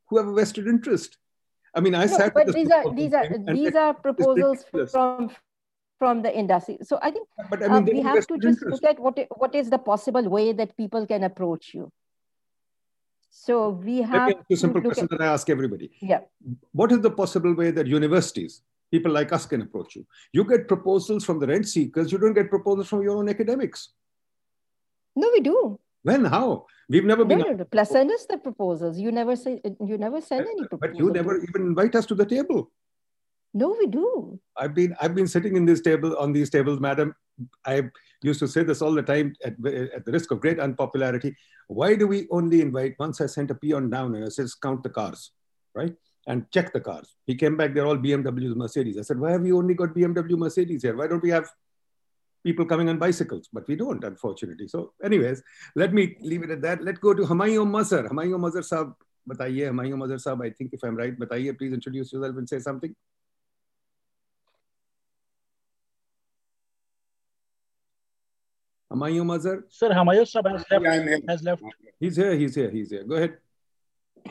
who 0.08 0.18
have 0.18 0.28
a 0.28 0.32
vested 0.32 0.66
interest. 0.66 1.16
I 1.74 1.80
mean, 1.80 1.94
I 1.94 2.06
No, 2.06 2.16
sat 2.16 2.34
but 2.34 2.52
these 2.52 2.70
are 2.70 2.94
these 2.94 3.12
are 3.14 3.24
and 3.24 3.56
these 3.56 3.74
are 3.76 3.94
proposals 3.94 4.64
from 4.90 5.30
from 6.00 6.22
the 6.22 6.32
industry. 6.42 6.78
So 6.82 6.98
I 7.02 7.10
think 7.14 7.28
But 7.50 7.62
I 7.62 7.66
uh, 7.66 7.74
mean, 7.74 7.84
they 7.84 7.92
we 7.92 8.02
have 8.10 8.26
to 8.32 8.38
just 8.38 8.62
look 8.72 8.84
at 8.92 8.98
what 9.06 9.18
what 9.42 9.54
is 9.60 9.70
the 9.74 9.80
possible 9.90 10.28
way 10.36 10.46
that 10.60 10.76
people 10.82 11.06
can 11.12 11.24
approach 11.30 11.74
you. 11.74 11.92
So 13.30 13.58
we 13.88 13.98
Let 14.00 14.08
have 14.12 14.28
me 14.28 14.34
ask 14.38 14.46
you 14.48 14.56
a 14.56 14.62
simple 14.62 14.82
question 14.86 15.08
at, 15.10 15.10
that 15.10 15.20
I 15.26 15.28
ask 15.34 15.52
everybody. 15.56 15.90
yeah. 16.12 16.22
What 16.80 16.90
is 16.96 17.00
the 17.08 17.12
possible 17.20 17.54
way 17.60 17.70
that 17.76 17.86
universities, 17.98 18.62
people 18.96 19.12
like 19.18 19.36
us, 19.38 19.46
can 19.52 19.62
approach 19.66 19.94
you? 20.00 20.06
You 20.38 20.48
get 20.52 20.66
proposals 20.72 21.28
from 21.28 21.38
the 21.44 21.46
rent 21.52 21.68
seekers, 21.74 22.10
you 22.10 22.18
don't 22.24 22.38
get 22.40 22.50
proposals 22.56 22.88
from 22.94 23.02
your 23.02 23.16
own 23.18 23.28
academics. 23.36 23.86
No, 25.14 25.30
we 25.36 25.40
do. 25.52 25.78
When? 26.02 26.24
How? 26.24 26.66
We've 26.88 27.08
never 27.12 27.24
been. 27.24 27.38
no, 27.38 27.44
no. 27.44 27.56
no. 27.62 27.64
Plus 27.76 27.90
send 27.90 28.10
us 28.18 28.26
the 28.34 28.38
proposals. 28.48 28.98
You 28.98 29.12
never 29.12 29.36
say 29.36 29.60
you 29.92 29.98
never 30.08 30.20
send 30.32 30.46
any 30.54 30.66
proposal. 30.66 30.78
But 30.80 30.96
you 30.96 31.12
never 31.20 31.36
even 31.48 31.66
invite 31.72 31.94
us 31.94 32.06
to 32.06 32.20
the 32.24 32.28
table. 32.36 32.70
No, 33.52 33.76
we 33.78 33.86
do. 33.86 34.38
I've 34.56 34.74
been 34.74 34.94
I've 35.00 35.14
been 35.14 35.26
sitting 35.26 35.56
in 35.56 35.64
this 35.64 35.80
table 35.80 36.16
on 36.18 36.32
these 36.32 36.50
tables, 36.50 36.80
madam. 36.80 37.14
I 37.64 37.90
used 38.22 38.40
to 38.40 38.48
say 38.48 38.62
this 38.62 38.82
all 38.82 38.92
the 38.92 39.02
time 39.02 39.34
at, 39.44 39.54
at 39.64 40.04
the 40.04 40.12
risk 40.12 40.30
of 40.30 40.40
great 40.40 40.60
unpopularity. 40.60 41.34
Why 41.68 41.96
do 41.96 42.06
we 42.06 42.28
only 42.30 42.60
invite? 42.60 42.96
Once 42.98 43.20
I 43.20 43.26
sent 43.26 43.50
a 43.50 43.54
peon 43.54 43.90
down 43.90 44.14
and 44.14 44.24
I 44.24 44.28
says 44.28 44.54
count 44.54 44.82
the 44.82 44.90
cars, 44.90 45.32
right? 45.74 45.94
And 46.26 46.50
check 46.52 46.72
the 46.72 46.80
cars. 46.80 47.16
He 47.26 47.34
came 47.34 47.56
back. 47.56 47.74
They're 47.74 47.86
all 47.86 47.96
BMWs, 47.96 48.54
Mercedes. 48.54 48.98
I 48.98 49.02
said, 49.02 49.18
why 49.18 49.32
have 49.32 49.46
you 49.46 49.56
only 49.56 49.74
got 49.74 49.94
BMW, 49.94 50.36
Mercedes 50.36 50.82
here? 50.82 50.94
Why 50.94 51.06
don't 51.06 51.22
we 51.22 51.30
have 51.30 51.48
people 52.44 52.64
coming 52.64 52.88
on 52.88 52.98
bicycles, 52.98 53.48
but 53.52 53.66
we 53.68 53.76
don't, 53.76 54.02
unfortunately. 54.04 54.68
So, 54.68 54.92
anyways, 55.02 55.42
let 55.76 55.92
me 55.92 56.16
leave 56.20 56.42
it 56.42 56.50
at 56.50 56.62
that. 56.62 56.82
Let's 56.82 56.98
go 56.98 57.14
to 57.14 57.22
Hamayon 57.22 57.70
Mazhar. 57.70 58.08
Hamayon 58.08 58.38
Mazhar 58.38 58.64
Saab, 58.68 58.94
bataiye. 59.28 59.70
Hamayon 59.70 59.94
Mazhar 59.94 60.22
Saab, 60.22 60.44
I 60.44 60.50
think 60.50 60.72
if 60.72 60.82
I'm 60.82 60.96
right, 60.96 61.18
bataiye. 61.18 61.56
Please 61.56 61.72
introduce 61.72 62.12
yourself 62.12 62.36
and 62.36 62.48
say 62.48 62.58
something. 62.58 62.94
Hamayo 68.92 69.24
Mazhar? 69.24 69.62
Sir, 69.68 69.90
Hamayo 69.90 70.26
Sab 70.26 70.46
has 70.48 70.64
left. 70.70 70.84
Yeah, 70.84 71.16
has 71.28 71.42
left. 71.42 71.62
He's 71.98 72.16
here, 72.16 72.34
he's 72.34 72.54
here, 72.54 72.70
he's 72.70 72.90
here. 72.90 73.04
Go 73.04 73.16
ahead. 73.16 73.38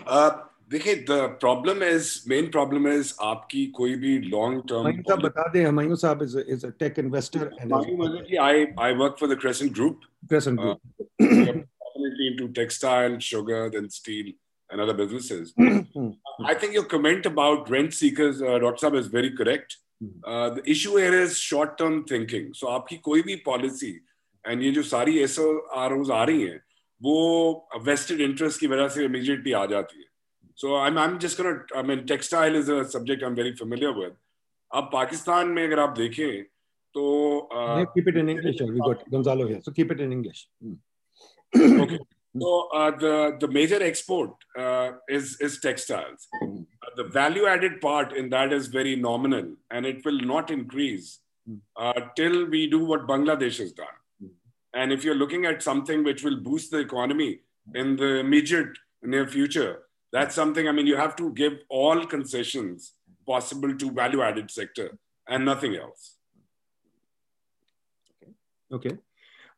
Uh, 0.06 0.32
देखिए 0.72 0.96
the 1.10 1.12
problem 1.42 1.84
is 1.84 2.10
main 2.30 2.48
problem 2.52 2.88
is 2.88 3.14
आपकी 3.28 3.66
कोई 3.78 3.96
भी 4.02 4.18
long 4.34 4.62
term 4.70 5.02
साहब 5.02 5.22
बता 5.22 5.48
दें 5.54 5.66
हमायूं 5.66 5.96
साहब 6.02 6.22
is 6.24 6.38
is 6.40 6.66
a 6.66 6.70
tech 6.80 7.00
investor 7.00 7.50
I 8.42 8.66
I 8.86 8.94
work 9.00 9.16
for 9.20 9.30
the 9.34 9.38
Crescent 9.42 9.72
Group 9.74 10.02
Crescent 10.30 10.60
Group 10.60 11.66
into 12.26 12.46
textile 12.58 13.16
sugar 13.20 13.70
then 13.74 13.90
steel 13.90 14.28
and 14.70 14.82
other 14.84 14.94
businesses 15.00 15.54
i 16.52 16.54
think 16.54 16.74
your 16.78 16.84
comment 16.94 17.26
about 17.30 17.70
rent 17.76 17.94
seekers 18.00 18.42
uh, 18.42 18.58
dr 18.64 18.82
saab 18.84 18.98
is 19.02 19.10
very 19.16 19.32
correct 19.40 19.76
uh, 20.32 20.50
the 20.58 20.64
issue 20.76 20.94
here 20.98 21.18
is 21.22 21.38
short 21.48 21.74
term 21.82 21.98
thinking 22.12 22.48
so 22.62 22.72
aapki 22.76 23.00
koi 23.10 23.20
bhi 23.30 23.38
policy 23.50 23.92
uh, 23.98 24.09
and 24.46 24.64
ये 24.64 24.72
जो 24.72 24.84
सारी 24.84 25.18
S 25.20 25.40
R 25.40 25.94
ओज 25.94 26.12
आ 26.12 26.24
रही 26.24 26.42
हैं 26.42 26.62
वो 27.02 27.18
vested 27.84 28.22
interest 28.22 28.60
की 28.60 28.68
वजह 28.68 28.88
से 28.96 29.06
इमीजिएटली 29.06 29.52
आ 29.52 29.66
जाती 29.66 30.00
है। 30.00 30.08
So 30.58 30.76
I 30.76 30.96
I 30.96 31.08
am 31.08 31.18
just 31.18 31.42
I 31.42 31.84
mean 31.84 32.06
textile 32.06 32.56
is 32.56 32.72
a 32.72 32.82
subject 32.94 33.24
I 33.24 33.30
am 33.30 33.36
very 33.36 33.52
familiar 33.60 33.92
with 34.00 34.16
अब 34.72 34.90
पाकिस्तान 34.94 35.48
में 35.48 35.66
अगर 35.66 35.80
आप 35.80 35.98
देखें 35.98 36.44
तो 36.96 37.50
keep 37.54 38.08
it 38.08 38.18
in 38.18 38.30
English 38.30 38.62
we 38.62 38.80
got 38.80 39.10
Gonzalo 39.10 39.48
here 39.48 39.60
so 39.60 39.72
keep 39.72 39.92
it 39.92 40.00
in 40.02 40.14
English 40.14 40.48
okay 41.84 41.98
so 41.98 42.90
the 43.02 43.14
the 43.44 43.50
major 43.54 43.82
export 43.82 44.44
is 45.12 45.38
is 45.44 45.62
textiles 45.64 46.30
the 46.98 47.12
value 47.16 47.48
added 47.48 47.80
part 47.82 48.14
in 48.18 48.30
that 48.30 48.54
is 48.54 48.76
very 48.78 48.96
nominal 49.02 49.56
and 49.74 49.86
it 49.86 50.06
will 50.08 50.22
not 50.26 50.52
increase 50.52 51.18
till 52.18 52.44
we 52.50 52.68
do 52.68 52.86
what 52.86 53.08
Bangladesh 53.08 53.62
do 53.62 53.68
done 53.80 53.99
And 54.74 54.92
if 54.92 55.04
you're 55.04 55.16
looking 55.16 55.46
at 55.46 55.64
something 55.64 56.04
which 56.04 56.24
will 56.24 56.38
boost 56.38 56.72
the 56.72 56.80
economy 56.80 57.42
in 57.74 57.96
the 57.96 58.20
immediate 58.20 58.78
near 59.02 59.28
future, 59.28 59.84
that's 60.12 60.36
something. 60.36 60.68
I 60.68 60.72
mean, 60.72 60.88
you 60.88 60.96
have 60.96 61.16
to 61.18 61.32
give 61.34 61.54
all 61.70 62.06
concessions 62.06 62.94
possible 63.26 63.76
to 63.76 63.92
value 63.92 64.22
added 64.22 64.50
sector 64.52 64.98
and 65.28 65.46
nothing 65.46 65.76
else. 65.76 66.16
Okay. 68.72 68.98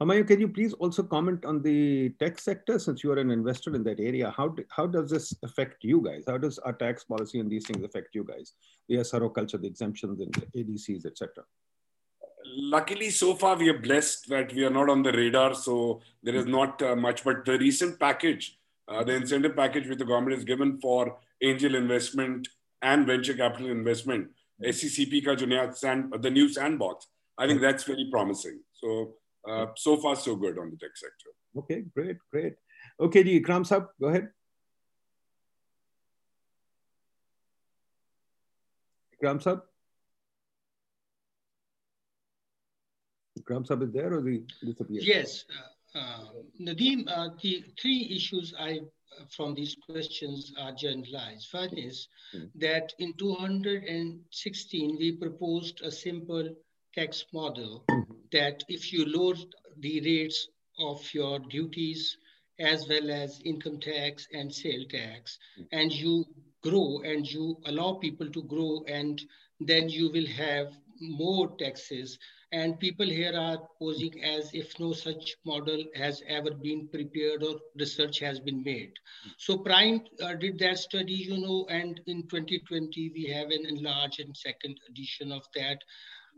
Amayu, 0.01 0.25
can 0.25 0.39
you 0.39 0.47
please 0.47 0.73
also 0.73 1.03
comment 1.03 1.45
on 1.45 1.61
the 1.61 2.09
tech 2.19 2.39
sector 2.39 2.79
since 2.79 3.03
you 3.03 3.11
are 3.11 3.19
an 3.19 3.29
investor 3.29 3.75
in 3.75 3.83
that 3.83 3.99
area? 3.99 4.33
How, 4.35 4.47
do- 4.47 4.65
how 4.69 4.87
does 4.87 5.11
this 5.11 5.33
affect 5.43 5.83
you 5.83 6.01
guys? 6.01 6.23
How 6.25 6.39
does 6.39 6.57
our 6.59 6.73
tax 6.73 7.03
policy 7.03 7.39
and 7.39 7.51
these 7.51 7.67
things 7.67 7.83
affect 7.83 8.15
you 8.15 8.23
guys? 8.23 8.53
The 8.89 8.95
SRO 8.95 9.33
culture, 9.33 9.59
the 9.59 9.67
exemptions 9.67 10.19
and 10.19 10.33
ACDs, 10.55 11.05
etc. 11.05 11.43
luckily 12.55 13.09
so 13.09 13.33
far 13.35 13.55
we 13.55 13.69
are 13.69 13.79
blessed 13.79 14.27
that 14.29 14.53
we 14.53 14.63
are 14.63 14.69
not 14.69 14.89
on 14.89 15.03
the 15.03 15.11
radar 15.11 15.53
so 15.53 16.01
there 16.23 16.35
is 16.35 16.45
not 16.45 16.81
uh, 16.81 16.95
much 16.95 17.23
but 17.23 17.45
the 17.45 17.57
recent 17.59 17.99
package 17.99 18.57
uh, 18.87 19.03
the 19.03 19.13
incentive 19.13 19.55
package 19.55 19.87
which 19.87 19.99
the 19.99 20.05
government 20.05 20.35
has 20.35 20.43
given 20.43 20.79
for 20.79 21.17
angel 21.41 21.75
investment 21.75 22.47
and 22.81 23.07
venture 23.07 23.33
capital 23.33 23.69
investment 23.69 24.27
SECP 24.63 25.25
ka 25.25 25.35
jo 25.35 25.71
sand, 25.71 26.13
the 26.21 26.29
new 26.29 26.47
sandbox 26.49 27.07
i 27.37 27.47
think 27.47 27.61
that's 27.61 27.83
very 27.83 28.07
promising 28.11 28.59
so 28.73 29.15
uh, 29.49 29.67
so 29.75 29.97
far 29.97 30.15
so 30.15 30.35
good 30.35 30.57
on 30.59 30.69
the 30.69 30.77
tech 30.77 30.95
sector 30.95 31.31
Okay, 31.57 31.83
great, 31.93 32.17
great. 32.31 32.55
Okay, 32.99 33.23
ji, 33.23 33.41
Ikram 33.41 33.65
Sahab, 33.67 33.87
go 33.99 34.07
ahead. 34.07 34.29
Ikram 39.21 39.41
Sab? 39.41 39.61
Ikram 43.41 43.65
Sab 43.65 43.81
is 43.83 43.91
there 43.91 44.13
or 44.13 44.27
he 44.27 44.43
disappeared? 44.63 45.03
Yes. 45.03 45.45
Uh, 45.95 45.99
uh, 45.99 46.25
Nadeem, 46.59 47.07
uh, 47.07 47.29
the 47.41 47.63
three 47.79 48.09
issues 48.15 48.53
I 48.57 48.81
from 49.29 49.53
these 49.53 49.75
questions 49.85 50.53
are 50.57 50.71
generalized. 50.71 51.47
One 51.51 51.77
is 51.77 52.07
mm. 52.33 52.49
that 52.55 52.93
in 52.99 53.13
216, 53.13 54.97
we 54.97 55.11
proposed 55.17 55.81
a 55.81 55.91
simple 55.91 56.55
tax 56.95 57.25
model 57.33 57.83
mm-hmm. 57.89 58.13
that 58.31 58.63
if 58.67 58.91
you 58.91 59.05
lower 59.05 59.35
the 59.79 60.01
rates 60.01 60.47
of 60.79 61.13
your 61.13 61.39
duties 61.39 62.17
as 62.59 62.87
well 62.87 63.09
as 63.09 63.41
income 63.43 63.79
tax 63.79 64.27
and 64.33 64.53
sale 64.53 64.85
tax, 64.89 65.39
mm. 65.59 65.67
and 65.71 65.91
you 65.91 66.25
grow 66.63 67.01
and 67.03 67.29
you 67.29 67.57
allow 67.65 67.93
people 67.93 68.29
to 68.29 68.43
grow, 68.43 68.83
and 68.87 69.21
then 69.59 69.89
you 69.89 70.11
will 70.11 70.27
have 70.27 70.71
more 70.99 71.55
taxes 71.57 72.19
and 72.51 72.79
people 72.79 73.05
here 73.05 73.33
are 73.35 73.59
posing 73.79 74.23
as 74.23 74.53
if 74.53 74.77
no 74.79 74.91
such 74.93 75.35
model 75.45 75.83
has 75.95 76.21
ever 76.27 76.51
been 76.51 76.87
prepared 76.89 77.43
or 77.43 77.55
research 77.79 78.19
has 78.19 78.39
been 78.39 78.61
made. 78.63 78.91
So 79.37 79.57
Prime 79.57 80.01
uh, 80.21 80.33
did 80.35 80.59
that 80.59 80.77
study, 80.79 81.13
you 81.13 81.39
know, 81.39 81.65
and 81.69 81.99
in 82.07 82.27
2020 82.27 83.11
we 83.13 83.25
have 83.25 83.49
an 83.51 83.65
enlarged 83.65 84.19
and 84.19 84.35
second 84.35 84.77
edition 84.89 85.31
of 85.31 85.45
that. 85.55 85.79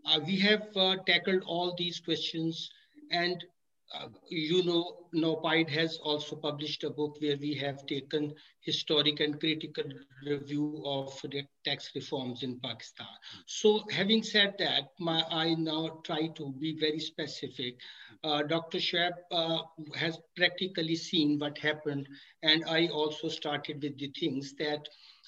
Uh, 0.06 0.20
we 0.26 0.40
have 0.40 0.68
uh, 0.76 0.98
tackled 1.08 1.44
all 1.46 1.74
these 1.78 2.00
questions 2.00 2.70
and 3.12 3.44
you 4.28 4.64
know, 4.64 5.08
NOPIDE 5.14 5.70
has 5.70 5.98
also 5.98 6.36
published 6.36 6.84
a 6.84 6.90
book 6.90 7.18
where 7.20 7.38
we 7.38 7.54
have 7.56 7.86
taken 7.86 8.34
historic 8.62 9.20
and 9.20 9.40
critical 9.40 9.84
review 10.26 10.82
of 10.86 11.14
the 11.24 11.44
tax 11.66 11.92
reforms 11.94 12.44
in 12.44 12.60
Pakistan. 12.60 13.08
So 13.46 13.84
having 13.92 14.24
said 14.24 14.56
that, 14.60 14.90
my, 15.00 15.24
I 15.30 15.54
now 15.56 16.02
try 16.06 16.28
to 16.28 16.52
be 16.60 16.78
very 16.80 17.00
specific. 17.00 17.76
Uh, 18.24 18.44
Dr. 18.44 18.80
Shoaib 18.80 19.14
uh, 19.32 19.60
has 19.96 20.18
practically 20.36 20.96
seen 20.96 21.38
what 21.38 21.58
happened. 21.58 22.08
And 22.42 22.64
I 22.68 22.88
also 22.88 23.28
started 23.28 23.84
with 23.84 23.98
the 24.00 24.12
things 24.20 24.54
that 24.60 24.88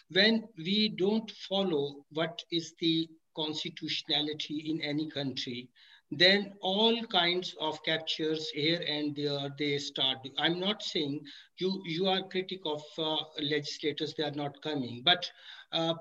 when 0.09 0.47
we 0.57 0.89
don't 0.89 1.29
follow 1.49 2.05
what 2.11 2.41
is 2.51 2.73
the 2.79 3.09
constitutionality 3.35 4.71
in 4.71 4.81
any 4.81 5.09
country, 5.09 5.69
then 6.17 6.53
all 6.61 7.01
kinds 7.05 7.55
of 7.59 7.83
captures 7.83 8.49
here 8.49 8.81
and 8.87 9.15
there 9.15 9.49
they 9.59 9.77
start 9.77 10.17
i'm 10.37 10.59
not 10.59 10.81
saying 10.83 11.19
you 11.57 11.81
you 11.85 12.07
are 12.07 12.21
critic 12.33 12.61
of 12.65 12.83
uh, 12.97 13.17
legislators 13.41 14.13
they 14.15 14.23
are 14.23 14.37
not 14.43 14.61
coming 14.61 15.01
but 15.03 15.29
uh, 15.71 15.93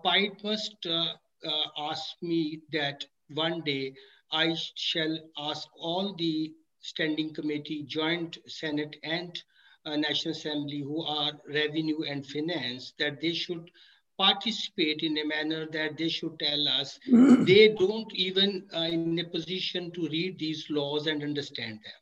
must 0.44 0.86
uh, 0.86 1.14
uh, 1.44 1.66
ask 1.90 2.22
me 2.22 2.60
that 2.72 3.04
one 3.34 3.60
day 3.62 3.94
i 4.32 4.54
shall 4.74 5.18
ask 5.38 5.68
all 5.76 6.14
the 6.18 6.52
standing 6.80 7.32
committee 7.34 7.82
joint 7.84 8.38
senate 8.46 8.96
and 9.02 9.42
uh, 9.86 9.96
national 9.96 10.32
assembly 10.32 10.80
who 10.80 11.02
are 11.04 11.32
revenue 11.48 12.02
and 12.08 12.26
finance 12.26 12.92
that 12.98 13.20
they 13.20 13.32
should 13.32 13.70
participate 14.18 15.02
in 15.02 15.18
a 15.18 15.24
manner 15.24 15.66
that 15.72 15.96
they 15.98 16.08
should 16.08 16.38
tell 16.38 16.68
us. 16.68 16.98
They 17.46 17.74
don't 17.78 18.12
even 18.14 18.66
uh, 18.74 18.80
in 18.80 19.18
a 19.18 19.24
position 19.24 19.90
to 19.92 20.08
read 20.08 20.38
these 20.38 20.66
laws 20.70 21.06
and 21.06 21.22
understand 21.22 21.80
them. 21.84 22.00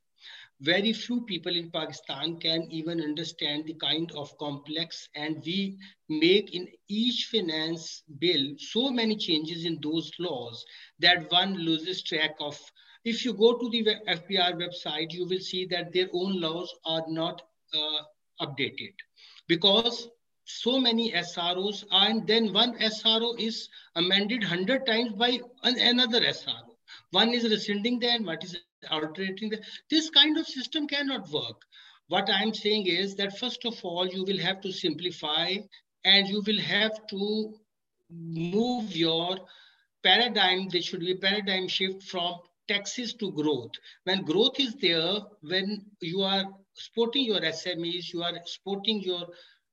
Very 0.60 0.93
few 0.93 1.22
people 1.22 1.56
in 1.56 1.70
pakistan 1.70 2.39
can 2.39 2.68
even 2.70 3.01
understand 3.01 3.64
the 3.66 3.74
kind 3.74 4.12
of 4.12 4.36
complex 4.39 5.09
and 5.16 5.43
we 5.44 5.76
make 6.09 6.55
in 6.55 6.68
each 6.89 7.26
finance 7.32 8.05
bill 8.20 8.44
so 8.59 8.90
many 8.90 9.16
changes 9.16 9.64
in 9.64 9.78
those 9.82 10.12
laws 10.20 10.64
that 11.01 11.30
one 11.32 11.55
loses 11.55 12.02
track 12.02 12.36
of. 12.40 12.56
If 13.05 13.24
you 13.24 13.32
go 13.32 13.59
to 13.59 13.70
the 13.70 13.82
fbr 14.18 14.52
website 14.64 15.12
you 15.12 15.26
will 15.26 15.40
see 15.40 15.66
that 15.66 15.93
their 15.93 16.09
own 16.12 16.40
laws 16.40 16.72
are 16.84 17.05
not 17.09 17.43
uh, 17.74 18.02
updated. 18.47 18.94
Because 19.48 20.09
so 20.44 20.78
many 20.78 21.12
SROs, 21.12 21.85
and 21.90 22.27
then 22.27 22.52
one 22.52 22.78
SRO 22.78 23.39
is 23.39 23.69
amended 23.97 24.43
100 24.43 24.86
times 24.86 25.12
by 25.12 25.40
another 25.62 26.20
SRO. 26.20 26.77
One 27.10 27.31
is 27.31 27.44
rescinding 27.44 28.01
them, 28.01 28.24
what 28.24 28.44
is 28.44 28.59
altering 28.90 29.51
them. 29.51 29.60
This 29.90 30.10
kind 30.10 30.36
of 30.39 30.47
system 30.47 30.86
cannot 30.86 31.28
work. 31.31 31.62
What 32.09 32.28
I'm 32.28 32.52
saying 32.52 32.86
is 32.86 33.14
that 33.16 33.39
first 33.39 33.64
of 33.64 33.78
all, 33.82 34.06
you 34.06 34.24
will 34.24 34.39
have 34.39 34.60
to 34.62 34.73
simplify 34.73 35.55
and 36.05 36.28
you 36.28 36.43
will 36.47 36.60
have 36.60 37.06
to 37.09 37.55
move 38.10 38.94
your 38.94 39.39
paradigm. 40.02 40.69
There 40.69 40.82
should 40.82 41.01
be 41.01 41.14
paradigm 41.14 41.69
shift 41.69 42.02
from 42.02 42.40
taxes 42.69 43.14
to 43.14 43.32
growth. 43.32 43.73
When 44.05 44.23
growth 44.23 44.59
is 44.59 44.74
there, 44.74 45.20
when 45.43 45.86
you 46.01 46.23
are 46.23 46.44
supporting 46.74 47.24
your 47.24 47.40
SMEs, 47.40 48.12
you 48.12 48.23
are 48.23 48.35
supporting 48.44 49.01
your 49.01 49.27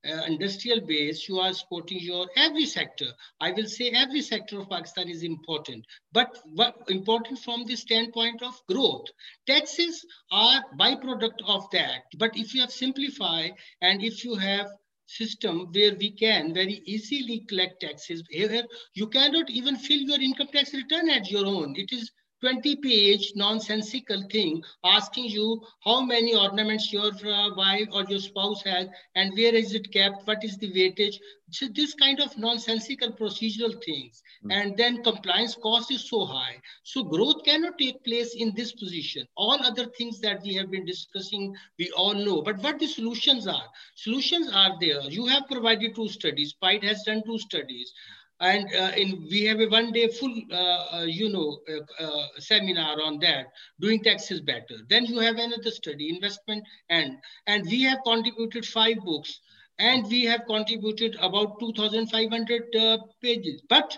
uh, 0.05 0.23
industrial 0.27 0.81
base, 0.81 1.27
you 1.27 1.39
are 1.39 1.53
supporting 1.53 1.99
your 1.99 2.27
every 2.38 2.65
sector. 2.65 3.07
I 3.41 3.51
will 3.51 3.67
say 3.67 3.89
every 3.89 4.21
sector 4.21 4.59
of 4.59 4.69
Pakistan 4.69 5.09
is 5.09 5.23
important, 5.23 5.85
but 6.11 6.39
what 6.53 6.76
important 6.88 7.39
from 7.39 7.65
the 7.65 7.76
standpoint 7.76 8.41
of 8.41 8.59
growth. 8.67 9.07
Taxes 9.47 10.05
are 10.31 10.63
byproduct 10.80 11.41
of 11.45 11.69
that. 11.71 12.03
But 12.17 12.38
if 12.38 12.53
you 12.53 12.61
have 12.61 12.71
simplified 12.71 13.53
and 13.81 14.01
if 14.01 14.23
you 14.23 14.35
have 14.35 14.67
system 15.05 15.67
where 15.73 15.95
we 15.95 16.11
can 16.11 16.53
very 16.53 16.81
easily 16.85 17.39
collect 17.49 17.81
taxes, 17.81 18.23
here 18.30 18.63
you 18.93 19.07
cannot 19.07 19.49
even 19.49 19.76
fill 19.76 19.99
your 19.99 20.21
income 20.21 20.47
tax 20.53 20.73
return 20.73 21.09
at 21.09 21.30
your 21.30 21.45
own. 21.45 21.73
It 21.76 21.91
is 21.91 22.11
20 22.41 22.77
page 22.77 23.33
nonsensical 23.35 24.23
thing 24.31 24.63
asking 24.83 25.25
you 25.25 25.61
how 25.83 26.01
many 26.01 26.35
ornaments 26.35 26.91
your 26.93 27.11
uh, 27.25 27.53
wife 27.55 27.87
or 27.91 28.03
your 28.05 28.19
spouse 28.19 28.61
has 28.63 28.87
and 29.15 29.33
where 29.33 29.53
is 29.53 29.73
it 29.73 29.91
kept, 29.91 30.25
what 30.25 30.43
is 30.43 30.57
the 30.57 30.71
weightage. 30.71 31.15
So 31.51 31.67
this 31.67 31.93
kind 31.95 32.19
of 32.21 32.37
nonsensical 32.37 33.11
procedural 33.11 33.83
things. 33.83 34.21
Mm. 34.45 34.53
And 34.53 34.77
then 34.77 35.03
compliance 35.03 35.55
cost 35.55 35.91
is 35.91 36.07
so 36.09 36.25
high. 36.25 36.61
So 36.83 37.03
growth 37.03 37.43
cannot 37.43 37.77
take 37.77 38.03
place 38.03 38.35
in 38.35 38.53
this 38.55 38.71
position. 38.71 39.25
All 39.35 39.59
other 39.63 39.87
things 39.97 40.19
that 40.21 40.41
we 40.43 40.53
have 40.55 40.69
been 40.69 40.85
discussing, 40.85 41.55
we 41.77 41.91
all 41.91 42.13
know. 42.13 42.41
But 42.41 42.59
what 42.59 42.79
the 42.79 42.87
solutions 42.87 43.47
are? 43.47 43.67
Solutions 43.95 44.51
are 44.53 44.77
there. 44.79 45.01
You 45.09 45.25
have 45.27 45.47
provided 45.47 45.95
two 45.95 46.07
studies. 46.07 46.53
PIDE 46.53 46.83
has 46.83 47.03
done 47.03 47.23
two 47.25 47.39
studies 47.39 47.91
and 48.39 48.67
uh, 48.75 48.91
in 48.95 49.27
we 49.29 49.43
have 49.45 49.59
a 49.59 49.67
one 49.67 49.91
day 49.91 50.07
full 50.07 50.35
uh, 50.51 50.97
uh, 50.97 51.05
you 51.07 51.29
know 51.29 51.59
uh, 51.69 52.03
uh, 52.03 52.27
seminar 52.37 53.01
on 53.01 53.19
that 53.19 53.47
doing 53.79 54.01
taxes 54.03 54.41
better. 54.41 54.77
Then 54.89 55.05
you 55.05 55.19
have 55.19 55.35
another 55.35 55.71
study 55.71 56.09
investment 56.09 56.63
and 56.89 57.17
and 57.47 57.65
we 57.65 57.83
have 57.83 57.99
contributed 58.05 58.65
five 58.65 58.97
books 59.05 59.39
and 59.79 60.05
we 60.09 60.23
have 60.25 60.45
contributed 60.47 61.15
about 61.21 61.59
2500 61.59 62.75
uh, 62.75 62.97
pages. 63.21 63.61
But 63.69 63.97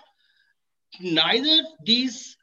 neither 1.00 1.62
these 1.84 2.36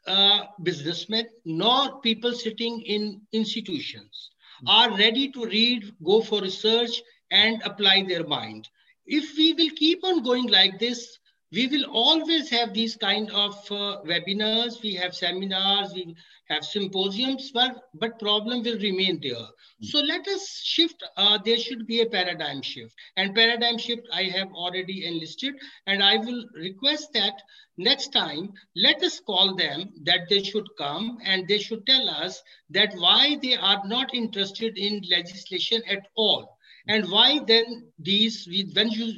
businessmen 0.62 1.26
nor 1.44 2.00
people 2.00 2.32
sitting 2.32 2.80
in 2.82 3.20
institutions 3.32 4.30
are 4.66 4.90
ready 4.96 5.30
to 5.30 5.44
read 5.46 5.84
go 6.04 6.20
for 6.20 6.40
research 6.40 7.02
and 7.30 7.62
apply 7.64 8.04
their 8.08 8.26
mind. 8.26 8.68
If 9.06 9.36
we 9.36 9.52
will 9.54 9.70
keep 9.76 10.04
on 10.04 10.22
going 10.22 10.48
like 10.48 10.78
this 10.78 11.19
we 11.52 11.66
will 11.68 11.84
always 11.90 12.48
have 12.50 12.72
these 12.74 12.96
kind 12.96 13.30
of 13.30 13.54
uh, 13.70 13.98
webinars. 14.06 14.82
We 14.82 14.94
have 14.94 15.14
seminars. 15.14 15.92
We 15.94 16.14
have 16.48 16.64
symposiums 16.64 17.50
but 17.52 17.88
but 17.94 18.18
problem 18.18 18.62
will 18.62 18.78
remain 18.78 19.20
there. 19.22 19.46
So 19.82 20.00
let 20.00 20.26
us 20.28 20.62
shift 20.64 21.02
uh, 21.16 21.38
there 21.44 21.58
should 21.58 21.86
be 21.86 22.00
a 22.00 22.06
paradigm 22.06 22.62
shift. 22.62 22.94
And 23.16 23.34
paradigm 23.34 23.78
shift 23.78 24.06
i 24.12 24.24
have 24.24 24.48
already 24.52 25.06
enlisted. 25.06 25.54
And 25.86 26.02
i 26.02 26.16
will 26.16 26.44
request 26.54 27.12
that 27.14 27.42
next 27.76 28.12
time 28.12 28.52
let 28.76 29.02
us 29.02 29.20
call 29.20 29.54
them 29.56 29.92
that 30.04 30.28
they 30.28 30.42
should 30.42 30.68
come 30.78 31.18
and 31.24 31.46
they 31.48 31.58
should 31.58 31.86
tell 31.86 32.08
us 32.08 32.42
that 32.70 32.92
why 32.96 33.36
they 33.42 33.56
are 33.56 33.82
not 33.86 34.14
interested 34.14 34.76
in 34.76 35.02
legislation 35.10 35.82
at 35.88 36.06
all 36.16 36.56
and 36.88 37.10
why 37.10 37.40
then 37.46 37.90
these, 37.98 38.48
when 38.74 38.90
you, 38.90 39.14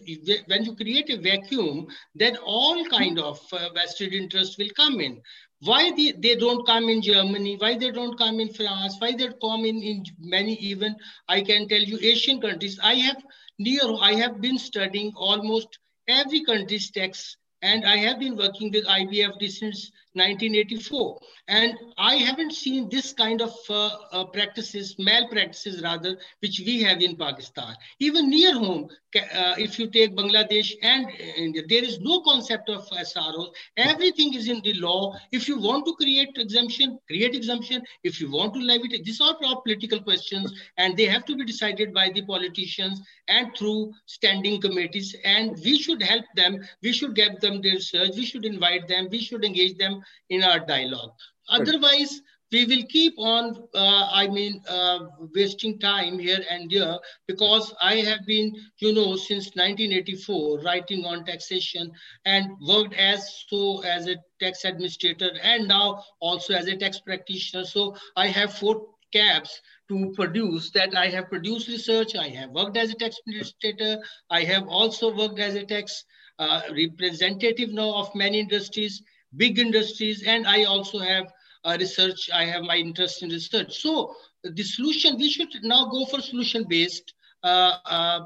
when 0.47 0.65
you 0.65 0.75
create 0.75 1.11
a 1.11 1.21
vacuum, 1.21 1.87
then 2.15 2.37
all 2.45 2.85
kind 2.87 3.19
of 3.19 3.41
uh, 3.53 3.69
vested 3.75 4.13
interest 4.13 4.59
will 4.59 4.71
come 4.77 5.01
in. 5.01 5.21
Why 5.61 5.93
they, 5.97 6.13
they 6.13 6.35
don't 6.35 6.67
come 6.67 6.89
in 6.89 7.01
Germany, 7.03 7.57
why 7.59 7.79
they 7.79 7.91
don't 7.93 8.19
come 8.19 8.41
in 8.41 8.53
France, 8.53 8.97
why 8.99 9.13
they 9.13 9.29
come 9.41 9.65
in, 9.65 9.81
in 9.83 10.05
many 10.19 10.55
even, 10.55 10.97
I 11.29 11.41
can 11.43 11.69
tell 11.69 11.81
you 11.81 11.99
Asian 12.01 12.41
countries. 12.41 12.81
I 12.83 12.95
have 12.95 13.23
near, 13.59 13.83
I 14.01 14.15
have 14.15 14.41
been 14.41 14.59
studying 14.59 15.13
almost 15.15 15.79
every 16.09 16.45
country's 16.45 16.91
tax 16.91 17.37
and 17.63 17.85
I 17.85 17.97
have 17.99 18.19
been 18.19 18.37
working 18.37 18.73
with 18.73 18.87
IBFD 18.87 19.49
since 19.49 19.93
1984. 20.15 21.19
And 21.49 21.75
I 21.99 22.17
haven't 22.17 22.53
seen 22.53 22.89
this 22.89 23.13
kind 23.13 23.41
of 23.41 23.55
uh, 23.69 23.91
uh, 24.13 24.25
practices, 24.27 24.95
malpractices 24.99 25.83
rather, 25.83 26.19
which 26.41 26.61
we 26.65 26.83
have 26.83 27.01
in 27.01 27.17
Pakistan. 27.17 27.75
Even 27.99 28.29
near 28.29 28.55
home, 28.55 28.89
uh, 29.17 29.55
if 29.59 29.79
you 29.79 29.91
take 29.91 30.17
Bangladesh 30.17 30.73
and 30.83 31.07
India, 31.37 31.63
there 31.69 31.85
is 31.85 32.01
no 32.01 32.21
concept 32.23 32.69
of 32.69 32.89
SROs. 32.91 33.49
Everything 33.77 34.35
is 34.35 34.49
in 34.49 34.61
the 34.63 34.75
law. 34.75 35.15
If 35.33 35.49
you 35.49 35.59
want 35.59 35.87
to 35.87 35.95
create 35.95 36.37
exemption, 36.37 36.99
create 37.07 37.35
exemption. 37.35 37.83
If 38.05 38.21
you 38.21 38.31
want 38.31 38.55
to 38.55 38.61
levy, 38.61 38.95
it, 38.95 39.05
these 39.05 39.21
are 39.21 39.37
all 39.43 39.63
political 39.63 40.01
questions 40.01 40.53
and 40.77 40.97
they 40.97 41.07
have 41.07 41.25
to 41.27 41.37
be 41.37 41.45
decided 41.45 41.93
by 41.93 42.11
the 42.15 42.23
politicians 42.23 43.01
and 43.29 43.55
through 43.57 43.93
standing 44.07 44.61
committees. 44.61 45.15
And 45.25 45.57
we 45.65 45.79
should 45.79 46.03
help 46.03 46.25
them. 46.37 46.61
We 46.83 46.93
should 46.93 47.15
give 47.15 47.41
them 47.41 47.63
their 47.63 47.75
research. 47.75 48.13
We 48.17 48.27
should 48.27 48.45
invite 48.45 48.89
them. 48.89 49.09
We 49.11 49.21
should 49.21 49.45
engage 49.45 49.77
them 49.79 50.02
in 50.29 50.43
our 50.43 50.61
dialogue. 50.61 51.13
Otherwise, 51.49 52.23
we 52.53 52.67
will 52.67 52.85
keep 52.89 53.15
on, 53.17 53.57
uh, 53.75 54.09
I 54.13 54.29
mean, 54.29 54.63
uh, 54.69 55.07
wasting 55.35 55.79
time 55.79 56.19
here 56.19 56.41
and 56.51 56.71
there 56.71 56.99
because 57.27 57.75
I 57.81 57.97
have 57.97 58.27
been, 58.27 58.55
you 58.79 58.93
know, 58.93 59.17
since 59.17 59.57
1984 59.57 60.61
writing 60.61 61.07
on 61.07 61.25
taxation 61.25 61.91
and 62.27 62.51
worked 62.61 62.95
as 62.95 63.45
so 63.49 63.83
as 63.85 64.07
a 64.07 64.17
tax 64.39 64.67
administrator 64.67 65.31
and 65.43 65.67
now 65.67 66.05
also 66.21 66.53
as 66.55 66.67
a 66.67 66.77
tax 66.77 67.01
practitioner. 67.01 67.65
So 67.65 67.97
I 68.17 68.27
have 68.27 68.53
four 68.53 68.87
caps 69.15 69.61
to 69.89 70.13
produce 70.15 70.71
that 70.73 70.95
I 70.95 71.09
have 71.09 71.29
produced 71.29 71.69
research, 71.69 72.15
I 72.17 72.29
have 72.29 72.51
worked 72.51 72.77
as 72.77 72.91
a 72.91 72.95
tax 72.95 73.17
administrator, 73.27 73.99
I 74.31 74.43
have 74.45 74.69
also 74.69 75.15
worked 75.15 75.39
as 75.39 75.55
a 75.55 75.65
tax 75.65 76.05
uh, 76.39 76.63
representative 76.71 77.71
now 77.73 77.95
of 77.95 78.15
many 78.15 78.41
industries, 78.41 79.03
big 79.37 79.59
industries, 79.59 80.23
and 80.23 80.47
I 80.47 80.65
also 80.65 80.99
have 80.99 81.33
uh, 81.65 81.77
research. 81.79 82.31
I 82.33 82.45
have 82.45 82.63
my 82.63 82.77
interest 82.77 83.23
in 83.23 83.31
research. 83.31 83.81
So 83.81 84.15
the 84.43 84.63
solution, 84.63 85.17
we 85.17 85.31
should 85.31 85.53
now 85.63 85.87
go 85.87 86.05
for 86.07 86.21
solution-based 86.21 87.15
uh, 87.45 87.77
uh, 87.87 88.21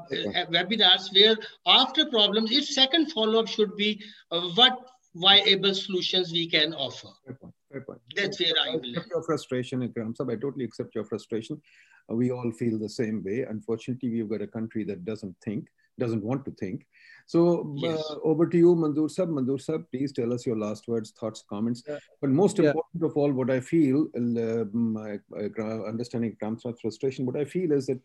webinars 0.51 1.13
where 1.13 1.35
after 1.65 2.05
problems, 2.05 2.51
its 2.51 2.75
second 2.75 3.11
follow-up 3.11 3.47
should 3.47 3.75
be 3.75 4.01
uh, 4.31 4.41
what 4.55 4.77
viable 5.15 5.73
solutions 5.73 6.31
we 6.31 6.47
can 6.47 6.73
offer. 6.73 7.07
Fair 7.25 7.35
point. 7.35 7.53
Fair 7.71 7.81
point. 7.81 7.99
That's 8.15 8.39
where 8.39 8.53
I, 8.63 8.73
I 8.73 8.75
will 8.75 8.93
your 9.09 9.23
frustration, 9.23 9.87
Ikram 9.87 10.15
Sab. 10.15 10.29
I 10.29 10.35
totally 10.35 10.65
accept 10.65 10.93
your 10.93 11.05
frustration. 11.05 11.61
We 12.09 12.31
all 12.31 12.51
feel 12.51 12.79
the 12.79 12.89
same 12.89 13.23
way. 13.23 13.45
Unfortunately, 13.49 14.09
we've 14.09 14.29
got 14.29 14.41
a 14.41 14.47
country 14.47 14.83
that 14.85 15.03
doesn't 15.03 15.35
think, 15.43 15.67
doesn't 15.99 16.23
want 16.23 16.45
to 16.45 16.51
think. 16.51 16.85
So 17.27 17.73
Yes. 17.75 17.99
uh, 18.09 18.19
over 18.23 18.47
to 18.47 18.57
you, 18.57 18.73
Manzoor 18.73 19.11
Sab. 19.11 19.27
Manzoor 19.29 19.59
Sab, 19.61 19.85
please 19.91 20.13
tell 20.13 20.33
us 20.33 20.45
your 20.45 20.57
last 20.57 20.87
words, 20.87 21.11
thoughts, 21.11 21.43
comments. 21.49 21.83
Yeah. 21.85 21.99
But 22.21 22.29
most 22.29 22.57
Yeah. 22.57 22.69
important 22.69 23.03
of 23.03 23.17
all, 23.17 23.31
what 23.33 23.49
I 23.49 23.59
feel, 23.59 24.07
uh, 24.15 24.65
my, 24.71 25.19
uh, 25.35 25.83
understanding 25.83 26.35
Ikram 26.35 26.59
Sab's 26.59 26.79
frustration, 26.79 27.25
what 27.25 27.35
I 27.35 27.43
feel 27.43 27.73
is 27.73 27.87
that 27.87 27.99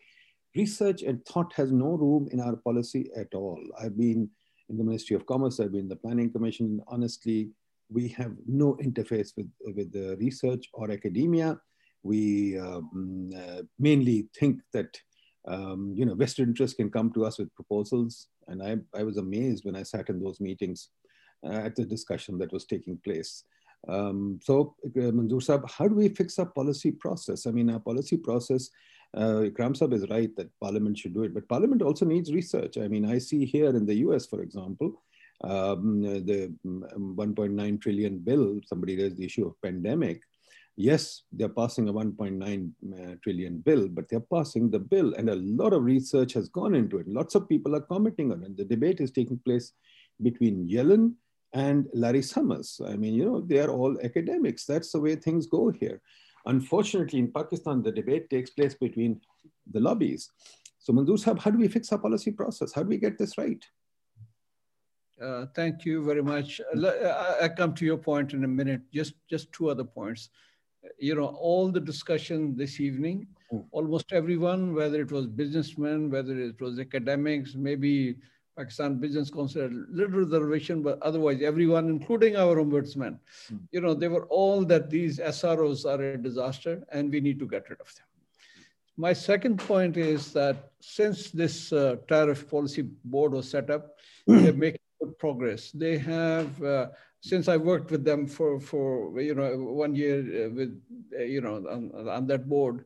research 0.55 1.03
and 1.03 1.25
thought 1.25 1.53
has 1.53 1.71
no 1.71 1.95
room 1.95 2.27
in 2.31 2.41
our 2.41 2.57
policy 2.57 3.09
at 3.15 3.33
all. 3.33 3.59
I've 3.79 3.97
been 3.97 4.29
in 4.69 4.77
the 4.77 4.83
Ministry 4.83 5.15
of 5.15 5.25
Commerce, 5.25 5.59
I've 5.59 5.71
been 5.71 5.81
in 5.87 5.87
the 5.95 5.95
Planning 5.95 6.31
Commission. 6.31 6.81
Honestly, 6.87 7.51
we 7.89 8.09
have 8.09 8.35
no 8.45 8.75
interface 8.75 9.31
with, 9.37 9.49
with 9.75 9.91
the 9.93 10.17
research 10.17 10.69
or 10.73 10.91
academia. 10.91 11.59
We 12.03 12.57
um, 12.59 13.31
uh, 13.35 13.61
mainly 13.79 14.27
think 14.37 14.61
that 14.73 14.99
um, 15.47 15.93
you 15.95 16.05
know 16.05 16.15
vested 16.15 16.47
interests 16.47 16.75
can 16.75 16.89
come 16.89 17.11
to 17.13 17.25
us 17.25 17.37
with 17.37 17.53
proposals, 17.55 18.27
and 18.47 18.61
I, 18.61 18.77
I 18.97 19.03
was 19.03 19.17
amazed 19.17 19.65
when 19.65 19.75
I 19.75 19.83
sat 19.83 20.09
in 20.09 20.21
those 20.21 20.39
meetings 20.39 20.89
uh, 21.45 21.53
at 21.67 21.75
the 21.75 21.85
discussion 21.85 22.37
that 22.39 22.53
was 22.53 22.65
taking 22.65 22.97
place. 23.03 23.43
Um, 23.87 24.39
so, 24.41 24.75
uh, 24.85 25.11
Manzoor 25.11 25.69
how 25.69 25.87
do 25.87 25.95
we 25.95 26.09
fix 26.09 26.39
our 26.39 26.45
policy 26.45 26.91
process? 26.91 27.45
I 27.45 27.51
mean, 27.51 27.69
our 27.69 27.79
policy 27.79 28.17
process, 28.17 28.69
uh, 29.15 29.49
Ikram 29.49 29.93
is 29.93 30.09
right 30.09 30.33
that 30.37 30.49
Parliament 30.61 30.97
should 30.97 31.13
do 31.13 31.23
it, 31.23 31.33
but 31.33 31.49
Parliament 31.49 31.81
also 31.81 32.05
needs 32.05 32.33
research. 32.33 32.77
I 32.77 32.87
mean, 32.87 33.05
I 33.05 33.17
see 33.17 33.45
here 33.45 33.69
in 33.69 33.85
the 33.85 33.95
US, 33.95 34.25
for 34.25 34.41
example, 34.41 35.01
um, 35.43 36.01
the 36.01 36.53
um, 36.65 37.15
1.9 37.17 37.81
trillion 37.81 38.19
bill, 38.19 38.59
somebody 38.65 38.95
raised 38.95 39.17
the 39.17 39.25
issue 39.25 39.45
of 39.45 39.61
pandemic. 39.61 40.21
Yes, 40.75 41.23
they're 41.31 41.49
passing 41.49 41.87
a 41.87 41.93
1.9 41.93 42.71
uh, 42.99 43.61
bill, 43.63 43.87
but 43.89 44.09
they're 44.09 44.19
passing 44.19 44.71
the 44.71 44.79
bill, 44.79 45.13
and 45.13 45.29
a 45.29 45.35
lot 45.35 45.71
of 45.71 45.83
research 45.83 46.33
has 46.33 46.49
gone 46.49 46.73
into 46.73 46.97
it. 46.97 47.07
Lots 47.07 47.35
of 47.35 47.47
people 47.47 47.75
are 47.75 47.81
commenting 47.81 48.31
on 48.31 48.43
it. 48.43 48.57
The 48.57 48.65
debate 48.65 48.99
is 48.99 49.11
taking 49.11 49.39
place 49.45 49.73
between 50.21 50.67
Yellen 50.67 51.13
and 51.53 51.87
Larry 51.93 52.23
Summers. 52.23 52.81
I 52.83 52.95
mean, 52.95 53.13
you 53.13 53.25
know, 53.25 53.41
they 53.41 53.59
are 53.59 53.69
all 53.69 53.99
academics. 54.03 54.65
That's 54.65 54.91
the 54.91 54.99
way 54.99 55.15
things 55.15 55.45
go 55.45 55.69
here. 55.69 56.01
Unfortunately, 56.47 57.19
in 57.19 57.31
Pakistan, 57.31 57.83
the 57.83 57.91
debate 57.91 58.29
takes 58.31 58.49
place 58.49 58.73
between 58.73 59.21
the 59.71 59.79
lobbies. 59.79 60.29
So, 60.79 60.91
Manzoor 60.91 61.39
how 61.39 61.51
do 61.51 61.59
we 61.59 61.67
fix 61.67 61.91
our 61.91 61.99
policy 61.99 62.31
process? 62.31 62.73
How 62.73 62.81
do 62.81 62.89
we 62.89 62.97
get 62.97 63.19
this 63.19 63.37
right? 63.37 63.63
Uh, 65.21 65.45
thank 65.55 65.85
you 65.85 66.03
very 66.03 66.23
much. 66.23 66.59
Uh, 66.75 66.87
I, 66.87 67.45
I 67.45 67.49
come 67.49 67.73
to 67.75 67.85
your 67.85 67.97
point 67.97 68.33
in 68.33 68.43
a 68.43 68.47
minute. 68.47 68.81
Just 68.91 69.13
just 69.29 69.51
two 69.53 69.69
other 69.69 69.83
points. 69.83 70.29
You 70.97 71.15
know, 71.15 71.27
all 71.27 71.71
the 71.71 71.79
discussion 71.79 72.55
this 72.55 72.79
evening, 72.79 73.27
almost 73.71 74.11
everyone, 74.11 74.73
whether 74.73 75.01
it 75.01 75.11
was 75.11 75.27
businessmen, 75.27 76.09
whether 76.09 76.37
it 76.37 76.59
was 76.59 76.79
academics, 76.79 77.55
maybe 77.55 78.17
Pakistan 78.57 78.99
Business 78.99 79.29
Council, 79.29 79.63
had 79.63 79.73
little 79.89 80.19
reservation, 80.19 80.81
but 80.81 81.01
otherwise 81.01 81.41
everyone, 81.41 81.87
including 81.89 82.35
our 82.35 82.57
ombudsman, 82.57 83.17
you 83.71 83.81
know, 83.81 83.93
they 83.93 84.07
were 84.07 84.25
all 84.27 84.63
that 84.65 84.89
these 84.89 85.19
SROs 85.19 85.85
are 85.85 86.01
a 86.01 86.17
disaster 86.17 86.83
and 86.91 87.11
we 87.11 87.19
need 87.19 87.39
to 87.39 87.47
get 87.47 87.69
rid 87.69 87.81
of 87.81 87.93
them. 87.95 88.05
My 88.95 89.13
second 89.13 89.57
point 89.57 89.97
is 89.97 90.33
that 90.33 90.71
since 90.79 91.31
this 91.31 91.73
uh, 91.73 91.95
tariff 92.07 92.47
policy 92.47 92.83
board 93.05 93.31
was 93.31 93.49
set 93.49 93.71
up, 93.71 93.95
they're 94.27 94.53
making 94.53 94.81
good 95.01 95.17
progress. 95.17 95.71
They 95.71 95.97
have, 95.97 96.61
uh, 96.63 96.89
since 97.23 97.47
I 97.47 97.55
worked 97.55 97.89
with 97.89 98.03
them 98.03 98.27
for, 98.27 98.59
for 98.59 99.17
you 99.21 99.33
know, 99.33 99.55
one 99.55 99.95
year 99.95 100.19
uh, 100.19 100.49
with, 100.49 100.81
uh, 101.17 101.23
you 101.23 101.39
know, 101.39 101.55
on, 101.55 102.09
on 102.09 102.27
that 102.27 102.49
board, 102.49 102.83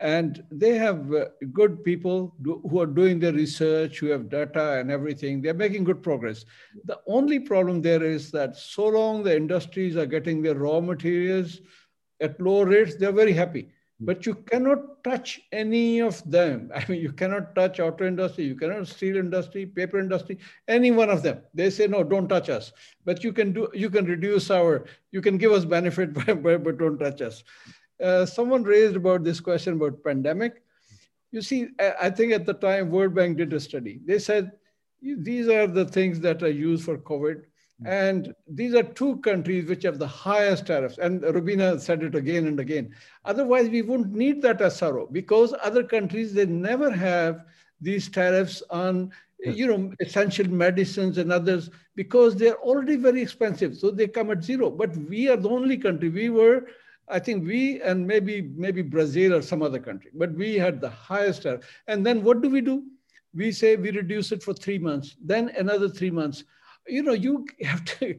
and 0.00 0.42
they 0.50 0.74
have 0.74 1.14
uh, 1.14 1.26
good 1.52 1.84
people 1.84 2.34
do, 2.42 2.60
who 2.68 2.80
are 2.80 2.86
doing 2.86 3.20
their 3.20 3.32
research, 3.32 4.00
who 4.00 4.08
have 4.08 4.28
data 4.28 4.80
and 4.80 4.90
everything. 4.90 5.40
They're 5.40 5.54
making 5.54 5.84
good 5.84 6.02
progress. 6.02 6.44
The 6.84 6.98
only 7.06 7.38
problem 7.38 7.80
there 7.80 8.02
is 8.02 8.32
that 8.32 8.56
so 8.56 8.88
long 8.88 9.22
the 9.22 9.36
industries 9.36 9.96
are 9.96 10.06
getting 10.06 10.42
their 10.42 10.56
raw 10.56 10.80
materials 10.80 11.60
at 12.20 12.40
low 12.40 12.62
rates, 12.62 12.96
they're 12.96 13.12
very 13.12 13.34
happy 13.34 13.68
but 13.98 14.26
you 14.26 14.34
cannot 14.34 15.02
touch 15.04 15.40
any 15.52 16.00
of 16.00 16.22
them. 16.30 16.70
I 16.74 16.84
mean, 16.88 17.00
you 17.00 17.12
cannot 17.12 17.54
touch 17.54 17.80
auto 17.80 18.06
industry, 18.06 18.44
you 18.44 18.54
cannot 18.54 18.88
steel 18.88 19.16
industry, 19.16 19.66
paper 19.66 19.98
industry, 19.98 20.38
any 20.68 20.90
one 20.90 21.10
of 21.10 21.22
them. 21.22 21.40
They 21.54 21.70
say, 21.70 21.86
no, 21.86 22.04
don't 22.04 22.28
touch 22.28 22.48
us. 22.48 22.72
But 23.04 23.24
you 23.24 23.32
can 23.32 23.52
do, 23.52 23.68
you 23.72 23.90
can 23.90 24.04
reduce 24.04 24.50
our, 24.50 24.84
you 25.12 25.22
can 25.22 25.38
give 25.38 25.52
us 25.52 25.64
benefit, 25.64 26.12
but, 26.42 26.78
don't 26.78 26.98
touch 26.98 27.22
us. 27.22 27.42
Uh, 28.02 28.26
someone 28.26 28.62
raised 28.62 28.96
about 28.96 29.24
this 29.24 29.40
question 29.40 29.74
about 29.74 30.04
pandemic. 30.04 30.62
You 31.32 31.42
see, 31.42 31.68
I 32.00 32.10
think 32.10 32.32
at 32.32 32.46
the 32.46 32.54
time 32.54 32.90
World 32.90 33.14
Bank 33.14 33.36
did 33.38 33.52
a 33.52 33.60
study. 33.60 34.00
They 34.04 34.18
said 34.18 34.52
these 35.02 35.48
are 35.48 35.66
the 35.66 35.84
things 35.84 36.20
that 36.20 36.42
are 36.42 36.50
used 36.50 36.84
for 36.84 36.98
COVID. 36.98 37.42
Mm. 37.82 37.88
And 37.88 38.34
these 38.48 38.74
are 38.74 38.82
two 38.82 39.16
countries 39.18 39.68
which 39.68 39.82
have 39.82 39.98
the 39.98 40.06
highest 40.06 40.66
tariffs. 40.66 40.98
And 40.98 41.22
Rubina 41.22 41.78
said 41.78 42.02
it 42.02 42.14
again 42.14 42.46
and 42.46 42.58
again. 42.58 42.94
Otherwise, 43.24 43.68
we 43.68 43.82
wouldn't 43.82 44.14
need 44.14 44.40
that 44.42 44.60
SRO 44.60 45.12
because 45.12 45.54
other 45.62 45.82
countries, 45.82 46.32
they 46.32 46.46
never 46.46 46.90
have 46.90 47.44
these 47.80 48.08
tariffs 48.08 48.62
on 48.70 49.12
you 49.38 49.66
know 49.66 49.92
essential 50.00 50.48
medicines 50.48 51.18
and 51.18 51.30
others 51.30 51.70
because 51.94 52.34
they're 52.34 52.58
already 52.60 52.96
very 52.96 53.20
expensive. 53.20 53.76
So 53.76 53.90
they 53.90 54.08
come 54.08 54.30
at 54.30 54.42
zero. 54.42 54.70
But 54.70 54.96
we 54.96 55.28
are 55.28 55.36
the 55.36 55.50
only 55.50 55.76
country. 55.76 56.08
We 56.08 56.30
were 56.30 56.66
i 57.08 57.18
think 57.18 57.46
we 57.46 57.80
and 57.82 58.04
maybe 58.04 58.50
maybe 58.56 58.82
brazil 58.82 59.34
or 59.34 59.40
some 59.40 59.62
other 59.62 59.78
country 59.78 60.10
but 60.14 60.32
we 60.32 60.56
had 60.56 60.80
the 60.80 60.90
highest 60.90 61.42
tariff. 61.42 61.64
And 61.86 62.04
then 62.04 62.24
what 62.24 62.42
do 62.42 62.50
we 62.50 62.60
do? 62.60 62.84
We 63.34 63.52
say 63.52 63.76
we 63.76 63.90
reduce 63.90 64.32
it 64.32 64.42
for 64.42 64.54
three 64.54 64.78
months 64.78 65.16
then 65.22 65.50
another 65.50 65.88
three 65.88 66.10
months 66.10 66.44
you 66.88 67.02
know 67.02 67.12
you 67.12 67.46
have 67.62 67.84
to 67.84 68.18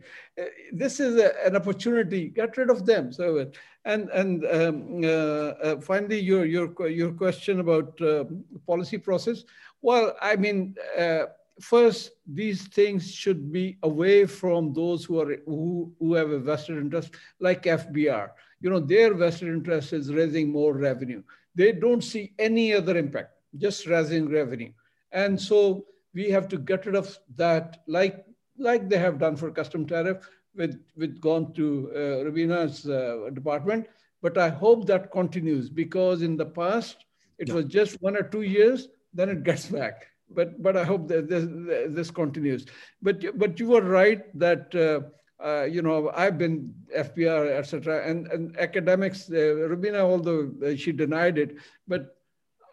this 0.71 0.99
is 0.99 1.17
a, 1.17 1.45
an 1.45 1.55
opportunity 1.55 2.29
get 2.29 2.57
rid 2.57 2.69
of 2.69 2.85
them. 2.85 3.11
So 3.11 3.49
and 3.85 4.09
and 4.09 4.45
um, 4.45 5.01
uh, 5.03 5.07
uh, 5.07 5.81
finally 5.81 6.19
your 6.19 6.45
your 6.45 6.87
your 6.87 7.11
question 7.11 7.59
about 7.59 7.99
uh, 8.01 8.25
policy 8.65 8.97
process. 8.97 9.43
Well 9.81 10.15
i 10.21 10.35
mean 10.35 10.75
uh, 10.97 11.25
first 11.61 12.11
these 12.27 12.67
things 12.67 13.11
should 13.11 13.51
be 13.51 13.77
away 13.83 14.25
from 14.25 14.73
those 14.73 15.05
who 15.05 15.19
are 15.19 15.37
who, 15.45 15.91
who 15.99 16.13
have 16.13 16.29
a 16.29 16.39
vested 16.39 16.77
interest 16.77 17.15
like 17.39 17.63
fbr 17.63 18.29
you 18.59 18.69
know 18.69 18.79
their 18.79 19.13
vested 19.13 19.49
interest 19.49 19.93
is 19.93 20.13
raising 20.13 20.51
more 20.51 20.73
revenue. 20.73 21.23
They 21.55 21.71
don't 21.71 22.03
see 22.03 22.33
any 22.39 22.73
other 22.73 22.97
impact 22.97 23.33
just 23.57 23.87
raising 23.87 24.29
revenue. 24.29 24.71
And 25.11 25.39
so 25.39 25.85
we 26.13 26.29
have 26.29 26.47
to 26.49 26.57
get 26.57 26.85
rid 26.85 26.95
of 26.95 27.17
that 27.35 27.81
like 27.87 28.25
like 28.57 28.89
they 28.89 28.97
have 28.97 29.19
done 29.19 29.35
for 29.35 29.51
custom 29.51 29.85
tariff, 29.85 30.29
with, 30.55 30.81
with 30.95 31.21
gone 31.21 31.53
to 31.53 31.91
uh, 31.95 31.99
Rubina's 32.25 32.87
uh, 32.87 33.29
department. 33.33 33.87
But 34.21 34.37
I 34.37 34.49
hope 34.49 34.87
that 34.87 35.11
continues 35.11 35.69
because 35.69 36.21
in 36.23 36.35
the 36.35 36.45
past, 36.45 37.05
it 37.37 37.53
was 37.53 37.65
just 37.65 38.01
one 38.01 38.17
or 38.17 38.23
two 38.23 38.41
years, 38.41 38.87
then 39.13 39.29
it 39.29 39.43
gets 39.43 39.67
back. 39.67 40.07
But, 40.29 40.61
but 40.61 40.75
I 40.75 40.83
hope 40.83 41.07
that 41.09 41.29
this, 41.29 41.45
this 41.89 42.11
continues. 42.11 42.65
But, 43.01 43.37
but 43.37 43.59
you 43.59 43.67
were 43.67 43.81
right 43.81 44.37
that 44.37 44.73
uh, 44.75 45.07
uh, 45.43 45.65
you 45.65 45.83
know, 45.83 46.11
I've 46.15 46.37
been 46.37 46.73
FBR, 46.95 47.51
etc., 47.51 48.09
and, 48.09 48.25
and 48.27 48.57
academics, 48.57 49.29
uh, 49.29 49.67
Rubina, 49.69 49.99
although 49.99 50.51
she 50.75 50.91
denied 50.91 51.37
it, 51.37 51.57
but 51.87 52.17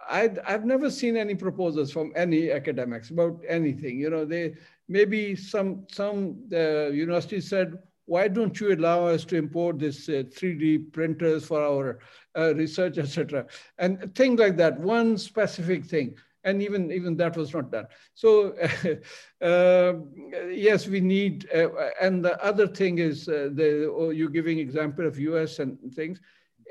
i 0.09 0.31
have 0.45 0.65
never 0.65 0.91
seen 0.91 1.17
any 1.17 1.35
proposals 1.35 1.91
from 1.91 2.13
any 2.15 2.51
academics 2.51 3.11
about 3.11 3.41
anything. 3.49 3.99
You 3.99 4.11
know, 4.11 4.25
they 4.25 4.55
maybe 4.89 5.35
some 5.37 5.87
some 5.91 6.37
uh, 6.53 6.89
universities 6.91 7.49
said, 7.49 7.79
why 8.07 8.29
don't 8.29 8.61
you 8.61 8.75
allow 8.75 9.07
us 9.07 9.25
to 9.25 9.37
import 9.37 9.79
this 9.79 10.09
uh, 10.09 10.25
3D 10.37 10.93
printers 10.93 11.47
for 11.47 11.63
our 11.63 12.01
uh, 12.37 12.55
research, 12.55 12.99
etc., 12.99 13.47
and 13.79 14.15
things 14.15 14.39
like 14.39 14.57
that. 14.57 14.79
One 14.79 15.17
specific 15.17 15.85
thing 15.85 16.17
and 16.45 16.63
even 16.63 16.93
even 16.93 17.17
that 17.17 17.37
was 17.37 17.53
not 17.53 17.73
done. 17.73 17.87
So 18.15 18.55
uh, 19.41 19.95
yes, 20.51 20.87
we 20.87 21.01
need. 21.01 21.49
Uh, 21.53 21.69
and 22.01 22.25
the 22.25 22.43
other 22.45 22.67
thing 22.67 22.99
is 22.99 23.29
uh, 23.29 23.51
the 23.53 23.91
oh, 23.93 24.11
you're 24.11 24.31
giving 24.31 24.59
example 24.59 25.07
of 25.07 25.19
U.S. 25.19 25.59
and 25.59 25.79
things. 25.95 26.21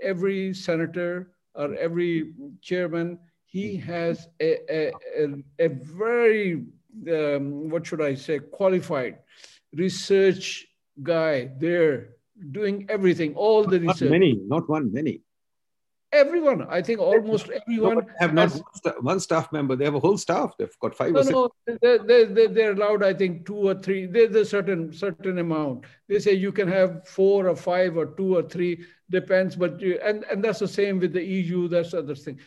Every 0.02 0.54
senator 0.54 1.32
or 1.56 1.74
every 1.76 2.34
chairman, 2.62 3.20
he 3.46 3.76
has 3.78 4.28
a 4.40 4.60
a, 4.72 4.92
a, 5.18 5.66
a 5.66 5.68
very 5.70 6.64
um, 7.12 7.70
what 7.70 7.86
should 7.86 8.02
I 8.02 8.16
say 8.16 8.40
qualified 8.40 9.18
research 9.76 10.68
guy 11.02 11.52
there 11.58 12.10
doing 12.52 12.86
everything, 12.90 13.36
all 13.36 13.64
the 13.64 13.80
research. 13.80 14.02
Not 14.02 14.12
many, 14.12 14.40
not 14.46 14.70
one, 14.70 14.92
many. 14.92 15.22
Everyone 16.12 16.68
i 16.70 16.80
think 16.80 17.00
almost 17.00 17.50
everyone 17.50 17.96
no, 17.96 18.06
have 18.20 18.36
not 18.36 18.52
has, 18.52 18.62
one 19.02 19.20
staff 19.20 19.52
member 19.52 19.76
they 19.76 19.84
have 19.84 19.96
a 19.96 20.00
whole 20.00 20.16
staff 20.16 20.54
they've 20.60 20.78
got 20.80 20.94
five 20.94 21.12
no, 21.12 21.22
or 21.22 21.24
six. 21.24 21.34
no, 21.82 21.98
they, 21.98 22.26
they, 22.26 22.46
they're 22.46 22.74
allowed 22.74 23.02
i 23.02 23.12
think 23.12 23.48
two 23.48 23.56
or 23.56 23.74
three 23.74 24.06
there's 24.06 24.36
a 24.36 24.46
certain 24.46 24.94
certain 24.94 25.40
amount. 25.40 25.86
They 26.08 26.20
say 26.20 26.34
you 26.34 26.52
can 26.52 26.68
have 26.68 27.08
four 27.08 27.48
or 27.48 27.56
five 27.56 27.98
or 27.98 28.06
two 28.06 28.38
or 28.38 28.44
three 28.44 28.86
depends 29.10 29.56
but 29.56 29.82
you, 29.82 30.00
and 30.04 30.24
and 30.26 30.44
that's 30.44 30.60
the 30.60 30.68
same 30.68 31.00
with 31.00 31.14
the 31.14 31.24
eu 31.24 31.68
that's 31.68 31.96
other 31.96 32.14
thing. 32.14 32.40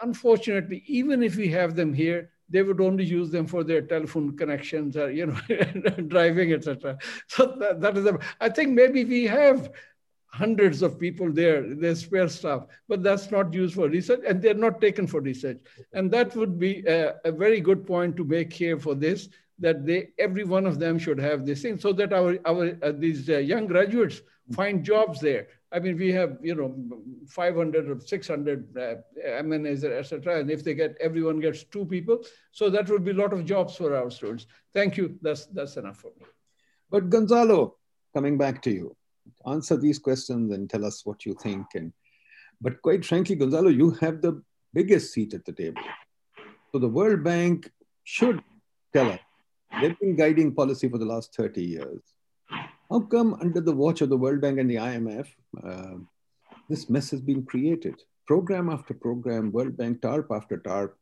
Unfortunately 0.00 0.84
even 0.86 1.24
if 1.24 1.34
we 1.34 1.48
have 1.48 1.74
them 1.74 1.92
here 1.92 2.30
they 2.50 2.62
would 2.62 2.80
only 2.80 3.04
use 3.04 3.30
them 3.30 3.46
for 3.46 3.62
their 3.62 3.82
telephone 3.82 4.36
connections 4.36 4.96
or 4.96 5.10
you 5.10 5.26
know 5.26 5.38
driving 6.08 6.52
etc 6.52 6.96
so 7.26 7.46
that, 7.58 7.80
that 7.80 7.96
is 7.96 8.06
a, 8.06 8.18
i 8.40 8.48
think 8.48 8.70
maybe 8.70 9.04
we 9.04 9.24
have 9.24 9.70
hundreds 10.30 10.82
of 10.82 10.98
people 10.98 11.32
there, 11.32 11.74
there's 11.74 12.00
spare 12.00 12.28
staff, 12.28 12.66
but 12.88 13.02
that's 13.02 13.30
not 13.30 13.52
used 13.52 13.74
for 13.74 13.88
research 13.88 14.20
and 14.26 14.42
they're 14.42 14.54
not 14.54 14.80
taken 14.80 15.06
for 15.06 15.20
research. 15.20 15.58
And 15.92 16.10
that 16.10 16.36
would 16.36 16.58
be 16.58 16.84
a, 16.86 17.14
a 17.24 17.32
very 17.32 17.60
good 17.60 17.86
point 17.86 18.16
to 18.16 18.24
make 18.24 18.52
here 18.52 18.78
for 18.78 18.94
this, 18.94 19.28
that 19.58 19.86
they, 19.86 20.10
every 20.18 20.44
one 20.44 20.66
of 20.66 20.78
them 20.78 20.98
should 20.98 21.18
have 21.18 21.46
this 21.46 21.62
thing 21.62 21.78
so 21.78 21.92
that 21.94 22.12
our, 22.12 22.38
our 22.46 22.76
uh, 22.82 22.92
these 22.92 23.28
uh, 23.28 23.38
young 23.38 23.66
graduates 23.66 24.20
find 24.52 24.84
jobs 24.84 25.20
there. 25.20 25.48
I 25.70 25.78
mean, 25.80 25.98
we 25.98 26.10
have, 26.12 26.38
you 26.42 26.54
know, 26.54 26.74
500 27.28 27.90
or 27.90 28.00
600 28.00 28.76
uh, 28.76 28.94
MNAs, 29.42 29.84
et 29.84 30.02
cetera. 30.04 30.40
And 30.40 30.50
if 30.50 30.64
they 30.64 30.74
get, 30.74 30.96
everyone 31.00 31.40
gets 31.40 31.64
two 31.64 31.84
people. 31.84 32.24
So 32.52 32.70
that 32.70 32.88
would 32.88 33.04
be 33.04 33.10
a 33.10 33.14
lot 33.14 33.34
of 33.34 33.44
jobs 33.44 33.76
for 33.76 33.94
our 33.94 34.10
students. 34.10 34.46
Thank 34.72 34.96
you. 34.96 35.18
That's, 35.20 35.44
that's 35.46 35.76
enough 35.76 35.98
for 35.98 36.12
me. 36.18 36.26
But 36.90 37.10
Gonzalo, 37.10 37.76
coming 38.14 38.38
back 38.38 38.62
to 38.62 38.70
you 38.70 38.96
answer 39.46 39.76
these 39.76 39.98
questions 39.98 40.52
and 40.52 40.68
tell 40.68 40.84
us 40.84 41.04
what 41.04 41.24
you 41.26 41.34
think. 41.42 41.66
And 41.74 41.92
but 42.60 42.80
quite 42.82 43.04
frankly, 43.04 43.36
Gonzalo, 43.36 43.68
you 43.68 43.90
have 44.00 44.20
the 44.20 44.42
biggest 44.74 45.12
seat 45.12 45.34
at 45.34 45.44
the 45.44 45.52
table. 45.52 45.82
So 46.72 46.78
the 46.78 46.88
World 46.88 47.24
Bank 47.24 47.70
should 48.04 48.42
tell 48.92 49.10
us. 49.12 49.20
They've 49.80 49.98
been 49.98 50.16
guiding 50.16 50.54
policy 50.54 50.88
for 50.88 50.98
the 50.98 51.04
last 51.04 51.34
30 51.34 51.62
years. 51.62 52.00
How 52.90 53.00
come 53.00 53.34
under 53.34 53.60
the 53.60 53.72
watch 53.72 54.00
of 54.00 54.08
the 54.08 54.16
World 54.16 54.40
Bank 54.40 54.58
and 54.58 54.70
the 54.70 54.76
IMF, 54.76 55.26
uh, 55.62 55.98
this 56.70 56.88
mess 56.88 57.10
has 57.10 57.20
been 57.20 57.44
created? 57.44 57.96
Program 58.26 58.70
after 58.70 58.94
program, 58.94 59.52
World 59.52 59.76
Bank 59.76 60.00
TARP 60.00 60.28
after 60.30 60.56
TARP, 60.56 60.94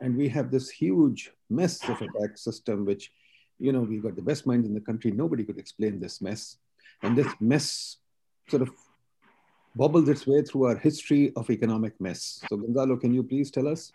and 0.00 0.16
we 0.16 0.28
have 0.28 0.50
this 0.50 0.70
huge 0.70 1.30
mess 1.50 1.86
of 1.86 2.00
a 2.00 2.06
tax 2.18 2.42
system, 2.42 2.86
which, 2.86 3.12
you 3.58 3.72
know, 3.72 3.80
we've 3.80 4.02
got 4.02 4.16
the 4.16 4.22
best 4.22 4.46
minds 4.46 4.66
in 4.66 4.72
the 4.72 4.80
country. 4.80 5.10
Nobody 5.10 5.44
could 5.44 5.58
explain 5.58 6.00
this 6.00 6.22
mess. 6.22 6.56
And 7.02 7.16
this 7.16 7.28
mess 7.40 7.98
sort 8.48 8.62
of 8.62 8.70
bobbles 9.76 10.08
its 10.08 10.26
way 10.26 10.42
through 10.42 10.64
our 10.64 10.76
history 10.76 11.32
of 11.36 11.50
economic 11.50 12.00
mess. 12.00 12.40
So, 12.48 12.56
Gonzalo, 12.56 12.96
can 12.96 13.12
you 13.12 13.22
please 13.22 13.50
tell 13.50 13.68
us? 13.68 13.92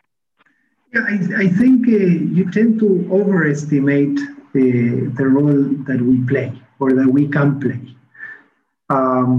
Yeah, 0.94 1.02
I, 1.02 1.46
I 1.46 1.48
think 1.48 1.88
uh, 1.88 1.92
you 1.92 2.52
tend 2.52 2.80
to 2.80 3.10
overestimate 3.12 4.20
the, 4.54 5.12
the 5.18 5.26
role 5.26 5.64
that 5.88 6.00
we 6.00 6.24
play 6.28 6.63
or 6.84 6.94
that 7.00 7.10
we 7.18 7.28
can 7.28 7.60
play. 7.60 7.80
Um, 8.90 9.38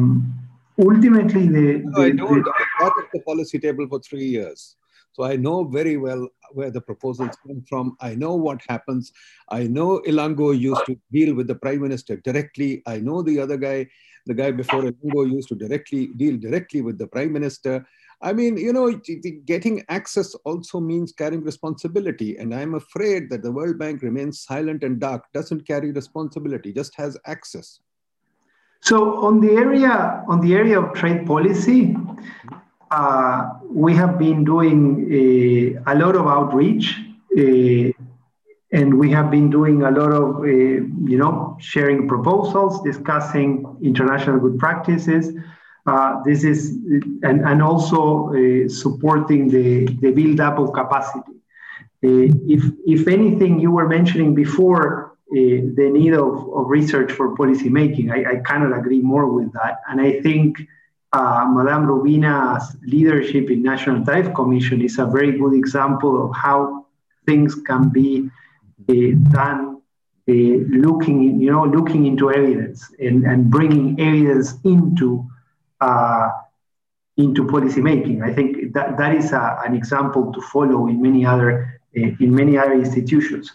ultimately, 0.78 1.46
the, 1.56 1.82
no, 1.84 2.02
I. 2.02 2.10
The, 2.10 2.52
I 2.80 2.86
at 2.86 3.10
the 3.12 3.20
policy 3.20 3.58
table 3.58 3.86
for 3.88 4.00
three 4.00 4.28
years. 4.38 4.76
So 5.14 5.22
I 5.22 5.36
know 5.36 5.62
very 5.62 5.96
well 5.96 6.22
where 6.52 6.72
the 6.76 6.80
proposals 6.80 7.36
come 7.46 7.62
from. 7.68 7.96
I 8.00 8.16
know 8.16 8.34
what 8.34 8.60
happens. 8.68 9.12
I 9.48 9.62
know 9.76 10.00
Ilango 10.10 10.58
used 10.58 10.84
to 10.86 10.96
deal 11.12 11.34
with 11.34 11.46
the 11.46 11.54
prime 11.54 11.82
minister 11.82 12.16
directly. 12.16 12.82
I 12.94 12.98
know 12.98 13.22
the 13.22 13.38
other 13.38 13.56
guy, 13.56 13.86
the 14.26 14.34
guy 14.34 14.50
before 14.50 14.82
Ilango 14.82 15.30
used 15.30 15.48
to 15.50 15.54
directly 15.54 16.02
deal 16.22 16.36
directly 16.36 16.82
with 16.82 16.98
the 16.98 17.06
prime 17.06 17.32
minister. 17.32 17.86
I 18.24 18.32
mean, 18.32 18.56
you 18.56 18.72
know, 18.72 18.90
getting 19.44 19.84
access 19.90 20.34
also 20.46 20.80
means 20.80 21.12
carrying 21.12 21.42
responsibility. 21.42 22.38
And 22.38 22.54
I'm 22.54 22.74
afraid 22.74 23.28
that 23.28 23.42
the 23.42 23.52
World 23.52 23.78
Bank 23.78 24.00
remains 24.00 24.40
silent 24.40 24.82
and 24.82 24.98
dark, 24.98 25.30
doesn't 25.34 25.66
carry 25.66 25.92
responsibility, 25.92 26.72
just 26.72 26.94
has 26.96 27.18
access. 27.26 27.80
So 28.80 29.22
on 29.24 29.40
the 29.40 29.52
area 29.52 30.24
on 30.26 30.40
the 30.40 30.54
area 30.54 30.80
of 30.80 30.94
trade 30.94 31.26
policy, 31.26 31.94
uh, 32.90 33.50
we 33.68 33.94
have 33.94 34.18
been 34.18 34.42
doing 34.42 35.06
a, 35.12 35.92
a 35.92 35.94
lot 35.94 36.16
of 36.16 36.26
outreach 36.26 36.96
uh, 37.38 37.92
and 38.72 38.98
we 38.98 39.10
have 39.10 39.30
been 39.30 39.50
doing 39.50 39.82
a 39.82 39.90
lot 39.90 40.12
of 40.12 40.40
uh, 40.40 40.46
you 40.46 41.18
know 41.18 41.56
sharing 41.60 42.08
proposals 42.08 42.82
discussing 42.82 43.64
international 43.82 44.38
good 44.38 44.58
practices 44.58 45.32
uh, 45.86 46.22
this 46.24 46.44
is 46.44 46.70
and, 47.22 47.40
and 47.50 47.62
also 47.62 48.30
uh, 48.30 48.68
supporting 48.68 49.48
the, 49.48 49.86
the 50.00 50.10
build 50.10 50.40
up 50.40 50.58
of 50.58 50.72
capacity. 50.72 51.32
Uh, 52.02 52.32
if 52.48 52.62
if 52.86 53.08
anything 53.08 53.58
you 53.58 53.70
were 53.70 53.88
mentioning 53.88 54.34
before 54.34 55.12
the 55.30 55.90
need 55.92 56.12
of, 56.12 56.48
of 56.54 56.68
research 56.68 57.10
for 57.10 57.34
policy 57.34 57.68
making 57.68 58.12
I, 58.12 58.20
I 58.24 58.36
cannot 58.46 58.76
agree 58.78 59.00
more 59.00 59.26
with 59.26 59.52
that. 59.54 59.80
And 59.88 60.00
i 60.00 60.20
think 60.20 60.58
uh, 61.14 61.46
Madame 61.48 61.86
Rubina's 61.86 62.76
leadership 62.82 63.48
in 63.48 63.62
National 63.62 64.04
Tariff 64.04 64.34
Commission 64.34 64.82
is 64.82 64.98
a 64.98 65.06
very 65.06 65.38
good 65.38 65.54
example 65.54 66.24
of 66.24 66.34
how 66.34 66.86
things 67.24 67.54
can 67.54 67.88
be 67.88 68.28
uh, 68.88 68.94
done 69.30 69.80
uh, 70.28 70.32
looking, 70.32 71.40
you 71.40 71.52
know, 71.52 71.64
looking 71.64 72.06
into 72.06 72.32
evidence 72.32 72.92
and, 72.98 73.24
and 73.24 73.48
bringing 73.48 74.00
evidence 74.00 74.54
into 74.64 75.24
uh, 75.86 76.30
into 77.16 77.44
policymaking. 77.44 78.16
I 78.28 78.32
think 78.36 78.72
that, 78.74 78.98
that 78.98 79.12
is 79.14 79.32
a, 79.32 79.44
an 79.66 79.74
example 79.80 80.32
to 80.32 80.40
follow 80.52 80.88
in 80.88 81.00
many 81.00 81.24
other 81.24 81.80
uh, 81.96 82.24
in 82.24 82.34
many 82.34 82.58
other 82.58 82.76
institutions. 82.86 83.52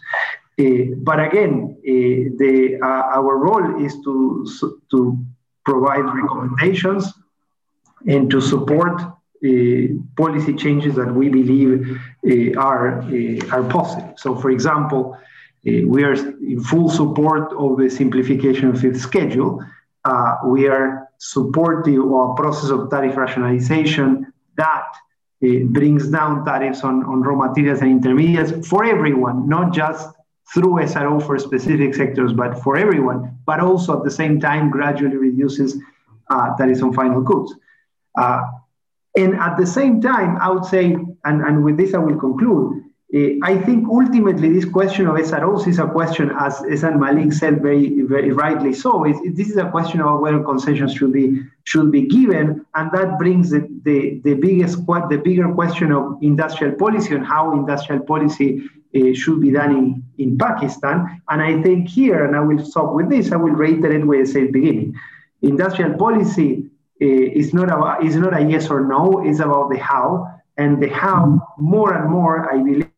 Uh, 0.59 0.95
but 1.09 1.19
again, 1.19 1.77
the 1.83 2.79
our 3.19 3.33
role 3.37 3.83
is 3.85 3.93
to 4.05 4.13
to 4.91 4.97
provide 5.65 6.05
recommendations 6.21 7.03
and 8.07 8.29
to 8.31 8.39
support 8.39 8.95
uh, 9.41 9.87
policy 10.17 10.53
changes 10.53 10.95
that 10.95 11.13
we 11.13 11.29
believe 11.29 11.97
uh, 12.27 12.59
are, 12.59 13.01
uh, 13.03 13.55
are 13.55 13.63
positive. 13.69 14.13
So, 14.17 14.35
for 14.35 14.51
example, 14.51 15.17
we 15.63 16.03
are 16.03 16.13
in 16.13 16.61
full 16.61 16.89
support 16.89 17.53
of 17.53 17.77
the 17.77 17.89
simplification 17.89 18.67
of 18.69 18.81
fifth 18.81 18.99
schedule. 18.99 19.63
we 20.45 20.67
are 20.67 21.08
supportive 21.19 22.01
of 22.01 22.31
a 22.31 22.33
process 22.33 22.69
of 22.71 22.89
tariff 22.89 23.15
rationalization 23.15 24.33
that 24.57 24.87
brings 25.67 26.07
down 26.07 26.43
tariffs 26.45 26.83
on, 26.83 27.03
on 27.05 27.21
raw 27.21 27.35
materials 27.35 27.81
and 27.81 27.91
intermediates 27.91 28.67
for 28.67 28.83
everyone, 28.83 29.47
not 29.47 29.71
just 29.73 30.09
through 30.53 30.75
SRO 30.81 31.25
for 31.25 31.37
specific 31.37 31.93
sectors, 31.93 32.33
but 32.33 32.61
for 32.63 32.75
everyone, 32.75 33.37
but 33.45 33.59
also 33.59 33.97
at 33.97 34.03
the 34.03 34.11
same 34.11 34.39
time 34.39 34.69
gradually 34.69 35.15
reduces 35.15 35.77
uh, 36.29 36.55
tariffs 36.57 36.81
on 36.81 36.91
final 36.93 37.21
goods. 37.21 37.53
Uh, 38.17 38.41
and 39.15 39.35
at 39.35 39.57
the 39.57 39.65
same 39.65 40.01
time, 40.01 40.37
I 40.37 40.49
would 40.49 40.65
say, 40.65 40.93
and, 40.93 41.41
and 41.41 41.63
with 41.63 41.77
this 41.77 41.93
I 41.93 41.99
will 41.99 42.17
conclude, 42.17 42.67
uh, 42.73 42.78
I 43.11 43.57
think 43.65 43.87
ultimately 43.89 44.53
this 44.53 44.65
question 44.65 45.07
of 45.07 45.15
SROs 45.15 45.67
is 45.67 45.79
a 45.79 45.87
question, 45.87 46.29
as 46.39 46.59
Ehsan 46.59 46.99
Malik 46.99 47.33
said 47.33 47.59
very, 47.59 48.01
very 48.01 48.31
rightly 48.31 48.71
so, 48.71 49.03
it, 49.03 49.15
it, 49.23 49.35
this 49.35 49.49
is 49.49 49.57
a 49.57 49.67
question 49.71 49.99
of 49.99 50.19
whether 50.19 50.43
concessions 50.43 50.93
should 50.93 51.11
be 51.11 51.41
should 51.63 51.91
be 51.91 52.03
given, 52.03 52.63
and 52.75 52.91
that 52.91 53.17
brings 53.17 53.49
the, 53.49 53.67
the, 53.83 54.21
the 54.23 54.35
biggest 54.35 54.85
the 54.85 55.19
bigger 55.23 55.51
question 55.55 55.91
of 55.91 56.19
industrial 56.21 56.75
policy 56.75 57.15
and 57.15 57.25
how 57.25 57.53
industrial 57.53 58.03
policy 58.03 58.61
uh, 58.95 59.13
should 59.13 59.41
be 59.41 59.49
done 59.49 59.71
in, 59.71 60.03
in 60.19 60.37
Pakistan. 60.37 61.19
And 61.29 61.41
I 61.41 61.63
think 61.63 61.89
here, 61.89 62.25
and 62.25 62.35
I 62.35 62.41
will 62.41 62.63
stop 62.63 62.93
with 62.93 63.09
this, 63.09 63.31
I 63.31 63.37
will 63.37 63.53
reiterate 63.53 64.05
what 64.05 64.19
I 64.19 64.23
said 64.25 64.43
at 64.43 64.53
the 64.53 64.59
beginning. 64.59 64.93
Industrial 65.41 65.95
policy 65.97 66.69
uh, 67.01 67.05
is 67.05 67.55
not 67.55 67.71
about 67.71 68.03
is 68.03 68.15
not 68.17 68.39
a 68.39 68.41
yes 68.43 68.69
or 68.69 68.85
no, 68.85 69.25
it's 69.25 69.39
about 69.39 69.71
the 69.71 69.79
how. 69.79 70.27
And 70.57 70.83
the 70.83 70.89
how, 70.89 71.41
more 71.57 71.95
and 71.95 72.11
more, 72.11 72.53
I 72.53 72.57
believe 72.57 72.88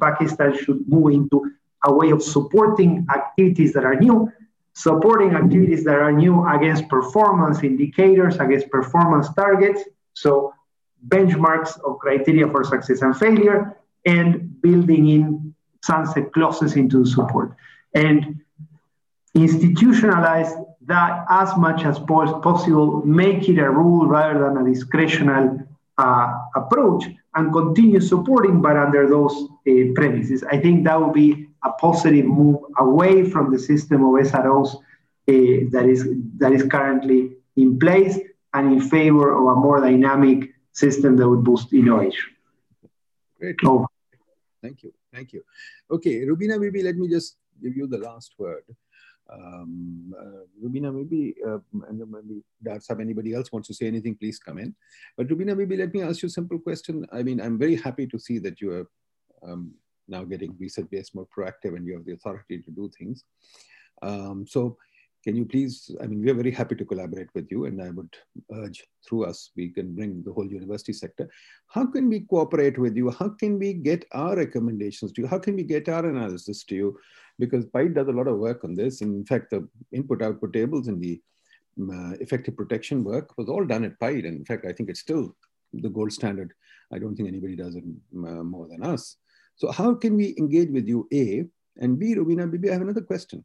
Pakistan 0.00 0.56
should 0.56 0.88
move 0.88 1.12
into 1.12 1.50
a 1.84 1.92
way 1.92 2.10
of 2.10 2.22
supporting 2.22 3.06
activities 3.14 3.72
that 3.74 3.84
are 3.84 3.96
new, 3.96 4.30
supporting 4.72 5.34
activities 5.34 5.84
that 5.84 5.98
are 5.98 6.12
new 6.12 6.46
against 6.48 6.88
performance 6.88 7.62
indicators, 7.62 8.36
against 8.36 8.70
performance 8.70 9.28
targets. 9.34 9.82
So 10.14 10.54
benchmarks 11.08 11.78
of 11.80 11.98
criteria 11.98 12.48
for 12.48 12.64
success 12.64 13.02
and 13.02 13.16
failure, 13.16 13.76
and 14.06 14.60
building 14.62 15.08
in 15.08 15.54
sunset 15.82 16.32
clauses 16.32 16.76
into 16.76 17.04
the 17.04 17.10
support. 17.10 17.56
And 17.94 18.40
institutionalize 19.36 20.52
that 20.86 21.24
as 21.28 21.56
much 21.56 21.84
as 21.84 21.98
possible, 21.98 23.02
make 23.04 23.48
it 23.48 23.58
a 23.58 23.68
rule 23.68 24.06
rather 24.06 24.38
than 24.38 24.56
a 24.56 24.60
discretional 24.60 25.66
uh, 25.98 26.38
approach, 26.54 27.04
and 27.34 27.52
continue 27.52 28.00
supporting, 28.00 28.60
but 28.62 28.76
under 28.76 29.08
those 29.08 29.34
uh, 29.68 29.92
premises. 29.94 30.44
I 30.44 30.58
think 30.58 30.84
that 30.84 31.00
would 31.00 31.12
be 31.12 31.48
a 31.64 31.70
positive 31.72 32.26
move 32.26 32.60
away 32.78 33.28
from 33.28 33.52
the 33.52 33.58
system 33.58 34.04
of 34.04 34.12
SROs 34.24 34.74
uh, 34.74 35.70
that 35.70 35.86
is 35.88 36.06
that 36.36 36.52
is 36.52 36.64
currently 36.64 37.36
in 37.56 37.78
place, 37.78 38.18
and 38.52 38.72
in 38.72 38.80
favor 38.80 39.32
of 39.32 39.56
a 39.56 39.60
more 39.60 39.80
dynamic 39.80 40.50
system 40.72 41.16
that 41.16 41.28
would 41.28 41.44
boost 41.44 41.72
innovation. 41.72 42.30
Great. 43.38 43.56
Thank 44.62 44.82
you. 44.82 44.92
Thank 45.12 45.32
you. 45.32 45.42
Okay, 45.90 46.24
Rubina, 46.24 46.58
maybe 46.58 46.82
let 46.82 46.96
me 46.96 47.08
just 47.08 47.36
give 47.62 47.76
you 47.76 47.86
the 47.86 47.98
last 47.98 48.34
word. 48.38 48.64
Um, 49.32 50.14
uh, 50.18 50.44
Rubina, 50.60 50.92
maybe, 50.92 51.34
uh, 51.46 51.58
and 51.88 51.98
maybe 52.10 52.42
if 52.64 52.90
anybody 52.90 53.34
else 53.34 53.50
wants 53.52 53.68
to 53.68 53.74
say 53.74 53.86
anything, 53.86 54.16
please 54.16 54.38
come 54.38 54.58
in. 54.58 54.74
But 55.16 55.30
Rubina, 55.30 55.54
maybe 55.54 55.76
let 55.76 55.94
me 55.94 56.02
ask 56.02 56.22
you 56.22 56.26
a 56.26 56.30
simple 56.30 56.58
question. 56.58 57.06
I 57.12 57.22
mean, 57.22 57.40
I'm 57.40 57.58
very 57.58 57.76
happy 57.76 58.06
to 58.06 58.18
see 58.18 58.38
that 58.40 58.60
you 58.60 58.72
are 58.72 58.86
um, 59.42 59.72
now 60.08 60.24
getting 60.24 60.54
research-based, 60.58 61.14
more 61.14 61.26
proactive, 61.36 61.76
and 61.76 61.86
you 61.86 61.94
have 61.94 62.04
the 62.04 62.12
authority 62.12 62.58
to 62.58 62.70
do 62.70 62.90
things. 62.98 63.24
Um, 64.02 64.46
so 64.46 64.76
can 65.24 65.36
you 65.36 65.46
please, 65.46 65.90
I 66.02 66.06
mean, 66.06 66.22
we 66.22 66.30
are 66.30 66.34
very 66.34 66.50
happy 66.50 66.74
to 66.74 66.84
collaborate 66.84 67.28
with 67.34 67.50
you 67.50 67.64
and 67.64 67.80
I 67.80 67.88
would 67.88 68.14
urge 68.52 68.84
through 69.08 69.24
us, 69.24 69.50
we 69.56 69.70
can 69.70 69.94
bring 69.94 70.22
the 70.22 70.32
whole 70.32 70.46
university 70.46 70.92
sector. 70.92 71.30
How 71.68 71.86
can 71.86 72.10
we 72.10 72.20
cooperate 72.20 72.78
with 72.78 72.94
you? 72.94 73.10
How 73.10 73.30
can 73.30 73.58
we 73.58 73.72
get 73.72 74.04
our 74.12 74.36
recommendations 74.36 75.12
to 75.12 75.22
you? 75.22 75.26
How 75.26 75.38
can 75.38 75.56
we 75.56 75.62
get 75.62 75.88
our 75.88 76.04
analysis 76.04 76.62
to 76.64 76.74
you? 76.74 76.98
Because 77.38 77.66
PIDE 77.66 77.94
does 77.94 78.08
a 78.08 78.12
lot 78.12 78.28
of 78.28 78.38
work 78.38 78.64
on 78.64 78.74
this. 78.74 79.00
In 79.00 79.24
fact, 79.24 79.50
the 79.50 79.68
input 79.92 80.22
output 80.22 80.52
tables 80.52 80.88
and 80.88 81.02
the 81.02 81.20
um, 81.78 81.90
uh, 81.90 82.16
effective 82.20 82.56
protection 82.56 83.02
work 83.02 83.36
was 83.36 83.48
all 83.48 83.64
done 83.64 83.84
at 83.84 83.98
PIDE. 83.98 84.24
And 84.24 84.38
in 84.38 84.44
fact, 84.44 84.66
I 84.66 84.72
think 84.72 84.88
it's 84.88 85.00
still 85.00 85.34
the 85.72 85.88
gold 85.88 86.12
standard. 86.12 86.52
I 86.92 86.98
don't 86.98 87.16
think 87.16 87.28
anybody 87.28 87.56
does 87.56 87.74
it 87.74 87.84
uh, 88.16 88.44
more 88.44 88.68
than 88.68 88.84
us. 88.84 89.16
So 89.56 89.70
how 89.70 89.94
can 89.94 90.16
we 90.16 90.34
engage 90.38 90.70
with 90.70 90.86
you, 90.86 91.08
A? 91.12 91.44
And 91.78 91.98
B, 91.98 92.14
Rubina, 92.14 92.46
maybe 92.46 92.70
I 92.70 92.72
have 92.74 92.82
another 92.82 93.00
question. 93.00 93.44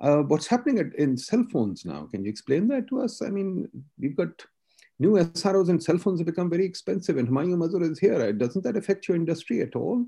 Uh, 0.00 0.18
what's 0.18 0.46
happening 0.46 0.78
at, 0.78 0.94
in 0.96 1.16
cell 1.16 1.44
phones 1.50 1.84
now? 1.84 2.06
Can 2.10 2.24
you 2.24 2.30
explain 2.30 2.68
that 2.68 2.88
to 2.88 3.00
us? 3.00 3.22
I 3.22 3.28
mean, 3.28 3.68
we've 3.98 4.16
got 4.16 4.28
new 4.98 5.12
SROs 5.12 5.68
and 5.68 5.82
cell 5.82 5.98
phones 5.98 6.20
have 6.20 6.26
become 6.26 6.50
very 6.50 6.64
expensive 6.64 7.16
and 7.18 7.28
Humayun 7.28 7.56
Mazhar 7.56 7.90
is 7.90 7.98
here. 7.98 8.32
Doesn't 8.32 8.64
that 8.64 8.76
affect 8.76 9.08
your 9.08 9.16
industry 9.16 9.60
at 9.60 9.76
all? 9.76 10.06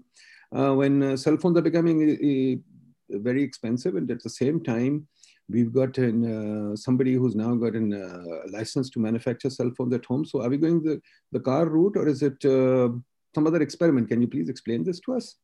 Uh, 0.54 0.74
when 0.74 1.02
uh, 1.02 1.16
cell 1.16 1.36
phones 1.38 1.56
are 1.58 1.62
becoming 1.62 1.98
uh, 2.02 2.56
very 3.08 3.42
expensive 3.42 3.96
and 3.96 4.10
at 4.10 4.22
the 4.22 4.30
same 4.30 4.62
time, 4.62 5.06
we've 5.48 5.72
got 5.72 5.98
an, 5.98 6.72
uh, 6.72 6.76
somebody 6.76 7.14
who's 7.14 7.34
now 7.34 7.54
got 7.54 7.74
a 7.74 7.78
uh, 7.78 8.50
license 8.50 8.90
to 8.90 9.00
manufacture 9.00 9.50
cell 9.50 9.70
phones 9.76 9.94
at 9.94 10.04
home. 10.04 10.24
So 10.24 10.42
are 10.42 10.48
we 10.48 10.56
going 10.56 10.82
the, 10.82 11.00
the 11.32 11.40
car 11.40 11.66
route 11.66 11.96
or 11.96 12.08
is 12.08 12.22
it 12.22 12.40
some 12.42 13.46
other 13.46 13.62
experiment? 13.62 14.08
Can 14.08 14.20
you 14.20 14.28
please 14.28 14.48
explain 14.48 14.84
this 14.84 15.00
to 15.00 15.14
us? 15.14 15.36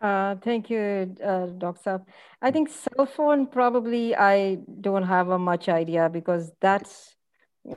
Uh, 0.00 0.36
thank 0.36 0.68
you, 0.68 1.16
uh. 1.24 1.98
I 2.42 2.50
think 2.50 2.68
cell 2.68 3.06
phone 3.06 3.46
probably 3.46 4.14
I 4.14 4.58
don't 4.80 5.04
have 5.04 5.30
a 5.30 5.38
much 5.38 5.70
idea 5.70 6.10
because 6.10 6.52
that's 6.60 7.16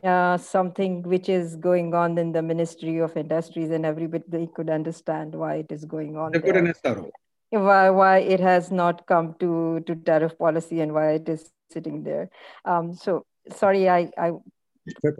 uh, 0.03 0.37
something 0.37 1.01
which 1.03 1.29
is 1.29 1.55
going 1.55 1.93
on 1.93 2.17
in 2.17 2.33
the 2.33 2.41
Ministry 2.41 2.99
of 2.99 3.15
Industries 3.15 3.69
and 3.71 3.85
everybody 3.85 4.49
could 4.53 4.69
understand 4.69 5.33
why 5.33 5.55
it 5.55 5.71
is 5.71 5.85
going 5.85 6.17
on. 6.17 6.33
They've 6.33 6.43
got 6.43 6.57
an 6.57 6.67
SRO. 6.67 7.09
Why, 7.51 7.89
why 7.89 8.19
it 8.19 8.39
has 8.39 8.71
not 8.71 9.07
come 9.07 9.35
to, 9.39 9.81
to 9.85 9.95
tariff 9.95 10.37
policy 10.37 10.81
and 10.81 10.93
why 10.93 11.13
it 11.13 11.27
is 11.27 11.51
sitting 11.71 12.03
there. 12.03 12.29
Um, 12.65 12.93
so 12.93 13.25
sorry, 13.51 13.89
I, 13.89 14.11
I 14.17 14.31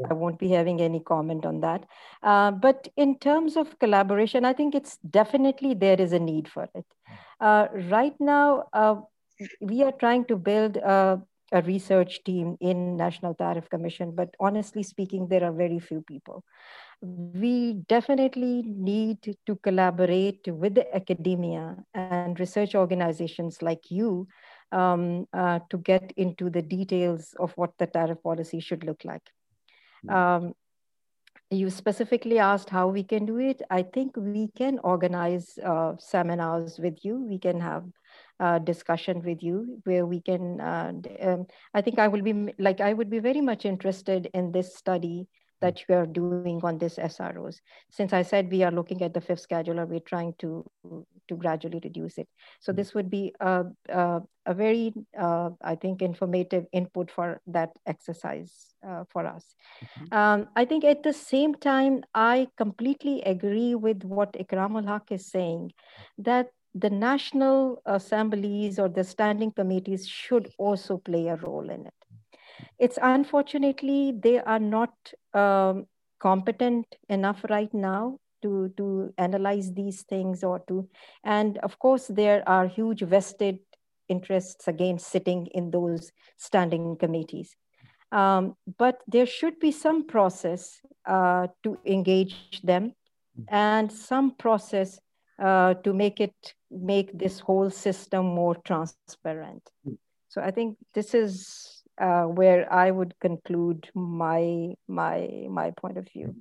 I 0.09 0.13
won't 0.13 0.39
be 0.39 0.49
having 0.49 0.81
any 0.81 0.99
comment 0.99 1.45
on 1.45 1.61
that. 1.61 1.85
Uh, 2.23 2.51
but 2.51 2.87
in 2.97 3.17
terms 3.19 3.55
of 3.55 3.77
collaboration, 3.79 4.45
I 4.45 4.53
think 4.53 4.75
it's 4.75 4.97
definitely 5.09 5.73
there 5.73 5.99
is 5.99 6.13
a 6.13 6.19
need 6.19 6.47
for 6.47 6.67
it. 6.73 6.85
Uh, 7.39 7.67
right 7.89 8.15
now, 8.19 8.63
uh, 8.73 8.95
we 9.61 9.83
are 9.83 9.91
trying 9.91 10.25
to 10.25 10.35
build 10.35 10.77
a, 10.77 11.21
a, 11.51 11.61
research 11.61 12.23
team 12.23 12.57
in 12.59 12.97
National 12.97 13.33
Tariff 13.33 13.69
Commission, 13.69 14.11
but 14.13 14.35
honestly 14.39 14.83
speaking, 14.83 15.27
there 15.27 15.43
are 15.43 15.53
very 15.53 15.79
few 15.79 16.01
people. 16.01 16.43
We 17.01 17.73
definitely 17.87 18.63
need 18.65 19.37
to 19.45 19.55
collaborate 19.57 20.47
with 20.47 20.75
the 20.75 20.93
academia 20.93 21.77
and 21.93 22.37
research 22.39 22.75
organizations 22.75 23.61
like 23.61 23.89
you 23.89 24.27
um, 24.71 25.25
uh, 25.33 25.59
to 25.69 25.77
get 25.77 26.11
into 26.17 26.49
the 26.49 26.61
details 26.61 27.33
of 27.39 27.53
what 27.53 27.77
the 27.77 27.87
tariff 27.87 28.21
policy 28.21 28.59
should 28.59 28.83
look 28.83 29.05
like. 29.05 29.23
Hmm. 30.03 30.09
Um, 30.09 30.53
you 31.51 31.69
specifically 31.69 32.37
asked 32.37 32.69
how 32.69 32.87
we 32.87 33.03
can 33.03 33.25
do 33.25 33.37
it. 33.39 33.61
I 33.69 33.81
think 33.81 34.15
we 34.15 34.49
can 34.55 34.79
organize 34.83 35.57
uh, 35.57 35.93
seminars 35.97 36.79
with 36.79 37.03
you. 37.03 37.25
We 37.27 37.39
can 37.39 37.59
have 37.59 37.85
a 38.39 38.59
discussion 38.59 39.23
with 39.23 39.41
you 39.41 39.79
where 39.83 40.05
we 40.05 40.21
can, 40.21 40.61
uh, 40.61 40.93
um, 41.21 41.47
I 41.73 41.81
think 41.81 41.97
I 41.97 42.07
will 42.07 42.21
be 42.21 42.53
like, 42.59 42.81
I 42.81 42.93
would 42.93 43.09
be 43.09 43.19
very 43.19 43.41
much 43.41 43.65
interested 43.65 44.29
in 44.33 44.51
this 44.51 44.75
study 44.75 45.27
that 45.61 45.83
you 45.87 45.95
are 45.95 46.05
doing 46.05 46.59
on 46.63 46.77
this 46.77 46.95
SROs. 46.95 47.57
Since 47.89 48.13
I 48.13 48.21
said 48.21 48.51
we 48.51 48.63
are 48.63 48.71
looking 48.71 49.01
at 49.01 49.13
the 49.13 49.21
fifth 49.21 49.47
scheduler, 49.47 49.87
we're 49.87 49.99
trying 49.99 50.33
to, 50.39 50.65
to 51.27 51.35
gradually 51.35 51.81
reduce 51.83 52.17
it. 52.17 52.27
So 52.59 52.71
this 52.71 52.93
would 52.93 53.09
be 53.09 53.33
a, 53.39 53.65
a, 53.89 54.21
a 54.45 54.53
very, 54.53 54.93
uh, 55.19 55.51
I 55.61 55.75
think, 55.75 56.01
informative 56.01 56.65
input 56.71 57.11
for 57.11 57.41
that 57.47 57.71
exercise 57.85 58.73
uh, 58.87 59.03
for 59.09 59.25
us. 59.25 59.55
Mm-hmm. 59.83 60.17
Um, 60.17 60.47
I 60.55 60.65
think 60.65 60.83
at 60.83 61.03
the 61.03 61.13
same 61.13 61.55
time, 61.55 62.03
I 62.13 62.47
completely 62.57 63.21
agree 63.21 63.75
with 63.75 64.03
what 64.03 64.33
Ikramul 64.33 64.87
Haq 64.87 65.11
is 65.11 65.29
saying, 65.29 65.73
that 66.17 66.51
the 66.75 66.89
national 66.89 67.81
assemblies 67.85 68.77
or 68.77 68.87
the 68.87 69.03
standing 69.03 69.51
committees 69.51 70.07
should 70.07 70.51
also 70.57 70.97
play 70.97 71.27
a 71.27 71.35
role 71.35 71.69
in 71.69 71.87
it 71.87 71.93
it's 72.77 72.97
unfortunately 73.01 74.13
they 74.23 74.39
are 74.39 74.59
not 74.59 74.93
um, 75.33 75.85
competent 76.19 76.85
enough 77.09 77.43
right 77.49 77.73
now 77.73 78.17
to 78.41 78.71
to 78.77 79.13
analyze 79.17 79.73
these 79.73 80.03
things 80.03 80.43
or 80.43 80.59
to 80.67 80.87
and 81.23 81.57
of 81.59 81.77
course 81.79 82.07
there 82.07 82.47
are 82.47 82.67
huge 82.67 83.01
vested 83.01 83.59
interests 84.09 84.67
again 84.67 84.97
sitting 84.97 85.47
in 85.47 85.71
those 85.71 86.11
standing 86.37 86.97
committees. 86.97 87.55
Um, 88.11 88.55
but 88.79 88.97
there 89.07 89.27
should 89.27 89.59
be 89.59 89.71
some 89.71 90.07
process 90.07 90.81
uh, 91.05 91.47
to 91.63 91.77
engage 91.85 92.61
them 92.63 92.93
and 93.47 93.91
some 93.91 94.35
process 94.35 94.99
uh, 95.37 95.75
to 95.75 95.93
make 95.93 96.19
it 96.19 96.33
make 96.71 97.17
this 97.17 97.39
whole 97.39 97.69
system 97.69 98.25
more 98.25 98.55
transparent. 98.65 99.61
So 100.27 100.41
i 100.41 100.51
think 100.51 100.77
this 100.93 101.13
is 101.13 101.78
uh, 101.99 102.23
where 102.23 102.71
I 102.71 102.91
would 102.91 103.13
conclude 103.19 103.89
my 103.93 104.75
my 104.87 105.47
my 105.49 105.71
point 105.71 105.97
of 105.97 106.07
view. 106.09 106.35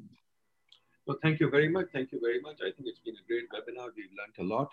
Well, 1.06 1.18
thank 1.22 1.40
you 1.40 1.48
very 1.50 1.68
much. 1.68 1.86
Thank 1.92 2.12
you 2.12 2.20
very 2.20 2.40
much. 2.40 2.58
I 2.60 2.70
think 2.70 2.86
it's 2.90 3.00
been 3.00 3.14
a 3.16 3.26
great 3.26 3.48
webinar. 3.50 3.88
We've 3.96 4.12
learned 4.18 4.38
a 4.40 4.54
lot. 4.54 4.70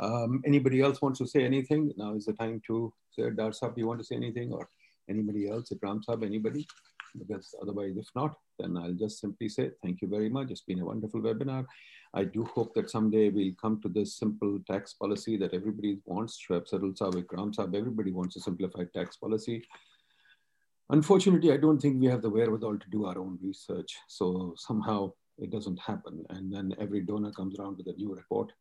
Um, 0.00 0.42
anybody 0.44 0.80
else 0.80 1.00
wants 1.00 1.20
to 1.20 1.26
say 1.26 1.44
anything? 1.44 1.92
Now 1.96 2.14
is 2.14 2.26
the 2.26 2.32
time 2.32 2.60
to 2.66 2.92
say, 3.12 3.30
Dar 3.30 3.50
Sahab, 3.50 3.78
you 3.78 3.86
want 3.86 4.00
to 4.00 4.04
say 4.04 4.16
anything 4.16 4.52
or 4.52 4.68
anybody 5.08 5.48
else? 5.48 5.70
Ikram 5.70 6.04
Sahab, 6.04 6.24
anybody? 6.24 6.66
because 7.18 7.54
otherwise, 7.60 7.96
if 7.96 8.08
not, 8.14 8.36
then 8.58 8.76
I'll 8.76 8.92
just 8.92 9.20
simply 9.20 9.48
say 9.48 9.70
thank 9.82 10.02
you 10.02 10.08
very 10.08 10.28
much. 10.28 10.50
It's 10.50 10.62
been 10.62 10.80
a 10.80 10.84
wonderful 10.84 11.20
webinar. 11.20 11.66
I 12.14 12.24
do 12.24 12.44
hope 12.44 12.74
that 12.74 12.90
someday 12.90 13.28
we'll 13.28 13.54
come 13.60 13.80
to 13.82 13.88
this 13.88 14.16
simple 14.16 14.58
tax 14.66 14.94
policy 14.94 15.36
that 15.38 15.52
everybody 15.52 15.98
wants. 16.04 16.38
Shoaib 16.48 16.66
Suddle 16.66 16.92
Saab, 16.92 17.14
Ikram 17.14 17.52
everybody 17.74 18.12
wants 18.12 18.36
a 18.36 18.40
simplified 18.40 18.92
tax 18.94 19.16
policy. 19.16 19.62
Unfortunately, 20.90 21.52
I 21.52 21.56
don't 21.56 21.80
think 21.80 22.00
we 22.00 22.06
have 22.06 22.22
the 22.22 22.30
wherewithal 22.30 22.78
to 22.78 22.90
do 22.90 23.06
our 23.06 23.18
own 23.18 23.38
research. 23.42 23.96
So 24.08 24.54
somehow 24.56 25.12
it 25.38 25.50
doesn't 25.50 25.80
happen. 25.80 26.24
And 26.30 26.52
then 26.52 26.74
every 26.78 27.00
donor 27.00 27.32
comes 27.32 27.58
around 27.58 27.78
with 27.78 27.88
a 27.88 27.92
new 27.94 28.14
report. 28.14 28.52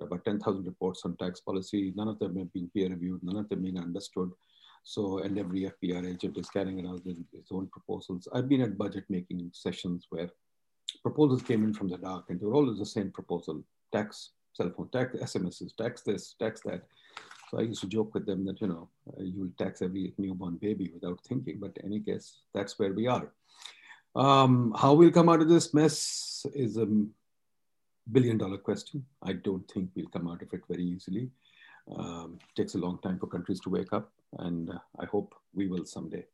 About 0.00 0.24
10,000 0.24 0.64
reports 0.64 1.02
on 1.04 1.16
tax 1.16 1.40
policy. 1.40 1.92
None 1.96 2.08
of 2.08 2.18
them 2.18 2.36
have 2.36 2.52
been 2.52 2.70
peer 2.74 2.88
reviewed. 2.88 3.22
None 3.22 3.36
of 3.36 3.48
them 3.48 3.62
being 3.62 3.78
understood. 3.78 4.30
So, 4.84 5.18
and 5.18 5.38
every 5.38 5.70
FBR 5.82 6.08
agent 6.08 6.38
is 6.38 6.48
carrying 6.48 6.84
around 6.84 7.02
his 7.04 7.46
own 7.50 7.68
proposals. 7.68 8.28
I've 8.32 8.48
been 8.48 8.62
at 8.62 8.78
budget 8.78 9.04
making 9.08 9.50
sessions 9.52 10.06
where 10.10 10.30
proposals 11.02 11.42
came 11.42 11.64
in 11.64 11.74
from 11.74 11.88
the 11.88 11.98
dark 11.98 12.26
and 12.28 12.40
they 12.40 12.46
were 12.46 12.54
always 12.54 12.78
the 12.78 12.86
same 12.86 13.10
proposal, 13.10 13.62
tax, 13.92 14.30
cell 14.52 14.72
phone 14.76 14.88
tax, 14.90 15.16
SMSs, 15.16 15.76
tax 15.76 16.02
this, 16.02 16.34
tax 16.38 16.60
that. 16.62 16.82
So 17.50 17.58
I 17.58 17.62
used 17.62 17.80
to 17.80 17.86
joke 17.86 18.14
with 18.14 18.26
them 18.26 18.44
that, 18.46 18.60
you 18.60 18.66
know, 18.66 18.88
uh, 19.08 19.22
you 19.22 19.40
will 19.40 19.52
tax 19.58 19.80
every 19.80 20.12
newborn 20.18 20.56
baby 20.56 20.90
without 20.92 21.20
thinking, 21.24 21.58
but 21.60 21.76
in 21.78 21.86
any 21.86 22.00
case, 22.00 22.38
that's 22.54 22.78
where 22.78 22.92
we 22.92 23.06
are. 23.06 23.32
Um, 24.14 24.74
how 24.76 24.94
we'll 24.94 25.10
come 25.10 25.28
out 25.28 25.40
of 25.40 25.48
this 25.48 25.72
mess 25.72 26.44
is 26.54 26.76
a 26.76 26.86
billion 28.10 28.38
dollar 28.38 28.58
question. 28.58 29.04
I 29.22 29.34
don't 29.34 29.68
think 29.70 29.90
we'll 29.94 30.08
come 30.08 30.28
out 30.28 30.42
of 30.42 30.52
it 30.52 30.62
very 30.68 30.84
easily. 30.84 31.30
Um, 31.96 32.38
takes 32.54 32.74
a 32.74 32.78
long 32.78 32.98
time 32.98 33.18
for 33.18 33.26
countries 33.26 33.60
to 33.60 33.70
wake 33.70 33.92
up, 33.92 34.10
and 34.40 34.70
uh, 34.70 34.78
I 35.00 35.06
hope 35.06 35.34
we 35.54 35.68
will 35.68 35.86
someday. 35.86 36.24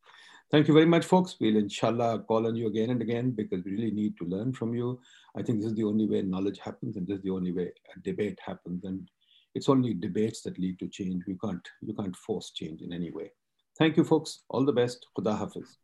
Thank 0.51 0.69
you 0.69 0.75
very 0.75 0.87
much, 0.87 1.05
folks. 1.05 1.37
We'll 1.41 1.57
inshallah 1.57 2.25
call 2.27 2.47
on 2.47 2.57
you 2.57 2.67
again 2.67 2.91
and 2.91 3.01
again 3.01 3.31
because 3.31 3.65
we 3.65 3.73
really 3.73 3.91
need 3.91 4.17
to 4.19 4.25
learn 4.25 4.53
from 4.53 4.75
you. 4.75 5.01
I 5.37 5.43
think 5.43 5.61
this 5.61 5.69
is 5.69 5.75
the 5.75 5.85
only 5.85 6.07
way 6.07 6.23
knowledge 6.23 6.59
happens, 6.59 6.97
and 6.97 7.07
this 7.07 7.19
is 7.19 7.23
the 7.23 7.31
only 7.31 7.53
way 7.53 7.73
a 7.97 8.01
debate 8.01 8.39
happens. 8.45 8.85
And 8.85 9.09
it's 9.55 9.69
only 9.69 9.95
debates 9.95 10.43
that 10.43 10.59
lead 10.59 10.79
to 10.81 10.89
change. 10.89 11.25
You 11.27 11.39
can't, 11.43 11.67
you 11.81 11.95
can't 11.95 12.17
force 12.17 12.51
change 12.51 12.83
in 12.83 12.93
any 12.93 13.11
way. 13.11 13.31
Thank 13.79 13.97
you, 13.97 14.05
folks. 14.05 14.43
All 14.49 14.65
the 14.65 14.73
best. 14.73 15.07
Khuda 15.17 15.39
Hafiz. 15.39 15.79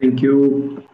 Thank 0.00 0.20
you. 0.22 0.84